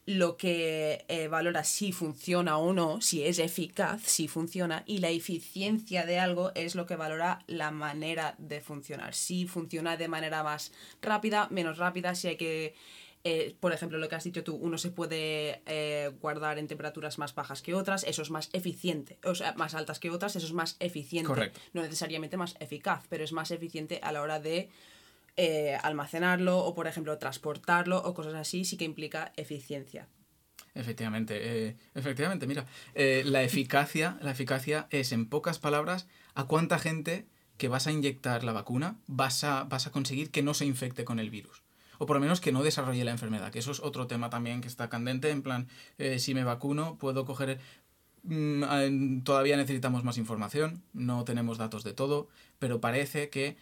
lo 0.08 0.38
que 0.38 1.04
eh, 1.08 1.28
valora 1.28 1.64
si 1.64 1.92
funciona 1.92 2.56
o 2.56 2.72
no, 2.72 3.02
si 3.02 3.24
es 3.24 3.38
eficaz, 3.38 4.00
si 4.00 4.26
funciona, 4.26 4.82
y 4.86 5.00
la 5.00 5.10
eficiencia 5.10 6.06
de 6.06 6.18
algo 6.18 6.50
es 6.54 6.74
lo 6.74 6.86
que 6.86 6.96
valora 6.96 7.44
la 7.46 7.70
manera 7.72 8.34
de 8.38 8.62
funcionar, 8.62 9.14
si 9.14 9.46
funciona 9.46 9.98
de 9.98 10.08
manera 10.08 10.42
más 10.42 10.72
rápida, 11.02 11.48
menos 11.50 11.76
rápida, 11.76 12.14
si 12.14 12.28
hay 12.28 12.36
que, 12.38 12.74
eh, 13.22 13.54
por 13.60 13.74
ejemplo, 13.74 13.98
lo 13.98 14.08
que 14.08 14.14
has 14.14 14.24
dicho 14.24 14.42
tú, 14.42 14.54
uno 14.56 14.78
se 14.78 14.90
puede 14.90 15.60
eh, 15.66 16.10
guardar 16.22 16.58
en 16.58 16.68
temperaturas 16.68 17.18
más 17.18 17.34
bajas 17.34 17.60
que 17.60 17.74
otras, 17.74 18.04
eso 18.04 18.22
es 18.22 18.30
más 18.30 18.48
eficiente, 18.54 19.18
o 19.24 19.34
sea, 19.34 19.52
más 19.56 19.74
altas 19.74 19.98
que 19.98 20.08
otras, 20.08 20.36
eso 20.36 20.46
es 20.46 20.54
más 20.54 20.76
eficiente, 20.80 21.28
Correcto. 21.28 21.60
no 21.74 21.82
necesariamente 21.82 22.38
más 22.38 22.56
eficaz, 22.60 23.04
pero 23.10 23.24
es 23.24 23.32
más 23.32 23.50
eficiente 23.50 24.00
a 24.02 24.10
la 24.12 24.22
hora 24.22 24.40
de 24.40 24.70
eh, 25.40 25.78
almacenarlo 25.84 26.58
o, 26.58 26.74
por 26.74 26.88
ejemplo, 26.88 27.16
transportarlo 27.16 27.98
o 27.98 28.12
cosas 28.12 28.34
así, 28.34 28.64
sí 28.64 28.76
que 28.76 28.84
implica 28.84 29.32
eficiencia. 29.36 30.08
Efectivamente, 30.74 31.38
eh, 31.38 31.76
efectivamente, 31.94 32.48
mira, 32.48 32.66
eh, 32.96 33.22
la 33.24 33.44
eficacia, 33.44 34.18
la 34.20 34.32
eficacia 34.32 34.88
es, 34.90 35.12
en 35.12 35.28
pocas 35.28 35.60
palabras, 35.60 36.08
a 36.34 36.48
cuánta 36.48 36.80
gente 36.80 37.28
que 37.56 37.68
vas 37.68 37.86
a 37.86 37.92
inyectar 37.92 38.42
la 38.42 38.52
vacuna 38.52 38.98
vas 39.06 39.44
a, 39.44 39.62
vas 39.62 39.86
a 39.86 39.92
conseguir 39.92 40.32
que 40.32 40.42
no 40.42 40.54
se 40.54 40.66
infecte 40.66 41.04
con 41.04 41.20
el 41.20 41.30
virus. 41.30 41.62
O 41.98 42.06
por 42.06 42.16
lo 42.16 42.20
menos 42.20 42.40
que 42.40 42.50
no 42.50 42.64
desarrolle 42.64 43.04
la 43.04 43.12
enfermedad, 43.12 43.52
que 43.52 43.60
eso 43.60 43.70
es 43.70 43.78
otro 43.78 44.08
tema 44.08 44.30
también 44.30 44.60
que 44.60 44.66
está 44.66 44.88
candente, 44.88 45.30
en 45.30 45.42
plan, 45.42 45.68
si 46.18 46.34
me 46.34 46.42
vacuno, 46.42 46.96
puedo 46.98 47.24
coger... 47.24 47.60
mm, 48.24 49.20
todavía 49.22 49.56
necesitamos 49.56 50.02
más 50.02 50.18
información, 50.18 50.82
no 50.92 51.24
tenemos 51.24 51.58
datos 51.58 51.84
de 51.84 51.92
todo, 51.92 52.26
pero 52.58 52.80
parece 52.80 53.30
que 53.30 53.56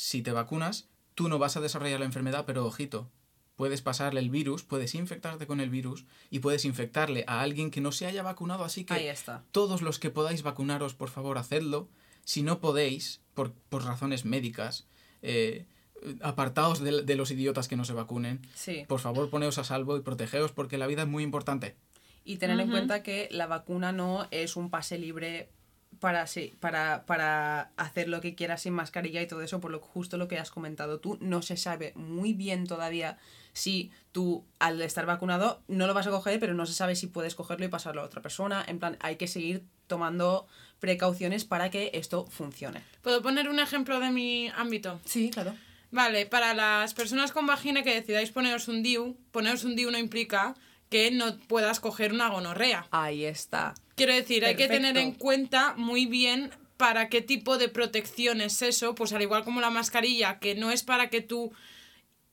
si 0.00 0.22
te 0.22 0.32
vacunas, 0.32 0.88
tú 1.14 1.28
no 1.28 1.38
vas 1.38 1.58
a 1.58 1.60
desarrollar 1.60 2.00
la 2.00 2.06
enfermedad, 2.06 2.46
pero 2.46 2.64
ojito, 2.64 3.10
puedes 3.54 3.82
pasarle 3.82 4.20
el 4.20 4.30
virus, 4.30 4.62
puedes 4.62 4.94
infectarte 4.94 5.46
con 5.46 5.60
el 5.60 5.68
virus 5.68 6.06
y 6.30 6.38
puedes 6.38 6.64
infectarle 6.64 7.24
a 7.26 7.42
alguien 7.42 7.70
que 7.70 7.82
no 7.82 7.92
se 7.92 8.06
haya 8.06 8.22
vacunado, 8.22 8.64
así 8.64 8.84
que 8.86 8.94
Ahí 8.94 9.08
está. 9.08 9.44
todos 9.52 9.82
los 9.82 9.98
que 9.98 10.08
podáis 10.08 10.42
vacunaros, 10.42 10.94
por 10.94 11.10
favor, 11.10 11.36
hacedlo. 11.36 11.90
Si 12.24 12.42
no 12.42 12.60
podéis, 12.60 13.20
por, 13.34 13.52
por 13.52 13.84
razones 13.84 14.24
médicas, 14.24 14.86
eh, 15.20 15.66
apartaos 16.22 16.80
de, 16.80 17.02
de 17.02 17.14
los 17.14 17.30
idiotas 17.30 17.68
que 17.68 17.76
no 17.76 17.84
se 17.84 17.92
vacunen. 17.92 18.40
Sí. 18.54 18.86
Por 18.88 19.00
favor, 19.00 19.28
poneos 19.28 19.58
a 19.58 19.64
salvo 19.64 19.98
y 19.98 20.00
protegeos 20.00 20.50
porque 20.52 20.78
la 20.78 20.86
vida 20.86 21.02
es 21.02 21.08
muy 21.08 21.24
importante. 21.24 21.76
Y 22.24 22.38
tener 22.38 22.58
en 22.58 22.70
cuenta 22.70 23.02
que 23.02 23.28
la 23.30 23.46
vacuna 23.46 23.92
no 23.92 24.26
es 24.30 24.56
un 24.56 24.70
pase 24.70 24.96
libre 24.98 25.50
para, 26.00 26.26
sí, 26.26 26.54
para, 26.60 27.04
para 27.06 27.70
hacer 27.76 28.08
lo 28.08 28.20
que 28.20 28.34
quieras 28.34 28.62
sin 28.62 28.72
mascarilla 28.72 29.22
y 29.22 29.26
todo 29.26 29.42
eso, 29.42 29.60
por 29.60 29.70
lo 29.70 29.80
justo 29.80 30.16
lo 30.16 30.28
que 30.28 30.38
has 30.38 30.50
comentado 30.50 30.98
tú, 30.98 31.18
no 31.20 31.42
se 31.42 31.56
sabe 31.56 31.92
muy 31.94 32.32
bien 32.32 32.66
todavía 32.66 33.18
si 33.52 33.90
tú 34.12 34.44
al 34.58 34.80
estar 34.80 35.06
vacunado 35.06 35.62
no 35.68 35.86
lo 35.86 35.94
vas 35.94 36.06
a 36.06 36.10
coger, 36.10 36.40
pero 36.40 36.54
no 36.54 36.66
se 36.66 36.72
sabe 36.72 36.96
si 36.96 37.06
puedes 37.06 37.34
cogerlo 37.34 37.66
y 37.66 37.68
pasarlo 37.68 38.00
a 38.00 38.04
otra 38.04 38.22
persona. 38.22 38.64
En 38.66 38.78
plan, 38.78 38.96
hay 39.00 39.16
que 39.16 39.28
seguir 39.28 39.64
tomando 39.86 40.46
precauciones 40.78 41.44
para 41.44 41.70
que 41.70 41.90
esto 41.94 42.26
funcione. 42.26 42.82
¿Puedo 43.02 43.22
poner 43.22 43.48
un 43.48 43.58
ejemplo 43.58 44.00
de 44.00 44.10
mi 44.10 44.48
ámbito? 44.56 45.00
Sí, 45.04 45.30
claro. 45.30 45.54
Vale, 45.90 46.26
para 46.26 46.54
las 46.54 46.94
personas 46.94 47.32
con 47.32 47.46
vagina 47.46 47.82
que 47.82 47.94
decidáis 47.94 48.30
poneros 48.30 48.68
un 48.68 48.82
DIU, 48.82 49.16
poneros 49.32 49.64
un 49.64 49.74
DIU 49.74 49.90
no 49.90 49.98
implica 49.98 50.54
que 50.90 51.10
no 51.10 51.38
puedas 51.38 51.80
coger 51.80 52.12
una 52.12 52.28
gonorrea. 52.28 52.86
Ahí 52.90 53.24
está. 53.24 53.74
Quiero 53.94 54.12
decir, 54.12 54.44
hay 54.44 54.56
que 54.56 54.68
tener 54.68 54.98
en 54.98 55.12
cuenta 55.12 55.74
muy 55.76 56.06
bien 56.06 56.50
para 56.76 57.08
qué 57.08 57.22
tipo 57.22 57.58
de 57.58 57.68
protección 57.68 58.40
es 58.40 58.60
eso, 58.62 58.94
pues 58.94 59.12
al 59.12 59.22
igual 59.22 59.44
como 59.44 59.60
la 59.60 59.70
mascarilla, 59.70 60.38
que 60.38 60.54
no 60.54 60.70
es 60.70 60.82
para 60.82 61.08
que 61.08 61.20
tú 61.20 61.52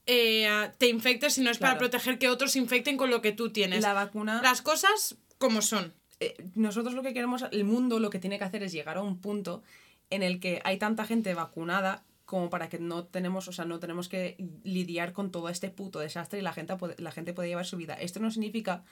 eh, 0.05 0.47
te 0.77 0.87
infectes, 0.87 1.33
sino 1.33 1.51
es 1.51 1.57
para 1.57 1.77
proteger 1.77 2.17
que 2.17 2.29
otros 2.29 2.53
se 2.53 2.59
infecten 2.59 2.97
con 2.97 3.09
lo 3.09 3.21
que 3.21 3.31
tú 3.31 3.51
tienes. 3.51 3.81
La 3.81 3.93
vacuna... 3.93 4.41
Las 4.41 4.61
cosas 4.61 5.17
como 5.37 5.61
son. 5.61 5.93
eh, 6.19 6.35
nosotros 6.55 6.93
lo 6.93 7.03
que 7.03 7.13
queremos, 7.13 7.45
el 7.51 7.63
mundo 7.63 7.99
lo 7.99 8.09
que 8.09 8.19
tiene 8.19 8.37
que 8.39 8.45
hacer 8.45 8.63
es 8.63 8.71
llegar 8.71 8.97
a 8.97 9.01
un 9.01 9.19
punto 9.19 9.63
en 10.09 10.23
el 10.23 10.39
que 10.39 10.61
hay 10.63 10.77
tanta 10.77 11.05
gente 11.05 11.33
vacunada 11.33 12.03
como 12.27 12.49
para 12.49 12.67
que 12.67 12.77
no 12.77 13.05
tenemos, 13.05 13.47
o 13.47 13.53
sea, 13.53 13.63
no 13.63 13.79
tenemos 13.79 14.09
que 14.09 14.35
lidiar 14.63 15.13
con 15.13 15.31
todo 15.31 15.47
este 15.47 15.69
puto 15.69 15.99
desastre 15.99 16.39
y 16.39 16.41
la 16.41 16.51
gente, 16.51 16.75
la 16.97 17.11
gente 17.11 17.33
puede 17.33 17.47
llevar 17.47 17.65
su 17.65 17.77
vida. 17.77 17.93
Esto 17.93 18.19
no 18.19 18.29
significa 18.29 18.83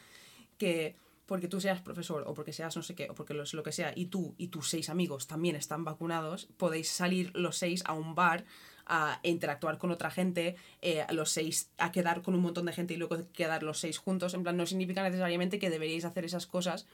que 0.58 0.96
porque 1.26 1.50
tú 1.50 1.60
seas 1.60 1.82
profesor 1.82 2.24
o 2.28 2.34
porque 2.34 2.54
seas 2.54 2.78
no 2.78 2.82
sé 2.82 2.96
qué 2.96 3.10
o 3.10 3.14
porque 3.14 3.34
lo, 3.34 3.64
que 3.64 3.74
sea 3.74 3.92
y 3.94 4.06
tú 4.06 4.36
y 4.38 4.48
tus 4.48 4.70
seis 4.70 4.90
amigos 4.90 5.28
también 5.28 5.58
están 5.58 5.84
vacunados, 5.84 6.48
podéis 6.56 6.90
salir 6.90 7.32
los 7.36 7.58
seis 7.58 7.84
a 7.86 7.92
un 7.92 8.16
bar 8.16 8.46
a 8.86 9.20
interactuar 9.24 9.80
con 9.80 9.92
otra 9.92 10.12
gente, 10.12 10.56
eh, 10.82 11.06
los 11.12 11.30
seis 11.30 11.72
a 11.78 11.92
quedar 11.92 12.22
con 12.22 12.36
un 12.36 12.42
montón 12.42 12.68
de 12.68 12.72
gente 12.72 12.94
y 12.94 12.98
luego 12.98 13.18
quedar 13.34 13.64
los 13.64 13.80
seis 13.80 13.98
juntos. 13.98 14.34
En 14.34 14.44
plan, 14.44 14.56
no 14.56 14.66
significa 14.66 15.04
necesariamente 15.04 15.60
que 15.60 15.70
deberíais 15.70 16.06
hacer 16.06 16.24
esas 16.24 16.48
cosas 16.48 16.88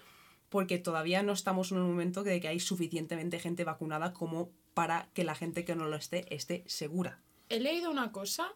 porque 0.51 0.77
todavía 0.77 1.23
no 1.23 1.31
estamos 1.31 1.71
en 1.71 1.77
un 1.79 1.87
momento 1.89 2.23
de 2.23 2.39
que 2.41 2.49
hay 2.49 2.59
suficientemente 2.59 3.39
gente 3.39 3.63
vacunada 3.63 4.11
como 4.13 4.51
para 4.75 5.07
que 5.13 5.23
la 5.23 5.33
gente 5.33 5.63
que 5.65 5.75
no 5.75 5.87
lo 5.87 5.95
esté 5.95 6.25
esté 6.35 6.63
segura. 6.67 7.19
He 7.49 7.59
leído 7.61 7.89
una 7.89 8.11
cosa, 8.11 8.53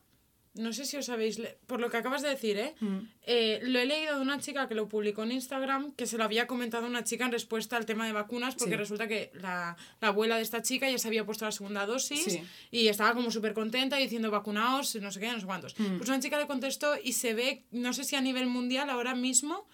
no 0.56 0.72
sé 0.74 0.86
si 0.86 0.96
os 0.98 1.08
habéis, 1.10 1.42
por 1.68 1.80
lo 1.80 1.90
que 1.90 1.98
acabas 1.98 2.22
de 2.22 2.30
decir, 2.30 2.58
¿eh? 2.58 2.76
Mm. 2.82 2.98
Eh, 3.24 3.60
lo 3.64 3.80
he 3.80 3.86
leído 3.86 4.16
de 4.16 4.22
una 4.22 4.40
chica 4.40 4.68
que 4.68 4.76
lo 4.76 4.88
publicó 4.90 5.24
en 5.24 5.32
Instagram, 5.32 5.94
que 5.94 6.06
se 6.06 6.18
lo 6.18 6.24
había 6.26 6.48
comentado 6.48 6.86
una 6.86 7.04
chica 7.06 7.26
en 7.26 7.32
respuesta 7.32 7.78
al 7.78 7.86
tema 7.86 8.06
de 8.08 8.12
vacunas, 8.14 8.56
porque 8.56 8.74
Sí. 8.76 8.78
resulta 8.78 9.08
que 9.08 9.32
la, 9.34 9.78
la 10.02 10.08
abuela 10.10 10.36
de 10.38 10.42
esta 10.44 10.62
chica 10.62 10.90
ya 10.90 10.98
se 10.98 11.08
había 11.08 11.26
puesto 11.26 11.46
la 11.46 11.52
segunda 11.54 11.86
dosis 11.86 12.24
Sí. 12.26 12.42
y 12.72 12.88
estaba 12.90 13.14
como 13.14 13.32
súper 13.32 13.54
contenta 13.54 13.96
diciendo 13.98 14.32
vacunaos, 14.32 14.96
no 14.96 15.12
sé 15.12 15.20
qué, 15.22 15.32
no 15.32 15.40
sé 15.40 15.46
cuántos. 15.46 15.80
Mm. 15.80 15.98
Pues 15.98 16.10
una 16.10 16.20
chica 16.20 16.38
le 16.40 16.48
contestó 16.48 16.94
y 17.02 17.14
se 17.14 17.34
ve, 17.34 17.64
no 17.72 17.94
sé 17.94 18.04
si 18.04 18.16
a 18.18 18.22
nivel 18.22 18.48
mundial 18.48 18.90
ahora 18.90 19.16
mismo 19.16 19.66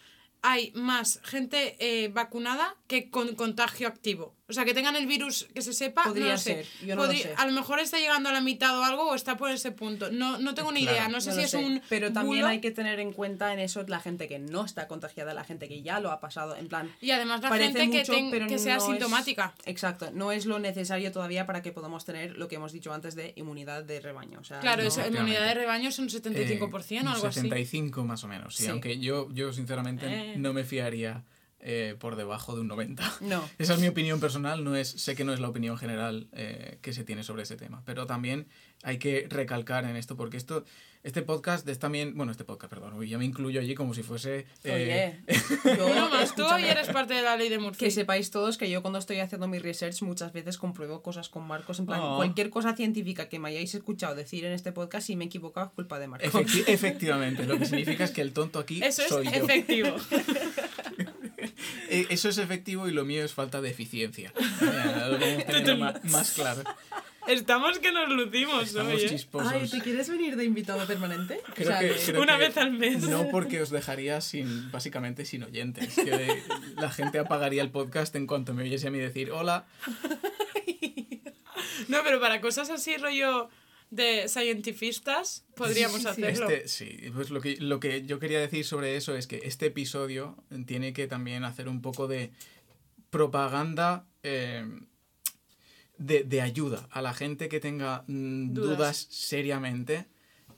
hay 0.42 0.72
más 0.76 1.20
gente 1.24 1.76
eh, 1.80 2.10
vacunada 2.10 2.76
que 2.88 3.10
con 3.10 3.36
contagio 3.36 3.88
activo. 3.88 4.36
O 4.52 4.54
sea, 4.54 4.66
que 4.66 4.74
tengan 4.74 4.96
el 4.96 5.08
virus 5.08 5.48
que 5.54 5.62
se 5.62 5.74
sepa, 5.74 6.04
no 6.04 6.10
Podría 6.10 6.34
lo 6.34 6.38
sé. 6.38 6.64
ser, 6.64 6.66
yo 6.88 6.96
no 6.96 7.02
lo 7.04 7.08
Podría- 7.08 7.24
sé. 7.24 7.34
A 7.38 7.46
lo 7.46 7.52
mejor 7.54 7.80
está 7.80 7.98
llegando 8.00 8.30
a 8.30 8.32
la 8.34 8.42
mitad 8.42 8.78
o 8.78 8.84
algo 8.84 9.10
o 9.10 9.16
está 9.16 9.38
por 9.38 9.50
ese 9.50 9.72
punto. 9.72 10.12
No, 10.12 10.38
no 10.38 10.54
tengo 10.54 10.72
ni 10.72 10.82
Claro. 10.82 10.98
idea. 10.98 11.08
No 11.10 11.22
sé 11.22 11.30
No 11.30 11.36
si 11.38 11.42
es 11.44 11.52
sé, 11.52 11.58
un. 11.58 11.82
Pero 11.90 12.12
también 12.14 12.42
bulo. 12.42 12.48
hay 12.48 12.60
que 12.62 12.72
tener 12.72 13.00
en 13.00 13.14
cuenta 13.14 13.54
en 13.54 13.60
eso 13.60 13.84
la 13.88 14.00
gente 14.00 14.28
que 14.28 14.40
no 14.40 14.66
está 14.66 14.88
contagiada, 14.88 15.34
la 15.34 15.44
gente 15.44 15.68
que 15.68 15.82
ya 15.82 16.00
lo 16.00 16.12
ha 16.12 16.20
pasado. 16.20 16.56
En 16.56 16.68
plan, 16.68 16.94
Y 17.02 17.12
además 17.12 17.42
la 17.42 17.50
gente 17.56 17.86
mucho, 17.88 17.98
que, 17.98 18.04
ten- 18.20 18.32
pero 18.32 18.48
que 18.48 18.60
sea 18.60 18.76
no 18.78 18.82
es- 18.84 18.90
sintomática. 18.90 19.54
exacto, 19.66 20.12
no 20.14 20.32
es 20.32 20.46
lo 20.46 20.60
necesario 20.60 21.12
todavía 21.12 21.46
para 21.48 21.62
que 21.62 21.72
podamos 21.72 22.06
tener 22.06 22.38
lo 22.38 22.48
que 22.48 22.56
hemos 22.56 22.72
dicho 22.74 22.94
antes 22.94 23.16
de 23.16 23.34
inmunidad 23.36 23.84
de 23.84 24.00
rebaño. 24.02 24.40
O 24.40 24.44
sea, 24.44 24.60
Claro, 24.60 24.82
no- 24.84 24.88
eso, 24.90 25.06
inmunidad 25.08 25.46
de 25.46 25.54
rebaño 25.54 25.90
es 25.90 25.98
un 26.00 26.10
75% 26.10 27.08
o 27.08 27.12
Eh, 27.12 27.14
algo 27.16 27.24
un 27.24 27.30
así. 27.30 27.40
75 27.42 28.04
más 28.04 28.24
o 28.24 28.28
menos, 28.28 28.56
sí, 28.56 28.64
Sí. 28.64 28.70
aunque 28.70 29.00
yo, 29.00 29.30
yo 29.32 29.54
sinceramente 29.54 30.06
Eh. 30.08 30.34
no 30.38 30.52
me 30.54 30.64
fiaría 30.64 31.24
eh, 31.62 31.96
por 32.00 32.16
debajo 32.16 32.56
de 32.56 32.62
un 32.62 32.68
90. 32.68 33.04
No. 33.22 33.48
Esa 33.60 33.74
es 33.76 33.80
mi 33.80 33.88
opinión 33.88 34.20
personal, 34.20 34.64
no 34.64 34.76
es, 34.76 34.90
sé 34.90 35.16
que 35.16 35.24
no 35.24 35.34
es 35.34 35.40
la 35.40 35.48
opinión 35.50 35.78
general 35.78 36.28
eh, 36.34 36.78
que 36.82 36.92
se 36.94 37.04
tiene 37.04 37.24
sobre 37.24 37.44
ese 37.44 37.56
tema, 37.56 37.82
pero 37.86 38.06
también 38.08 38.48
hay 38.84 38.98
que 38.98 39.28
recalcar 39.30 39.86
en 39.86 39.96
esto, 39.96 40.18
porque 40.18 40.38
esto, 40.38 40.66
este 41.04 41.22
podcast 41.22 41.68
es 41.70 41.78
también, 41.78 42.16
bueno, 42.18 42.32
este 42.32 42.44
podcast, 42.44 42.72
perdón, 42.74 43.00
yo 43.06 43.20
me 43.20 43.26
incluyo 43.26 43.60
allí 43.62 43.76
como 43.76 43.94
si 43.94 44.02
fuese... 44.02 44.48
eh, 44.64 45.20
Oye, 45.28 45.78
yo, 45.78 45.86
Uno 45.88 46.10
más, 46.10 46.34
tú 46.34 46.44
hoy 46.46 46.64
eres 46.64 46.88
parte 46.88 47.14
de 47.14 47.22
la 47.22 47.38
ley 47.38 47.50
de 47.50 47.60
Murphy. 47.60 47.78
Que 47.86 47.92
sepáis 47.92 48.32
todos 48.32 48.58
que 48.58 48.70
yo 48.72 48.82
cuando 48.82 48.98
estoy 48.98 49.20
haciendo 49.20 49.48
mi 49.48 49.60
research 49.60 50.02
muchas 50.02 50.34
veces 50.34 50.58
compruebo 50.58 51.04
cosas 51.04 51.30
con 51.30 51.46
Marcos. 51.46 51.78
En 51.80 51.86
plan, 51.86 52.00
Oh. 52.02 52.16
cualquier 52.18 52.50
cosa 52.50 52.76
científica 52.76 53.30
que 53.30 53.38
me 53.38 53.50
hayáis 53.50 53.76
escuchado 53.76 54.16
decir 54.16 54.46
en 54.46 54.54
este 54.54 54.72
podcast, 54.72 55.06
si 55.06 55.16
me 55.16 55.26
he 55.26 55.28
equivocado, 55.28 55.68
es 55.68 55.74
culpa 55.74 56.00
de 56.00 56.08
Marcos. 56.08 56.34
efecti- 56.34 56.64
efectivamente, 56.68 57.46
lo 57.46 57.60
que 57.60 57.66
significa 57.68 58.04
es 58.04 58.10
que 58.12 58.22
el 58.22 58.34
tonto 58.34 58.58
aquí 58.58 58.82
Eso 58.84 59.04
es 59.04 59.10
soy 59.10 59.26
yo. 59.26 59.32
efectivo. 59.32 59.96
Eh, 61.92 62.08
Eso 62.10 62.30
es 62.30 62.38
efectivo 62.38 62.88
y 62.88 62.92
lo 62.92 63.04
mío 63.06 63.24
es 63.24 63.34
falta 63.34 63.62
de 63.62 63.70
eficiencia. 63.70 64.34
Ya, 64.62 65.08
lo 65.10 65.20
vamos 65.20 65.46
teniendo 65.46 65.78
ma- 65.78 65.94
más 66.04 66.32
claro. 66.32 66.64
Estamos 67.28 67.78
que 67.80 67.92
nos 67.92 68.10
lucimos 68.10 68.64
Estamos 68.64 68.94
hoy, 68.96 69.02
¿eh? 69.04 69.10
chisposos. 69.10 69.52
Ay, 69.54 69.70
¿te 69.70 69.80
quieres 69.82 70.10
venir 70.10 70.36
de 70.36 70.44
invitado 70.44 70.86
permanente? 70.88 71.40
Creo 71.54 71.68
O 71.68 71.72
sea, 71.72 71.80
que- 71.80 71.86
de- 71.94 71.96
creo 72.06 72.22
Una 72.22 72.38
que 72.38 72.44
vez 72.46 72.58
al 72.58 72.72
mes. 72.72 73.04
No 73.08 73.28
porque 73.30 73.62
os 73.62 73.70
dejaría 73.70 74.22
sin, 74.22 74.72
básicamente 74.72 75.26
sin 75.26 75.44
oyentes. 75.44 75.94
Que 75.96 76.42
la 76.78 76.90
gente 76.92 77.20
apagaría 77.20 77.62
el 77.62 77.70
podcast 77.70 78.16
en 78.16 78.26
cuanto 78.26 78.54
me 78.54 78.64
oyese 78.64 78.88
a 78.88 78.92
mí 78.92 78.98
decir 79.00 79.32
hola. 79.32 79.66
No, 81.88 81.98
pero 82.04 82.20
para 82.22 82.42
cosas 82.42 82.70
así, 82.70 82.96
rollo 82.98 83.50
de 83.92 84.28
cientifistas, 84.28 85.46
podríamos 85.56 86.02
Sí, 86.02 86.08
hacerlo. 86.08 86.50
Este, 86.50 86.68
sí, 86.68 86.98
pues 87.14 87.30
lo 87.30 87.40
que, 87.42 87.58
lo 87.58 87.80
que 87.80 88.04
yo 88.06 88.18
quería 88.20 88.40
decir 88.40 88.66
sobre 88.66 88.96
eso 88.96 89.16
es 89.16 89.28
que 89.28 89.42
este 89.44 89.68
episodio 89.68 90.44
tiene 90.66 90.94
que 90.94 91.08
también 91.08 91.44
hacer 91.44 91.68
un 91.70 91.82
poco 91.82 92.08
de 92.08 92.32
propaganda 93.10 94.08
eh, 94.24 94.66
de, 95.98 96.24
de 96.24 96.42
ayuda 96.42 96.88
a 96.92 97.02
la 97.02 97.14
gente 97.14 97.50
que 97.50 97.60
tenga 97.60 98.04
mm, 98.08 98.54
Dudas. 98.54 98.78
dudas. 98.78 99.08
seriamente. 99.10 100.08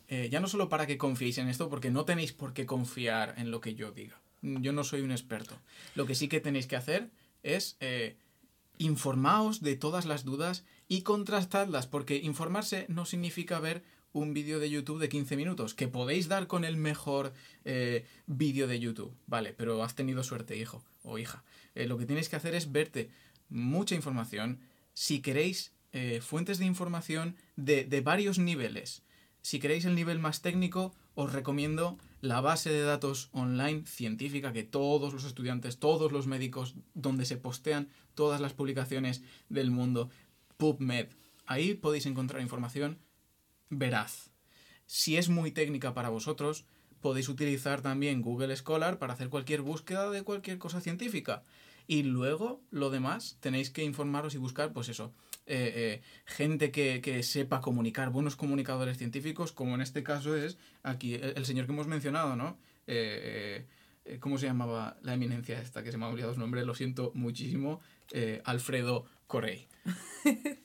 eh, 0.07 0.29
ya 0.31 0.39
no 0.39 0.47
solo 0.47 0.69
para 0.69 0.85
que 0.85 0.97
confiéis 0.97 1.37
en 1.39 1.47
esto, 1.49 1.69
porque 1.69 1.89
no 1.89 2.05
tenéis 2.05 2.33
por 2.33 2.53
qué 2.53 2.65
confiar 2.65 3.33
en 3.37 3.49
lo 3.51 3.59
que 3.61 3.73
yo 3.73 3.91
diga. 3.91 4.21
Yo 4.41 4.73
no 4.73 4.83
soy 4.83 5.01
un 5.01 5.11
experto. 5.11 5.59
Lo 5.95 6.05
que 6.05 6.13
sí 6.15 6.27
que 6.27 6.39
tenéis 6.41 6.67
que 6.67 6.75
hacer 6.75 7.09
es 7.41 7.77
eh, 7.79 8.17
informaos 8.77 9.61
de 9.61 9.75
todas 9.75 10.05
las 10.05 10.23
dudas 10.25 10.65
y 10.93 11.01
contrastadlas, 11.01 11.87
porque 11.87 12.17
informarse 12.17 12.85
no 12.87 13.05
significa 13.05 13.59
ver 13.59 13.83
un 14.11 14.31
vídeo 14.35 14.59
de 14.59 14.69
YouTube 14.69 14.99
de 14.99 15.09
15 15.09 15.35
minutos, 15.35 15.73
que 15.73 15.87
podéis 15.87 16.27
dar 16.27 16.45
con 16.45 16.63
el 16.63 16.77
mejor 16.77 17.33
eh, 17.65 18.05
vídeo 18.27 18.67
de 18.67 18.79
YouTube, 18.79 19.11
vale, 19.25 19.53
pero 19.53 19.81
has 19.81 19.95
tenido 19.95 20.23
suerte, 20.23 20.55
hijo 20.55 20.83
o 21.01 21.17
hija. 21.17 21.43
Eh, 21.73 21.87
lo 21.87 21.97
que 21.97 22.05
tienes 22.05 22.29
que 22.29 22.35
hacer 22.35 22.53
es 22.53 22.71
verte 22.71 23.09
mucha 23.49 23.95
información, 23.95 24.59
si 24.93 25.19
queréis 25.19 25.71
eh, 25.93 26.21
fuentes 26.21 26.59
de 26.59 26.65
información 26.65 27.37
de, 27.55 27.85
de 27.85 28.01
varios 28.01 28.37
niveles. 28.37 29.01
Si 29.41 29.59
queréis 29.59 29.85
el 29.85 29.95
nivel 29.95 30.19
más 30.19 30.43
técnico, 30.43 30.93
os 31.15 31.33
recomiendo 31.33 31.97
la 32.21 32.39
base 32.39 32.69
de 32.69 32.83
datos 32.83 33.29
online 33.33 33.83
científica 33.85 34.53
que 34.53 34.63
todos 34.63 35.11
los 35.11 35.25
estudiantes, 35.25 35.77
todos 35.77 36.11
los 36.11 36.25
médicos, 36.25 36.75
donde 36.93 37.25
se 37.25 37.35
postean 37.35 37.89
todas 38.15 38.39
las 38.39 38.53
publicaciones 38.53 39.21
del 39.49 39.71
mundo, 39.71 40.09
PubMed. 40.63 41.07
Ahí 41.45 41.73
podéis 41.73 42.05
encontrar 42.05 42.41
información 42.41 42.97
veraz. 43.69 44.29
Si 44.85 45.17
es 45.17 45.27
muy 45.27 45.51
técnica 45.51 45.93
para 45.93 46.07
vosotros, 46.07 46.63
podéis 47.01 47.27
utilizar 47.27 47.81
también 47.81 48.21
Google 48.21 48.55
Scholar 48.55 48.97
para 48.97 49.11
hacer 49.11 49.27
cualquier 49.27 49.61
búsqueda 49.61 50.09
de 50.09 50.23
cualquier 50.23 50.59
cosa 50.59 50.79
científica. 50.79 51.43
Y 51.85 52.03
luego, 52.03 52.61
lo 52.71 52.91
demás, 52.91 53.35
tenéis 53.41 53.71
que 53.71 53.83
informaros 53.83 54.35
y 54.35 54.37
buscar, 54.37 54.71
pues 54.71 54.87
eso, 54.87 55.13
eh, 55.47 55.73
eh, 55.75 56.01
gente 56.25 56.71
que, 56.71 57.23
sepa 57.23 57.59
comunicar, 57.59 58.09
buenos 58.09 58.37
comunicadores 58.37 58.97
científicos, 58.97 59.51
como 59.51 59.75
en 59.75 59.81
este 59.81 60.01
caso 60.01 60.33
es 60.37 60.57
aquí 60.81 61.15
el, 61.15 61.45
señor 61.45 61.65
que 61.65 61.73
hemos 61.73 61.87
mencionado, 61.87 62.37
¿no? 62.37 62.57
Eh, 62.87 63.65
¿Cómo 64.21 64.37
se 64.37 64.45
llamaba 64.45 64.95
la 65.01 65.13
eminencia 65.15 65.59
esta? 65.59 65.83
Que 65.83 65.91
se 65.91 65.97
me 65.97 66.05
ha 66.05 66.07
olvidado 66.07 66.33
su 66.33 66.39
nombre, 66.39 66.63
lo 66.63 66.73
siento 66.73 67.11
muchísimo. 67.15 67.81
Alfredo 68.45 69.05
Correy. 69.27 69.67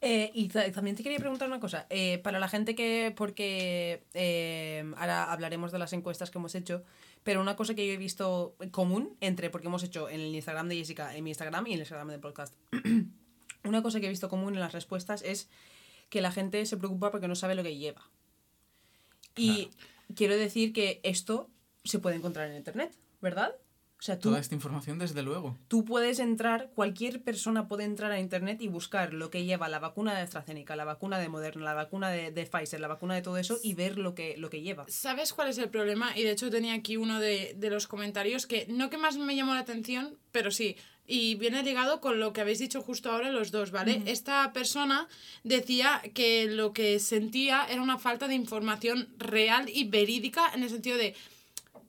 Eh, 0.00 0.30
y 0.32 0.46
ta- 0.46 0.70
también 0.70 0.94
te 0.94 1.02
quería 1.02 1.18
preguntar 1.18 1.48
una 1.48 1.58
cosa. 1.58 1.88
Eh, 1.90 2.18
para 2.18 2.38
la 2.38 2.48
gente 2.48 2.76
que, 2.76 3.12
porque 3.16 4.04
eh, 4.14 4.84
ahora 4.96 5.32
hablaremos 5.32 5.72
de 5.72 5.80
las 5.80 5.92
encuestas 5.92 6.30
que 6.30 6.38
hemos 6.38 6.54
hecho, 6.54 6.84
pero 7.24 7.40
una 7.40 7.56
cosa 7.56 7.74
que 7.74 7.84
yo 7.84 7.92
he 7.94 7.96
visto 7.96 8.54
común 8.70 9.16
entre, 9.20 9.50
porque 9.50 9.66
hemos 9.66 9.82
hecho 9.82 10.08
en 10.08 10.20
el 10.20 10.32
Instagram 10.32 10.68
de 10.68 10.76
Jessica, 10.76 11.16
en 11.16 11.24
mi 11.24 11.30
Instagram 11.30 11.66
y 11.66 11.70
en 11.70 11.74
el 11.74 11.80
Instagram 11.80 12.08
del 12.10 12.20
podcast, 12.20 12.54
una 13.64 13.82
cosa 13.82 13.98
que 13.98 14.06
he 14.06 14.08
visto 14.08 14.28
común 14.28 14.54
en 14.54 14.60
las 14.60 14.70
respuestas 14.72 15.22
es 15.22 15.48
que 16.10 16.20
la 16.20 16.30
gente 16.30 16.64
se 16.66 16.76
preocupa 16.76 17.10
porque 17.10 17.26
no 17.26 17.34
sabe 17.34 17.56
lo 17.56 17.64
que 17.64 17.76
lleva. 17.76 18.08
Y 19.34 19.70
quiero 20.14 20.36
decir 20.36 20.72
que 20.72 21.00
esto 21.02 21.50
se 21.82 21.98
puede 21.98 22.14
encontrar 22.14 22.48
en 22.48 22.56
Internet, 22.56 22.96
¿verdad? 23.20 23.52
O 23.98 24.02
sea, 24.02 24.16
tú, 24.16 24.28
Toda 24.28 24.40
esta 24.40 24.54
información, 24.54 24.98
desde 24.98 25.22
luego. 25.24 25.58
tú 25.66 25.84
puedes 25.84 26.20
entrar, 26.20 26.70
cualquier 26.76 27.20
persona 27.20 27.66
puede 27.66 27.82
entrar 27.82 28.12
a 28.12 28.20
internet 28.20 28.62
y 28.62 28.68
buscar 28.68 29.12
lo 29.12 29.28
que 29.28 29.44
lleva 29.44 29.68
la 29.68 29.80
vacuna 29.80 30.14
de 30.14 30.20
AstraZeneca, 30.20 30.76
la 30.76 30.84
vacuna 30.84 31.18
de 31.18 31.28
Moderna, 31.28 31.64
la 31.64 31.74
vacuna 31.74 32.10
de, 32.10 32.30
de 32.30 32.46
Pfizer, 32.46 32.78
la 32.78 32.86
vacuna 32.86 33.16
de 33.16 33.22
todo 33.22 33.38
eso 33.38 33.58
y 33.60 33.74
ver 33.74 33.98
lo 33.98 34.14
que, 34.14 34.36
lo 34.38 34.50
que 34.50 34.62
lleva. 34.62 34.84
¿Sabes 34.88 35.32
cuál 35.32 35.48
es 35.48 35.58
el 35.58 35.68
problema? 35.68 36.16
Y 36.16 36.22
de 36.22 36.30
hecho 36.30 36.48
tenía 36.48 36.74
aquí 36.74 36.96
uno 36.96 37.18
de, 37.18 37.54
de 37.56 37.70
los 37.70 37.88
comentarios 37.88 38.46
que 38.46 38.66
no 38.68 38.88
que 38.88 38.98
más 38.98 39.16
me 39.18 39.34
llamó 39.34 39.54
la 39.54 39.60
atención, 39.60 40.16
pero 40.30 40.52
sí. 40.52 40.76
Y 41.10 41.34
viene 41.36 41.62
ligado 41.62 42.00
con 42.00 42.20
lo 42.20 42.32
que 42.32 42.42
habéis 42.42 42.58
dicho 42.60 42.82
justo 42.82 43.10
ahora 43.10 43.32
los 43.32 43.50
dos, 43.50 43.70
¿vale? 43.70 44.02
Esta 44.04 44.52
persona 44.52 45.08
decía 45.42 46.02
que 46.14 46.46
lo 46.46 46.72
que 46.74 47.00
sentía 47.00 47.64
era 47.68 47.80
una 47.82 47.98
falta 47.98 48.28
de 48.28 48.34
información 48.34 49.08
real 49.16 49.68
y 49.72 49.88
verídica 49.88 50.52
en 50.54 50.62
el 50.62 50.70
sentido 50.70 50.98
de... 50.98 51.16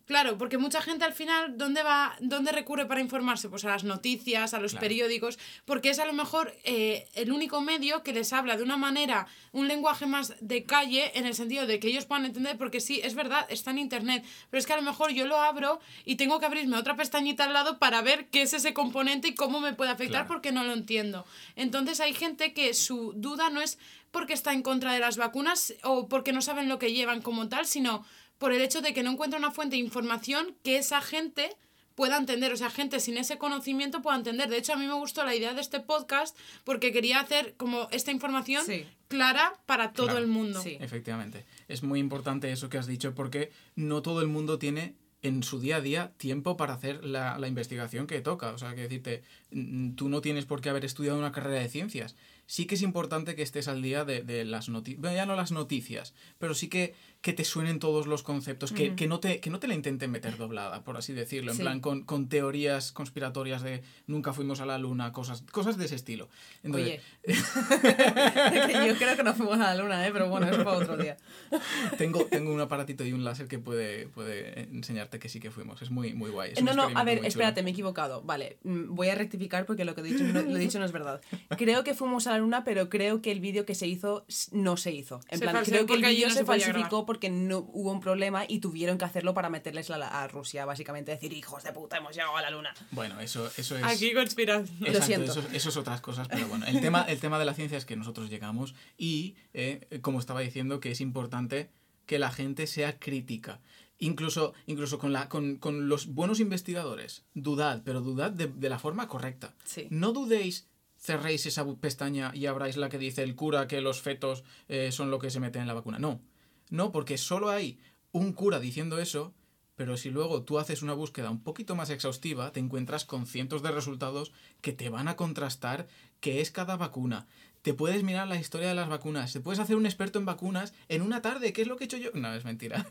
Claro, 0.09 0.39
porque 0.39 0.57
mucha 0.57 0.81
gente 0.81 1.05
al 1.05 1.13
final, 1.13 1.55
¿dónde 1.55 1.83
va, 1.83 2.15
dónde 2.19 2.51
recurre 2.51 2.87
para 2.87 2.99
informarse? 2.99 3.47
Pues 3.47 3.63
a 3.63 3.67
las 3.69 3.83
noticias, 3.83 4.55
a 4.55 4.59
los 4.59 4.71
Claro. 4.71 4.81
periódicos, 4.81 5.37
porque 5.65 5.91
es 5.91 5.99
a 5.99 6.05
lo 6.07 6.13
mejor 6.13 6.51
eh, 6.63 7.07
el 7.13 7.31
único 7.31 7.61
medio 7.61 8.01
que 8.01 8.11
les 8.11 8.33
habla 8.33 8.57
de 8.57 8.63
una 8.63 8.75
manera, 8.75 9.27
un 9.51 9.67
lenguaje 9.67 10.07
más 10.07 10.33
de 10.41 10.63
calle, 10.63 11.11
en 11.13 11.27
el 11.27 11.35
sentido 11.35 11.67
de 11.67 11.79
que 11.79 11.89
ellos 11.89 12.05
puedan 12.07 12.25
entender, 12.25 12.57
porque 12.57 12.79
sí, 12.81 12.99
es 13.03 13.13
verdad, 13.13 13.45
está 13.51 13.69
en 13.69 13.77
internet, 13.77 14.25
pero 14.49 14.59
es 14.59 14.65
que 14.65 14.73
a 14.73 14.77
lo 14.77 14.81
mejor 14.81 15.11
yo 15.11 15.27
lo 15.27 15.37
abro 15.39 15.79
y 16.05 16.15
tengo 16.15 16.39
que 16.39 16.47
abrirme 16.47 16.75
otra 16.77 16.95
pestañita 16.95 17.43
al 17.43 17.53
lado 17.53 17.77
para 17.77 18.01
ver 18.01 18.29
qué 18.29 18.41
es 18.41 18.53
ese 18.53 18.73
componente 18.73 19.27
y 19.27 19.35
cómo 19.35 19.59
me 19.59 19.73
puede 19.73 19.91
afectar, 19.91 20.21
Claro. 20.21 20.27
porque 20.27 20.51
no 20.51 20.63
lo 20.63 20.73
entiendo. 20.73 21.23
Entonces 21.55 21.99
hay 21.99 22.15
gente 22.15 22.51
que 22.53 22.73
su 22.73 23.13
duda 23.15 23.51
no 23.51 23.61
es 23.61 23.77
porque 24.09 24.33
está 24.33 24.53
en 24.53 24.63
contra 24.63 24.91
de 24.91 24.99
las 25.01 25.17
vacunas 25.17 25.75
o 25.83 26.07
porque 26.07 26.33
no 26.33 26.41
saben 26.41 26.67
lo 26.67 26.79
que 26.79 26.93
llevan 26.93 27.21
como 27.21 27.47
tal, 27.47 27.67
sino 27.67 28.03
por 28.39 28.51
el 28.53 28.61
hecho 28.61 28.81
de 28.81 28.93
que 28.95 29.03
no 29.03 29.11
encuentra 29.11 29.37
una 29.37 29.51
fuente 29.51 29.75
de 29.75 29.81
información 29.83 30.55
que 30.63 30.77
esa 30.77 31.01
gente 31.01 31.55
pueda 31.93 32.17
entender, 32.17 32.51
o 32.53 32.57
sea, 32.57 32.69
gente 32.69 32.99
sin 33.01 33.17
ese 33.17 33.37
conocimiento 33.37 34.01
pueda 34.01 34.15
entender. 34.17 34.49
De 34.49 34.57
hecho, 34.57 34.71
a 34.73 34.77
mí 34.77 34.87
me 34.87 34.93
gustó 34.93 35.25
la 35.25 35.35
idea 35.35 35.53
de 35.53 35.59
este 35.61 35.81
podcast 35.81 36.35
porque 36.63 36.93
quería 36.93 37.19
hacer 37.19 37.55
como 37.57 37.89
esta 37.91 38.11
información 38.11 38.65
Sí. 38.65 38.85
clara 39.09 39.53
para 39.65 39.91
todo 39.91 40.05
Claro. 40.07 40.21
el 40.21 40.27
mundo. 40.27 40.61
Sí. 40.63 40.77
Efectivamente. 40.79 41.43
Es 41.67 41.83
muy 41.83 41.99
importante 41.99 42.51
eso 42.53 42.69
que 42.69 42.77
has 42.77 42.87
dicho 42.87 43.13
porque 43.13 43.51
no 43.75 44.01
todo 44.01 44.21
el 44.21 44.27
mundo 44.27 44.57
tiene 44.57 44.95
en 45.21 45.43
su 45.43 45.59
día 45.59 45.75
a 45.75 45.81
día 45.81 46.13
tiempo 46.15 46.55
para 46.55 46.73
hacer 46.75 47.03
la, 47.03 47.37
la 47.37 47.49
investigación 47.49 48.07
que 48.07 48.21
toca. 48.21 48.51
O 48.53 48.57
sea, 48.57 48.73
que 48.73 48.83
decirte, 48.83 49.21
mm, 49.51 49.95
tú 49.95 50.07
no 50.07 50.21
tienes 50.21 50.45
por 50.45 50.61
qué 50.61 50.69
haber 50.69 50.85
estudiado 50.85 51.19
una 51.19 51.33
carrera 51.33 51.59
de 51.59 51.67
ciencias. 51.67 52.15
Sí 52.45 52.65
que 52.65 52.75
es 52.75 52.81
importante 52.81 53.35
que 53.35 53.41
estés 53.43 53.67
al 53.67 53.81
día 53.81 54.05
de, 54.05 54.21
de 54.23 54.45
las 54.45 54.69
noticias, 54.69 55.01
bueno, 55.01 55.17
ya 55.17 55.25
no 55.25 55.35
las 55.35 55.51
noticias, 55.51 56.13
pero 56.37 56.55
sí 56.55 56.69
que, 56.69 56.95
que 57.21 57.33
te 57.33 57.43
suenen 57.43 57.79
todos 57.79 58.07
los 58.07 58.23
conceptos, 58.23 58.71
que, 58.71 58.95
que, 58.95 59.05
no 59.07 59.19
te, 59.19 59.41
que 59.41 59.49
no 59.49 59.59
te 59.59 59.67
la 59.67 59.73
intenten 59.73 60.09
meter 60.09 60.37
doblada, 60.37 60.83
por 60.85 60.95
así 60.95 61.11
decirlo, 61.11 61.51
en 61.51 61.57
Sí. 61.57 61.63
plan 61.63 61.81
con, 61.81 62.03
con 62.05 62.29
teorías 62.29 62.93
conspiratorias 62.93 63.61
de 63.61 63.81
nunca 64.07 64.31
fuimos 64.31 64.61
a 64.61 64.65
la 64.65 64.77
luna, 64.77 65.11
cosas, 65.11 65.43
cosas 65.51 65.77
de 65.77 65.83
ese 65.85 65.95
estilo. 65.95 66.29
Entonces, 66.63 67.01
Oye, 67.27 67.35
yo 68.87 68.95
creo 68.97 69.17
que 69.17 69.23
no 69.23 69.33
fuimos 69.33 69.55
a 69.59 69.73
la 69.73 69.83
luna, 69.83 70.07
¿eh? 70.07 70.11
pero 70.13 70.29
bueno, 70.29 70.47
eso 70.47 70.63
para 70.63 70.77
otro 70.77 70.95
día. 70.97 71.17
Tengo, 71.97 72.25
tengo 72.25 72.53
un 72.53 72.61
aparatito 72.61 73.03
y 73.05 73.11
un 73.11 73.23
láser 73.23 73.47
que 73.47 73.59
puede, 73.59 74.07
puede 74.07 74.61
enseñarte 74.71 75.19
que 75.19 75.27
sí 75.29 75.39
que 75.39 75.51
fuimos. 75.51 75.81
Es 75.81 75.89
muy, 75.91 76.13
muy 76.13 76.29
guay. 76.29 76.53
Es 76.55 76.63
No, 76.63 76.73
no, 76.73 76.83
a 76.95 77.03
ver, 77.03 77.25
espérate, 77.25 77.55
chulo. 77.55 77.63
me 77.65 77.69
he 77.71 77.73
equivocado. 77.73 78.21
Vale, 78.21 78.57
mm, 78.63 78.95
voy 78.95 79.09
a 79.09 79.15
rectificar 79.15 79.65
porque 79.65 79.83
lo 79.85 79.95
que 79.95 80.01
he 80.01 80.03
dicho 80.05 80.23
no, 80.23 80.41
lo 80.41 80.55
he 80.55 80.59
dicho 80.59 80.79
no 80.79 80.85
es 80.85 80.91
verdad. 80.91 81.21
Creo 81.57 81.83
que 81.83 81.93
fuimos 81.93 82.27
a 82.27 82.31
la 82.31 82.37
luna, 82.37 82.63
pero 82.63 82.87
creo 82.89 83.21
que 83.21 83.31
el 83.31 83.39
vídeo 83.41 83.65
que 83.65 83.75
se 83.75 83.87
hizo 83.87 84.25
no 84.51 84.77
se 84.77 84.91
hizo. 84.93 85.19
En 85.29 85.39
Se 85.39 85.45
plan, 85.47 85.63
creo 85.65 85.85
que 85.85 85.93
el 85.95 86.01
vídeo 86.01 86.27
no 86.29 86.33
se 86.33 86.45
falsificó 86.45 86.87
grabar. 86.89 87.05
Porque 87.09 87.31
no 87.31 87.67
hubo 87.73 87.91
un 87.91 88.01
problema 88.01 88.45
y 88.47 88.59
tuvieron 88.59 88.99
que 88.99 89.05
hacerlo 89.05 89.33
para 89.33 89.49
meterles 89.49 89.89
la- 89.89 90.09
a 90.21 90.27
Rusia, 90.27 90.63
básicamente. 90.65 91.09
Decir, 91.09 91.33
hijos 91.33 91.63
de 91.63 91.73
puta, 91.73 91.97
hemos 91.97 92.13
llegado 92.15 92.37
a 92.37 92.41
la 92.43 92.51
luna. 92.51 92.71
Bueno, 92.91 93.19
eso, 93.19 93.49
eso 93.57 93.75
es. 93.75 93.83
Aquí 93.83 94.13
conspiración. 94.13 94.77
Exacto, 94.81 95.05
siento. 95.07 95.31
Eso, 95.31 95.43
eso 95.51 95.69
es 95.69 95.77
otras 95.77 96.01
cosas, 96.01 96.27
pero 96.27 96.47
bueno, 96.47 96.67
el 96.67 96.79
tema, 96.81 97.01
el 97.09 97.19
tema 97.19 97.39
de 97.39 97.45
la 97.45 97.55
ciencia 97.55 97.79
es 97.79 97.85
que 97.85 97.95
nosotros 97.95 98.29
llegamos 98.29 98.75
y, 98.95 99.35
eh, 99.55 99.87
como 100.03 100.19
estaba 100.19 100.41
diciendo, 100.41 100.79
que 100.79 100.91
es 100.91 101.01
importante 101.01 101.71
que 102.05 102.19
la 102.19 102.29
gente 102.31 102.67
sea 102.67 102.99
crítica. 102.99 103.59
Incluso, 103.97 104.53
incluso 104.67 104.99
con, 104.99 105.11
la, 105.11 105.29
con, 105.29 105.55
con 105.55 105.89
los 105.89 106.13
buenos 106.13 106.39
investigadores, 106.39 107.23
dudad, 107.33 107.81
pero 107.83 108.01
dudad 108.01 108.29
de, 108.29 108.45
de 108.45 108.69
la 108.69 108.77
forma 108.77 109.07
correcta. 109.07 109.55
Sí. 109.63 109.87
No 109.89 110.11
dudéis, 110.13 110.67
cerréis 110.99 111.45
esa 111.47 111.65
pestaña 111.75 112.31
y 112.35 112.45
abráis 112.45 112.77
la 112.77 112.89
que 112.89 112.99
dice 112.99 113.23
el 113.23 113.35
cura 113.35 113.67
que 113.67 113.81
los 113.81 113.99
fetos 113.99 114.43
eh, 114.67 114.91
son 114.91 115.09
lo 115.09 115.17
que 115.17 115.31
se 115.31 115.39
mete 115.39 115.57
en 115.57 115.65
la 115.65 115.73
vacuna. 115.73 115.97
No, 115.97 116.21
no, 116.69 116.91
porque 116.91 117.17
solo 117.17 117.49
hay 117.49 117.79
un 118.11 118.33
cura 118.33 118.59
diciendo 118.59 118.99
eso, 118.99 119.33
pero 119.75 119.95
si 119.95 120.09
luego 120.09 120.43
tú 120.43 120.59
haces 120.59 120.81
una 120.81 120.93
búsqueda 120.93 121.29
un 121.29 121.41
poquito 121.41 121.75
más 121.75 121.89
exhaustiva, 121.89 122.51
te 122.51 122.59
encuentras 122.59 123.05
con 123.05 123.25
cientos 123.25 123.63
de 123.63 123.71
resultados 123.71 124.33
que 124.61 124.73
te 124.73 124.89
van 124.89 125.07
a 125.07 125.15
contrastar 125.15 125.87
qué 126.19 126.41
es 126.41 126.51
cada 126.51 126.75
vacuna. 126.75 127.27
Te 127.61 127.73
puedes 127.73 128.03
mirar 128.03 128.27
la 128.27 128.39
historia 128.39 128.67
de 128.67 128.75
las 128.75 128.89
vacunas, 128.89 129.31
te 129.31 129.39
puedes 129.39 129.59
hacer 129.59 129.75
un 129.75 129.85
experto 129.85 130.19
en 130.19 130.25
vacunas 130.25 130.73
en 130.87 131.01
una 131.01 131.21
tarde, 131.21 131.53
¿qué 131.53 131.61
es 131.61 131.67
lo 131.67 131.77
que 131.77 131.83
he 131.83 131.85
hecho 131.85 131.97
yo? 131.97 132.11
No, 132.13 132.33
es 132.33 132.45
mentira. 132.45 132.89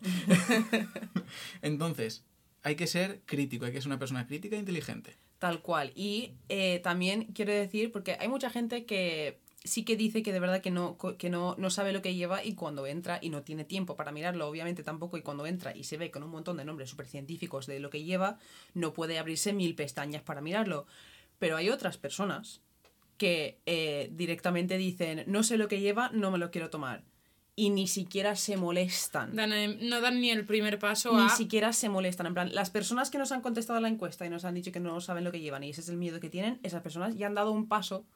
Entonces, 1.63 2.25
hay 2.63 2.75
que 2.75 2.87
ser 2.87 3.21
crítico, 3.27 3.65
hay 3.65 3.73
que 3.73 3.81
ser 3.81 3.89
una 3.89 3.99
persona 3.99 4.27
crítica 4.27 4.57
e 4.57 4.61
inteligente. 4.61 5.17
Tal 5.39 5.63
cual. 5.63 5.93
Y 5.95 6.35
eh, 6.49 6.81
también 6.83 7.25
quiero 7.35 7.53
decir, 7.53 7.93
porque 7.93 8.17
hay 8.19 8.29
mucha 8.29 8.51
gente 8.51 8.87
que 8.87 9.41
sí 9.65 9.85
que 9.85 9.97
dice 9.97 10.23
que 10.23 10.33
de 10.33 10.41
verdad 10.41 10.61
que 10.61 10.71
no, 10.71 10.97
que 11.19 11.31
no, 11.31 11.55
no 11.59 11.71
sabe 11.71 11.93
lo 11.93 12.03
que 12.03 12.15
lleva 12.15 12.45
y 12.45 12.55
cuando 12.55 12.87
entra 12.87 13.19
y 13.21 13.31
no 13.31 13.43
tiene 13.43 13.65
tiempo 13.65 13.97
para 13.97 14.13
mirarlo, 14.13 14.49
obviamente 14.49 14.83
tampoco, 14.83 15.17
y 15.17 15.23
cuando 15.23 15.47
entra 15.47 15.77
y 15.77 15.85
se 15.85 15.97
ve 15.97 16.11
con 16.11 16.23
un 16.23 16.31
montón 16.31 16.57
de 16.57 16.65
nombres 16.65 16.91
súper 16.91 17.07
científicos 17.07 17.67
de 17.67 17.81
lo 17.81 17.91
que 17.91 18.05
lleva, 18.05 18.39
no 18.75 18.93
puede 18.93 19.19
abrirse 19.19 19.53
mil 19.53 19.75
pestañas 19.75 20.23
para 20.23 20.41
mirarlo. 20.41 20.87
Pero 21.39 21.57
hay 21.57 21.71
otras 21.71 21.99
personas 21.99 22.61
que 23.17 23.59
eh, 23.67 24.11
directamente 24.13 24.79
dicen, 24.79 25.25
no 25.27 25.43
sé 25.43 25.59
lo 25.59 25.69
que 25.69 25.81
lleva, 25.81 26.11
no 26.11 26.31
me 26.31 26.39
lo 26.39 26.51
quiero 26.51 26.71
tomar. 26.71 27.05
Y 27.57 27.71
ni 27.71 27.89
siquiera 27.89 28.37
se 28.37 28.57
molestan. 28.57 29.35
Dan, 29.35 29.51
no 29.89 30.01
dan 30.01 30.21
ni 30.21 30.31
el 30.31 30.47
primer 30.47 30.79
paso 30.79 31.13
Ni 31.17 31.27
a... 31.27 31.29
siquiera 31.29 31.73
se 31.73 31.89
molestan. 31.89 32.27
En 32.27 32.35
plan, 32.35 32.55
las 32.55 32.71
personas 32.71 33.11
que 33.11 33.19
nos 33.19 33.33
han 33.33 33.41
contestado 33.41 33.79
a 33.79 33.83
la 33.83 33.89
encuesta 33.89 34.25
y 34.25 34.31
nos 34.31 34.45
han 34.45 34.55
dicho 34.55 34.71
que 34.71 34.79
no 34.79 35.01
saben 35.01 35.25
lo 35.25 35.33
que 35.33 35.41
llevan 35.41 35.65
y 35.65 35.71
ese 35.71 35.81
es 35.81 35.89
el 35.89 35.97
miedo 35.97 36.21
que 36.21 36.31
tienen, 36.31 36.61
esas 36.63 36.83
personas 36.83 37.17
ya 37.17 37.27
han 37.27 37.35
dado 37.35 37.51
un 37.51 37.67
paso. 37.67 38.07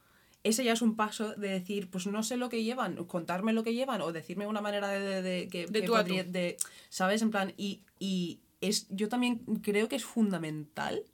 Ese 0.45 0.65
ya 0.65 0.73
es 0.73 0.83
un 0.83 0.97
paso 0.97 1.35
de 1.37 1.49
decir, 1.49 1.89
pues 1.89 2.07
no 2.09 2.23
sé 2.23 2.37
lo 2.37 2.49
que 2.49 2.65
llevan, 2.65 2.97
contarme 3.05 3.53
lo 3.53 3.63
que 3.63 3.75
llevan 3.75 4.01
o 4.03 4.13
decirme 4.13 4.47
una 4.47 4.61
manera 4.61 4.89
de, 4.89 4.99
de- 5.01 5.23
de- 5.23 5.49
que, 5.49 5.67
De 5.67 5.81
que 5.81 5.87
tú 5.87 5.95
a 5.95 6.01
podría- 6.01 6.25
tú. 6.25 6.33
de- 6.33 6.57
¿sabes? 6.89 7.23
En 7.23 7.31
plan, 7.31 7.53
y, 7.57 7.83
y 8.01 8.41
es, 8.61 8.87
yo 8.91 9.09
también 9.09 9.39
creo 9.63 9.89
que 9.89 9.97
es 9.97 10.05
fundamental 10.05 11.05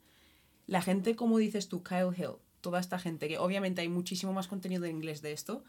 la 0.67 0.81
gente, 0.81 1.15
como 1.15 1.37
dices 1.37 1.67
tú, 1.67 1.83
Kyle 1.83 2.09
Hill, 2.17 2.37
toda 2.61 2.79
esta 2.79 2.97
gente, 2.99 3.27
que 3.27 3.37
obviamente 3.37 3.81
hay 3.81 3.89
muchísimo 3.89 4.33
más 4.33 4.47
contenido 4.47 4.85
en 4.85 4.95
inglés 4.97 5.21
de 5.21 5.31
esto, 5.31 5.63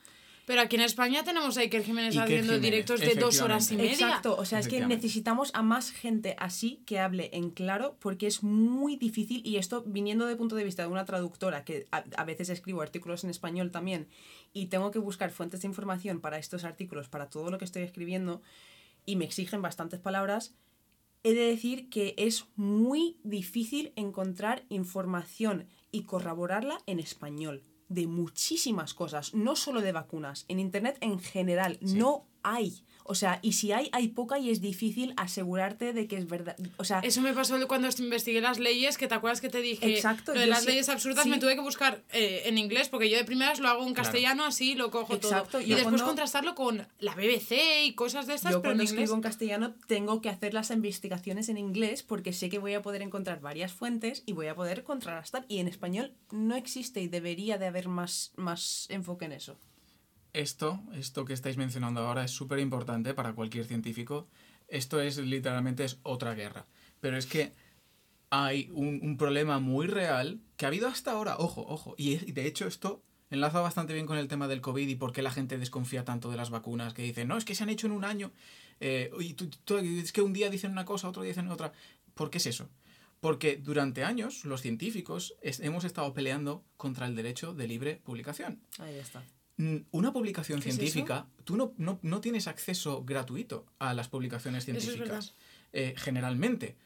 Pero 0.51 0.62
aquí 0.62 0.74
en 0.74 0.82
España 0.82 1.22
tenemos 1.22 1.56
a 1.59 1.60
Iker 1.60 1.85
Jiménez 1.85 2.16
Iker 2.16 2.24
haciendo 2.24 2.55
Jiménez, 2.55 2.60
directos 2.60 3.01
de 3.01 3.14
dos 3.14 3.40
horas 3.40 3.70
y 3.70 3.77
media. 3.77 3.93
Exacto, 3.93 4.35
o 4.36 4.44
sea, 4.44 4.59
es 4.59 4.66
que 4.66 4.85
necesitamos 4.85 5.52
a 5.55 5.62
más 5.62 5.93
gente 5.93 6.35
así 6.40 6.82
que 6.86 6.98
hable 6.98 7.31
en 7.32 7.51
claro 7.51 7.97
porque 8.01 8.27
es 8.27 8.43
muy 8.43 8.97
difícil 8.97 9.43
y 9.47 9.59
esto 9.59 9.85
viniendo 9.86 10.27
de 10.27 10.35
punto 10.35 10.56
de 10.56 10.64
vista 10.64 10.82
de 10.82 10.89
una 10.89 11.05
traductora 11.05 11.64
que 11.64 11.86
a, 11.93 12.02
a 12.16 12.24
veces 12.24 12.48
escribo 12.48 12.82
artículos 12.82 13.22
en 13.22 13.31
español 13.31 13.70
también 13.70 14.09
y 14.52 14.66
tengo 14.66 14.90
que 14.90 14.98
buscar 14.98 15.31
fuentes 15.31 15.60
de 15.60 15.68
información 15.68 16.20
para 16.20 16.36
estos 16.36 16.64
artículos, 16.64 17.09
para 17.09 17.31
todo 17.31 17.52
lo 17.52 17.56
que 17.56 17.64
estoy 17.64 17.82
escribiendo 17.82 18.43
y 19.06 19.14
me 19.14 19.27
exigen 19.27 19.62
bastantes 19.62 20.01
palabras, 20.01 20.56
he 21.22 21.32
de 21.32 21.43
decir 21.43 21.90
que 21.90 22.14
es 22.16 22.47
muy 22.56 23.20
difícil 23.22 23.93
encontrar 23.94 24.64
información 24.68 25.68
y 25.93 26.06
corroborarla 26.06 26.81
en 26.86 26.98
español 26.98 27.62
de 27.90 28.06
muchísimas 28.06 28.94
cosas, 28.94 29.34
no 29.34 29.56
solo 29.56 29.82
de 29.82 29.92
vacunas, 29.92 30.46
en 30.48 30.60
Internet 30.60 30.96
en 31.00 31.18
general, 31.18 31.78
no 31.82 32.26
hay. 32.42 32.82
O 33.05 33.14
sea, 33.14 33.39
y 33.43 33.52
si 33.52 33.72
hay, 33.72 33.89
hay 33.93 34.09
poca 34.09 34.39
y 34.39 34.51
es 34.51 34.60
difícil 34.60 35.14
asegurarte 35.16 35.93
de 35.93 36.06
que 36.06 36.16
es 36.16 36.28
verdad. 36.28 36.56
O 36.77 36.85
sea, 36.85 37.01
Eso 37.01 37.20
me 37.20 37.32
pasó 37.32 37.56
cuando 37.66 37.89
investigué 37.98 38.40
las 38.40 38.59
leyes, 38.59 38.97
que 38.98 39.09
te 39.09 39.14
acuerdas 39.14 39.40
que 39.40 39.48
te 39.48 39.60
dije 39.60 39.94
Exacto, 39.94 40.35
lo 40.35 40.40
de 40.40 40.47
las 40.47 40.60
sí- 40.60 40.66
leyes 40.68 40.89
absurdas, 40.89 41.24
sí. 41.24 41.31
me 41.31 41.39
tuve 41.39 41.55
que 41.55 41.60
buscar 41.60 42.02
eh, 42.12 42.43
en 42.47 42.59
inglés, 42.59 42.89
porque 42.89 43.10
yo 43.10 43.16
de 43.16 43.24
primeras 43.24 43.59
lo 43.60 43.68
hago 43.68 43.81
en 43.86 43.94
Claro. 43.94 44.05
castellano, 44.06 44.44
así 44.44 44.74
lo 44.74 44.90
cojo 44.90 45.14
Exacto, 45.14 45.51
todo. 45.52 45.60
Y 45.62 45.66
después 45.70 45.85
cuando- 45.85 46.05
contrastarlo 46.06 46.55
con 46.55 46.86
la 47.01 47.14
BBC 47.14 47.85
y 47.85 47.94
cosas 47.94 48.27
de 48.27 48.35
estas, 48.35 48.52
yo 48.52 48.62
pero 48.62 48.72
en 48.72 48.78
cuando 48.78 48.82
inglés. 48.85 49.01
escribo 49.02 49.14
en 49.16 49.22
castellano 49.22 49.74
tengo 49.86 50.20
que 50.20 50.28
hacer 50.28 50.55
las 50.55 50.70
investigaciones 50.70 51.48
en 51.48 51.59
inglés 51.59 52.02
porque 52.02 52.32
sé 52.32 52.48
que 52.48 52.59
voy 52.59 52.74
a 52.74 52.82
poder 52.82 53.02
encontrar 53.02 53.40
varias 53.40 53.72
fuentes 53.72 54.22
y 54.27 54.32
voy 54.32 54.47
a 54.47 54.55
poder 54.55 54.85
contrastar. 54.85 55.44
Y 55.48 55.59
en 55.59 55.68
español 55.68 56.12
no 56.31 56.55
existe 56.56 57.01
y 57.01 57.09
debería 57.09 57.59
de 57.59 57.66
haber 57.66 57.89
más, 57.89 58.32
más 58.36 58.86
enfoque 58.90 59.24
en 59.24 59.32
eso. 59.32 59.56
Esto, 60.32 60.81
esto 60.94 61.24
que 61.24 61.32
estáis 61.32 61.57
mencionando 61.57 62.01
ahora 62.01 62.24
es 62.24 62.31
súper 62.31 62.59
importante 62.59 63.15
para 63.15 63.32
cualquier 63.32 63.65
científico. 63.65 64.28
Esto 64.69 65.01
es 65.01 65.19
literalmente 65.19 65.85
es 65.85 65.98
otra 66.02 66.35
guerra. 66.35 66.66
Pero 67.01 67.16
es 67.16 67.27
que 67.27 67.52
hay 68.31 68.70
un, 68.73 69.16
problema 69.16 69.59
muy 69.59 69.89
real 69.89 70.40
que 70.57 70.65
ha 70.65 70.69
habido 70.69 70.89
hasta 70.89 71.12
ahora. 71.12 71.36
Ojo, 71.39 71.65
ojo. 71.66 71.94
Y, 71.98 72.16
de 72.16 72.47
hecho 72.47 72.66
esto 72.66 73.02
enlaza 73.31 73.61
bastante 73.61 73.93
bien 73.93 74.07
con 74.07 74.19
el 74.19 74.28
tema 74.28 74.48
del 74.48 74.61
COVID 74.61 74.89
y 74.89 74.97
por 74.97 75.12
qué 75.12 75.23
la 75.23 75.31
gente 75.31 75.59
desconfía 75.59 76.05
tanto 76.05 76.31
de 76.31 76.36
las 76.36 76.51
vacunas. 76.51 76.94
Que 76.94 77.02
dicen, 77.02 77.28
no, 77.28 77.36
es 77.36 77.44
que 77.44 77.55
se 77.55 77.65
han 77.65 77.70
hecho 77.70 77.86
en 77.86 77.93
un 77.93 78.05
año. 78.05 78.32
eh, 78.78 79.11
es 79.19 80.12
que 80.12 80.23
un 80.23 80.32
día 80.32 80.48
dicen 80.48 80.70
una 80.70 80.85
cosa, 80.85 81.09
otro 81.09 81.23
día 81.23 81.31
dicen 81.31 81.48
otra. 81.48 81.73
¿Por 82.15 82.31
qué 82.31 82.39
es 82.39 82.47
eso? 82.47 82.69
Porque 83.20 83.57
durante 83.57 84.05
años 84.05 84.44
los 84.44 84.62
científicos 84.62 85.35
hemos 85.43 85.85
estado 85.85 86.15
peleando 86.15 86.65
contra 86.77 87.07
el 87.07 87.16
derecho 87.16 87.52
de 87.52 87.66
libre 87.66 88.01
publicación. 88.05 88.61
Ahí 88.78 88.97
está. 88.97 89.23
Una 89.90 90.12
publicación 90.12 90.60
¿Qué 90.60 90.70
es 90.70 90.76
científica, 90.76 91.26
tú 91.44 91.56
no, 91.56 91.74
no, 91.76 91.98
no 92.02 92.20
tienes 92.20 92.46
acceso 92.48 93.04
gratuito 93.04 93.66
a 93.78 93.92
las 93.94 94.08
publicaciones 94.08 94.66
Eso 94.66 94.76
es 94.76 94.84
científicas. 94.84 95.34
eh, 95.72 95.94
generalmente. 95.96 96.76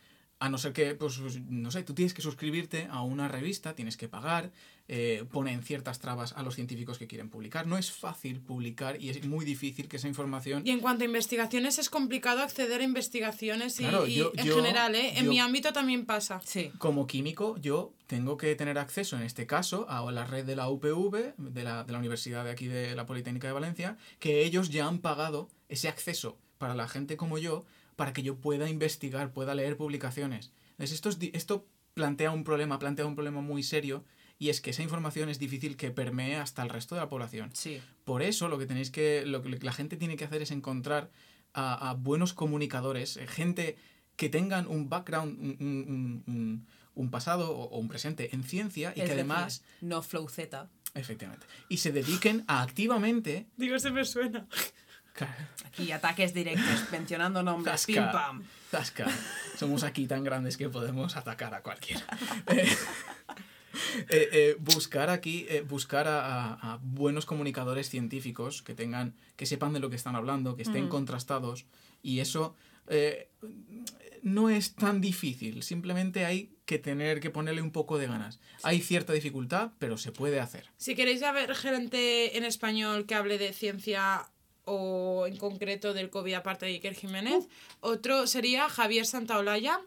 A 0.40 0.48
no 0.50 0.58
ser 0.58 0.72
que, 0.72 0.94
pues, 0.94 1.20
no 1.48 1.70
sé, 1.70 1.82
tú 1.84 1.94
tienes 1.94 2.12
que 2.12 2.20
suscribirte 2.20 2.88
a 2.90 3.02
una 3.02 3.28
revista, 3.28 3.74
tienes 3.74 3.96
que 3.96 4.08
pagar, 4.08 4.50
eh, 4.88 5.24
ponen 5.30 5.62
ciertas 5.62 6.00
trabas 6.00 6.32
a 6.34 6.42
los 6.42 6.56
científicos 6.56 6.98
que 6.98 7.06
quieren 7.06 7.30
publicar. 7.30 7.66
No 7.66 7.78
es 7.78 7.90
fácil 7.92 8.40
publicar 8.40 9.00
y 9.00 9.08
es 9.10 9.24
muy 9.24 9.44
difícil 9.46 9.88
que 9.88 9.96
esa 9.96 10.08
información... 10.08 10.62
Y 10.66 10.70
en 10.72 10.80
cuanto 10.80 11.04
a 11.04 11.06
investigaciones, 11.06 11.78
es 11.78 11.88
complicado 11.88 12.42
acceder 12.42 12.80
a 12.80 12.84
investigaciones 12.84 13.78
y, 13.80 13.84
Claro, 13.84 14.06
y 14.06 14.20
en 14.20 14.44
yo- 14.44 14.56
general, 14.56 14.94
¿eh? 14.96 15.18
En 15.18 15.24
yo- 15.26 15.30
mi 15.30 15.38
ámbito 15.40 15.72
también 15.72 16.04
pasa. 16.04 16.40
Sí. 16.44 16.72
Como 16.78 17.06
químico, 17.06 17.56
yo 17.58 17.94
tengo 18.08 18.36
que 18.36 18.54
tener 18.56 18.76
acceso, 18.76 19.16
en 19.16 19.22
este 19.22 19.46
caso, 19.46 19.86
a 19.88 20.10
la 20.12 20.26
red 20.26 20.44
de 20.44 20.56
la 20.56 20.68
UPV, 20.68 21.34
de 21.38 21.64
la, 21.64 21.84
de 21.84 21.92
la 21.92 21.98
Universidad 21.98 22.44
de 22.44 22.50
aquí 22.50 22.66
de 22.66 22.94
la 22.96 23.06
Politécnica 23.06 23.46
de 23.46 23.52
Valencia, 23.54 23.96
que 24.18 24.44
ellos 24.44 24.68
ya 24.68 24.86
han 24.86 24.98
pagado 24.98 25.48
ese 25.68 25.88
acceso 25.88 26.36
para 26.58 26.74
la 26.74 26.88
gente 26.88 27.16
como 27.16 27.38
yo, 27.38 27.64
para 27.96 28.12
que 28.12 28.22
yo 28.22 28.36
pueda 28.36 28.68
investigar, 28.68 29.32
pueda 29.32 29.54
leer 29.54 29.76
publicaciones. 29.76 30.52
Entonces, 30.72 30.92
esto, 30.94 31.08
es 31.10 31.18
esto 31.32 31.66
plantea 31.94 32.30
un 32.32 32.44
problema, 32.44 32.78
plantea 32.78 33.06
un 33.06 33.14
problema 33.14 33.40
muy 33.40 33.62
serio, 33.62 34.04
y 34.38 34.48
es 34.48 34.60
que 34.60 34.70
esa 34.70 34.82
información 34.82 35.28
es 35.28 35.38
difícil 35.38 35.76
que 35.76 35.90
permee 35.92 36.36
hasta 36.36 36.62
el 36.62 36.68
resto 36.70 36.96
de 36.96 37.00
la 37.02 37.08
población. 37.08 37.50
Sí. 37.54 37.80
Por 38.04 38.20
eso 38.22 38.48
lo 38.48 38.58
que 38.58 38.66
tenéis 38.66 38.90
que, 38.90 39.24
lo 39.24 39.42
que 39.42 39.50
la 39.60 39.72
gente 39.72 39.96
tiene 39.96 40.16
que 40.16 40.24
hacer 40.24 40.42
es 40.42 40.50
encontrar 40.50 41.10
a, 41.52 41.90
a 41.90 41.94
buenos 41.94 42.32
comunicadores, 42.34 43.16
eh, 43.16 43.28
gente 43.28 43.76
que 44.16 44.28
tengan 44.28 44.66
un 44.66 44.88
background, 44.88 45.38
un, 45.40 45.56
un- 45.60 45.84
un- 45.88 46.34
un- 46.34 46.66
un 46.96 47.10
pasado 47.10 47.50
o, 47.56 47.78
un 47.78 47.88
presente 47.88 48.34
en 48.34 48.42
ciencia 48.42 48.88
y 48.88 48.90
Es 48.90 48.94
que 48.94 49.00
decir, 49.02 49.14
además, 49.14 49.62
no 49.80 50.02
flow 50.02 50.28
Z. 50.28 50.68
efectivamente, 50.94 51.46
y 51.68 51.76
se 51.78 51.90
dediquen 51.92 52.44
a 52.48 52.62
activamente... 52.62 53.46
Digo, 53.56 53.78
se 53.78 53.90
me 53.92 54.04
suena. 54.04 54.46
Aquí 55.66 55.92
ataques 55.92 56.34
directos, 56.34 56.90
mencionando 56.90 57.42
nombres. 57.42 57.86
Pim 57.86 57.96
Zasca, 57.96 58.12
pam. 58.12 58.42
zasca. 58.70 59.06
Somos 59.56 59.82
aquí 59.84 60.06
tan 60.06 60.24
grandes 60.24 60.56
que 60.56 60.68
podemos 60.68 61.16
atacar 61.16 61.54
a 61.54 61.62
cualquiera. 61.62 62.04
Eh, 62.56 62.68
eh, 64.08 64.28
eh, 64.32 64.56
buscar 64.60 65.10
aquí, 65.10 65.48
buscar 65.68 66.06
a, 66.06 66.20
a- 66.54 66.74
a 66.74 66.78
buenos 66.80 67.26
comunicadores 67.26 67.90
científicos 67.90 68.62
que 68.62 68.72
tengan, 68.74 69.14
que 69.36 69.46
sepan 69.46 69.72
de 69.72 69.80
lo 69.80 69.90
que 69.90 69.96
están 69.96 70.14
hablando, 70.14 70.54
que 70.54 70.62
estén 70.62 70.88
contrastados. 70.88 71.66
Y 72.00 72.20
eso 72.20 72.54
no 74.22 74.48
es 74.48 74.74
tan 74.76 75.00
difícil. 75.00 75.62
Simplemente 75.64 76.24
hay 76.24 76.54
que 76.66 76.78
tener 76.78 77.18
que 77.20 77.30
ponerle 77.30 77.62
un 77.62 77.72
poco 77.72 77.98
de 77.98 78.06
ganas. 78.06 78.38
Hay 78.62 78.80
cierta 78.80 79.12
dificultad, 79.12 79.72
pero 79.80 79.98
se 79.98 80.12
puede 80.12 80.38
hacer. 80.40 80.70
Si 80.76 80.94
queréis 80.94 81.20
saber 81.20 81.54
gente 81.56 82.36
en 82.38 82.44
español 82.44 83.06
que 83.06 83.16
hable 83.16 83.38
de 83.38 83.52
ciencia 83.52 84.26
o 84.66 85.26
en 85.26 85.36
concreto 85.36 85.92
del 85.94 86.10
COVID 86.10 86.34
aparte 86.34 86.66
de 86.66 86.72
Iker 86.72 86.94
Jiménez, 86.94 87.48
otro 87.80 88.26
sería 88.26 88.68
Javier 88.68 89.04
Santaolalla 89.06 89.80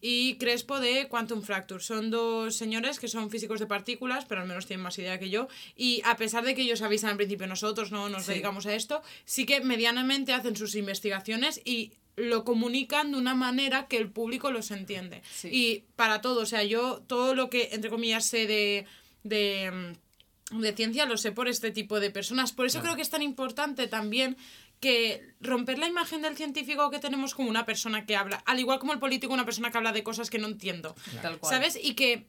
y 0.00 0.34
Crespo 0.36 0.80
de 0.80 1.08
Quantum 1.08 1.42
Fracture. 1.42 1.82
Son 1.82 2.10
dos 2.10 2.56
señores 2.56 2.98
que 2.98 3.08
son 3.08 3.30
físicos 3.30 3.60
de 3.60 3.66
partículas, 3.66 4.24
pero 4.24 4.40
al 4.42 4.48
menos 4.48 4.66
tienen 4.66 4.82
más 4.82 4.98
idea 4.98 5.18
que 5.18 5.30
yo. 5.30 5.48
Y 5.76 6.02
a 6.04 6.16
pesar 6.16 6.44
de 6.44 6.54
que 6.54 6.62
ellos 6.62 6.82
avisan 6.82 7.10
al 7.10 7.16
principio, 7.16 7.46
nosotros 7.46 7.92
no 7.92 8.08
nos 8.08 8.24
Sí. 8.24 8.32
dedicamos 8.32 8.66
a 8.66 8.74
esto, 8.74 9.02
sí 9.24 9.46
que 9.46 9.60
medianamente 9.60 10.32
hacen 10.32 10.56
sus 10.56 10.74
investigaciones 10.74 11.60
y 11.64 11.92
lo 12.16 12.44
comunican 12.44 13.12
de 13.12 13.18
una 13.18 13.34
manera 13.34 13.86
que 13.88 13.98
el 13.98 14.08
público 14.10 14.50
los 14.50 14.70
entiende. 14.70 15.22
Sí. 15.34 15.48
Y 15.52 15.84
para 15.96 16.20
todo, 16.22 16.40
o 16.42 16.46
sea, 16.46 16.64
yo 16.64 17.02
todo 17.06 17.34
lo 17.34 17.50
que, 17.50 17.68
entre 17.72 17.90
comillas, 17.90 18.24
sé 18.26 18.46
de, 18.46 18.86
de, 19.22 19.70
mm, 19.70 20.05
de 20.50 20.72
ciencia 20.72 21.06
lo 21.06 21.16
sé 21.16 21.32
por 21.32 21.48
este 21.48 21.70
tipo 21.70 21.98
de 22.00 22.10
personas. 22.10 22.52
Por 22.52 22.66
eso 22.66 22.74
Claro. 22.78 22.84
creo 22.84 22.96
que 22.96 23.02
es 23.02 23.10
tan 23.10 23.22
importante 23.22 23.86
también 23.88 24.36
que 24.80 25.34
romper 25.40 25.78
la 25.78 25.86
imagen 25.88 26.22
del 26.22 26.36
científico 26.36 26.90
que 26.90 26.98
tenemos 26.98 27.34
como 27.34 27.48
una 27.48 27.64
persona 27.64 28.04
que 28.06 28.14
habla, 28.14 28.42
al 28.46 28.60
igual 28.60 28.78
como 28.78 28.92
el 28.92 28.98
político, 28.98 29.32
una 29.32 29.44
persona 29.46 29.70
que 29.70 29.78
habla 29.78 29.92
de 29.92 30.02
cosas 30.04 30.28
que 30.30 30.38
no 30.38 30.46
entiendo. 30.48 30.94
Tal 31.22 31.38
cual. 31.38 31.52
¿Sabes? 31.54 31.78
Y 31.82 31.94
que 31.94 32.26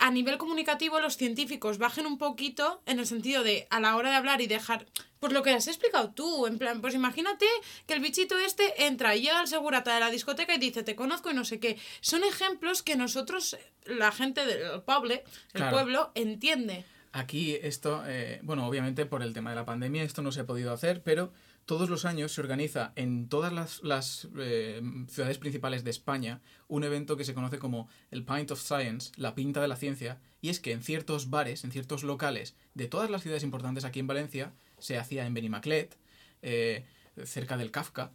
a 0.00 0.10
nivel 0.12 0.38
comunicativo 0.38 1.00
los 1.00 1.16
científicos 1.16 1.78
bajen 1.78 2.06
un 2.06 2.18
poquito 2.18 2.82
en 2.86 3.00
el 3.00 3.06
sentido 3.06 3.42
de 3.42 3.66
a 3.70 3.80
la 3.80 3.96
hora 3.96 4.10
de 4.10 4.16
hablar 4.16 4.40
y 4.40 4.46
dejar 4.46 4.86
pues 5.18 5.32
lo 5.32 5.42
que 5.42 5.50
has 5.50 5.66
explicado 5.66 6.10
tú, 6.10 6.46
en 6.46 6.58
plan, 6.58 6.80
pues 6.80 6.94
imagínate 6.94 7.44
que 7.88 7.94
el 7.94 8.00
bichito 8.00 8.38
este 8.38 8.84
entra 8.86 9.16
y 9.16 9.22
llega 9.22 9.40
al 9.40 9.48
segurata 9.48 9.92
de 9.94 9.98
la 9.98 10.10
discoteca 10.10 10.54
y 10.54 10.58
dice, 10.58 10.84
te 10.84 10.94
conozco 10.94 11.30
y 11.30 11.34
no 11.34 11.44
sé 11.44 11.58
qué. 11.58 11.76
Son 12.00 12.22
ejemplos 12.22 12.84
que 12.84 12.94
nosotros, 12.94 13.56
la 13.86 14.12
gente 14.12 14.46
del 14.46 14.80
pueblo, 14.82 15.14
el 15.14 15.22
Claro. 15.54 15.72
pueblo, 15.72 16.12
entiende. 16.14 16.84
Aquí 17.12 17.54
esto, 17.62 18.02
eh, 18.06 18.40
bueno, 18.42 18.66
obviamente 18.66 19.06
por 19.06 19.22
el 19.22 19.32
tema 19.32 19.50
de 19.50 19.56
la 19.56 19.64
pandemia 19.64 20.02
esto 20.02 20.22
no 20.22 20.32
se 20.32 20.40
ha 20.40 20.46
podido 20.46 20.72
hacer, 20.72 21.02
pero 21.02 21.32
todos 21.64 21.88
los 21.88 22.04
años 22.04 22.32
se 22.32 22.40
organiza 22.40 22.92
en 22.96 23.28
todas 23.28 23.52
las, 23.52 23.82
las, 23.82 24.28
eh, 24.38 24.80
ciudades 25.08 25.38
principales 25.38 25.84
de 25.84 25.90
España 25.90 26.40
un 26.66 26.84
evento 26.84 27.16
que 27.16 27.24
se 27.24 27.34
conoce 27.34 27.58
como 27.58 27.88
el 28.10 28.24
Pint 28.24 28.50
of 28.50 28.60
Science, 28.60 29.12
la 29.16 29.34
pinta 29.34 29.60
de 29.60 29.68
la 29.68 29.76
ciencia, 29.76 30.20
y 30.40 30.50
es 30.50 30.60
que 30.60 30.72
en 30.72 30.82
ciertos 30.82 31.30
bares, 31.30 31.64
en 31.64 31.72
ciertos 31.72 32.04
locales 32.04 32.56
de 32.74 32.88
todas 32.88 33.10
las 33.10 33.22
ciudades 33.22 33.42
importantes 33.42 33.84
aquí 33.84 34.00
en 34.00 34.06
Valencia, 34.06 34.52
se 34.78 34.98
hacía 34.98 35.26
en 35.26 35.34
Benimaclet, 35.34 35.96
eh, 36.42 36.84
cerca 37.24 37.56
del 37.56 37.70
Kafka, 37.70 38.12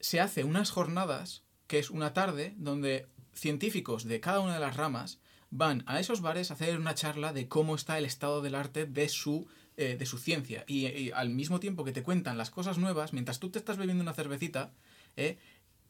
se 0.00 0.20
hace 0.20 0.44
unas 0.44 0.70
jornadas, 0.70 1.42
que 1.66 1.78
es 1.78 1.90
una 1.90 2.12
tarde, 2.12 2.54
donde 2.56 3.06
científicos 3.34 4.04
de 4.04 4.20
cada 4.20 4.40
una 4.40 4.54
de 4.54 4.60
las 4.60 4.76
ramas 4.76 5.20
van 5.50 5.82
a 5.86 5.98
esos 6.00 6.20
bares 6.20 6.50
a 6.50 6.54
hacer 6.54 6.78
una 6.78 6.94
charla 6.94 7.32
de 7.32 7.48
cómo 7.48 7.74
está 7.74 7.98
el 7.98 8.04
estado 8.04 8.42
del 8.42 8.54
arte 8.54 8.86
de 8.86 9.08
su, 9.08 9.46
eh, 9.76 9.96
de 9.98 10.06
su 10.06 10.18
ciencia. 10.18 10.64
Y, 10.66 11.10
al 11.12 11.30
mismo 11.30 11.60
tiempo 11.60 11.84
que 11.84 11.92
te 11.92 12.02
cuentan 12.02 12.38
las 12.38 12.50
cosas 12.50 12.78
nuevas, 12.78 13.12
mientras 13.12 13.38
tú 13.38 13.50
te 13.50 13.58
estás 13.58 13.76
bebiendo 13.76 14.02
una 14.02 14.14
cervecita, 14.14 14.72
eh, 15.16 15.38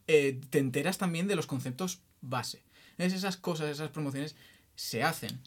eh, 0.07 0.41
te 0.51 0.59
enteras 0.59 0.99
también 0.99 1.27
de 1.27 1.37
los 1.37 1.47
conceptos 1.47 2.01
base. 2.21 2.63
Es 2.99 3.13
esas 3.13 3.37
cosas, 3.37 3.69
esas 3.69 3.91
promociones 3.91 4.37
se 4.75 5.03
hacen. 5.03 5.41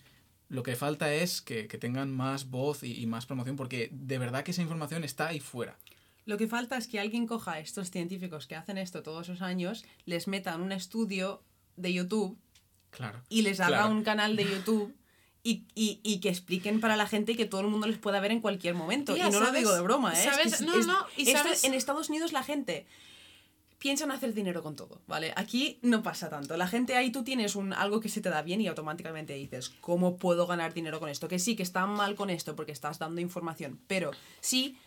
Lo 0.49 0.63
que 0.63 0.75
falta 0.75 1.13
es 1.13 1.41
que, 1.41 1.67
que 1.67 1.77
tengan 1.77 2.11
más 2.11 2.49
voz 2.49 2.83
y, 2.83 3.05
más 3.05 3.25
promoción, 3.25 3.55
porque 3.55 3.89
de 3.93 4.17
verdad 4.17 4.43
que 4.43 4.51
esa 4.51 4.61
información 4.61 5.05
está 5.05 5.27
ahí 5.27 5.39
fuera. 5.39 5.77
Lo 6.25 6.37
que 6.37 6.47
falta 6.47 6.77
es 6.77 6.87
que 6.87 6.99
alguien 6.99 7.25
coja 7.25 7.53
a 7.53 7.59
estos 7.59 7.89
científicos 7.89 8.47
que 8.47 8.55
hacen 8.55 8.77
esto 8.77 9.01
todos 9.01 9.29
esos 9.29 9.41
años, 9.41 9.85
les 10.05 10.27
meta 10.27 10.53
en 10.53 10.61
un 10.61 10.73
estudio 10.73 11.41
de 11.77 11.93
YouTube 11.93 12.37
Claro. 12.91 13.21
y 13.29 13.41
les 13.41 13.59
haga 13.59 13.79
Claro. 13.79 13.91
un 13.93 14.03
canal 14.03 14.35
de 14.35 14.43
YouTube 14.45 14.95
y, 15.43 15.65
y- 15.73 15.99
y 16.03 16.19
que 16.19 16.29
expliquen 16.29 16.79
para 16.79 16.95
la 16.95 17.07
gente 17.07 17.31
y 17.31 17.35
que 17.35 17.45
todo 17.45 17.61
el 17.61 17.67
mundo 17.67 17.87
les 17.87 17.97
pueda 17.97 18.19
ver 18.19 18.31
en 18.31 18.41
cualquier 18.41 18.75
momento. 18.75 19.13
Tía, 19.15 19.27
y 19.27 19.31
no 19.31 19.39
lo 19.39 19.45
¿sabes? 19.47 19.61
digo 19.61 19.73
de 19.73 19.81
broma, 19.81 20.13
¿eh? 20.13 20.17
Es 20.19 20.23
que 20.25 20.31
¿Sabes? 20.31 20.53
es- 20.53 20.61
No, 20.61 20.75
es- 20.77 20.85
no, 20.87 21.05
y 21.17 21.23
esto- 21.29 21.37
¿sabes? 21.39 21.63
en 21.63 21.73
Estados 21.73 22.09
Unidos 22.09 22.31
la 22.31 22.43
gente 22.43 22.85
piensa 23.79 24.03
en 24.03 24.11
hacer 24.11 24.35
dinero 24.35 24.61
con 24.61 24.75
todo, 24.75 25.01
¿vale? 25.07 25.33
Aquí 25.35 25.79
no 25.81 26.03
pasa 26.03 26.29
tanto. 26.29 26.55
La 26.55 26.67
gente 26.67 26.95
ahí 26.95 27.11
tú 27.11 27.23
tienes 27.23 27.55
un, 27.55 27.73
algo 27.73 27.99
que 27.99 28.09
se 28.09 28.21
te 28.21 28.29
da 28.29 28.43
bien 28.43 28.61
y 28.61 28.67
automáticamente 28.67 29.33
dices, 29.33 29.69
¿cómo 29.81 30.17
puedo 30.17 30.45
ganar 30.45 30.75
dinero 30.75 30.99
con 30.99 31.09
esto? 31.09 31.27
Que 31.27 31.39
sí, 31.39 31.55
que 31.55 31.63
está 31.63 31.87
mal 31.87 32.13
con 32.13 32.29
esto 32.29 32.55
porque 32.55 32.71
estás 32.73 32.99
dando 32.99 33.21
información, 33.21 33.79
pero 33.87 34.11
sí, 34.39 34.77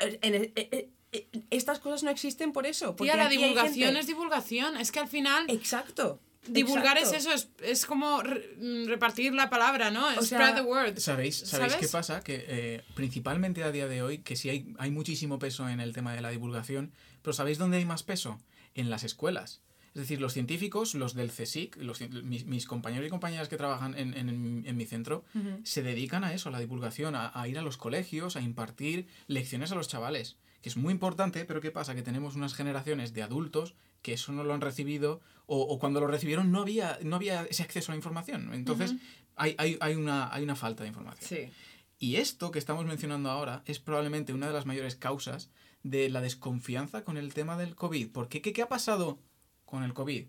eh, 0.00 0.18
en- 0.22 0.34
eh, 0.34 0.52
eh, 0.56 0.90
eh, 1.12 1.28
estas 1.50 1.78
cosas 1.78 2.02
no 2.02 2.10
existen 2.10 2.52
por 2.52 2.66
eso. 2.66 2.96
Porque 2.96 3.12
Tía, 3.12 3.22
la 3.22 3.28
divulgación 3.28 3.86
gente- 3.90 4.00
es 4.00 4.06
divulgación. 4.08 4.76
Es 4.76 4.90
que 4.90 4.98
al 4.98 5.08
final 5.08 5.44
Exacto. 5.48 6.18
Divulgar 6.46 6.96
exacto. 6.98 7.16
es 7.16 7.26
eso, 7.26 7.32
es, 7.34 7.48
es 7.62 7.86
como 7.86 8.22
re- 8.22 8.56
mm, 8.58 8.86
repartir 8.88 9.32
la 9.34 9.50
palabra, 9.50 9.90
¿no? 9.90 10.06
O 10.18 10.22
sea, 10.22 10.38
Spread 10.38 10.54
the 10.54 10.62
word. 10.62 10.98
¿Sabéis, 10.98 11.36
¿sabéis 11.36 11.72
¿Sabes? 11.72 11.86
qué 11.86 11.88
pasa? 11.92 12.20
Que 12.20 12.44
eh, 12.48 12.82
principalmente 12.94 13.62
a 13.62 13.70
día 13.72 13.86
de 13.88 14.02
hoy, 14.02 14.18
que 14.18 14.36
sí 14.36 14.48
hay, 14.48 14.74
hay 14.78 14.90
muchísimo 14.90 15.38
peso 15.38 15.68
en 15.68 15.80
el 15.80 15.92
tema 15.92 16.14
de 16.14 16.20
la 16.22 16.30
divulgación, 16.30 16.92
pero 17.22 17.32
¿sabéis 17.32 17.58
dónde 17.58 17.76
hay 17.76 17.84
más 17.84 18.02
peso? 18.02 18.40
En 18.74 18.88
las 18.90 19.04
escuelas. 19.04 19.60
Es 19.94 20.02
decir, 20.02 20.20
los 20.20 20.32
científicos, 20.32 20.94
los 20.94 21.14
del 21.14 21.30
CSIC, 21.32 21.76
los, 21.78 22.00
mis, 22.22 22.44
mis 22.46 22.64
compañeros 22.66 23.08
y 23.08 23.10
compañeras 23.10 23.48
que 23.48 23.56
trabajan 23.56 23.98
en, 23.98 24.14
en- 24.14 24.62
en 24.64 24.76
mi 24.76 24.86
centro, 24.86 25.24
se 25.64 25.82
dedican 25.82 26.22
a 26.22 26.32
eso, 26.32 26.48
a 26.48 26.52
la 26.52 26.60
divulgación, 26.60 27.16
a, 27.16 27.32
a 27.34 27.48
ir 27.48 27.58
a 27.58 27.62
los 27.62 27.76
colegios, 27.76 28.36
a 28.36 28.40
impartir 28.40 29.08
lecciones 29.26 29.72
a 29.72 29.74
los 29.74 29.88
chavales, 29.88 30.36
que 30.62 30.68
es 30.68 30.76
muy 30.76 30.92
importante, 30.92 31.44
pero 31.44 31.60
¿qué 31.60 31.70
pasa? 31.70 31.94
Que 31.94 32.02
tenemos 32.02 32.36
unas 32.36 32.54
generaciones 32.54 33.12
de 33.12 33.22
adultos 33.22 33.74
que 34.02 34.14
eso 34.14 34.32
no 34.32 34.44
lo 34.44 34.54
han 34.54 34.60
recibido 34.60 35.20
o, 35.46 35.60
o 35.60 35.78
cuando 35.78 36.00
lo 36.00 36.06
recibieron 36.06 36.50
no 36.50 36.60
había, 36.60 36.98
no 37.02 37.16
había 37.16 37.44
ese 37.44 37.62
acceso 37.62 37.92
a 37.92 37.94
la 37.94 37.96
información. 37.96 38.52
Entonces, 38.54 38.94
hay, 39.36 39.54
hay, 39.58 39.78
hay, 39.80 39.94
una, 39.94 40.32
hay 40.32 40.42
una 40.42 40.56
falta 40.56 40.82
de 40.84 40.88
información. 40.88 41.28
Sí. 41.28 41.52
Y 41.98 42.16
esto 42.16 42.50
que 42.50 42.58
estamos 42.58 42.86
mencionando 42.86 43.30
ahora 43.30 43.62
es 43.66 43.78
probablemente 43.78 44.32
una 44.32 44.46
de 44.46 44.54
las 44.54 44.66
mayores 44.66 44.96
causas 44.96 45.50
de 45.82 46.08
la 46.08 46.20
desconfianza 46.20 47.04
con 47.04 47.16
el 47.16 47.34
tema 47.34 47.56
del 47.56 47.74
COVID. 47.74 48.10
Porque 48.10 48.40
¿qué, 48.40 48.52
qué 48.52 48.62
ha 48.62 48.68
pasado 48.68 49.18
con 49.64 49.82
el 49.82 49.92
COVID? 49.92 50.26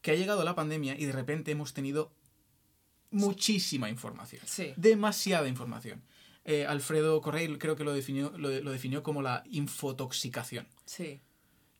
Que 0.00 0.10
ha 0.10 0.14
llegado 0.14 0.44
la 0.44 0.54
pandemia 0.54 0.98
y 0.98 1.04
de 1.04 1.12
repente 1.12 1.52
hemos 1.52 1.74
tenido 1.74 2.12
muchísima 3.10 3.88
información. 3.88 4.42
Sí. 4.46 4.72
Demasiada 4.76 5.48
información. 5.48 6.02
Eh, 6.48 6.64
Alfredo 6.64 7.20
Correil 7.20 7.58
creo 7.58 7.76
que 7.76 7.84
lo 7.84 7.92
definió, 7.92 8.30
lo, 8.38 8.48
lo 8.60 8.70
definió 8.70 9.02
como 9.02 9.20
la 9.20 9.42
infotoxicación. 9.50 10.66
Sí. 10.84 11.20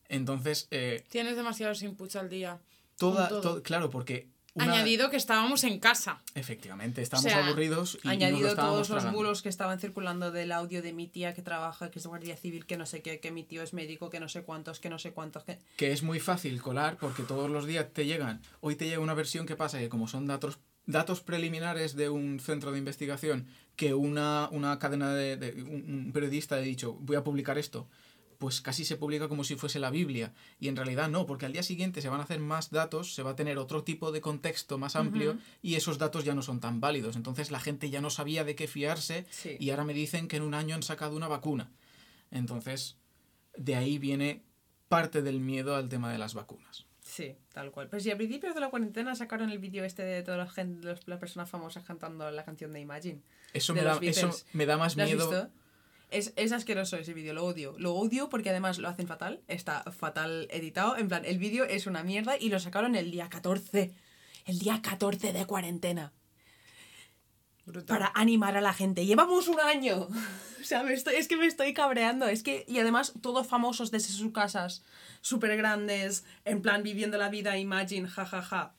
Entonces, 0.09 0.69
eh, 0.71 1.05
Tienes 1.09 1.37
demasiados 1.37 1.83
inputs 1.83 2.17
al 2.17 2.29
día. 2.29 2.61
toda, 2.99 3.29
todo. 3.29 3.41
to- 3.41 3.63
claro, 3.63 3.91
porque... 3.91 4.29
una- 4.55 4.73
Añadido 4.73 5.11
que 5.11 5.17
estábamos 5.17 5.65
en 5.65 5.79
casa. 5.81 6.23
Efectivamente, 6.35 7.03
estamos 7.03 7.25
sea, 7.25 7.45
aburridos 7.47 7.99
y, 8.03 8.07
lo 8.07 8.11
añadido 8.13 8.49
estábamos 8.49 8.89
todos 8.89 9.05
los 9.05 9.13
bulos 9.13 9.43
que 9.43 9.49
estaban 9.49 9.79
circulando 9.81 10.31
del 10.33 10.51
audio 10.53 10.81
de 10.83 10.93
mi 10.93 11.07
tía 11.09 11.35
que 11.35 11.43
trabaja, 11.43 11.91
que 11.91 11.99
es 11.99 12.07
guardia 12.07 12.37
civil, 12.37 12.67
que 12.67 12.77
no 12.77 12.87
sé 12.87 13.03
qué, 13.03 13.21
que 13.21 13.31
mi 13.33 13.43
tío 13.45 13.63
es 13.63 13.73
médico, 13.75 14.09
que 14.11 14.19
no 14.21 14.29
sé 14.29 14.43
cuántos, 14.45 14.81
que 14.81 14.89
no 14.91 14.99
sé 14.99 15.13
cuántos, 15.13 15.45
que... 15.45 15.59
que 15.77 15.93
es 15.93 16.03
muy 16.03 16.21
fácil 16.21 16.63
colar 16.63 16.97
porque 16.99 17.23
todos 17.23 17.51
los 17.51 17.67
días 17.67 17.87
te 17.93 18.07
llegan. 18.07 18.41
Hoy 18.61 18.77
te 18.77 18.87
llega 18.87 19.01
una 19.01 19.15
versión 19.15 19.45
que 19.47 19.57
pasa 19.57 19.79
que 19.79 19.89
como 19.89 20.09
son 20.09 20.27
datos 20.27 20.59
datos 20.87 21.21
preliminares 21.21 21.95
de 21.97 22.09
un 22.09 22.39
centro 22.41 22.73
de 22.73 22.79
investigación 22.79 23.47
que 23.75 23.93
una, 23.95 24.49
una 24.53 24.79
cadena 24.79 25.13
de, 25.15 25.37
de- 25.37 25.63
un, 25.63 26.11
periodista 26.13 26.55
ha 26.57 26.61
dicho 26.61 26.95
voy 27.01 27.17
a 27.17 27.25
publicar 27.25 27.59
esto 27.59 27.89
pues 28.39 28.61
casi 28.61 28.85
se 28.85 28.97
publica 28.99 29.29
como 29.29 29.45
si 29.45 29.57
fuese 29.57 29.79
la 29.81 29.89
Biblia 29.91 30.35
y 30.61 30.69
en 30.69 30.77
realidad 30.77 31.09
no 31.09 31.25
porque 31.25 31.47
al 31.47 31.53
día 31.55 31.63
siguiente 31.63 32.03
se 32.03 32.11
van 32.11 32.21
a 32.21 32.25
hacer 32.25 32.39
más 32.39 32.71
datos 32.71 33.15
se 33.15 33.23
va 33.23 33.31
a 33.31 33.37
tener 33.37 33.57
otro 33.59 33.83
tipo 33.83 34.13
de 34.13 34.21
contexto 34.21 34.77
más 34.79 34.95
amplio 34.95 35.39
y 35.63 35.75
esos 35.75 35.97
datos 35.99 36.25
ya 36.25 36.35
no 36.35 36.43
son 36.43 36.61
tan 36.61 36.79
válidos 36.81 37.17
entonces 37.17 37.51
la 37.51 37.61
gente 37.61 37.89
ya 37.91 38.01
no 38.03 38.11
sabía 38.11 38.45
de 38.45 38.55
qué 38.55 38.69
fiarse 38.69 39.27
Sí. 39.31 39.57
y 39.59 39.71
ahora 39.71 39.85
me 39.85 39.95
dicen 39.95 40.29
que 40.29 40.37
en 40.37 40.43
un 40.43 40.53
año 40.55 40.75
han 40.75 40.83
sacado 40.83 41.17
una 41.17 41.29
vacuna 41.29 41.71
entonces 42.31 42.97
de 43.57 43.75
ahí 43.75 43.99
viene 43.99 44.43
parte 44.89 45.23
del 45.23 45.41
miedo 45.41 45.75
al 45.75 45.89
tema 45.89 46.13
de 46.13 46.19
las 46.19 46.35
vacunas. 46.35 46.86
Sí, 47.17 47.35
tal 47.55 47.71
cual. 47.71 47.89
Pues 47.89 48.03
sí, 48.03 48.11
a 48.11 48.17
principios 48.17 48.55
de 48.55 48.61
la 48.61 48.69
cuarentena 48.69 49.15
sacaron 49.15 49.49
el 49.49 49.59
vídeo 49.59 49.85
este 49.85 50.03
de 50.05 50.23
todas 50.23 50.39
las, 50.55 50.67
los- 50.85 51.09
las 51.09 51.19
personas 51.19 51.49
famosas 51.49 51.83
cantando 51.83 52.31
la 52.31 52.45
canción 52.45 52.75
de 52.75 52.81
Imagine. 52.81 53.23
Eso, 53.55 53.73
De 53.73 53.81
me 53.81 53.87
da, 53.87 53.99
eso 54.03 54.31
me 54.53 54.67
da 54.67 54.77
más 54.77 54.97
¿Lo 54.97 55.03
has 55.05 55.09
miedo. 55.09 55.31
visto? 55.31 55.51
Es, 56.11 56.35
es 56.37 56.53
asqueroso 56.53 56.99
ese 56.99 57.15
vídeo, 57.15 57.33
lo 57.33 57.45
odio. 57.47 57.75
Lo 57.79 57.95
odio 57.95 58.29
porque 58.29 58.51
además 58.51 58.79
lo 58.79 58.89
hacen 58.89 59.07
fatal, 59.07 59.41
está 59.49 59.83
fatal 59.93 60.47
editado. 60.51 60.97
En 60.99 61.09
plan, 61.09 61.25
el 61.25 61.39
vídeo 61.39 61.65
es 61.65 61.87
una 61.87 62.03
mierda 62.05 62.37
y 62.39 62.51
lo 62.51 62.61
sacaron 62.61 62.95
el 62.97 63.11
día 63.11 63.29
14. 63.31 63.93
El 64.45 64.59
día 64.59 64.81
14 64.83 65.33
de 65.33 65.47
cuarentena. 65.47 66.13
Brutal. 67.67 67.99
para 67.99 68.13
animar 68.15 68.57
a 68.57 68.61
la 68.61 68.73
gente. 68.73 69.05
Llevamos 69.07 69.49
un 69.49 69.61
año. 69.61 70.09
O 70.59 70.69
sea, 70.69 70.83
me 70.83 70.95
estoy- 70.95 71.15
es 71.15 71.29
que 71.29 71.37
me 71.37 71.47
estoy 71.47 71.73
cabreando. 71.75 72.27
Es 72.27 72.43
que, 72.43 72.65
y 72.67 72.81
además, 72.81 73.13
todos 73.21 73.47
famosos 73.47 73.93
desde 73.93 74.09
sus 74.13 74.33
casas, 74.33 74.83
súper 75.21 75.57
grandes, 75.57 76.25
en 76.45 76.61
plan 76.61 76.83
viviendo 76.83 77.19
la 77.19 77.29
vida, 77.29 77.57
imagine, 77.57 78.09
jajaja. 78.09 78.41
Ja, 78.43 78.43
ja. 78.43 78.75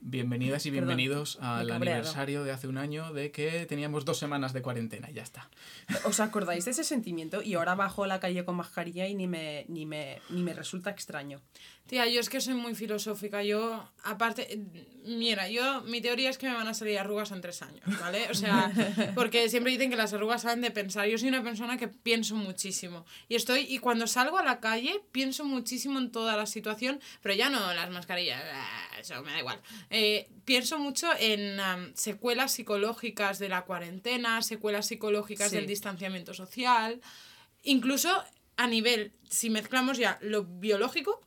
Bienvenidas 0.00 0.64
y 0.64 0.70
bienvenidos 0.70 1.36
al 1.42 1.70
aniversario 1.70 2.42
de 2.42 2.52
hace 2.52 2.68
un 2.68 2.78
año 2.78 3.12
de 3.12 3.30
que 3.32 3.66
teníamos 3.66 4.06
dos 4.06 4.16
semanas 4.16 4.54
de 4.54 4.62
cuarentena 4.62 5.10
y 5.10 5.12
ya 5.12 5.22
está. 5.22 5.50
¿Os 6.04 6.20
acordáis 6.20 6.64
de 6.64 6.70
ese 6.70 6.84
sentimiento? 6.84 7.42
Y 7.42 7.52
ahora 7.52 7.74
bajo 7.74 8.06
la 8.06 8.18
calle 8.18 8.42
con 8.46 8.56
mascarilla 8.56 9.06
y 9.06 9.14
ni 9.14 9.26
me, 9.26 9.66
ni 9.68 9.84
me, 9.84 10.22
ni 10.30 10.42
me 10.42 10.54
resulta 10.54 10.88
extraño. 10.88 11.42
Tía, 11.90 12.06
yo 12.06 12.20
es 12.20 12.28
que 12.28 12.40
soy 12.40 12.54
muy 12.54 12.76
filosófica. 12.76 13.42
Yo, 13.42 13.84
aparte, 14.04 14.60
mira, 15.04 15.48
yo, 15.48 15.80
mi 15.82 16.00
teoría 16.00 16.30
es 16.30 16.38
que 16.38 16.48
me 16.48 16.54
van 16.54 16.68
a 16.68 16.72
salir 16.72 16.96
arrugas 16.96 17.32
en 17.32 17.40
tres 17.40 17.62
años, 17.62 17.82
¿vale? 17.98 18.28
O 18.30 18.34
sea, 18.34 18.70
porque 19.16 19.48
siempre 19.48 19.72
dicen 19.72 19.90
que 19.90 19.96
las 19.96 20.12
arrugas 20.12 20.42
salen 20.42 20.60
de 20.60 20.70
pensar. 20.70 21.08
Yo 21.08 21.18
soy 21.18 21.30
una 21.30 21.42
persona 21.42 21.78
que 21.78 21.88
pienso 21.88 22.36
muchísimo. 22.36 23.04
Y 23.28 23.34
estoy, 23.34 23.62
y 23.68 23.78
cuando 23.78 24.06
salgo 24.06 24.38
a 24.38 24.44
la 24.44 24.60
calle, 24.60 25.02
pienso 25.10 25.44
muchísimo 25.44 25.98
en 25.98 26.12
toda 26.12 26.36
la 26.36 26.46
situación, 26.46 27.00
pero 27.22 27.34
ya 27.34 27.50
no 27.50 27.74
las 27.74 27.90
mascarillas, 27.90 28.40
ah, 28.54 28.88
eso 29.00 29.20
me 29.24 29.32
da 29.32 29.40
igual. 29.40 29.60
Eh, 29.90 30.28
pienso 30.44 30.78
mucho 30.78 31.08
en 31.18 31.58
secuelas 31.96 32.52
psicológicas 32.52 33.40
de 33.40 33.48
la 33.48 33.62
cuarentena, 33.62 34.42
secuelas 34.42 34.86
psicológicas 34.86 35.50
Sí. 35.50 35.56
del 35.56 35.66
distanciamiento 35.66 36.34
social, 36.34 37.00
incluso 37.64 38.10
a 38.56 38.68
nivel, 38.68 39.10
si 39.28 39.50
mezclamos 39.50 39.98
ya 39.98 40.18
lo 40.20 40.44
biológico 40.44 41.20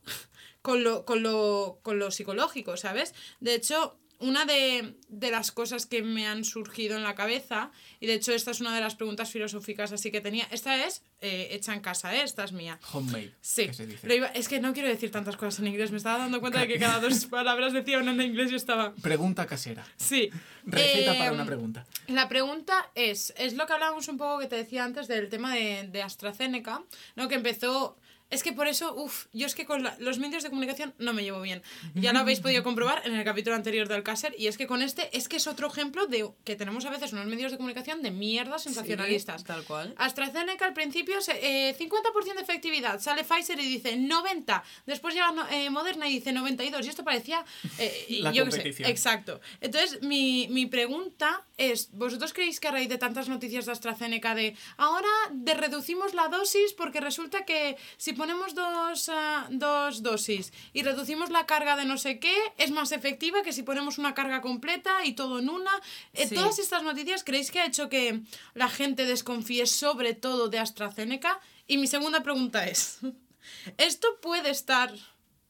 con 0.64 0.82
lo, 0.82 1.04
con 1.04 1.22
lo, 1.22 1.78
con 1.82 1.98
lo 1.98 2.10
psicológico, 2.10 2.78
¿sabes? 2.78 3.12
De 3.40 3.54
hecho, 3.54 3.98
una 4.18 4.46
de, 4.46 4.94
de 5.08 5.30
las 5.30 5.52
cosas 5.52 5.84
que 5.84 6.00
me 6.02 6.26
han 6.26 6.44
surgido 6.44 6.96
en 6.96 7.02
la 7.02 7.14
cabeza, 7.14 7.70
y 8.00 8.06
de 8.06 8.14
hecho 8.14 8.32
esta 8.32 8.50
es 8.52 8.60
una 8.62 8.74
de 8.74 8.80
las 8.80 8.94
preguntas 8.94 9.30
filosóficas 9.30 9.92
así 9.92 10.10
que 10.10 10.22
tenía, 10.22 10.46
esta 10.50 10.86
es 10.86 11.02
eh, 11.20 11.48
hecha 11.50 11.74
en 11.74 11.80
casa, 11.80 12.14
¿eh? 12.14 12.22
esta 12.22 12.44
es 12.44 12.52
mía. 12.52 12.78
Homemade. 12.94 13.34
Sí, 13.42 13.66
que 13.66 13.74
se 13.74 13.86
dice. 13.86 14.06
lo 14.08 14.14
iba- 14.14 14.28
es 14.28 14.48
que 14.48 14.58
no 14.60 14.72
quiero 14.72 14.88
decir 14.88 15.10
tantas 15.10 15.36
cosas 15.36 15.58
en 15.60 15.66
inglés, 15.66 15.90
me 15.90 15.98
estaba 15.98 16.16
dando 16.18 16.40
cuenta 16.40 16.60
de 16.60 16.68
que 16.68 16.78
cada 16.78 16.98
dos 17.00 17.26
palabras 17.38 17.74
decía 17.74 17.98
una 17.98 18.12
en 18.12 18.22
inglés 18.22 18.50
y 18.52 18.54
estaba... 18.54 18.94
Pregunta 19.02 19.46
casera. 19.46 19.84
Sí. 19.96 20.30
Receta 20.64 21.12
para 21.12 21.26
Em, 21.26 21.34
una 21.34 21.44
pregunta. 21.44 21.84
La 22.06 22.26
pregunta 22.28 22.90
es, 22.94 23.34
es 23.36 23.52
lo 23.52 23.66
que 23.66 23.74
hablábamos 23.74 24.08
un 24.08 24.16
poco 24.16 24.38
que 24.38 24.46
te 24.46 24.56
decía 24.56 24.84
antes 24.84 25.08
del 25.08 25.28
tema 25.28 25.54
de, 25.54 25.88
de 25.92 26.02
AstraZeneca, 26.02 26.82
¿no? 27.16 27.28
Que 27.28 27.34
empezó... 27.34 27.98
Es 28.30 28.42
que 28.42 28.52
por 28.52 28.66
eso, 28.66 28.94
uff, 28.96 29.26
yo 29.32 29.46
es 29.46 29.54
que 29.54 29.64
con 29.64 29.82
la- 29.82 29.96
los 30.00 30.18
medios 30.18 30.42
de 30.42 30.48
comunicación 30.50 30.94
no 30.98 31.12
me 31.12 31.22
llevo 31.22 31.40
bien. 31.40 31.62
Ya 31.94 32.12
lo 32.12 32.18
habéis 32.20 32.40
podido 32.40 32.62
comprobar 32.62 33.02
en 33.06 33.14
el 33.14 33.24
capítulo 33.24 33.54
anterior 33.56 33.86
del 33.86 33.98
Alcácer 33.98 34.34
y 34.38 34.46
es 34.48 34.56
que 34.58 34.66
con 34.66 34.82
este 34.82 35.16
es 35.16 35.28
que 35.28 35.36
es 35.36 35.46
otro 35.46 35.68
ejemplo 35.68 36.06
de 36.06 36.28
que 36.44 36.56
tenemos 36.56 36.84
a 36.86 36.90
veces 36.90 37.12
unos 37.12 37.26
medios 37.26 37.52
de 37.52 37.58
comunicación 37.58 38.02
de 38.02 38.10
mierda 38.10 38.58
sensacionalistas. 38.58 39.42
Sí, 39.42 39.46
tal 39.46 39.64
cual. 39.64 39.94
AstraZeneca 39.96 40.64
al 40.66 40.72
principio 40.74 41.16
eh, 41.28 41.76
50% 41.78 42.34
de 42.34 42.42
efectividad, 42.42 43.00
sale 43.00 43.24
Pfizer 43.24 43.60
y 43.60 43.68
dice 43.68 43.96
90, 43.96 44.62
después 44.86 45.14
llega 45.14 45.32
eh, 45.52 45.70
Moderna 45.70 46.08
y 46.08 46.14
dice 46.14 46.32
92 46.32 46.86
y 46.86 46.88
esto 46.88 47.04
parecía 47.04 47.44
eh, 47.78 48.06
y 48.08 48.22
La 48.22 48.32
yo 48.32 48.44
qué 48.46 48.50
sé, 48.50 48.56
competición. 48.58 48.90
exacto. 48.90 49.40
Entonces 49.60 50.02
mi, 50.02 50.48
mi 50.50 50.66
pregunta 50.66 51.44
es, 51.56 51.90
¿vosotros 51.92 52.32
creéis 52.32 52.58
que 52.58 52.68
a 52.68 52.72
raíz 52.72 52.88
de 52.88 52.98
tantas 52.98 53.28
noticias 53.28 53.66
de 53.66 53.72
AstraZeneca 53.72 54.34
de 54.34 54.56
ahora 54.76 55.08
de 55.32 55.54
reducimos 55.54 56.14
la 56.14 56.28
dosis 56.28 56.72
porque 56.72 57.00
resulta 57.00 57.44
que 57.44 57.76
si 57.96 58.12
ponemos 58.14 58.54
dos, 58.54 59.08
ah, 59.12 59.46
dos 59.50 60.02
dosis 60.02 60.52
y 60.72 60.82
reducimos 60.82 61.30
la 61.30 61.46
carga 61.46 61.76
de 61.76 61.84
no 61.84 61.98
sé 61.98 62.18
qué 62.18 62.34
es 62.58 62.70
más 62.70 62.92
efectiva 62.92 63.42
que 63.42 63.52
si 63.52 63.62
ponemos 63.62 63.98
una 63.98 64.14
carga 64.14 64.40
completa 64.40 65.04
y 65.04 65.12
todo 65.12 65.38
en 65.38 65.48
una? 65.48 65.70
Eh, 66.12 66.26
Sí. 66.28 66.34
Todas 66.34 66.58
estas 66.58 66.82
noticias 66.82 67.22
creéis 67.24 67.50
que 67.50 67.60
ha 67.60 67.66
hecho 67.66 67.88
que 67.88 68.20
la 68.54 68.68
gente 68.68 69.04
desconfíe 69.04 69.66
sobre 69.66 70.14
todo 70.14 70.48
de 70.48 70.58
AstraZeneca? 70.58 71.40
Y 71.66 71.78
mi 71.78 71.86
segunda 71.86 72.22
pregunta 72.22 72.66
es, 72.66 72.98
¿esto 73.78 74.08
puede 74.20 74.50
estar... 74.50 74.92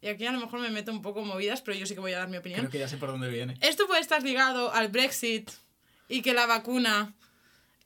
Y 0.01 0.09
aquí 0.09 0.27
a 0.27 0.33
lo 0.33 0.41
mejor 0.41 0.61
me 0.61 0.69
meto 0.71 0.93
un 0.93 1.01
poco 1.01 1.23
movidas, 1.23 1.63
pero 1.63 1.79
yo 1.79 1.87
sí 1.87 1.95
que 1.95 2.01
voy 2.01 2.13
a 2.13 2.19
dar 2.19 2.29
mi 2.29 2.37
opinión. 2.37 2.61
Creo 2.61 2.71
que 2.71 2.79
ya 2.79 2.89
sé 2.89 2.99
por 2.99 3.11
dónde 3.11 3.31
viene. 3.31 3.57
¿Esto 3.63 3.87
puede 3.87 4.03
estar 4.03 4.23
ligado 4.23 4.71
al 4.73 4.89
Brexit 4.89 5.51
y 6.09 6.21
que 6.21 6.35
la 6.35 6.45
vacuna 6.45 7.15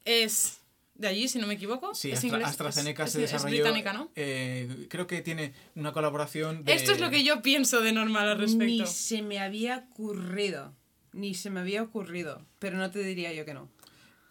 es 0.05 0.58
de 0.99 1.09
allí, 1.09 1.29
si 1.29 1.39
no 1.39 1.47
me 1.47 1.55
equivoco? 1.55 1.95
Sí, 1.95 2.11
¿Es 2.11 2.23
Astra-? 2.25 2.47
AstraZeneca 2.47 3.05
Es- 3.05 3.13
se 3.13 3.25
es- 3.25 3.31
desarrolló. 3.31 3.55
Es 3.57 3.61
británica, 3.63 3.93
¿no? 3.93 4.11
eh, 4.17 4.87
creo 4.91 5.07
que 5.07 5.23
tiene 5.23 5.55
una 5.77 5.93
colaboración. 5.93 6.65
De... 6.65 6.75
Esto 6.75 6.93
es 6.93 7.01
lo 7.01 7.09
que 7.11 7.23
yo 7.25 7.41
pienso 7.41 7.81
de 7.81 7.93
normal 7.93 8.29
al 8.29 8.37
Ni 8.39 8.45
respecto. 8.45 8.87
se 8.87 9.23
me 9.23 9.39
había 9.41 9.87
ocurrido. 9.91 10.75
Ni 11.13 11.35
se 11.35 11.49
me 11.51 11.61
había 11.61 11.83
ocurrido. 11.83 12.45
Pero 12.59 12.77
no 12.77 12.91
te 12.91 12.99
diría 13.03 13.33
yo 13.33 13.45
que 13.47 13.55
no. 13.55 13.69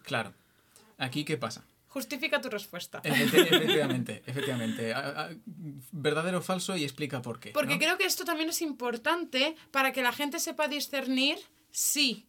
Claro. 0.04 0.32
Aquí, 0.98 1.24
¿qué 1.24 1.36
pasa? 1.36 1.64
Justifica 1.88 2.40
tu 2.40 2.50
respuesta. 2.50 3.00
Efecti- 3.02 3.46
Efectivamente, 3.50 4.22
efectivamente. 4.26 4.94
Verdadero 5.92 6.38
o 6.38 6.42
falso 6.42 6.76
y 6.76 6.84
explica 6.84 7.22
por 7.22 7.40
qué. 7.40 7.50
Porque 7.50 7.74
¿no? 7.74 7.78
creo 7.80 7.98
que 7.98 8.04
esto 8.04 8.24
también 8.24 8.50
es 8.50 8.60
importante 8.62 9.56
para 9.70 9.92
que 9.92 10.02
la 10.02 10.12
gente 10.12 10.38
sepa 10.38 10.68
discernir 10.68 11.38
si 11.70 12.26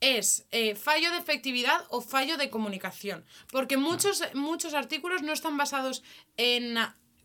es 0.00 0.46
eh, 0.50 0.74
fallo 0.74 1.10
de 1.10 1.18
efectividad 1.18 1.84
o 1.90 2.00
fallo 2.00 2.36
de 2.36 2.50
comunicación. 2.50 3.24
Porque 3.50 3.76
muchos, 3.76 4.22
muchos 4.34 4.74
artículos 4.74 5.22
no 5.22 5.32
están 5.32 5.56
basados 5.56 6.02
en, 6.36 6.76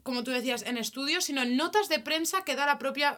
como 0.04 0.24
tú 0.24 0.32
decías, 0.32 0.62
en 0.64 0.78
estudios, 0.78 1.24
sino 1.26 1.42
en 1.44 1.56
notas 1.58 1.88
de 1.90 2.00
prensa 2.00 2.44
que 2.44 2.56
da 2.56 2.66
la 2.66 2.78
propia 2.78 3.18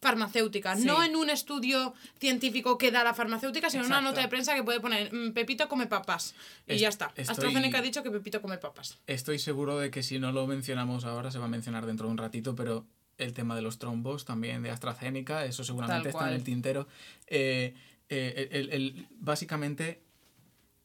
farmacéutica. 0.00 0.76
Sí. 0.76 0.84
No 0.84 1.02
en 1.02 1.16
un 1.16 1.30
estudio 1.30 1.94
científico 2.18 2.76
que 2.78 2.90
da 2.90 3.04
la 3.04 3.14
farmacéutica, 3.14 3.70
sino 3.70 3.82
en 3.84 3.88
una 3.90 4.00
nota 4.00 4.20
de 4.20 4.28
prensa 4.28 4.54
que 4.54 4.62
puede 4.62 4.80
poner 4.80 5.12
"Mm, 5.12 5.32
Pepito 5.32 5.68
come 5.68 5.86
papas. 5.86 6.34
Y 6.66 6.74
Es- 6.74 6.80
ya 6.80 6.88
está. 6.88 7.06
estoy- 7.16 7.26
AstraZeneca 7.32 7.78
ha 7.78 7.82
dicho 7.82 8.02
que 8.02 8.10
Pepito 8.10 8.40
come 8.42 8.58
papas. 8.58 8.98
Estoy 9.06 9.38
seguro 9.38 9.78
de 9.78 9.90
que 9.90 10.02
si 10.02 10.18
no 10.18 10.32
lo 10.32 10.46
mencionamos 10.46 11.04
ahora, 11.04 11.30
se 11.30 11.38
va 11.38 11.46
a 11.46 11.48
mencionar 11.48 11.86
dentro 11.86 12.06
de 12.06 12.12
un 12.12 12.18
ratito, 12.18 12.54
pero 12.54 12.86
el 13.18 13.32
tema 13.32 13.54
de 13.54 13.62
los 13.62 13.78
trombos 13.78 14.24
también 14.24 14.62
de 14.62 14.70
AstraZeneca, 14.70 15.44
eso 15.44 15.62
seguramente 15.64 16.08
está 16.08 16.28
en 16.28 16.34
el 16.34 16.44
tintero. 16.44 16.88
Eh, 17.28 17.74
eh, 18.14 18.48
el- 18.52 18.70
el- 18.70 19.06
básicamente, 19.18 20.02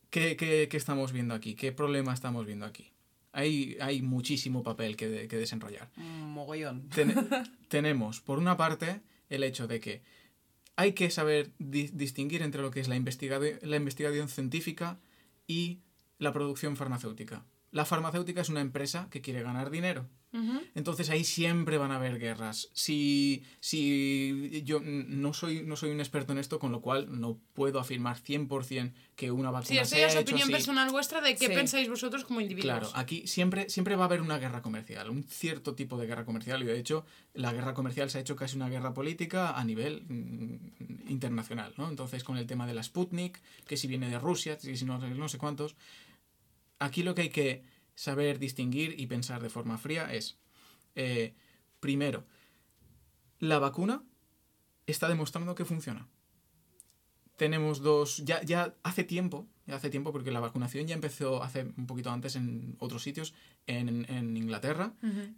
¿qué, 0.10 0.36
qué, 0.38 0.68
qué 0.70 0.78
estamos 0.78 1.12
viendo 1.12 1.34
aquí? 1.34 1.56
¿Qué 1.56 1.72
problema 1.72 2.14
estamos 2.14 2.46
viendo 2.46 2.66
aquí? 2.66 2.92
Hay, 3.34 3.78
hay 3.82 4.02
muchísimo 4.02 4.64
papel 4.64 4.96
que, 4.96 5.08
de- 5.10 5.28
que 5.28 5.38
desenrollar. 5.38 5.90
Mogollón. 5.98 6.90
Ten- 6.90 7.14
tenemos, 7.68 8.22
por 8.22 8.40
una 8.40 8.58
parte, 8.58 9.02
el 9.30 9.44
hecho 9.44 9.68
de 9.68 9.80
que 9.80 10.02
hay 10.76 10.94
que 10.94 11.10
saber 11.10 11.52
di- 11.60 11.90
distinguir 11.94 12.42
entre 12.42 12.62
lo 12.62 12.72
que 12.72 12.80
es 12.80 12.88
la, 12.88 12.96
la 12.96 13.76
investigación 13.76 14.30
científica 14.30 15.00
y 15.48 15.80
la 16.20 16.32
producción 16.34 16.78
farmacéutica. 16.78 17.46
La 17.72 17.86
farmacéutica 17.86 18.42
es 18.42 18.50
una 18.50 18.62
empresa 18.62 19.08
que 19.12 19.22
quiere 19.22 19.44
ganar 19.44 19.70
dinero. 19.70 20.08
Entonces 20.76 21.10
ahí 21.10 21.24
siempre 21.24 21.78
van 21.80 21.92
a 21.92 21.96
haber 21.96 22.20
guerras. 22.20 22.70
Si, 22.74 23.44
si 23.60 24.62
yo 24.66 24.80
no 24.84 25.34
soy, 25.34 25.64
no 25.64 25.76
soy 25.76 25.90
un 25.90 26.00
experto 26.00 26.32
en 26.32 26.38
esto, 26.38 26.60
con 26.60 26.72
lo 26.72 26.82
cual 26.82 27.20
no 27.20 27.40
puedo 27.54 27.80
afirmar 27.80 28.18
100% 28.22 28.94
que 29.16 29.32
una 29.32 29.50
vacuna 29.50 29.84
Sí, 29.86 29.96
ha 29.98 30.08
es 30.08 30.16
opinión 30.16 30.44
así. 30.44 30.52
personal 30.52 30.92
vuestra 30.92 31.22
de 31.22 31.36
qué 31.36 31.48
Sí. 31.48 31.54
pensáis 31.54 31.90
vosotros 31.90 32.24
como 32.24 32.40
individuos. 32.42 32.80
Claro, 32.80 32.92
aquí 32.94 33.26
siempre, 33.26 33.70
siempre 33.70 33.96
va 33.96 34.04
a 34.04 34.06
haber 34.08 34.22
una 34.22 34.38
guerra 34.38 34.62
comercial, 34.62 35.10
un 35.10 35.24
cierto 35.24 35.74
tipo 35.74 35.98
de 35.98 36.06
guerra 36.06 36.26
comercial, 36.26 36.62
y 36.62 36.66
de 36.66 36.78
hecho 36.78 37.04
la 37.34 37.52
guerra 37.52 37.74
comercial 37.74 38.10
se 38.12 38.20
ha 38.20 38.22
hecho 38.22 38.36
casi 38.36 38.58
una 38.58 38.70
guerra 38.70 38.94
política 38.94 39.58
a 39.58 39.64
nivel 39.64 40.04
mm, 40.08 41.10
internacional, 41.10 41.74
¿no? 41.78 41.90
Entonces 41.90 42.24
con 42.24 42.38
el 42.38 42.46
tema 42.46 42.68
de 42.68 42.76
la 42.76 42.84
Sputnik, 42.84 43.42
que 43.66 43.78
si 43.78 43.88
viene 43.88 44.08
de 44.10 44.20
Rusia, 44.20 44.58
que 44.58 44.78
si 44.78 44.86
no, 44.86 45.00
no 45.00 45.30
sé 45.30 45.38
cuántos, 45.40 45.76
aquí 46.80 47.02
lo 47.02 47.16
que 47.16 47.24
hay 47.24 47.30
que 47.30 47.77
saber 47.98 48.38
distinguir 48.38 48.94
y 49.00 49.08
pensar 49.08 49.42
de 49.42 49.50
forma 49.50 49.78
fría 49.80 50.14
es, 50.14 50.38
eh, 50.96 51.34
primero, 51.80 52.26
la 53.40 53.58
vacuna 53.60 54.04
está 54.86 55.10
demostrando 55.10 55.56
que 55.56 55.66
funciona 55.66 56.08
tenemos 57.38 57.82
dos. 57.82 58.18
Ya, 58.26 58.42
ya 58.44 58.76
hace 58.84 59.04
tiempo, 59.04 59.48
ya 59.68 59.76
hace 59.76 59.90
tiempo, 59.90 60.12
porque 60.12 60.32
la 60.32 60.40
vacunación 60.40 60.88
ya 60.88 60.96
empezó 60.96 61.44
hace 61.44 61.68
un 61.78 61.86
poquito 61.86 62.12
antes 62.12 62.36
en 62.36 62.76
otros 62.80 63.04
sitios, 63.04 63.34
en, 63.68 64.06
en 64.10 64.36
Inglaterra 64.36 64.94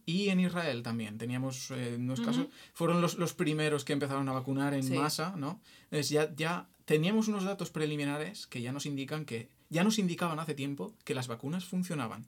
y 0.05 0.29
en 0.29 0.39
Israel 0.39 0.81
también. 0.81 1.17
Teníamos 1.17 1.71
eh, 1.71 1.95
unos 1.99 2.21
casos. 2.21 2.47
Fueron 2.73 3.01
los, 3.01 3.17
los 3.17 3.33
primeros 3.33 3.83
que 3.83 3.93
empezaron 3.93 4.27
a 4.29 4.31
vacunar 4.31 4.73
en 4.73 4.83
Sí. 4.83 4.93
masa, 4.93 5.35
¿no? 5.35 5.61
Entonces 5.83 6.09
ya, 6.09 6.33
ya 6.35 6.69
teníamos 6.85 7.27
unos 7.27 7.43
datos 7.43 7.69
preliminares 7.69 8.47
que 8.47 8.61
ya 8.61 8.71
nos 8.71 8.85
indican 8.85 9.25
que. 9.25 9.49
Ya 9.71 9.83
nos 9.83 9.99
indicaban 9.99 10.39
hace 10.39 10.55
tiempo 10.55 10.95
que 11.03 11.13
las 11.13 11.27
vacunas 11.27 11.65
funcionaban. 11.65 12.25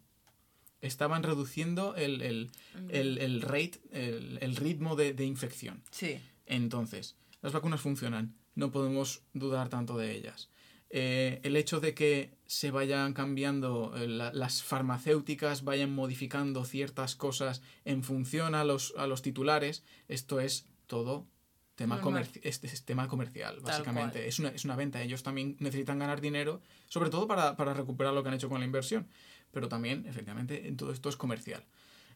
Estaban 0.82 1.24
reduciendo 1.24 1.95
el, 1.95 2.22
el, 2.22 2.52
el, 2.90 3.18
el 3.20 3.41
rate, 3.41 3.80
el, 3.91 4.40
el 4.41 4.56
ritmo 4.56 4.95
de, 4.95 5.14
de 5.14 5.26
infección. 5.26 5.84
Sí. 5.91 6.20
Entonces, 6.45 7.16
las 7.41 7.53
vacunas 7.53 7.82
funcionan, 7.82 8.36
no 8.56 8.72
podemos 8.72 9.22
dudar 9.34 9.70
tanto 9.70 9.98
de 9.98 10.12
ellas. 10.16 10.49
Eh, 10.90 11.40
el 11.44 11.56
hecho 11.56 11.80
de 11.80 11.94
que 11.94 12.32
se 12.45 12.70
vayan 12.72 13.14
cambiando, 13.14 13.94
eh, 13.95 14.08
la- 14.08 14.34
las 14.34 14.62
farmacéuticas 14.62 15.64
vayan 15.64 15.94
modificando 15.94 16.66
ciertas 16.66 17.16
cosas 17.16 17.62
en 17.86 18.03
función 18.03 18.56
a 18.56 18.66
los, 18.66 18.94
a 18.98 19.08
los 19.08 19.22
titulares, 19.22 19.84
esto 20.10 20.41
es 20.41 20.66
todo 20.88 21.28
tema, 21.76 22.02
comerci- 22.02 22.41
es, 22.44 22.62
es 22.66 22.84
tema 22.84 23.08
comercial, 23.08 23.60
básicamente. 23.62 24.28
Es 24.28 24.40
una, 24.40 24.49
es 24.49 24.66
una 24.66 24.76
venta, 24.76 25.02
ellos 25.02 25.24
también 25.24 25.56
necesitan 25.60 25.98
ganar 25.98 26.20
dinero, 26.20 26.62
sobre 26.90 27.10
todo 27.10 27.26
para, 27.26 27.56
para 27.56 27.74
recuperar 27.74 28.14
lo 28.14 28.22
que 28.22 28.30
han 28.30 28.36
hecho 28.36 28.49
con 28.49 28.60
la 28.60 28.66
inversión, 28.66 29.08
pero 29.52 29.68
también, 29.68 30.06
efectivamente, 30.07 30.68
en 30.68 30.78
todo 30.78 30.91
esto 30.91 31.10
es 31.10 31.15
comercial. 31.15 31.64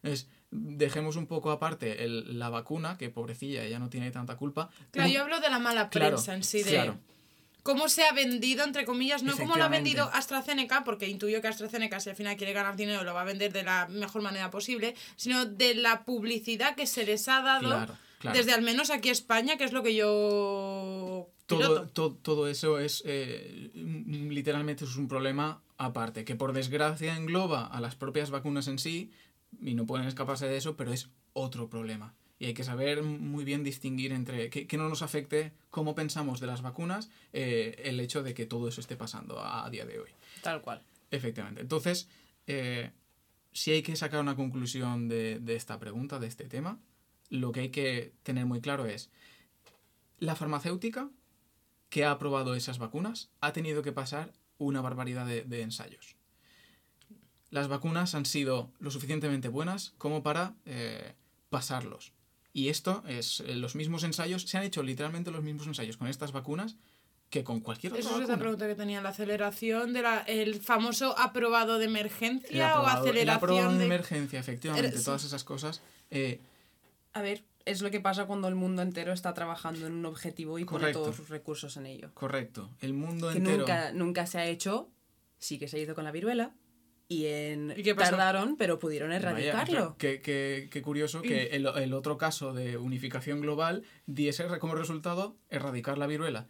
Entonces, 0.04 0.28
dejemos 0.52 1.16
un 1.16 1.26
poco 1.28 1.52
aparte 1.52 2.04
el- 2.04 2.38
la 2.38 2.50
vacuna, 2.50 2.98
que 2.98 3.10
pobrecilla, 3.10 3.64
ella 3.64 3.80
no 3.80 3.90
tiene 3.90 4.12
tanta 4.12 4.36
culpa. 4.38 4.70
Claro, 4.92 5.10
yo 5.10 5.22
hablo 5.24 5.40
de 5.40 5.50
la 5.50 5.60
mala 5.60 5.90
Claro, 5.90 6.16
prensa 6.18 6.36
en 6.36 6.44
sí, 6.44 6.62
de 6.64 6.72
claro. 6.72 7.00
cómo 7.64 7.90
se 7.90 8.04
ha 8.04 8.12
vendido, 8.14 8.64
entre 8.64 8.86
comillas, 8.86 9.24
no 9.24 9.36
cómo 9.36 9.56
lo 9.56 9.64
ha 9.64 9.68
vendido 9.68 10.08
AstraZeneca, 10.14 10.84
porque 10.84 11.08
intuyo 11.10 11.42
que 11.42 11.48
AstraZeneca, 11.48 12.00
si 12.00 12.12
al 12.12 12.16
final 12.16 12.38
quiere 12.38 12.54
ganar 12.54 12.76
dinero, 12.76 13.04
lo 13.04 13.14
va 13.16 13.22
a 13.22 13.26
vender 13.26 13.52
de 13.52 13.64
la 13.64 13.88
mejor 13.88 14.22
manera 14.22 14.52
posible, 14.52 14.94
sino 15.16 15.46
de 15.46 15.74
la 15.74 16.04
publicidad 16.06 16.76
que 16.76 16.86
se 16.86 17.04
les 17.06 17.28
ha 17.28 17.42
dado 17.42 17.68
Claro, 17.70 17.98
claro. 18.20 18.38
desde 18.38 18.54
al 18.54 18.62
menos 18.62 18.92
aquí 18.92 19.10
España, 19.10 19.58
que 19.58 19.64
es 19.64 19.74
lo 19.74 19.82
que 19.82 19.96
yo... 19.96 21.30
todo, 21.48 21.60
piloto. 21.60 21.88
to- 21.92 22.18
todo 22.22 22.48
eso 22.48 22.78
es 22.80 23.02
eh, 23.06 23.72
literalmente 23.74 24.84
es 24.86 24.96
un 24.98 25.08
problema 25.08 25.62
aparte, 25.78 26.26
que 26.26 26.36
por 26.36 26.54
desgracia 26.54 27.16
engloba 27.16 27.66
a 27.66 27.82
las 27.82 27.96
propias 27.96 28.30
vacunas 28.30 28.68
en 28.68 28.80
sí 28.80 29.12
y 29.62 29.74
no 29.74 29.86
pueden 29.86 30.08
escaparse 30.08 30.48
de 30.48 30.58
eso, 30.58 30.76
pero 30.76 30.94
es 30.94 31.10
otro 31.34 31.70
problema. 31.70 32.14
Y 32.38 32.46
hay 32.48 32.54
que 32.54 32.64
saber 32.64 33.02
muy 33.04 33.46
bien 33.46 33.64
distinguir 33.64 34.12
entre 34.12 34.50
que, 34.50 34.68
que 34.68 34.78
no 34.78 34.90
nos 34.90 35.02
afecte 35.02 35.54
cómo 35.70 35.96
pensamos 35.96 36.40
de 36.40 36.48
las 36.48 36.62
vacunas 36.62 37.10
eh, 37.32 37.82
el 37.86 38.00
hecho 38.00 38.24
de 38.24 38.34
que 38.34 38.46
todo 38.46 38.68
eso 38.68 38.82
esté 38.82 38.98
pasando 38.98 39.40
a, 39.40 39.66
a 39.66 39.70
día 39.70 39.86
de 39.86 40.00
hoy. 40.00 40.10
Tal 40.42 40.62
cual. 40.62 40.82
Efectivamente. 41.12 41.62
Entonces, 41.62 42.10
eh, 42.48 42.92
si 43.54 43.72
hay 43.72 43.82
que 43.84 43.96
sacar 43.96 44.20
una 44.20 44.36
conclusión 44.36 45.08
de, 45.08 45.40
de 45.40 45.56
esta 45.56 45.80
pregunta, 45.80 46.20
de 46.20 46.28
este 46.28 46.46
tema, 46.46 46.78
lo 47.30 47.54
que 47.54 47.62
hay 47.62 47.70
que 47.70 48.14
tener 48.24 48.46
muy 48.46 48.60
claro 48.60 48.86
es, 48.86 49.10
la 50.20 50.36
farmacéutica 50.36 51.10
que 51.90 52.04
ha 52.04 52.12
aprobado 52.12 52.56
esas 52.56 52.80
vacunas 52.80 53.30
ha 53.40 53.54
tenido 53.54 53.82
que 53.82 53.94
pasar 53.94 54.34
una 54.58 54.82
barbaridad 54.82 55.26
de, 55.26 55.44
de 55.44 55.62
ensayos. 55.62 56.16
Las 57.52 57.68
vacunas 57.68 58.16
han 58.16 58.26
sido 58.26 58.72
lo 58.80 58.92
suficientemente 58.92 59.48
buenas 59.48 59.94
como 59.98 60.24
para 60.24 60.56
eh, 60.66 61.14
pasarlos. 61.50 62.12
Y 62.54 62.70
esto 62.70 63.04
es, 63.08 63.42
eh, 63.42 63.56
los 63.56 63.76
mismos 63.76 64.04
ensayos, 64.04 64.44
se 64.44 64.58
han 64.58 64.64
hecho 64.64 64.82
literalmente 64.84 65.32
los 65.32 65.44
mismos 65.44 65.68
ensayos 65.68 65.98
con 65.98 66.08
estas 66.08 66.32
vacunas 66.32 66.76
que 67.30 67.44
con 67.44 67.60
cualquier 67.60 67.92
otra 67.94 68.00
Eso 68.00 68.10
es 68.10 68.16
vacuna. 68.16 68.34
esa 68.34 68.40
pregunta 68.40 68.68
que 68.68 68.76
tenía, 68.76 69.02
la 69.02 69.10
aceleración 69.10 69.94
del 69.94 70.06
el 70.28 70.62
famoso 70.62 71.18
aprobado 71.18 71.78
de 71.78 71.86
El 71.86 71.90
emergencia 71.92 72.72
aprobado- 72.74 73.02
o 73.02 73.06
el 73.06 73.10
aceleración 73.10 73.36
aprobado 73.36 73.72
de 73.74 73.80
de... 73.80 73.86
emergencia, 73.86 74.40
efectivamente, 74.40 74.88
Eres- 74.90 75.04
todas 75.04 75.24
esas 75.24 75.44
cosas. 75.44 75.82
eh, 76.12 76.40
A 77.14 77.22
ver, 77.22 77.44
es 77.66 77.82
lo 77.82 77.92
que 77.92 78.00
pasa 78.00 78.26
cuando 78.26 78.48
el 78.48 78.56
mundo 78.56 78.82
entero 78.82 79.12
está 79.12 79.34
trabajando 79.34 79.88
en 79.88 79.94
un 79.94 80.06
objetivo 80.06 80.60
y 80.60 80.66
pone 80.66 80.92
todos 80.92 81.16
sus 81.16 81.30
recursos 81.30 81.78
en 81.78 81.86
ello. 81.88 82.12
correcto. 82.14 82.70
El 82.80 82.94
mundo 82.94 83.32
Que 83.32 83.38
entero. 83.40 83.58
nunca, 83.60 83.92
nunca 83.92 84.26
se 84.28 84.38
ha 84.40 84.46
hecho, 84.48 84.90
sí 85.40 85.58
que 85.60 85.68
se 85.68 85.80
hizo 85.80 85.96
con 85.96 86.04
la 86.04 86.12
viruela, 86.12 86.54
y 87.08 87.26
en 87.28 87.72
¿Y 87.78 87.84
tardaron, 87.94 88.56
pero 88.58 88.80
pudieron 88.80 89.10
Vaya, 89.10 89.18
erradicarlo. 89.20 89.96
qué, 90.00 90.22
qué- 90.22 90.70
qué 90.72 90.82
curioso 90.82 91.22
que 91.22 91.48
el, 91.50 91.68
el 91.68 91.94
otro 91.94 92.18
caso 92.18 92.52
de 92.54 92.78
unificación 92.78 93.42
global 93.42 93.84
diese 94.08 94.48
como 94.60 94.74
resultado 94.76 95.36
erradicar 95.50 95.98
la 96.00 96.08
viruela. 96.08 96.48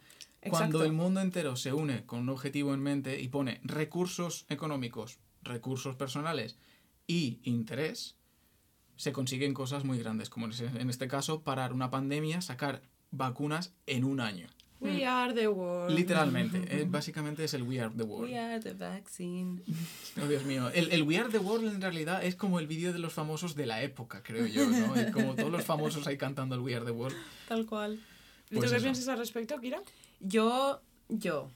Cuando 0.50 0.84
el 0.86 0.94
mundo 0.94 1.22
entero 1.22 1.56
se 1.56 1.74
une 1.74 2.06
con 2.06 2.20
un 2.20 2.30
objetivo 2.30 2.74
en 2.74 2.80
mente 2.80 3.20
y 3.20 3.28
pone 3.30 3.60
recursos 3.64 4.46
económicos, 4.48 5.20
recursos 5.42 5.96
personales 5.96 6.58
y 7.08 7.40
interés, 7.44 8.16
se 8.98 9.12
consiguen 9.12 9.54
cosas 9.54 9.84
muy 9.84 9.98
grandes, 10.00 10.30
como 10.30 10.48
en 10.48 10.90
este 10.90 11.08
caso 11.08 11.42
parar 11.42 11.74
una 11.74 11.90
pandemia, 11.90 12.42
sacar 12.42 12.82
vacunas 13.12 13.74
en 13.86 14.04
un 14.04 14.20
año. 14.20 14.48
We 14.80 15.06
are 15.06 15.34
the 15.34 15.48
world. 15.48 15.96
Literalmente, 15.96 16.64
eh, 16.70 16.86
básicamente 16.90 17.44
es 17.44 17.54
el 17.54 17.64
We 17.64 17.80
Are 17.80 17.94
the 17.96 18.04
World. 18.04 18.32
We 18.32 18.38
are 18.38 18.60
the 18.60 18.74
vaccine. 18.74 19.62
Oh, 20.22 20.28
Dios 20.28 20.46
mío. 20.46 20.70
El, 20.74 20.92
el 20.92 21.04
We 21.04 21.18
Are 21.18 21.30
the 21.30 21.40
World 21.40 21.74
en 21.74 21.82
realidad 21.82 22.24
es 22.24 22.36
como 22.36 22.60
el 22.60 22.68
vídeo 22.68 22.94
de 22.94 23.00
los 23.00 23.14
famosos 23.14 23.56
de 23.56 23.66
la 23.66 23.82
época, 23.84 24.22
creo 24.24 24.46
yo, 24.46 24.66
¿no? 24.66 24.96
Es 24.96 25.12
como 25.12 25.36
todos 25.36 25.52
los 25.52 25.66
famosos 25.66 26.08
ahí 26.08 26.18
cantando 26.18 26.56
el 26.56 26.62
We 26.62 26.76
Are 26.76 26.86
the 26.86 26.92
World. 26.92 27.18
Tal 27.48 27.66
cual. 27.66 28.00
¿Y 28.50 28.56
tú 28.56 28.60
Pues 28.60 28.72
qué 28.72 28.80
piensas 28.80 29.08
al 29.08 29.18
respecto, 29.18 29.60
Kira? 29.60 29.82
Yo, 30.20 30.82
yo, 31.10 31.50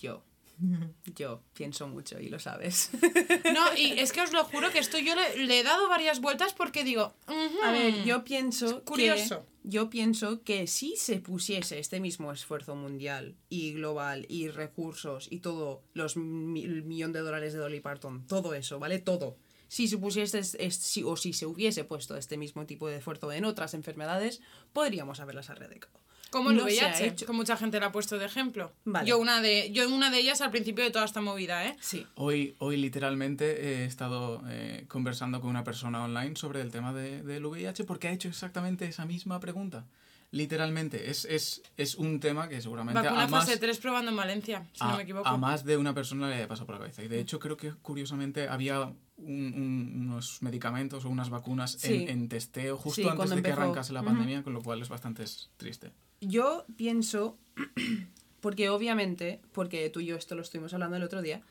yo, 0.00 0.22
yo 1.16 1.42
pienso 1.54 1.86
mucho 1.88 2.18
y 2.20 2.28
lo 2.28 2.38
sabes. 2.38 2.90
No, 3.54 3.76
y 3.76 3.92
es 4.00 4.12
que 4.12 4.20
os 4.22 4.32
lo 4.32 4.44
juro 4.44 4.70
que 4.70 4.78
esto 4.78 4.98
yo 4.98 5.14
le, 5.14 5.46
le 5.46 5.60
he 5.60 5.62
dado 5.62 5.88
varias 5.88 6.20
vueltas 6.20 6.52
porque 6.54 6.84
digo... 6.84 7.14
A 7.62 7.72
ver, 7.72 8.04
yo 8.04 8.24
pienso 8.24 8.66
Es 8.78 8.82
curioso. 8.84 9.40
que 9.62 9.68
yo 9.68 9.90
pienso 9.90 10.42
que 10.42 10.66
si 10.66 10.96
se 10.96 11.18
pusiese 11.20 11.78
este 11.78 12.00
mismo 12.00 12.32
esfuerzo 12.32 12.74
mundial 12.76 13.36
y 13.48 13.72
global 13.72 14.26
y 14.28 14.48
recursos 14.48 15.26
y 15.30 15.40
todo 15.40 15.82
los 15.94 16.16
mi- 16.16 16.64
el 16.64 16.82
millón 16.84 17.12
de 17.12 17.20
dólares 17.20 17.52
de 17.52 17.58
Dolly 17.58 17.80
Parton, 17.80 18.26
todo 18.26 18.54
eso, 18.54 18.78
¿vale? 18.78 18.98
Todo. 18.98 19.36
Si 19.68 19.88
se 19.88 19.98
pusiese 19.98 20.38
es- 20.38 20.54
es- 20.60 20.76
si- 20.76 21.02
o 21.02 21.16
si 21.16 21.32
se 21.32 21.46
hubiese 21.46 21.82
puesto 21.84 22.16
este 22.16 22.36
mismo 22.36 22.66
tipo 22.66 22.88
de 22.88 22.96
esfuerzo 22.96 23.32
en 23.32 23.44
otras 23.44 23.74
enfermedades, 23.74 24.40
podríamos 24.72 25.18
haberlas 25.20 25.48
erradicado. 25.48 25.98
Como 26.36 26.50
el 26.50 26.56
No 26.58 26.68
se 26.68 26.80
ha 26.82 26.88
VIH, 26.88 27.06
hecho. 27.06 27.26
que 27.26 27.32
mucha 27.32 27.56
gente 27.56 27.80
la 27.80 27.86
ha 27.86 27.92
puesto 27.92 28.18
de 28.18 28.26
ejemplo. 28.26 28.70
Vale. 28.84 29.08
Yo, 29.08 29.18
una 29.18 29.40
de, 29.40 29.72
yo 29.72 29.88
una 29.88 30.10
de 30.10 30.18
ellas 30.18 30.42
al 30.42 30.50
principio 30.50 30.84
de 30.84 30.90
toda 30.90 31.06
esta 31.06 31.22
movida, 31.22 31.64
¿eh? 31.66 31.76
Sí. 31.80 32.06
Hoy, 32.16 32.54
hoy 32.58 32.76
literalmente 32.76 33.44
he 33.82 33.84
estado 33.86 34.42
eh, 34.48 34.84
conversando 34.88 35.40
con 35.40 35.48
una 35.48 35.64
persona 35.64 36.04
online 36.04 36.36
sobre 36.36 36.60
el 36.60 36.70
tema 36.70 36.92
de- 36.92 37.22
del 37.22 37.46
VIH 37.46 37.84
porque 37.84 38.08
ha 38.08 38.12
hecho 38.12 38.28
exactamente 38.28 38.84
esa 38.86 39.06
misma 39.06 39.40
pregunta. 39.40 39.86
Literalmente, 40.32 41.08
es, 41.10 41.24
es, 41.24 41.62
es 41.76 41.94
un 41.94 42.20
tema 42.20 42.48
que 42.48 42.60
seguramente 42.60 43.00
Vacuna 43.00 43.22
a 43.22 43.28
más, 43.28 43.46
fase 43.46 43.58
3 43.58 43.78
probando 43.78 44.10
en 44.10 44.16
Valencia, 44.16 44.66
si 44.72 44.84
a, 44.84 44.88
no 44.88 44.96
me 44.96 45.04
equivoco. 45.04 45.26
a 45.26 45.36
más 45.38 45.64
de 45.64 45.76
una 45.76 45.94
persona 45.94 46.28
le 46.28 46.34
haya 46.34 46.48
pasado 46.48 46.66
por 46.66 46.74
la 46.74 46.80
cabeza. 46.80 47.02
Y 47.02 47.08
de 47.08 47.20
hecho 47.20 47.38
creo 47.38 47.56
que 47.56 47.72
curiosamente 47.80 48.48
había 48.48 48.80
un- 48.82 48.94
un- 49.18 50.06
unos 50.10 50.42
medicamentos 50.42 51.04
o 51.04 51.08
unas 51.08 51.30
vacunas 51.30 51.72
Sí. 51.78 51.94
en, 51.94 52.08
en 52.10 52.28
testeo 52.28 52.76
justo 52.76 53.00
Sí, 53.02 53.08
antes 53.08 53.30
de 53.30 53.36
que 53.36 53.48
empezó. 53.48 53.60
arrancase 53.62 53.92
la 53.94 54.02
pandemia, 54.02 54.42
con 54.42 54.52
lo 54.52 54.62
cual 54.62 54.82
es 54.82 54.88
bastante 54.90 55.24
triste. 55.56 55.92
Yo 56.20 56.64
pienso, 56.76 57.38
porque 58.40 58.68
obviamente, 58.68 59.40
porque 59.52 59.88
tú 59.90 60.00
y 60.00 60.06
yo 60.06 60.16
esto 60.16 60.34
lo 60.34 60.42
estuvimos 60.42 60.72
hablando 60.74 60.96
el 60.96 61.02
otro 61.02 61.22
día, 61.22 61.42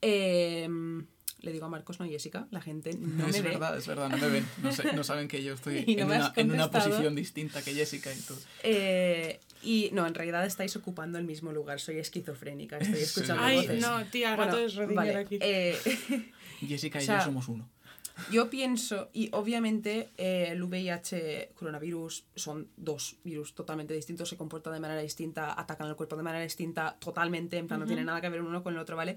em, 0.00 1.06
le 1.40 1.52
digo 1.52 1.66
a 1.66 1.68
Marcos, 1.68 1.98
no 1.98 2.04
a 2.04 2.08
Jessica, 2.08 2.46
la 2.50 2.60
gente 2.60 2.92
no 2.96 3.26
es 3.28 3.32
me 3.36 3.42
ve. 3.42 3.48
verdad, 3.50 3.76
es 3.76 3.86
verdad, 3.86 4.08
no 4.10 4.18
me 4.18 4.28
ven. 4.28 4.46
No, 4.62 4.72
sé- 4.72 4.92
no 4.92 5.02
saben 5.04 5.28
que 5.28 5.42
yo 5.42 5.54
estoy 5.54 5.84
no 5.96 6.02
en, 6.02 6.04
una, 6.04 6.32
en 6.36 6.50
una 6.50 6.70
posición 6.70 7.14
distinta 7.14 7.62
que 7.62 7.74
Jessica 7.74 8.12
y 8.12 8.20
tú. 8.20 8.34
Eh, 8.62 9.40
y 9.62 9.90
no, 9.92 10.06
en 10.06 10.14
realidad 10.14 10.44
estáis 10.44 10.74
ocupando 10.76 11.18
el 11.18 11.24
mismo 11.24 11.52
lugar, 11.52 11.80
soy 11.80 11.98
esquizofrénica, 11.98 12.78
estoy 12.78 12.98
Sí. 12.98 13.04
escuchando 13.04 13.42
Ay, 13.42 13.56
voces. 13.56 13.80
no, 13.80 14.04
tía, 14.06 14.36
Bueno, 14.36 14.52
rato 14.52 14.64
es 14.64 14.74
Rodinger 14.74 14.96
vale, 14.96 15.16
aquí. 15.16 15.38
eh, 15.40 15.76
Jessica 16.60 16.98
y 17.00 17.02
O 17.02 17.06
sea, 17.06 17.18
yo 17.18 17.24
somos 17.24 17.48
uno. 17.48 17.68
Yo 18.30 18.50
pienso, 18.50 19.08
y 19.12 19.28
obviamente 19.32 20.10
eh, 20.16 20.48
el 20.50 20.62
VIH, 20.62 21.52
coronavirus, 21.54 22.24
son 22.34 22.68
dos 22.76 23.16
virus 23.24 23.54
totalmente 23.54 23.94
distintos, 23.94 24.28
se 24.28 24.36
comportan 24.36 24.72
de 24.74 24.80
manera 24.80 25.00
distinta, 25.00 25.58
atacan 25.58 25.88
al 25.88 25.96
cuerpo 25.96 26.16
de 26.16 26.22
manera 26.22 26.42
distinta, 26.44 26.96
totalmente, 26.98 27.56
en 27.58 27.66
plan, 27.68 27.80
no 27.80 27.86
tiene 27.86 28.04
nada 28.04 28.20
que 28.20 28.28
ver 28.28 28.42
uno 28.42 28.62
con 28.62 28.74
el 28.74 28.80
otro, 28.80 28.96
¿vale? 28.96 29.16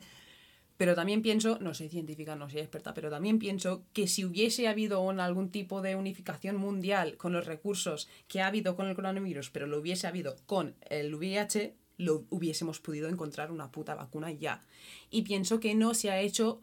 Pero 0.77 0.93
también 0.93 1.21
pienso, 1.21 1.57
no 1.61 1.73
soy 1.73 1.87
científica, 1.87 2.35
no 2.35 2.49
soy 2.49 2.59
experta, 2.59 2.93
pero 2.93 3.09
también 3.09 3.39
pienso 3.39 3.85
que 3.93 4.07
si 4.07 4.25
hubiese 4.25 4.67
habido 4.67 4.99
un- 5.01 5.21
algún 5.21 5.49
tipo 5.49 5.81
de 5.81 5.95
unificación 5.95 6.57
mundial 6.57 7.15
con 7.15 7.31
los 7.31 7.45
recursos 7.45 8.09
que 8.27 8.41
ha 8.41 8.47
habido 8.47 8.75
con 8.75 8.87
el 8.87 8.95
coronavirus, 8.95 9.51
pero 9.51 9.67
lo 9.67 9.79
hubiese 9.79 10.05
habido 10.07 10.35
con 10.45 10.75
el 10.89 11.15
VIH, 11.15 11.75
lo 11.97 12.25
hubiésemos 12.29 12.81
podido 12.81 13.07
encontrar 13.07 13.53
una 13.53 13.71
puta 13.71 13.95
vacuna 13.95 14.29
ya. 14.31 14.65
Y 15.09 15.21
pienso 15.21 15.61
que 15.61 15.75
no 15.75 15.93
se 15.93 16.11
ha 16.11 16.19
hecho, 16.19 16.61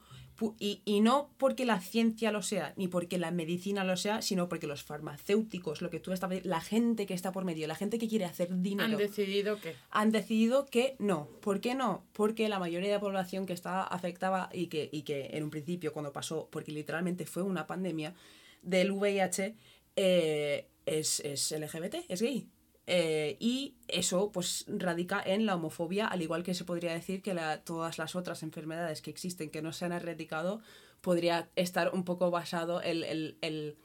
y, 0.59 0.83
y 0.85 1.01
no 1.01 1.31
porque 1.39 1.65
la 1.65 1.81
ciencia 1.81 2.33
lo 2.33 2.43
sea, 2.43 2.73
ni 2.77 2.89
porque 2.89 3.19
la 3.19 3.31
medicina 3.31 3.85
lo 3.85 3.97
sea, 3.97 4.23
sino 4.23 4.49
porque 4.49 4.67
los 4.67 4.83
farmacéuticos, 4.83 5.83
lo 5.83 5.91
que 5.91 6.01
tú 6.01 6.13
estás 6.13 6.45
la 6.45 6.61
gente 6.61 7.07
que 7.07 7.15
está 7.15 7.33
por 7.33 7.45
medio, 7.45 7.67
la 7.67 7.75
gente 7.75 7.99
que 7.99 8.09
quiere 8.09 8.25
hacer 8.25 8.49
dinero 8.61 8.89
Han 8.91 8.97
decidido 8.97 9.61
que... 9.61 9.75
han 9.91 10.11
decidido 10.11 10.67
que 10.67 10.97
no. 10.99 11.29
¿Por 11.41 11.61
qué 11.61 11.75
no? 11.75 12.05
Porque 12.13 12.49
la 12.49 12.59
mayoría 12.59 12.89
de 12.89 12.95
la 12.97 13.01
población 13.01 13.47
que 13.47 13.53
estaba 13.53 13.83
afectada 13.83 14.49
y 14.53 14.67
que, 14.67 14.89
y 14.93 15.03
que 15.03 15.31
en 15.33 15.45
un 15.45 15.51
principio 15.51 15.93
cuando 15.93 16.13
pasó, 16.13 16.49
porque 16.51 16.73
literalmente 16.73 17.27
fue 17.27 17.43
una 17.43 17.67
pandemia 17.67 18.15
del 18.63 18.93
VIH, 18.93 19.55
eh, 19.97 20.69
es, 20.87 21.21
es 21.21 21.53
LGBT, 21.53 21.97
es 22.09 22.23
gay. 22.23 22.49
Eh, 22.87 23.37
y 23.39 23.75
eso 23.87 24.33
pues 24.33 24.65
radica 24.69 25.23
en 25.25 25.47
la 25.47 25.55
homofobia, 25.55 26.07
al 26.09 26.21
igual 26.23 26.43
que 26.43 26.55
se 26.55 26.65
podría 26.65 26.93
decir 26.93 27.23
que 27.23 27.35
todas 27.65 27.99
las 27.99 28.17
otras 28.17 28.43
enfermedades 28.43 29.03
que 29.03 29.11
existen 29.11 29.51
que 29.51 29.63
no 29.63 29.73
se 29.73 29.85
han 29.85 29.93
erradicado, 29.93 30.61
podría 31.01 31.49
estar 31.57 31.95
un 31.95 32.05
poco 32.05 32.31
basado 32.31 32.81
el, 32.83 33.05
el- 33.05 33.37
el- 33.41 33.77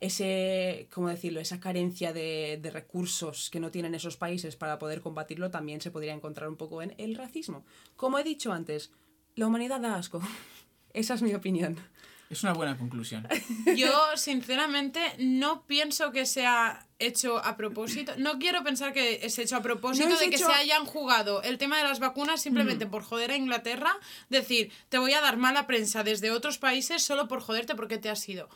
ese, 0.00 0.88
¿cómo 0.92 1.08
decirlo? 1.08 1.38
Esa 1.40 1.60
carencia 1.60 2.12
de, 2.12 2.58
de 2.60 2.70
recursos 2.70 3.50
que 3.50 3.60
no 3.60 3.70
tienen 3.70 3.94
esos 3.94 4.16
países 4.16 4.56
para 4.56 4.78
poder 4.78 5.00
combatirlo 5.00 5.50
también 5.50 5.80
se 5.80 5.92
podría 5.92 6.12
encontrar 6.12 6.48
un 6.48 6.56
poco 6.56 6.82
en 6.82 6.94
el 6.98 7.14
racismo. 7.14 7.64
Como 7.96 8.18
he 8.18 8.24
dicho 8.24 8.52
antes, 8.52 8.90
la 9.36 9.46
humanidad 9.46 9.80
da 9.80 9.94
asco. 9.96 10.20
Esa 10.92 11.14
es 11.14 11.22
mi 11.22 11.34
opinión. 11.34 11.76
Es 12.32 12.42
una 12.42 12.54
buena 12.54 12.78
conclusión. 12.78 13.28
Yo, 13.76 14.16
sinceramente, 14.16 15.00
no 15.18 15.66
pienso 15.66 16.12
que 16.12 16.24
sea 16.24 16.86
hecho 16.98 17.36
a 17.44 17.58
propósito. 17.58 18.12
No 18.16 18.38
quiero 18.38 18.64
pensar 18.64 18.94
que 18.94 19.20
es 19.22 19.38
hecho 19.38 19.56
a 19.56 19.60
propósito 19.62 20.08
No 20.08 20.16
de 20.18 20.30
que 20.30 20.36
hecho- 20.36 20.46
se 20.46 20.52
hayan 20.52 20.86
jugado 20.86 21.42
el 21.42 21.58
tema 21.58 21.76
de 21.76 21.84
las 21.84 22.00
vacunas 22.00 22.40
simplemente 22.40 22.86
por 22.86 23.02
joder 23.02 23.32
a 23.32 23.36
Inglaterra. 23.36 23.94
Decir, 24.30 24.72
te 24.88 24.96
voy 24.96 25.12
a 25.12 25.20
dar 25.20 25.36
mala 25.36 25.66
prensa 25.66 26.04
desde 26.04 26.30
otros 26.30 26.56
países 26.56 27.02
solo 27.02 27.28
por 27.28 27.42
joderte 27.42 27.74
porque 27.74 27.98
te 27.98 28.08
has 28.08 28.26
ido. 28.28 28.48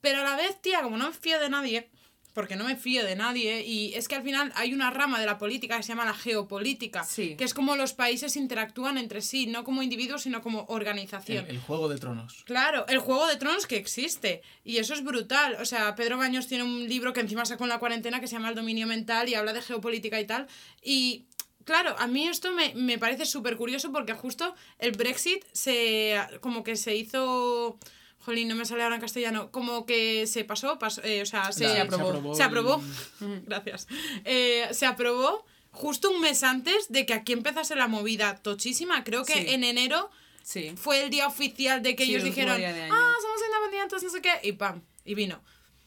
Pero 0.00 0.20
a 0.20 0.24
la 0.24 0.34
vez, 0.36 0.60
tía, 0.60 0.82
como 0.82 0.96
no 0.96 1.06
me 1.06 1.12
fío 1.14 1.38
de 1.38 1.48
nadie, 1.48 1.88
porque 2.36 2.54
no 2.54 2.64
me 2.64 2.76
fío 2.76 3.02
de 3.02 3.16
nadie, 3.16 3.64
y 3.64 3.94
es 3.94 4.08
que 4.08 4.14
al 4.14 4.22
final 4.22 4.52
hay 4.56 4.74
una 4.74 4.90
rama 4.90 5.18
de 5.18 5.24
la 5.24 5.38
política 5.38 5.78
que 5.78 5.82
se 5.82 5.88
llama 5.88 6.04
la 6.04 6.12
geopolítica, 6.12 7.02
Sí. 7.02 7.34
que 7.34 7.44
es 7.44 7.54
como 7.54 7.76
los 7.76 7.94
países 7.94 8.36
interactúan 8.36 8.98
entre 8.98 9.22
sí, 9.22 9.46
no 9.46 9.64
como 9.64 9.82
individuos, 9.82 10.22
sino 10.22 10.42
como 10.42 10.66
organización. 10.68 11.46
El, 11.46 11.52
el 11.56 11.60
juego 11.62 11.88
de 11.88 11.96
tronos. 11.98 12.42
Claro, 12.44 12.86
el 12.88 12.98
juego 12.98 13.26
de 13.26 13.36
tronos 13.36 13.66
que 13.66 13.76
existe. 13.78 14.42
Y 14.64 14.76
eso 14.76 14.92
es 14.92 15.02
brutal. 15.02 15.56
O 15.60 15.64
sea, 15.64 15.94
Pedro 15.94 16.18
Baños 16.18 16.46
tiene 16.46 16.64
un 16.64 16.86
libro 16.86 17.14
que 17.14 17.20
encima 17.20 17.46
sacó 17.46 17.64
en 17.64 17.70
la 17.70 17.78
cuarentena 17.78 18.20
que 18.20 18.26
se 18.26 18.34
llama 18.34 18.50
El 18.50 18.54
dominio 18.54 18.86
mental 18.86 19.30
y 19.30 19.34
habla 19.34 19.54
de 19.54 19.62
geopolítica 19.62 20.20
y 20.20 20.26
tal. 20.26 20.46
Y 20.82 21.24
claro, 21.64 21.96
a 21.98 22.06
mí 22.06 22.28
esto 22.28 22.52
me, 22.52 22.74
me 22.74 22.98
parece 22.98 23.24
súper 23.24 23.56
curioso 23.56 23.90
porque 23.92 24.12
justo 24.12 24.54
el 24.78 24.92
Brexit 24.92 25.42
se 25.52 26.18
como 26.42 26.62
que 26.62 26.76
se 26.76 26.94
hizo... 26.94 27.78
Jolín, 28.26 28.48
no 28.48 28.56
me 28.56 28.64
sale 28.64 28.82
ahora 28.82 28.96
en 28.96 29.00
castellano. 29.00 29.50
Como 29.52 29.86
que 29.86 30.26
se 30.26 30.44
pasó, 30.44 30.78
pasó 30.80 31.00
eh, 31.04 31.22
o 31.22 31.26
sea, 31.26 31.52
se, 31.52 31.78
aprobó. 31.80 32.34
Se 32.34 32.42
aprobó. 32.42 32.82
el- 33.20 33.42
Gracias. 33.46 33.86
Eh, 34.24 34.66
se 34.72 34.84
aprobó 34.84 35.44
justo 35.70 36.10
un 36.10 36.20
mes 36.20 36.42
antes 36.42 36.88
de 36.88 37.06
que 37.06 37.14
aquí 37.14 37.32
empezase 37.32 37.76
la 37.76 37.86
movida 37.86 38.34
tochísima. 38.42 39.04
Creo 39.04 39.24
que 39.24 39.34
Sí. 39.34 39.44
en 39.48 39.62
enero 39.62 40.10
Sí. 40.42 40.72
fue 40.76 41.04
el 41.04 41.10
día 41.10 41.26
oficial 41.28 41.82
de 41.82 41.94
que 41.94 42.04
Sí, 42.04 42.10
ellos 42.10 42.24
el 42.24 42.30
dijeron, 42.30 42.60
ah, 42.90 43.12
somos 43.22 43.40
independientes, 43.46 44.02
no 44.02 44.10
sé 44.10 44.20
qué, 44.20 44.32
y 44.42 44.52
pam, 44.52 44.82
y 45.04 45.14
vino. 45.14 45.40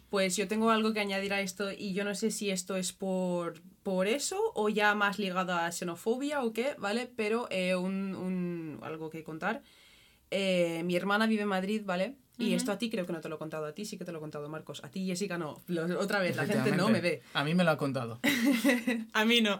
Pues 0.09 0.35
yo 0.37 0.47
tengo 0.47 0.71
algo 0.71 0.93
que 0.93 1.01
añadir 1.01 1.33
a 1.33 1.41
esto 1.41 1.71
y 1.71 1.93
yo 1.93 2.03
no 2.03 2.15
sé 2.15 2.31
si 2.31 2.49
esto 2.51 2.77
es 2.77 2.93
por, 2.93 3.61
por 3.83 4.07
eso 4.07 4.39
o 4.55 4.69
ya 4.69 4.95
más 4.95 5.19
ligado 5.19 5.53
a 5.53 5.71
xenofobia 5.71 6.41
o 6.41 6.51
qué, 6.53 6.73
¿vale? 6.77 7.11
Pero 7.15 7.47
eh, 7.51 7.75
un, 7.75 8.15
un- 8.15 8.79
algo 8.81 9.09
que 9.09 9.23
contar. 9.23 9.61
Eh, 10.31 10.81
mi 10.85 10.95
hermana 10.95 11.25
vive 11.27 11.41
en 11.43 11.47
Madrid, 11.47 11.81
¿vale? 11.85 12.15
Y 12.39 12.53
esto 12.53 12.71
a 12.71 12.77
ti 12.77 12.89
creo 12.89 13.05
que 13.05 13.11
no 13.13 13.19
te 13.21 13.27
lo 13.29 13.35
he 13.35 13.37
contado, 13.37 13.65
a 13.65 13.73
ti 13.73 13.83
sí 13.85 13.97
que 13.97 14.05
te 14.05 14.11
lo 14.13 14.17
he 14.19 14.21
contado, 14.21 14.47
Marcos. 14.49 14.81
A 14.83 14.89
ti, 14.89 15.05
Jessica, 15.05 15.37
no. 15.37 15.61
Lo- 15.67 15.99
otra 15.99 16.19
vez, 16.19 16.35
la 16.37 16.45
gente 16.45 16.71
no 16.71 16.87
me 16.89 17.01
ve. 17.01 17.21
A 17.33 17.43
mí 17.43 17.53
me 17.53 17.63
lo 17.65 17.71
ha 17.71 17.77
contado. 17.77 18.19
A 19.13 19.25
mí 19.25 19.41
no. 19.41 19.59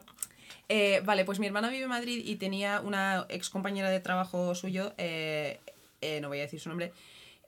Eh, 0.69 1.01
vale, 1.03 1.25
pues 1.25 1.39
mi 1.39 1.45
hermana 1.47 1.69
vive 1.69 1.83
en 1.83 1.89
Madrid 1.89 2.21
y 2.25 2.35
tenía 2.37 2.79
una 2.79 3.25
ex 3.29 3.49
compañera 3.49 3.89
de 3.89 3.99
trabajo 3.99 4.53
suyo, 4.55 4.93
eh, 4.97 5.59
eh, 6.01 6.21
no 6.21 6.27
voy 6.29 6.37
a 6.39 6.41
decir 6.43 6.59
su 6.59 6.69
nombre, 6.69 6.93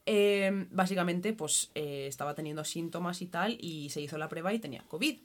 eh, 0.08 0.66
básicamente 0.72 1.32
pues 1.34 1.70
eh, 1.76 2.08
estaba 2.08 2.34
teniendo 2.34 2.64
síntomas 2.66 3.22
y 3.22 3.28
tal 3.28 3.58
y 3.62 3.90
se 3.91 4.02
hizo 4.02 4.18
la 4.18 4.28
prueba 4.28 4.52
y 4.53 4.60
tenía 4.60 4.84
COVID. 4.88 5.18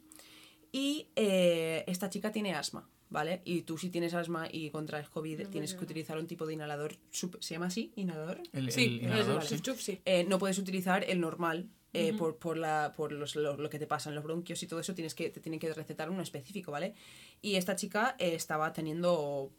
Y 0.72 1.06
eh, 1.16 1.84
esta 1.86 2.10
chica 2.10 2.30
tiene 2.32 2.54
asma, 2.54 2.86
¿vale? 3.10 3.42
Y 3.44 3.62
tú 3.62 3.78
si 3.78 3.90
tienes 3.90 4.14
asma 4.14 4.48
y 4.50 4.70
contraes 4.70 5.08
COVID 5.08 5.48
tienes 5.48 5.74
que 5.74 5.84
utilizar 5.84 6.18
un 6.18 6.26
tipo 6.26 6.46
de 6.46 6.54
inhalador, 6.54 6.96
¿se 7.10 7.54
llama 7.54 7.66
así? 7.66 7.92
¿Inhalador? 7.96 8.42
El, 8.52 8.70
Sí, 8.72 8.84
el 8.84 8.92
inhalador, 9.04 9.42
el 9.42 9.48
sí. 9.48 9.60
chup, 9.60 9.76
sí. 9.78 10.00
eh, 10.04 10.24
no 10.24 10.38
puedes 10.38 10.58
utilizar 10.58 11.04
el 11.04 11.20
normal 11.20 11.68
eh, 11.92 12.12
por, 12.12 12.36
por, 12.36 12.58
la, 12.58 12.92
por 12.96 13.12
los- 13.12 13.36
lo, 13.36 13.56
lo 13.56 13.70
que 13.70 13.78
te 13.78 13.86
pasa 13.86 14.10
en 14.10 14.16
los 14.16 14.24
bronquios 14.24 14.62
y 14.62 14.66
todo 14.66 14.80
eso, 14.80 14.94
tienes 14.94 15.14
que, 15.14 15.30
te 15.30 15.40
tienen 15.40 15.58
que 15.58 15.72
recetar 15.72 16.10
uno 16.10 16.20
específico, 16.22 16.70
¿vale? 16.70 16.94
Y 17.40 17.54
esta 17.54 17.74
chica 17.76 18.16
eh, 18.18 18.34
estaba 18.34 18.72
teniendo 18.72 19.50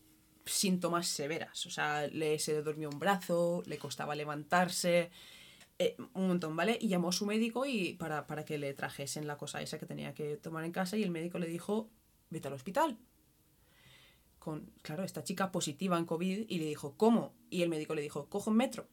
síntomas 0.45 1.07
severas, 1.07 1.65
o 1.65 1.69
sea, 1.69 2.07
le, 2.07 2.40
se 2.40 2.53
le 2.53 2.61
durmió 2.61 2.90
un 2.90 2.99
brazo, 2.99 3.64
le 3.65 3.78
costaba 3.78 4.15
levantarse, 4.15 5.10
eh, 5.80 5.95
un 6.14 6.28
montón, 6.28 6.56
¿vale? 6.56 6.78
Y 6.80 6.88
llamó 6.88 7.10
a 7.10 7.11
su 7.11 7.26
médico 7.26 7.65
y 7.65 7.94
para, 7.94 8.28
para 8.28 8.45
que 8.45 8.57
le 8.57 8.74
trajesen 8.74 9.28
la 9.28 9.38
cosa 9.38 9.61
esa 9.61 9.78
que 9.80 9.86
tenía 9.86 10.14
que 10.14 10.38
tomar 10.38 10.64
en 10.64 10.72
casa 10.72 10.95
y 10.95 11.03
el 11.03 11.11
médico 11.11 11.38
le 11.40 11.48
dijo, 11.48 11.90
vete 12.30 12.48
al 12.48 12.53
hospital. 12.53 12.98
Con, 14.48 14.72
claro, 14.82 15.03
esta 15.03 15.26
chica 15.26 15.52
positiva 15.52 15.98
en 15.98 16.06
COVID 16.06 16.45
y 16.48 16.57
le 16.57 16.64
dijo, 16.64 16.95
¿cómo? 16.95 17.34
Y 17.49 17.64
el 17.64 17.69
médico 17.69 17.94
le 17.95 18.02
dijo, 18.02 18.30
coge 18.30 18.49
un 18.49 18.56
metro. 18.56 18.88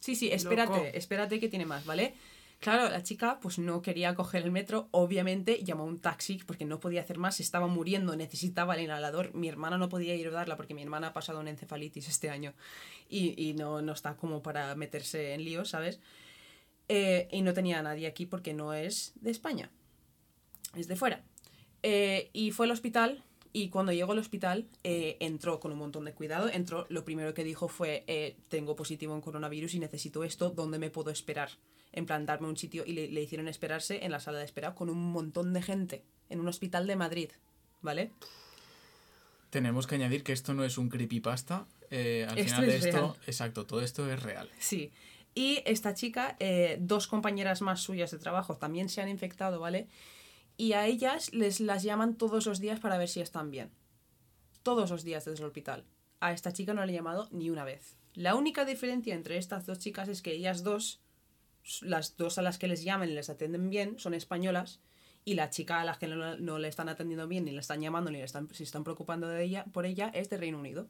Sí, 0.00 0.16
sí, 0.16 0.28
espérate, 0.32 0.72
Loco. 0.72 0.90
espérate 0.92 1.38
que 1.38 1.48
tiene 1.48 1.66
más, 1.66 1.86
¿vale? 1.86 2.12
Claro, 2.58 2.90
la 2.90 3.04
chica 3.04 3.38
pues 3.40 3.60
no 3.60 3.80
quería 3.80 4.16
coger 4.16 4.42
el 4.42 4.50
metro, 4.50 4.88
obviamente 4.90 5.62
llamó 5.62 5.84
a 5.84 5.86
un 5.86 6.00
taxi 6.00 6.40
porque 6.44 6.64
no 6.64 6.80
podía 6.80 7.02
hacer 7.02 7.18
más, 7.18 7.38
estaba 7.38 7.68
muriendo, 7.68 8.16
necesitaba 8.16 8.74
el 8.74 8.80
inhalador. 8.82 9.32
Mi 9.36 9.48
hermana 9.48 9.78
no 9.78 9.88
podía 9.88 10.16
ir 10.16 10.26
a 10.26 10.30
darla 10.32 10.56
porque 10.56 10.74
mi 10.74 10.82
hermana 10.82 11.06
ha 11.06 11.12
pasado 11.12 11.38
una 11.38 11.50
encefalitis 11.50 12.08
este 12.08 12.28
año 12.28 12.54
y, 13.08 13.40
y 13.40 13.54
no, 13.54 13.82
no 13.82 13.92
está 13.92 14.16
como 14.16 14.42
para 14.42 14.74
meterse 14.74 15.32
en 15.34 15.44
líos, 15.44 15.68
¿sabes? 15.68 16.00
Eh, 16.88 17.28
y 17.30 17.42
no 17.42 17.52
tenía 17.52 17.78
a 17.78 17.82
nadie 17.82 18.08
aquí 18.08 18.26
porque 18.26 18.52
no 18.52 18.74
es 18.74 19.12
de 19.20 19.30
España, 19.30 19.70
es 20.74 20.88
de 20.88 20.96
fuera. 20.96 21.22
Eh, 21.84 22.30
y 22.32 22.50
fue 22.50 22.66
al 22.66 22.72
hospital 22.72 23.22
y 23.52 23.68
cuando 23.68 23.92
llegó 23.92 24.12
al 24.12 24.18
hospital 24.18 24.66
eh, 24.82 25.16
entró 25.20 25.60
con 25.60 25.72
un 25.72 25.78
montón 25.78 26.04
de 26.04 26.12
cuidado. 26.14 26.48
Entró, 26.48 26.86
lo 26.88 27.04
primero 27.04 27.34
que 27.34 27.44
dijo 27.44 27.68
fue, 27.68 28.04
eh, 28.06 28.36
tengo 28.48 28.74
positivo 28.76 29.14
en 29.14 29.20
coronavirus 29.20 29.74
y 29.74 29.78
necesito 29.78 30.24
esto, 30.24 30.50
¿dónde 30.50 30.78
me 30.78 30.90
puedo 30.90 31.10
esperar? 31.10 31.50
En 31.92 32.06
plan, 32.06 32.24
darme 32.24 32.48
un 32.48 32.56
sitio 32.56 32.84
y 32.86 32.92
le, 32.94 33.08
le 33.08 33.22
hicieron 33.22 33.48
esperarse 33.48 34.04
en 34.04 34.10
la 34.12 34.20
sala 34.20 34.38
de 34.38 34.44
espera 34.46 34.74
con 34.74 34.88
un 34.88 35.12
montón 35.12 35.52
de 35.52 35.60
gente, 35.62 36.04
en 36.30 36.40
un 36.40 36.48
hospital 36.48 36.86
de 36.86 36.96
Madrid, 36.96 37.30
¿vale? 37.82 38.10
Tenemos 39.50 39.86
que 39.86 39.96
añadir 39.96 40.22
que 40.24 40.32
esto 40.32 40.54
no 40.54 40.64
es 40.64 40.78
un 40.78 40.88
creepypasta. 40.88 41.66
eh, 41.90 42.26
al 42.28 42.38
Esto 42.38 42.54
final 42.54 42.66
de 42.66 42.76
es 42.78 42.84
esto, 42.86 42.98
real. 42.98 43.14
exacto, 43.26 43.66
todo 43.66 43.82
esto 43.82 44.10
es 44.10 44.22
real. 44.22 44.48
Sí. 44.58 44.90
Y 45.34 45.60
esta 45.66 45.94
chica, 45.94 46.36
eh, 46.40 46.78
dos 46.80 47.06
compañeras 47.06 47.60
más 47.62 47.80
suyas 47.82 48.10
de 48.10 48.18
trabajo 48.18 48.56
también 48.56 48.88
se 48.88 49.02
han 49.02 49.08
infectado, 49.10 49.60
¿vale? 49.60 49.88
Y 50.56 50.74
a 50.74 50.86
ellas 50.86 51.32
les 51.32 51.60
las 51.60 51.82
llaman 51.82 52.16
todos 52.16 52.46
los 52.46 52.60
días 52.60 52.80
para 52.80 52.98
ver 52.98 53.08
si 53.08 53.20
están 53.20 53.50
bien. 53.50 53.70
Todos 54.62 54.90
los 54.90 55.02
días 55.02 55.24
desde 55.24 55.42
el 55.42 55.48
hospital. 55.48 55.84
A 56.20 56.32
esta 56.32 56.52
chica 56.52 56.74
no 56.74 56.84
le 56.84 56.92
he 56.92 56.96
llamado 56.96 57.28
ni 57.32 57.50
una 57.50 57.64
vez. 57.64 57.96
La 58.14 58.34
única 58.34 58.64
diferencia 58.64 59.14
entre 59.14 59.38
estas 59.38 59.66
dos 59.66 59.78
chicas 59.78 60.08
es 60.08 60.22
que 60.22 60.32
ellas 60.32 60.62
dos, 60.62 61.00
las 61.80 62.16
dos 62.16 62.38
a 62.38 62.42
las 62.42 62.58
que 62.58 62.68
les 62.68 62.84
llaman 62.84 63.10
y 63.10 63.14
les 63.14 63.30
atienden 63.30 63.70
bien, 63.70 63.98
son 63.98 64.14
españolas. 64.14 64.80
Y 65.24 65.34
la 65.34 65.50
chica 65.50 65.80
a 65.80 65.84
las 65.84 65.98
que 65.98 66.08
no, 66.08 66.36
no 66.36 66.58
le 66.58 66.68
están 66.68 66.88
atendiendo 66.88 67.28
bien, 67.28 67.44
ni 67.44 67.52
le 67.52 67.60
están 67.60 67.80
llamando, 67.80 68.10
ni 68.10 68.18
le 68.18 68.24
están, 68.24 68.52
se 68.52 68.64
están 68.64 68.84
preocupando 68.84 69.28
de 69.28 69.42
ella, 69.42 69.64
por 69.72 69.86
ella, 69.86 70.10
es 70.14 70.28
de 70.30 70.36
Reino 70.36 70.58
Unido. 70.58 70.88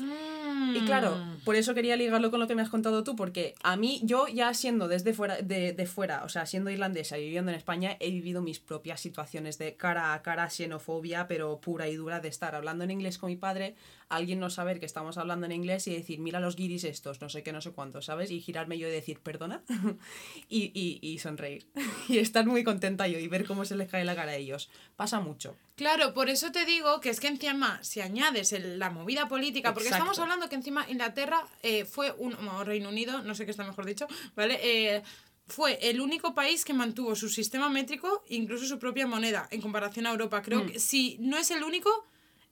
Y 0.00 0.80
claro, 0.84 1.16
Mm. 1.16 1.44
por 1.44 1.56
eso 1.56 1.74
quería 1.74 1.96
ligarlo 1.96 2.30
con 2.30 2.40
lo 2.40 2.46
que 2.46 2.54
me 2.54 2.62
has 2.62 2.68
contado 2.68 3.02
tú, 3.04 3.16
porque 3.16 3.54
a 3.62 3.76
mí, 3.76 4.00
yo 4.04 4.26
ya 4.28 4.52
siendo 4.54 4.86
desde 4.86 5.14
fuera, 5.14 5.40
de, 5.40 5.72
de 5.72 5.86
fuera, 5.86 6.24
o 6.24 6.28
sea, 6.28 6.46
siendo 6.46 6.70
irlandesa 6.70 7.18
y 7.18 7.24
viviendo 7.24 7.50
en 7.50 7.56
España, 7.56 7.96
he 8.00 8.10
vivido 8.10 8.42
mis 8.42 8.60
propias 8.60 9.00
situaciones 9.00 9.56
de 9.58 9.76
cara 9.76 10.14
a 10.14 10.22
cara 10.22 10.50
xenofobia, 10.50 11.26
pero 11.26 11.60
pura 11.60 11.88
y 11.88 11.96
dura, 11.96 12.20
de 12.20 12.28
estar 12.28 12.54
hablando 12.54 12.84
en 12.84 12.90
inglés 12.90 13.18
con 13.18 13.28
mi 13.30 13.36
padre, 13.36 13.74
alguien 14.08 14.40
no 14.40 14.50
saber 14.50 14.78
que 14.78 14.86
estamos 14.86 15.16
hablando 15.18 15.46
en 15.46 15.52
inglés 15.52 15.86
y 15.88 15.94
decir, 15.94 16.18
mira 16.20 16.38
los 16.40 16.54
guiris 16.56 16.84
estos, 16.84 17.20
no 17.20 17.28
sé 17.28 17.42
qué, 17.42 17.52
no 17.52 17.60
sé 17.60 17.72
cuánto, 17.72 18.02
¿sabes? 18.02 18.30
Y 18.30 18.40
girarme 18.40 18.78
yo 18.78 18.88
y 18.88 18.90
decir, 18.92 19.20
perdona, 19.20 19.62
y, 20.48 20.70
y, 20.74 20.98
y 21.02 21.18
sonreír. 21.18 21.66
y 22.08 22.18
estar 22.18 22.46
muy 22.46 22.62
contenta 22.64 23.08
yo 23.08 23.18
y 23.18 23.28
ver 23.28 23.46
cómo 23.46 23.64
se 23.64 23.76
les 23.76 23.88
cae 23.88 24.04
la 24.04 24.14
cara 24.14 24.32
a 24.32 24.36
ellos. 24.36 24.70
Pasa 24.96 25.20
mucho. 25.20 25.56
Claro, 25.78 26.12
por 26.12 26.28
eso 26.28 26.50
te 26.50 26.64
digo 26.64 27.00
que 27.00 27.08
es 27.08 27.20
que 27.20 27.28
encima, 27.28 27.78
si 27.84 28.00
añades 28.00 28.52
el- 28.52 28.80
la 28.80 28.90
movida 28.90 29.28
política, 29.28 29.72
porque 29.72 29.88
Exacto. 29.90 30.02
estamos 30.10 30.18
hablando 30.18 30.48
que 30.48 30.56
encima 30.56 30.84
Inglaterra 30.90 31.40
eh, 31.62 31.84
fue 31.84 32.12
un. 32.18 32.34
o 32.34 32.64
Reino 32.64 32.88
Unido, 32.88 33.22
no 33.22 33.32
sé 33.36 33.44
qué 33.44 33.52
está 33.52 33.64
mejor 33.64 33.86
dicho, 33.86 34.08
¿vale? 34.34 34.58
Eh, 34.60 35.02
fue 35.46 35.78
el 35.88 36.00
único 36.00 36.34
país 36.34 36.64
que 36.64 36.74
mantuvo 36.74 37.14
su 37.14 37.28
sistema 37.28 37.68
métrico, 37.70 38.24
incluso 38.28 38.66
su 38.66 38.80
propia 38.80 39.06
moneda, 39.06 39.46
en 39.52 39.60
comparación 39.62 40.06
a 40.08 40.10
Europa. 40.10 40.42
Creo 40.42 40.66
que 40.66 40.80
si 40.80 41.16
no 41.20 41.36
es 41.38 41.50
el 41.52 41.62
único, 41.62 41.88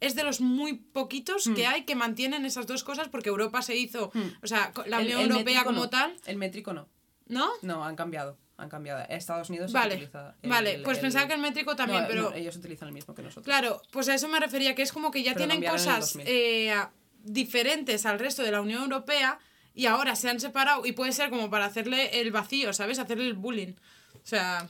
es 0.00 0.14
de 0.14 0.22
los 0.22 0.40
muy 0.40 0.74
poquitos 0.74 1.50
que 1.56 1.66
hay 1.66 1.84
que 1.84 1.96
mantienen 1.96 2.46
esas 2.46 2.66
dos 2.68 2.84
cosas, 2.84 3.08
porque 3.08 3.28
Europa 3.28 3.60
se 3.60 3.76
hizo, 3.76 4.12
o 4.40 4.46
sea, 4.46 4.72
la 4.86 5.00
Unión 5.00 5.20
el 5.20 5.30
Europea 5.32 5.64
como 5.64 5.80
no. 5.80 5.90
tal, 5.90 6.16
El 6.26 6.36
métrico 6.36 6.72
no. 6.72 6.88
¿no? 7.26 7.50
No, 7.62 7.84
han 7.84 7.96
cambiado. 7.96 8.38
Han 8.58 8.68
cambiado. 8.70 9.04
Estados 9.10 9.50
Unidos 9.50 9.72
Vale, 9.72 9.94
utiliza 9.96 10.34
el- 10.42 10.48
vale, 10.50 10.74
el- 10.76 10.82
pues 10.82 10.98
el- 10.98 11.02
pensaba 11.02 11.28
que 11.28 11.34
el 11.34 11.40
métrico 11.40 11.76
también, 11.76 12.02
No, 12.02 12.08
pero... 12.08 12.22
no, 12.30 12.32
ellos 12.34 12.56
utilizan 12.56 12.88
el 12.88 12.94
mismo 12.94 13.14
que 13.14 13.22
nosotros. 13.22 13.44
Claro, 13.44 13.82
pues 13.90 14.08
a 14.08 14.14
eso 14.14 14.28
me 14.28 14.40
refería, 14.40 14.74
que 14.74 14.82
es 14.82 14.92
como 14.92 15.10
que 15.10 15.22
ya 15.22 15.34
Pero 15.34 15.46
tienen 15.46 15.62
el 15.64 15.70
cosas 15.70 16.14
2000. 16.14 16.26
eh, 16.26 16.74
diferentes 17.22 18.06
al 18.06 18.18
resto 18.18 18.42
de 18.42 18.52
la 18.52 18.60
Unión 18.60 18.82
Europea 18.82 19.38
y 19.74 19.86
ahora 19.86 20.16
se 20.16 20.30
han 20.30 20.40
separado 20.40 20.86
y 20.86 20.92
puede 20.92 21.12
ser 21.12 21.28
como 21.28 21.50
para 21.50 21.66
hacerle 21.66 22.20
el 22.20 22.30
vacío, 22.32 22.72
¿sabes? 22.72 22.98
Hacerle 22.98 23.26
el 23.26 23.34
bullying. 23.34 23.72
O 24.14 24.20
sea, 24.26 24.66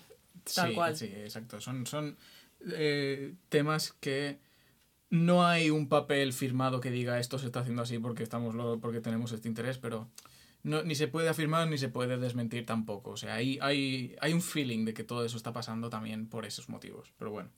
Tal 0.54 0.68
sí, 0.70 0.74
cual. 0.74 0.96
Sí, 0.96 1.06
exacto. 1.06 1.60
Son, 1.60 1.86
son 1.86 2.16
eh, 2.72 3.34
temas 3.48 3.92
que 4.00 4.38
no 5.10 5.46
hay 5.46 5.70
un 5.70 5.88
papel 5.88 6.32
firmado 6.32 6.80
que 6.80 6.90
diga 6.90 7.20
esto 7.20 7.38
se 7.38 7.46
está 7.46 7.60
haciendo 7.60 7.82
así 7.82 7.98
porque 8.00 8.22
estamos 8.24 8.54
lo- 8.56 8.80
porque 8.80 9.00
tenemos 9.00 9.30
este 9.32 9.46
interés, 9.48 9.78
pero 9.78 10.08
no, 10.66 10.82
ni 10.82 10.94
se 10.94 11.08
puede 11.08 11.28
afirmar 11.28 11.68
ni 11.68 11.78
se 11.78 11.88
puede 11.88 12.16
desmentir 12.18 12.66
tampoco. 12.66 13.10
O 13.12 13.16
sea, 13.16 13.34
hay, 13.34 13.58
hay, 13.62 14.14
hay 14.20 14.32
un 14.32 14.42
feeling 14.42 14.84
de 14.84 14.92
que 14.94 15.04
todo 15.04 15.24
eso 15.24 15.36
está 15.36 15.52
pasando 15.52 15.88
también 15.90 16.28
por 16.28 16.44
esos 16.44 16.68
motivos. 16.68 17.12
Pero 17.18 17.30
bueno. 17.30 17.48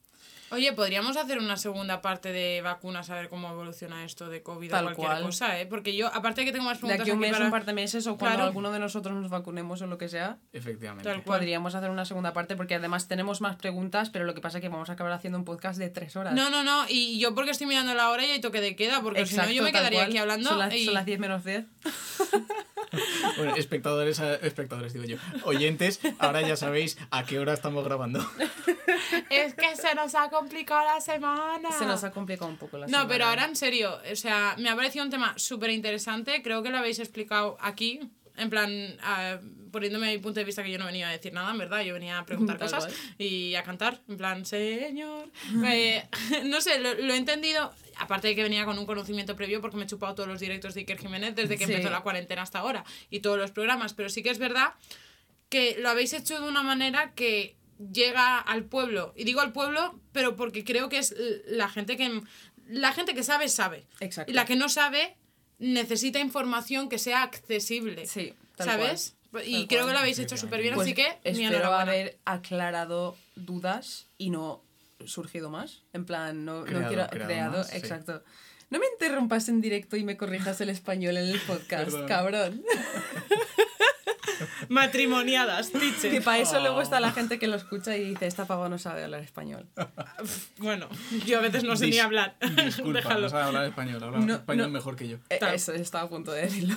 oye, 0.50 0.72
podríamos 0.72 1.16
hacer 1.18 1.38
una 1.38 1.56
segunda 1.58 2.00
parte 2.00 2.32
de 2.32 2.62
vacunas 2.62 3.10
a 3.10 3.14
ver 3.16 3.28
cómo 3.28 3.50
evoluciona 3.50 4.04
esto 4.04 4.28
de 4.30 4.42
COVID 4.42 4.70
Tal 4.70 4.80
o 4.84 4.86
cualquier 4.88 5.06
cual. 5.08 5.22
cosa, 5.22 5.60
¿eh? 5.60 5.66
Porque 5.66 5.94
yo, 5.94 6.06
aparte 6.08 6.40
de 6.40 6.46
que 6.46 6.52
tengo 6.52 6.64
más 6.64 6.78
De 6.78 6.80
preguntas 6.80 7.00
aquí 7.02 7.10
a 7.10 7.14
un 7.14 7.18
aquí 7.18 7.28
mes, 7.28 7.32
para- 7.32 7.44
un 7.46 7.50
par 7.50 7.64
de 7.66 7.72
meses 7.74 8.06
o 8.06 8.16
cuando 8.16 8.36
Claro. 8.36 8.48
alguno 8.48 8.72
de 8.72 8.78
nosotros 8.78 9.14
nos 9.14 9.30
vacunemos 9.30 9.82
o 9.82 9.86
lo 9.86 9.98
que 9.98 10.08
sea, 10.08 10.38
Efectivamente. 10.54 11.04
Tal 11.08 11.22
cual. 11.22 11.38
podríamos 11.40 11.74
hacer 11.74 11.90
una 11.90 12.04
segunda 12.06 12.32
parte 12.32 12.56
porque 12.56 12.74
además 12.76 13.08
tenemos 13.08 13.40
más 13.42 13.56
preguntas, 13.56 14.08
pero 14.10 14.24
lo 14.24 14.32
que 14.34 14.40
pasa 14.40 14.56
es 14.58 14.62
que 14.62 14.68
vamos 14.70 14.88
a 14.88 14.94
acabar 14.94 15.12
haciendo 15.12 15.38
un 15.38 15.44
podcast 15.44 15.78
de 15.78 15.90
tres 15.90 16.16
horas. 16.16 16.32
No, 16.34 16.48
no, 16.50 16.64
no, 16.64 16.84
y 16.88 17.18
yo 17.18 17.34
porque 17.34 17.50
estoy 17.50 17.66
mirando 17.66 17.94
la 17.94 18.08
hora 18.10 18.24
y 18.24 18.30
hay 18.30 18.40
toque 18.40 18.60
de 18.62 18.74
queda, 18.76 19.02
porque 19.02 19.26
si 19.26 19.36
no 19.36 19.50
yo 19.50 19.62
me 19.62 19.70
quedaría 19.72 19.98
cual. 20.00 20.08
aquí 20.08 20.18
hablando 20.18 20.48
Son 20.48 20.58
las, 20.58 20.74
y... 20.74 20.84
son 20.86 20.94
las 20.94 21.04
10 21.06 21.18
menos 21.20 21.44
10. 21.44 21.64
Bueno, 23.36 23.54
espectadores, 23.56 24.18
eh, 24.20 24.38
espectadores 24.42 24.92
digo 24.92 25.04
yo. 25.04 25.16
Oyentes, 25.44 26.00
ahora 26.18 26.40
ya 26.42 26.56
sabéis 26.56 26.96
a 27.10 27.24
qué 27.24 27.38
hora 27.38 27.52
estamos 27.54 27.84
grabando. 27.84 28.20
Es 29.30 29.54
que 29.54 29.76
se 29.76 29.94
nos 29.94 30.14
ha 30.14 30.28
complicado 30.30 30.84
la 30.84 31.00
semana. 31.00 31.70
Se 31.72 31.86
nos 31.86 32.02
ha 32.04 32.10
complicado 32.10 32.50
un 32.50 32.56
poco 32.56 32.78
la 32.78 32.86
No, 32.86 32.90
semana. 32.90 33.08
pero 33.08 33.24
ahora 33.26 33.44
en 33.44 33.56
serio, 33.56 33.98
o 34.10 34.16
sea, 34.16 34.54
me 34.58 34.68
ha 34.68 34.76
parecido 34.76 35.04
un 35.04 35.10
tema 35.10 35.34
súper 35.38 35.70
interesante, 35.70 36.42
creo 36.42 36.62
que 36.62 36.70
lo 36.70 36.78
habéis 36.78 36.98
explicado 36.98 37.56
aquí, 37.60 38.00
en 38.36 38.50
plan, 38.50 38.70
ah, 39.02 39.38
poniéndome 39.72 40.12
mi 40.12 40.18
punto 40.18 40.40
de 40.40 40.44
vista 40.44 40.62
que 40.62 40.70
yo 40.70 40.78
no 40.78 40.86
venía 40.86 41.08
a 41.08 41.12
decir 41.12 41.32
nada, 41.32 41.50
en 41.50 41.58
verdad, 41.58 41.82
yo 41.82 41.94
venía 41.94 42.18
a 42.18 42.24
preguntar 42.26 42.58
Tal 42.58 42.68
cosas 42.70 42.86
cual. 42.86 43.14
y 43.18 43.54
a 43.54 43.62
cantar, 43.62 44.00
en 44.08 44.16
plan, 44.16 44.44
señor. 44.46 45.28
Eh, 45.66 46.06
no 46.44 46.60
sé, 46.60 46.78
lo, 46.78 46.94
lo 46.94 47.12
he 47.12 47.16
entendido, 47.16 47.72
aparte 47.98 48.28
de 48.28 48.34
que 48.34 48.42
venía 48.42 48.64
con 48.64 48.78
un 48.78 48.86
conocimiento 48.86 49.36
previo 49.36 49.60
porque 49.60 49.76
me 49.76 49.84
he 49.84 49.86
chupado 49.86 50.14
todos 50.14 50.28
los 50.28 50.40
directos 50.40 50.74
de 50.74 50.80
Iker 50.80 50.98
Jiménez 50.98 51.34
desde 51.34 51.56
que 51.56 51.66
Sí. 51.66 51.72
empezó 51.72 51.90
la 51.90 52.00
cuarentena 52.00 52.42
hasta 52.42 52.58
ahora 52.60 52.84
y 53.10 53.20
todos 53.20 53.38
los 53.38 53.50
programas, 53.50 53.94
pero 53.94 54.08
sí 54.08 54.22
que 54.22 54.30
es 54.30 54.38
verdad 54.38 54.74
que 55.48 55.76
lo 55.78 55.88
habéis 55.88 56.12
hecho 56.12 56.40
de 56.40 56.48
una 56.48 56.62
manera 56.62 57.12
que 57.14 57.56
llega 57.92 58.38
al 58.38 58.64
pueblo. 58.64 59.14
Y 59.16 59.24
digo 59.24 59.40
al 59.40 59.52
pueblo, 59.52 59.98
pero 60.12 60.36
porque 60.36 60.64
creo 60.64 60.88
que 60.88 60.98
es 60.98 61.14
la 61.46 61.68
gente 61.68 61.96
que 61.96 62.20
la 62.68 62.92
gente 62.92 63.14
que 63.14 63.22
sabe 63.22 63.48
sabe. 63.48 63.86
Exacto. 64.00 64.30
Y 64.30 64.34
la 64.34 64.44
que 64.44 64.56
no 64.56 64.68
sabe 64.68 65.16
necesita 65.58 66.18
información 66.20 66.88
que 66.88 66.98
sea 66.98 67.22
accesible. 67.22 68.06
Sí, 68.06 68.34
tal 68.56 68.66
¿Sabes? 68.68 69.14
Y 69.44 69.52
Tal 69.60 69.68
creo 69.68 69.80
cual. 69.82 69.86
que 69.88 69.92
lo 69.92 69.98
habéis 69.98 70.18
hecho 70.18 70.36
súper 70.36 70.62
bien, 70.62 70.74
Pues 70.74 70.86
así 70.86 70.94
que 70.94 71.18
mi 71.32 71.44
espero 71.44 71.72
haber 71.74 72.18
aclarado 72.24 73.16
dudas 73.36 74.06
y 74.18 74.30
no 74.30 74.62
surgido 75.06 75.50
más. 75.50 75.82
En 75.92 76.04
plan, 76.04 76.44
no, 76.44 76.60
no 76.60 76.64
Creado, 76.64 76.88
quiero 76.88 77.06
creado 77.08 77.26
creado, 77.28 77.58
más, 77.58 77.68
sí. 77.70 77.76
exacto. 77.76 78.22
No 78.70 78.78
me 78.78 78.86
interrumpas 78.92 79.48
en 79.48 79.60
directo 79.62 79.96
y 79.96 80.04
me 80.04 80.16
corrijas 80.18 80.60
el 80.60 80.68
español 80.68 81.16
en 81.16 81.28
el 81.28 81.40
podcast, 81.40 81.84
Perdón. 81.90 82.06
cabrón. 82.06 82.62
Matrimoniadas, 84.68 85.70
teacher. 85.72 86.10
Que 86.10 86.20
para 86.20 86.38
eso 86.38 86.60
luego 86.60 86.76
Oh. 86.76 86.82
está 86.82 87.00
la 87.00 87.12
gente 87.12 87.38
que 87.38 87.48
lo 87.48 87.56
escucha 87.56 87.96
y 87.96 88.10
dice, 88.10 88.26
esta 88.26 88.44
pava 88.46 88.68
no 88.68 88.78
sabe 88.78 89.04
hablar 89.04 89.22
español. 89.22 89.66
Bueno, 90.58 90.88
yo 91.26 91.38
a 91.38 91.40
veces 91.40 91.64
no 91.64 91.76
sé 91.76 91.86
ni 91.86 91.92
Dis- 91.92 92.02
hablar. 92.04 92.36
Disculpa, 92.64 92.98
Déjalo. 93.00 93.20
no 93.22 93.28
sabe 93.30 93.44
hablar 93.44 93.64
español, 93.66 94.02
habla 94.02 94.18
No, 94.18 94.34
español 94.34 94.66
no. 94.66 94.72
mejor 94.72 94.96
que 94.96 95.08
yo. 95.08 95.16
Eh. 95.30 95.38
Eso, 95.54 95.72
estaba 95.72 96.04
a 96.04 96.08
punto 96.08 96.32
de 96.32 96.42
decirlo. 96.42 96.76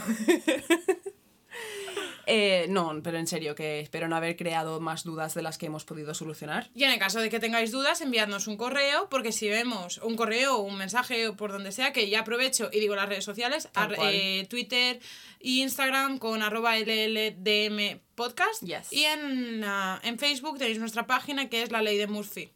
Eh, 2.34 2.68
no, 2.70 2.98
pero 3.03 3.18
en 3.18 3.28
serio, 3.28 3.56
que 3.56 3.82
espero 3.82 4.08
no 4.08 4.16
haber 4.16 4.38
creado 4.38 4.80
más 4.80 5.03
dudas 5.03 5.34
de 5.34 5.41
las 5.41 5.58
que 5.58 5.66
hemos 5.66 5.84
podido 5.84 6.14
solucionar. 6.14 6.70
Y 6.74 6.86
en 6.86 6.91
el 6.91 6.98
caso 6.99 7.20
de 7.20 7.30
que 7.30 7.41
tengáis 7.41 7.72
dudas, 7.72 7.99
enviadnos 7.99 8.48
un 8.48 8.56
correo, 8.56 9.10
porque 9.10 9.34
si 9.34 9.49
vemos 9.49 9.98
un 9.98 10.16
correo 10.16 10.56
o 10.56 10.62
un 10.62 10.78
mensaje 10.78 11.28
o 11.28 11.36
por 11.36 11.52
donde 11.52 11.74
sea, 11.74 11.91
que 11.91 12.10
ya 12.10 12.22
aprovecho 12.22 12.70
y 12.72 12.80
digo 12.80 12.95
las 12.95 13.10
redes 13.10 13.26
sociales, 13.26 13.68
ar- 13.74 13.98
eh, 14.03 14.45
Twitter 14.49 14.99
e 15.41 15.49
Instagram 15.60 16.20
con 16.20 16.41
arroba 16.41 16.78
LLDM 16.78 17.99
podcast. 18.16 18.64
Yes. 18.64 18.94
Y 18.94 19.03
en, 19.03 19.64
ah, 19.66 19.99
en 20.03 20.18
Facebook 20.18 20.58
tenéis 20.58 20.80
nuestra 20.80 21.06
página 21.08 21.49
que 21.49 21.64
es 21.64 21.72
la 21.72 21.82
ley 21.82 21.98
de 21.98 22.08
Murphy. 22.08 22.49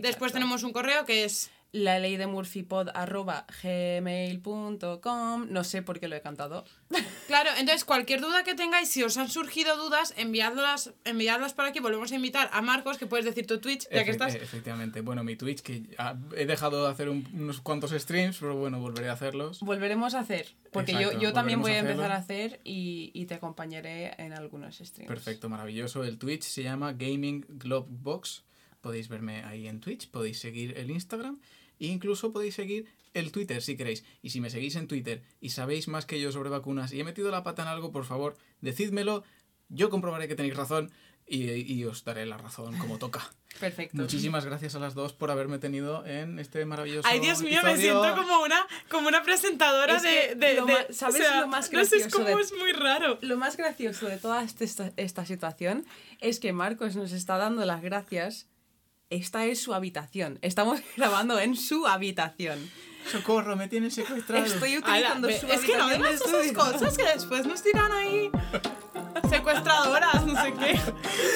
Después 0.00 0.32
tenemos 0.32 0.62
un 0.62 0.72
correo 0.72 1.04
que 1.04 1.24
es... 1.24 1.50
La 1.72 1.98
ley 2.00 2.16
de 2.16 2.26
murphypod 2.26 2.88
arroba 2.94 3.46
gmail.com. 3.62 5.46
No 5.50 5.64
sé 5.64 5.82
por 5.82 6.00
qué 6.00 6.08
lo 6.08 6.16
he 6.16 6.20
cantado. 6.20 6.64
Claro, 7.30 7.50
entonces 7.58 7.84
cualquier 7.84 8.20
duda 8.20 8.42
que 8.42 8.56
tengáis, 8.56 8.88
si 8.90 9.04
os 9.04 9.16
han 9.16 9.28
surgido 9.28 9.76
dudas, 9.76 10.12
enviadlas, 10.16 10.92
enviadlas 11.04 11.54
por 11.54 11.64
aquí. 11.64 11.78
Volvemos 11.78 12.10
a 12.10 12.16
invitar 12.16 12.50
a 12.52 12.60
Marcos, 12.60 12.98
que 12.98 13.06
puedes 13.06 13.24
decir 13.24 13.46
tu 13.46 13.60
Twitch, 13.60 13.86
ya 13.88 14.04
que 14.04 14.10
estás. 14.10 14.34
Efectivamente. 14.34 15.00
Bueno, 15.00 15.22
mi 15.22 15.36
Twitch, 15.36 15.60
que 15.60 15.84
he 16.36 16.46
dejado 16.46 16.84
de 16.84 16.90
hacer 16.90 17.08
un- 17.08 17.28
unos 17.32 17.60
cuantos 17.60 17.92
streams, 17.92 18.38
pero 18.40 18.56
bueno, 18.56 18.80
volveré 18.80 19.10
a 19.10 19.12
hacerlos. 19.12 19.60
Volveremos 19.60 20.14
a 20.14 20.20
hacer. 20.20 20.48
Porque 20.72 20.90
Exacto, 20.90 21.12
yo, 21.12 21.20
yo 21.20 21.32
también 21.32 21.62
voy 21.62 21.70
a 21.70 21.78
empezar 21.78 22.10
a 22.10 22.16
hacer 22.16 22.58
y, 22.64 23.12
y 23.14 23.26
te 23.26 23.34
acompañaré 23.34 24.12
en 24.18 24.32
algunos 24.32 24.78
streams. 24.78 25.06
Perfecto, 25.08 25.48
maravilloso. 25.48 26.02
El 26.02 26.18
Twitch 26.18 26.42
se 26.42 26.64
llama 26.64 26.94
Gaming 26.94 27.46
Globe 27.48 27.86
Box. 27.90 28.42
Podéis 28.80 29.08
verme 29.08 29.44
ahí 29.44 29.68
en 29.68 29.78
Twitch, 29.78 30.10
podéis 30.10 30.40
seguir 30.40 30.76
el 30.76 30.90
Instagram 30.90 31.38
e 31.80 31.86
incluso 31.86 32.32
podéis 32.32 32.54
seguir 32.54 32.86
el 33.14 33.32
Twitter 33.32 33.60
si 33.62 33.76
queréis. 33.76 34.04
Y 34.22 34.30
si 34.30 34.40
me 34.40 34.50
seguís 34.50 34.76
en 34.76 34.86
Twitter 34.86 35.22
y 35.40 35.50
sabéis 35.50 35.88
más 35.88 36.06
que 36.06 36.20
yo 36.20 36.30
sobre 36.30 36.48
vacunas 36.50 36.92
y 36.92 37.00
he 37.00 37.04
metido 37.04 37.30
la 37.32 37.42
pata 37.42 37.62
en 37.62 37.68
algo, 37.68 37.90
por 37.90 38.04
favor, 38.04 38.36
decídmelo. 38.60 39.24
Yo 39.68 39.88
comprobaré 39.90 40.26
que 40.28 40.34
tenéis 40.34 40.56
razón 40.56 40.90
y, 41.26 41.48
y 41.50 41.84
os 41.84 42.02
daré 42.04 42.26
la 42.26 42.36
razón 42.36 42.76
como 42.78 42.98
toca. 42.98 43.32
Perfecto. 43.60 43.96
Muchísimas 43.98 44.44
gracias 44.44 44.74
a 44.74 44.80
las 44.80 44.94
dos 44.94 45.12
por 45.12 45.30
haberme 45.30 45.58
tenido 45.60 46.04
en 46.04 46.40
este 46.40 46.64
maravilloso. 46.64 47.06
Ay, 47.08 47.20
Dios 47.20 47.40
mío, 47.40 47.60
me 47.62 47.76
siento 47.76 48.16
como 48.16 48.42
una, 48.42 48.66
como 48.90 49.06
una 49.06 49.22
presentadora 49.22 49.96
Es 49.96 50.02
de, 50.02 50.08
que 50.08 50.34
de- 50.34 50.54
lo 50.54 50.66
de- 50.66 50.72
ma- 50.72 50.86
¿sabes 50.90 51.22
lo 51.40 51.46
más 51.46 51.70
No 51.72 51.84
sé, 51.84 51.96
es 51.98 52.02
gracioso 52.02 52.16
como 52.24 52.36
de- 52.36 52.42
es 52.42 52.52
muy 52.52 52.72
raro. 52.72 53.18
Lo 53.22 53.36
más 53.36 53.56
gracioso 53.56 54.06
de 54.08 54.16
toda 54.18 54.42
esta, 54.42 54.92
esta 54.96 55.24
situación 55.24 55.84
es 56.20 56.40
que 56.40 56.52
Marcos 56.52 56.96
nos 56.96 57.12
está 57.12 57.36
dando 57.38 57.64
las 57.64 57.80
gracias. 57.82 58.48
Esta 59.10 59.44
es 59.44 59.60
su 59.60 59.74
habitación. 59.74 60.38
Estamos 60.42 60.80
grabando 60.96 61.38
en 61.40 61.56
su 61.56 61.86
habitación. 61.86 62.70
Socorro, 63.10 63.56
me 63.56 63.66
tienen 63.66 63.90
secuestrado. 63.90 64.44
Estoy 64.44 64.74
Ala, 64.74 64.80
utilizando 64.86 65.26
ve- 65.28 65.40
su 65.40 65.46
es 65.48 65.60
que 65.62 65.76
no 65.76 65.88
digas 65.88 66.20
esas 66.20 66.52
cosas 66.52 66.96
que 66.96 67.04
después 67.04 67.46
nos 67.46 67.64
dirán 67.64 67.90
ahí 67.92 68.30
secuestradoras, 69.28 70.26
no 70.26 70.40
sé 70.42 70.52
qué. 70.54 70.80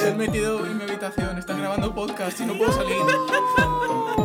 Se 0.01 0.11
han 0.11 0.17
metido 0.19 0.65
en 0.67 0.77
mi 0.77 0.85
habitación, 0.85 1.37
están 1.39 1.59
grabando 1.59 1.95
podcast 1.95 2.39
y 2.41 2.47
no 2.47 2.57
puedo 2.57 2.73
salir. 2.73 2.97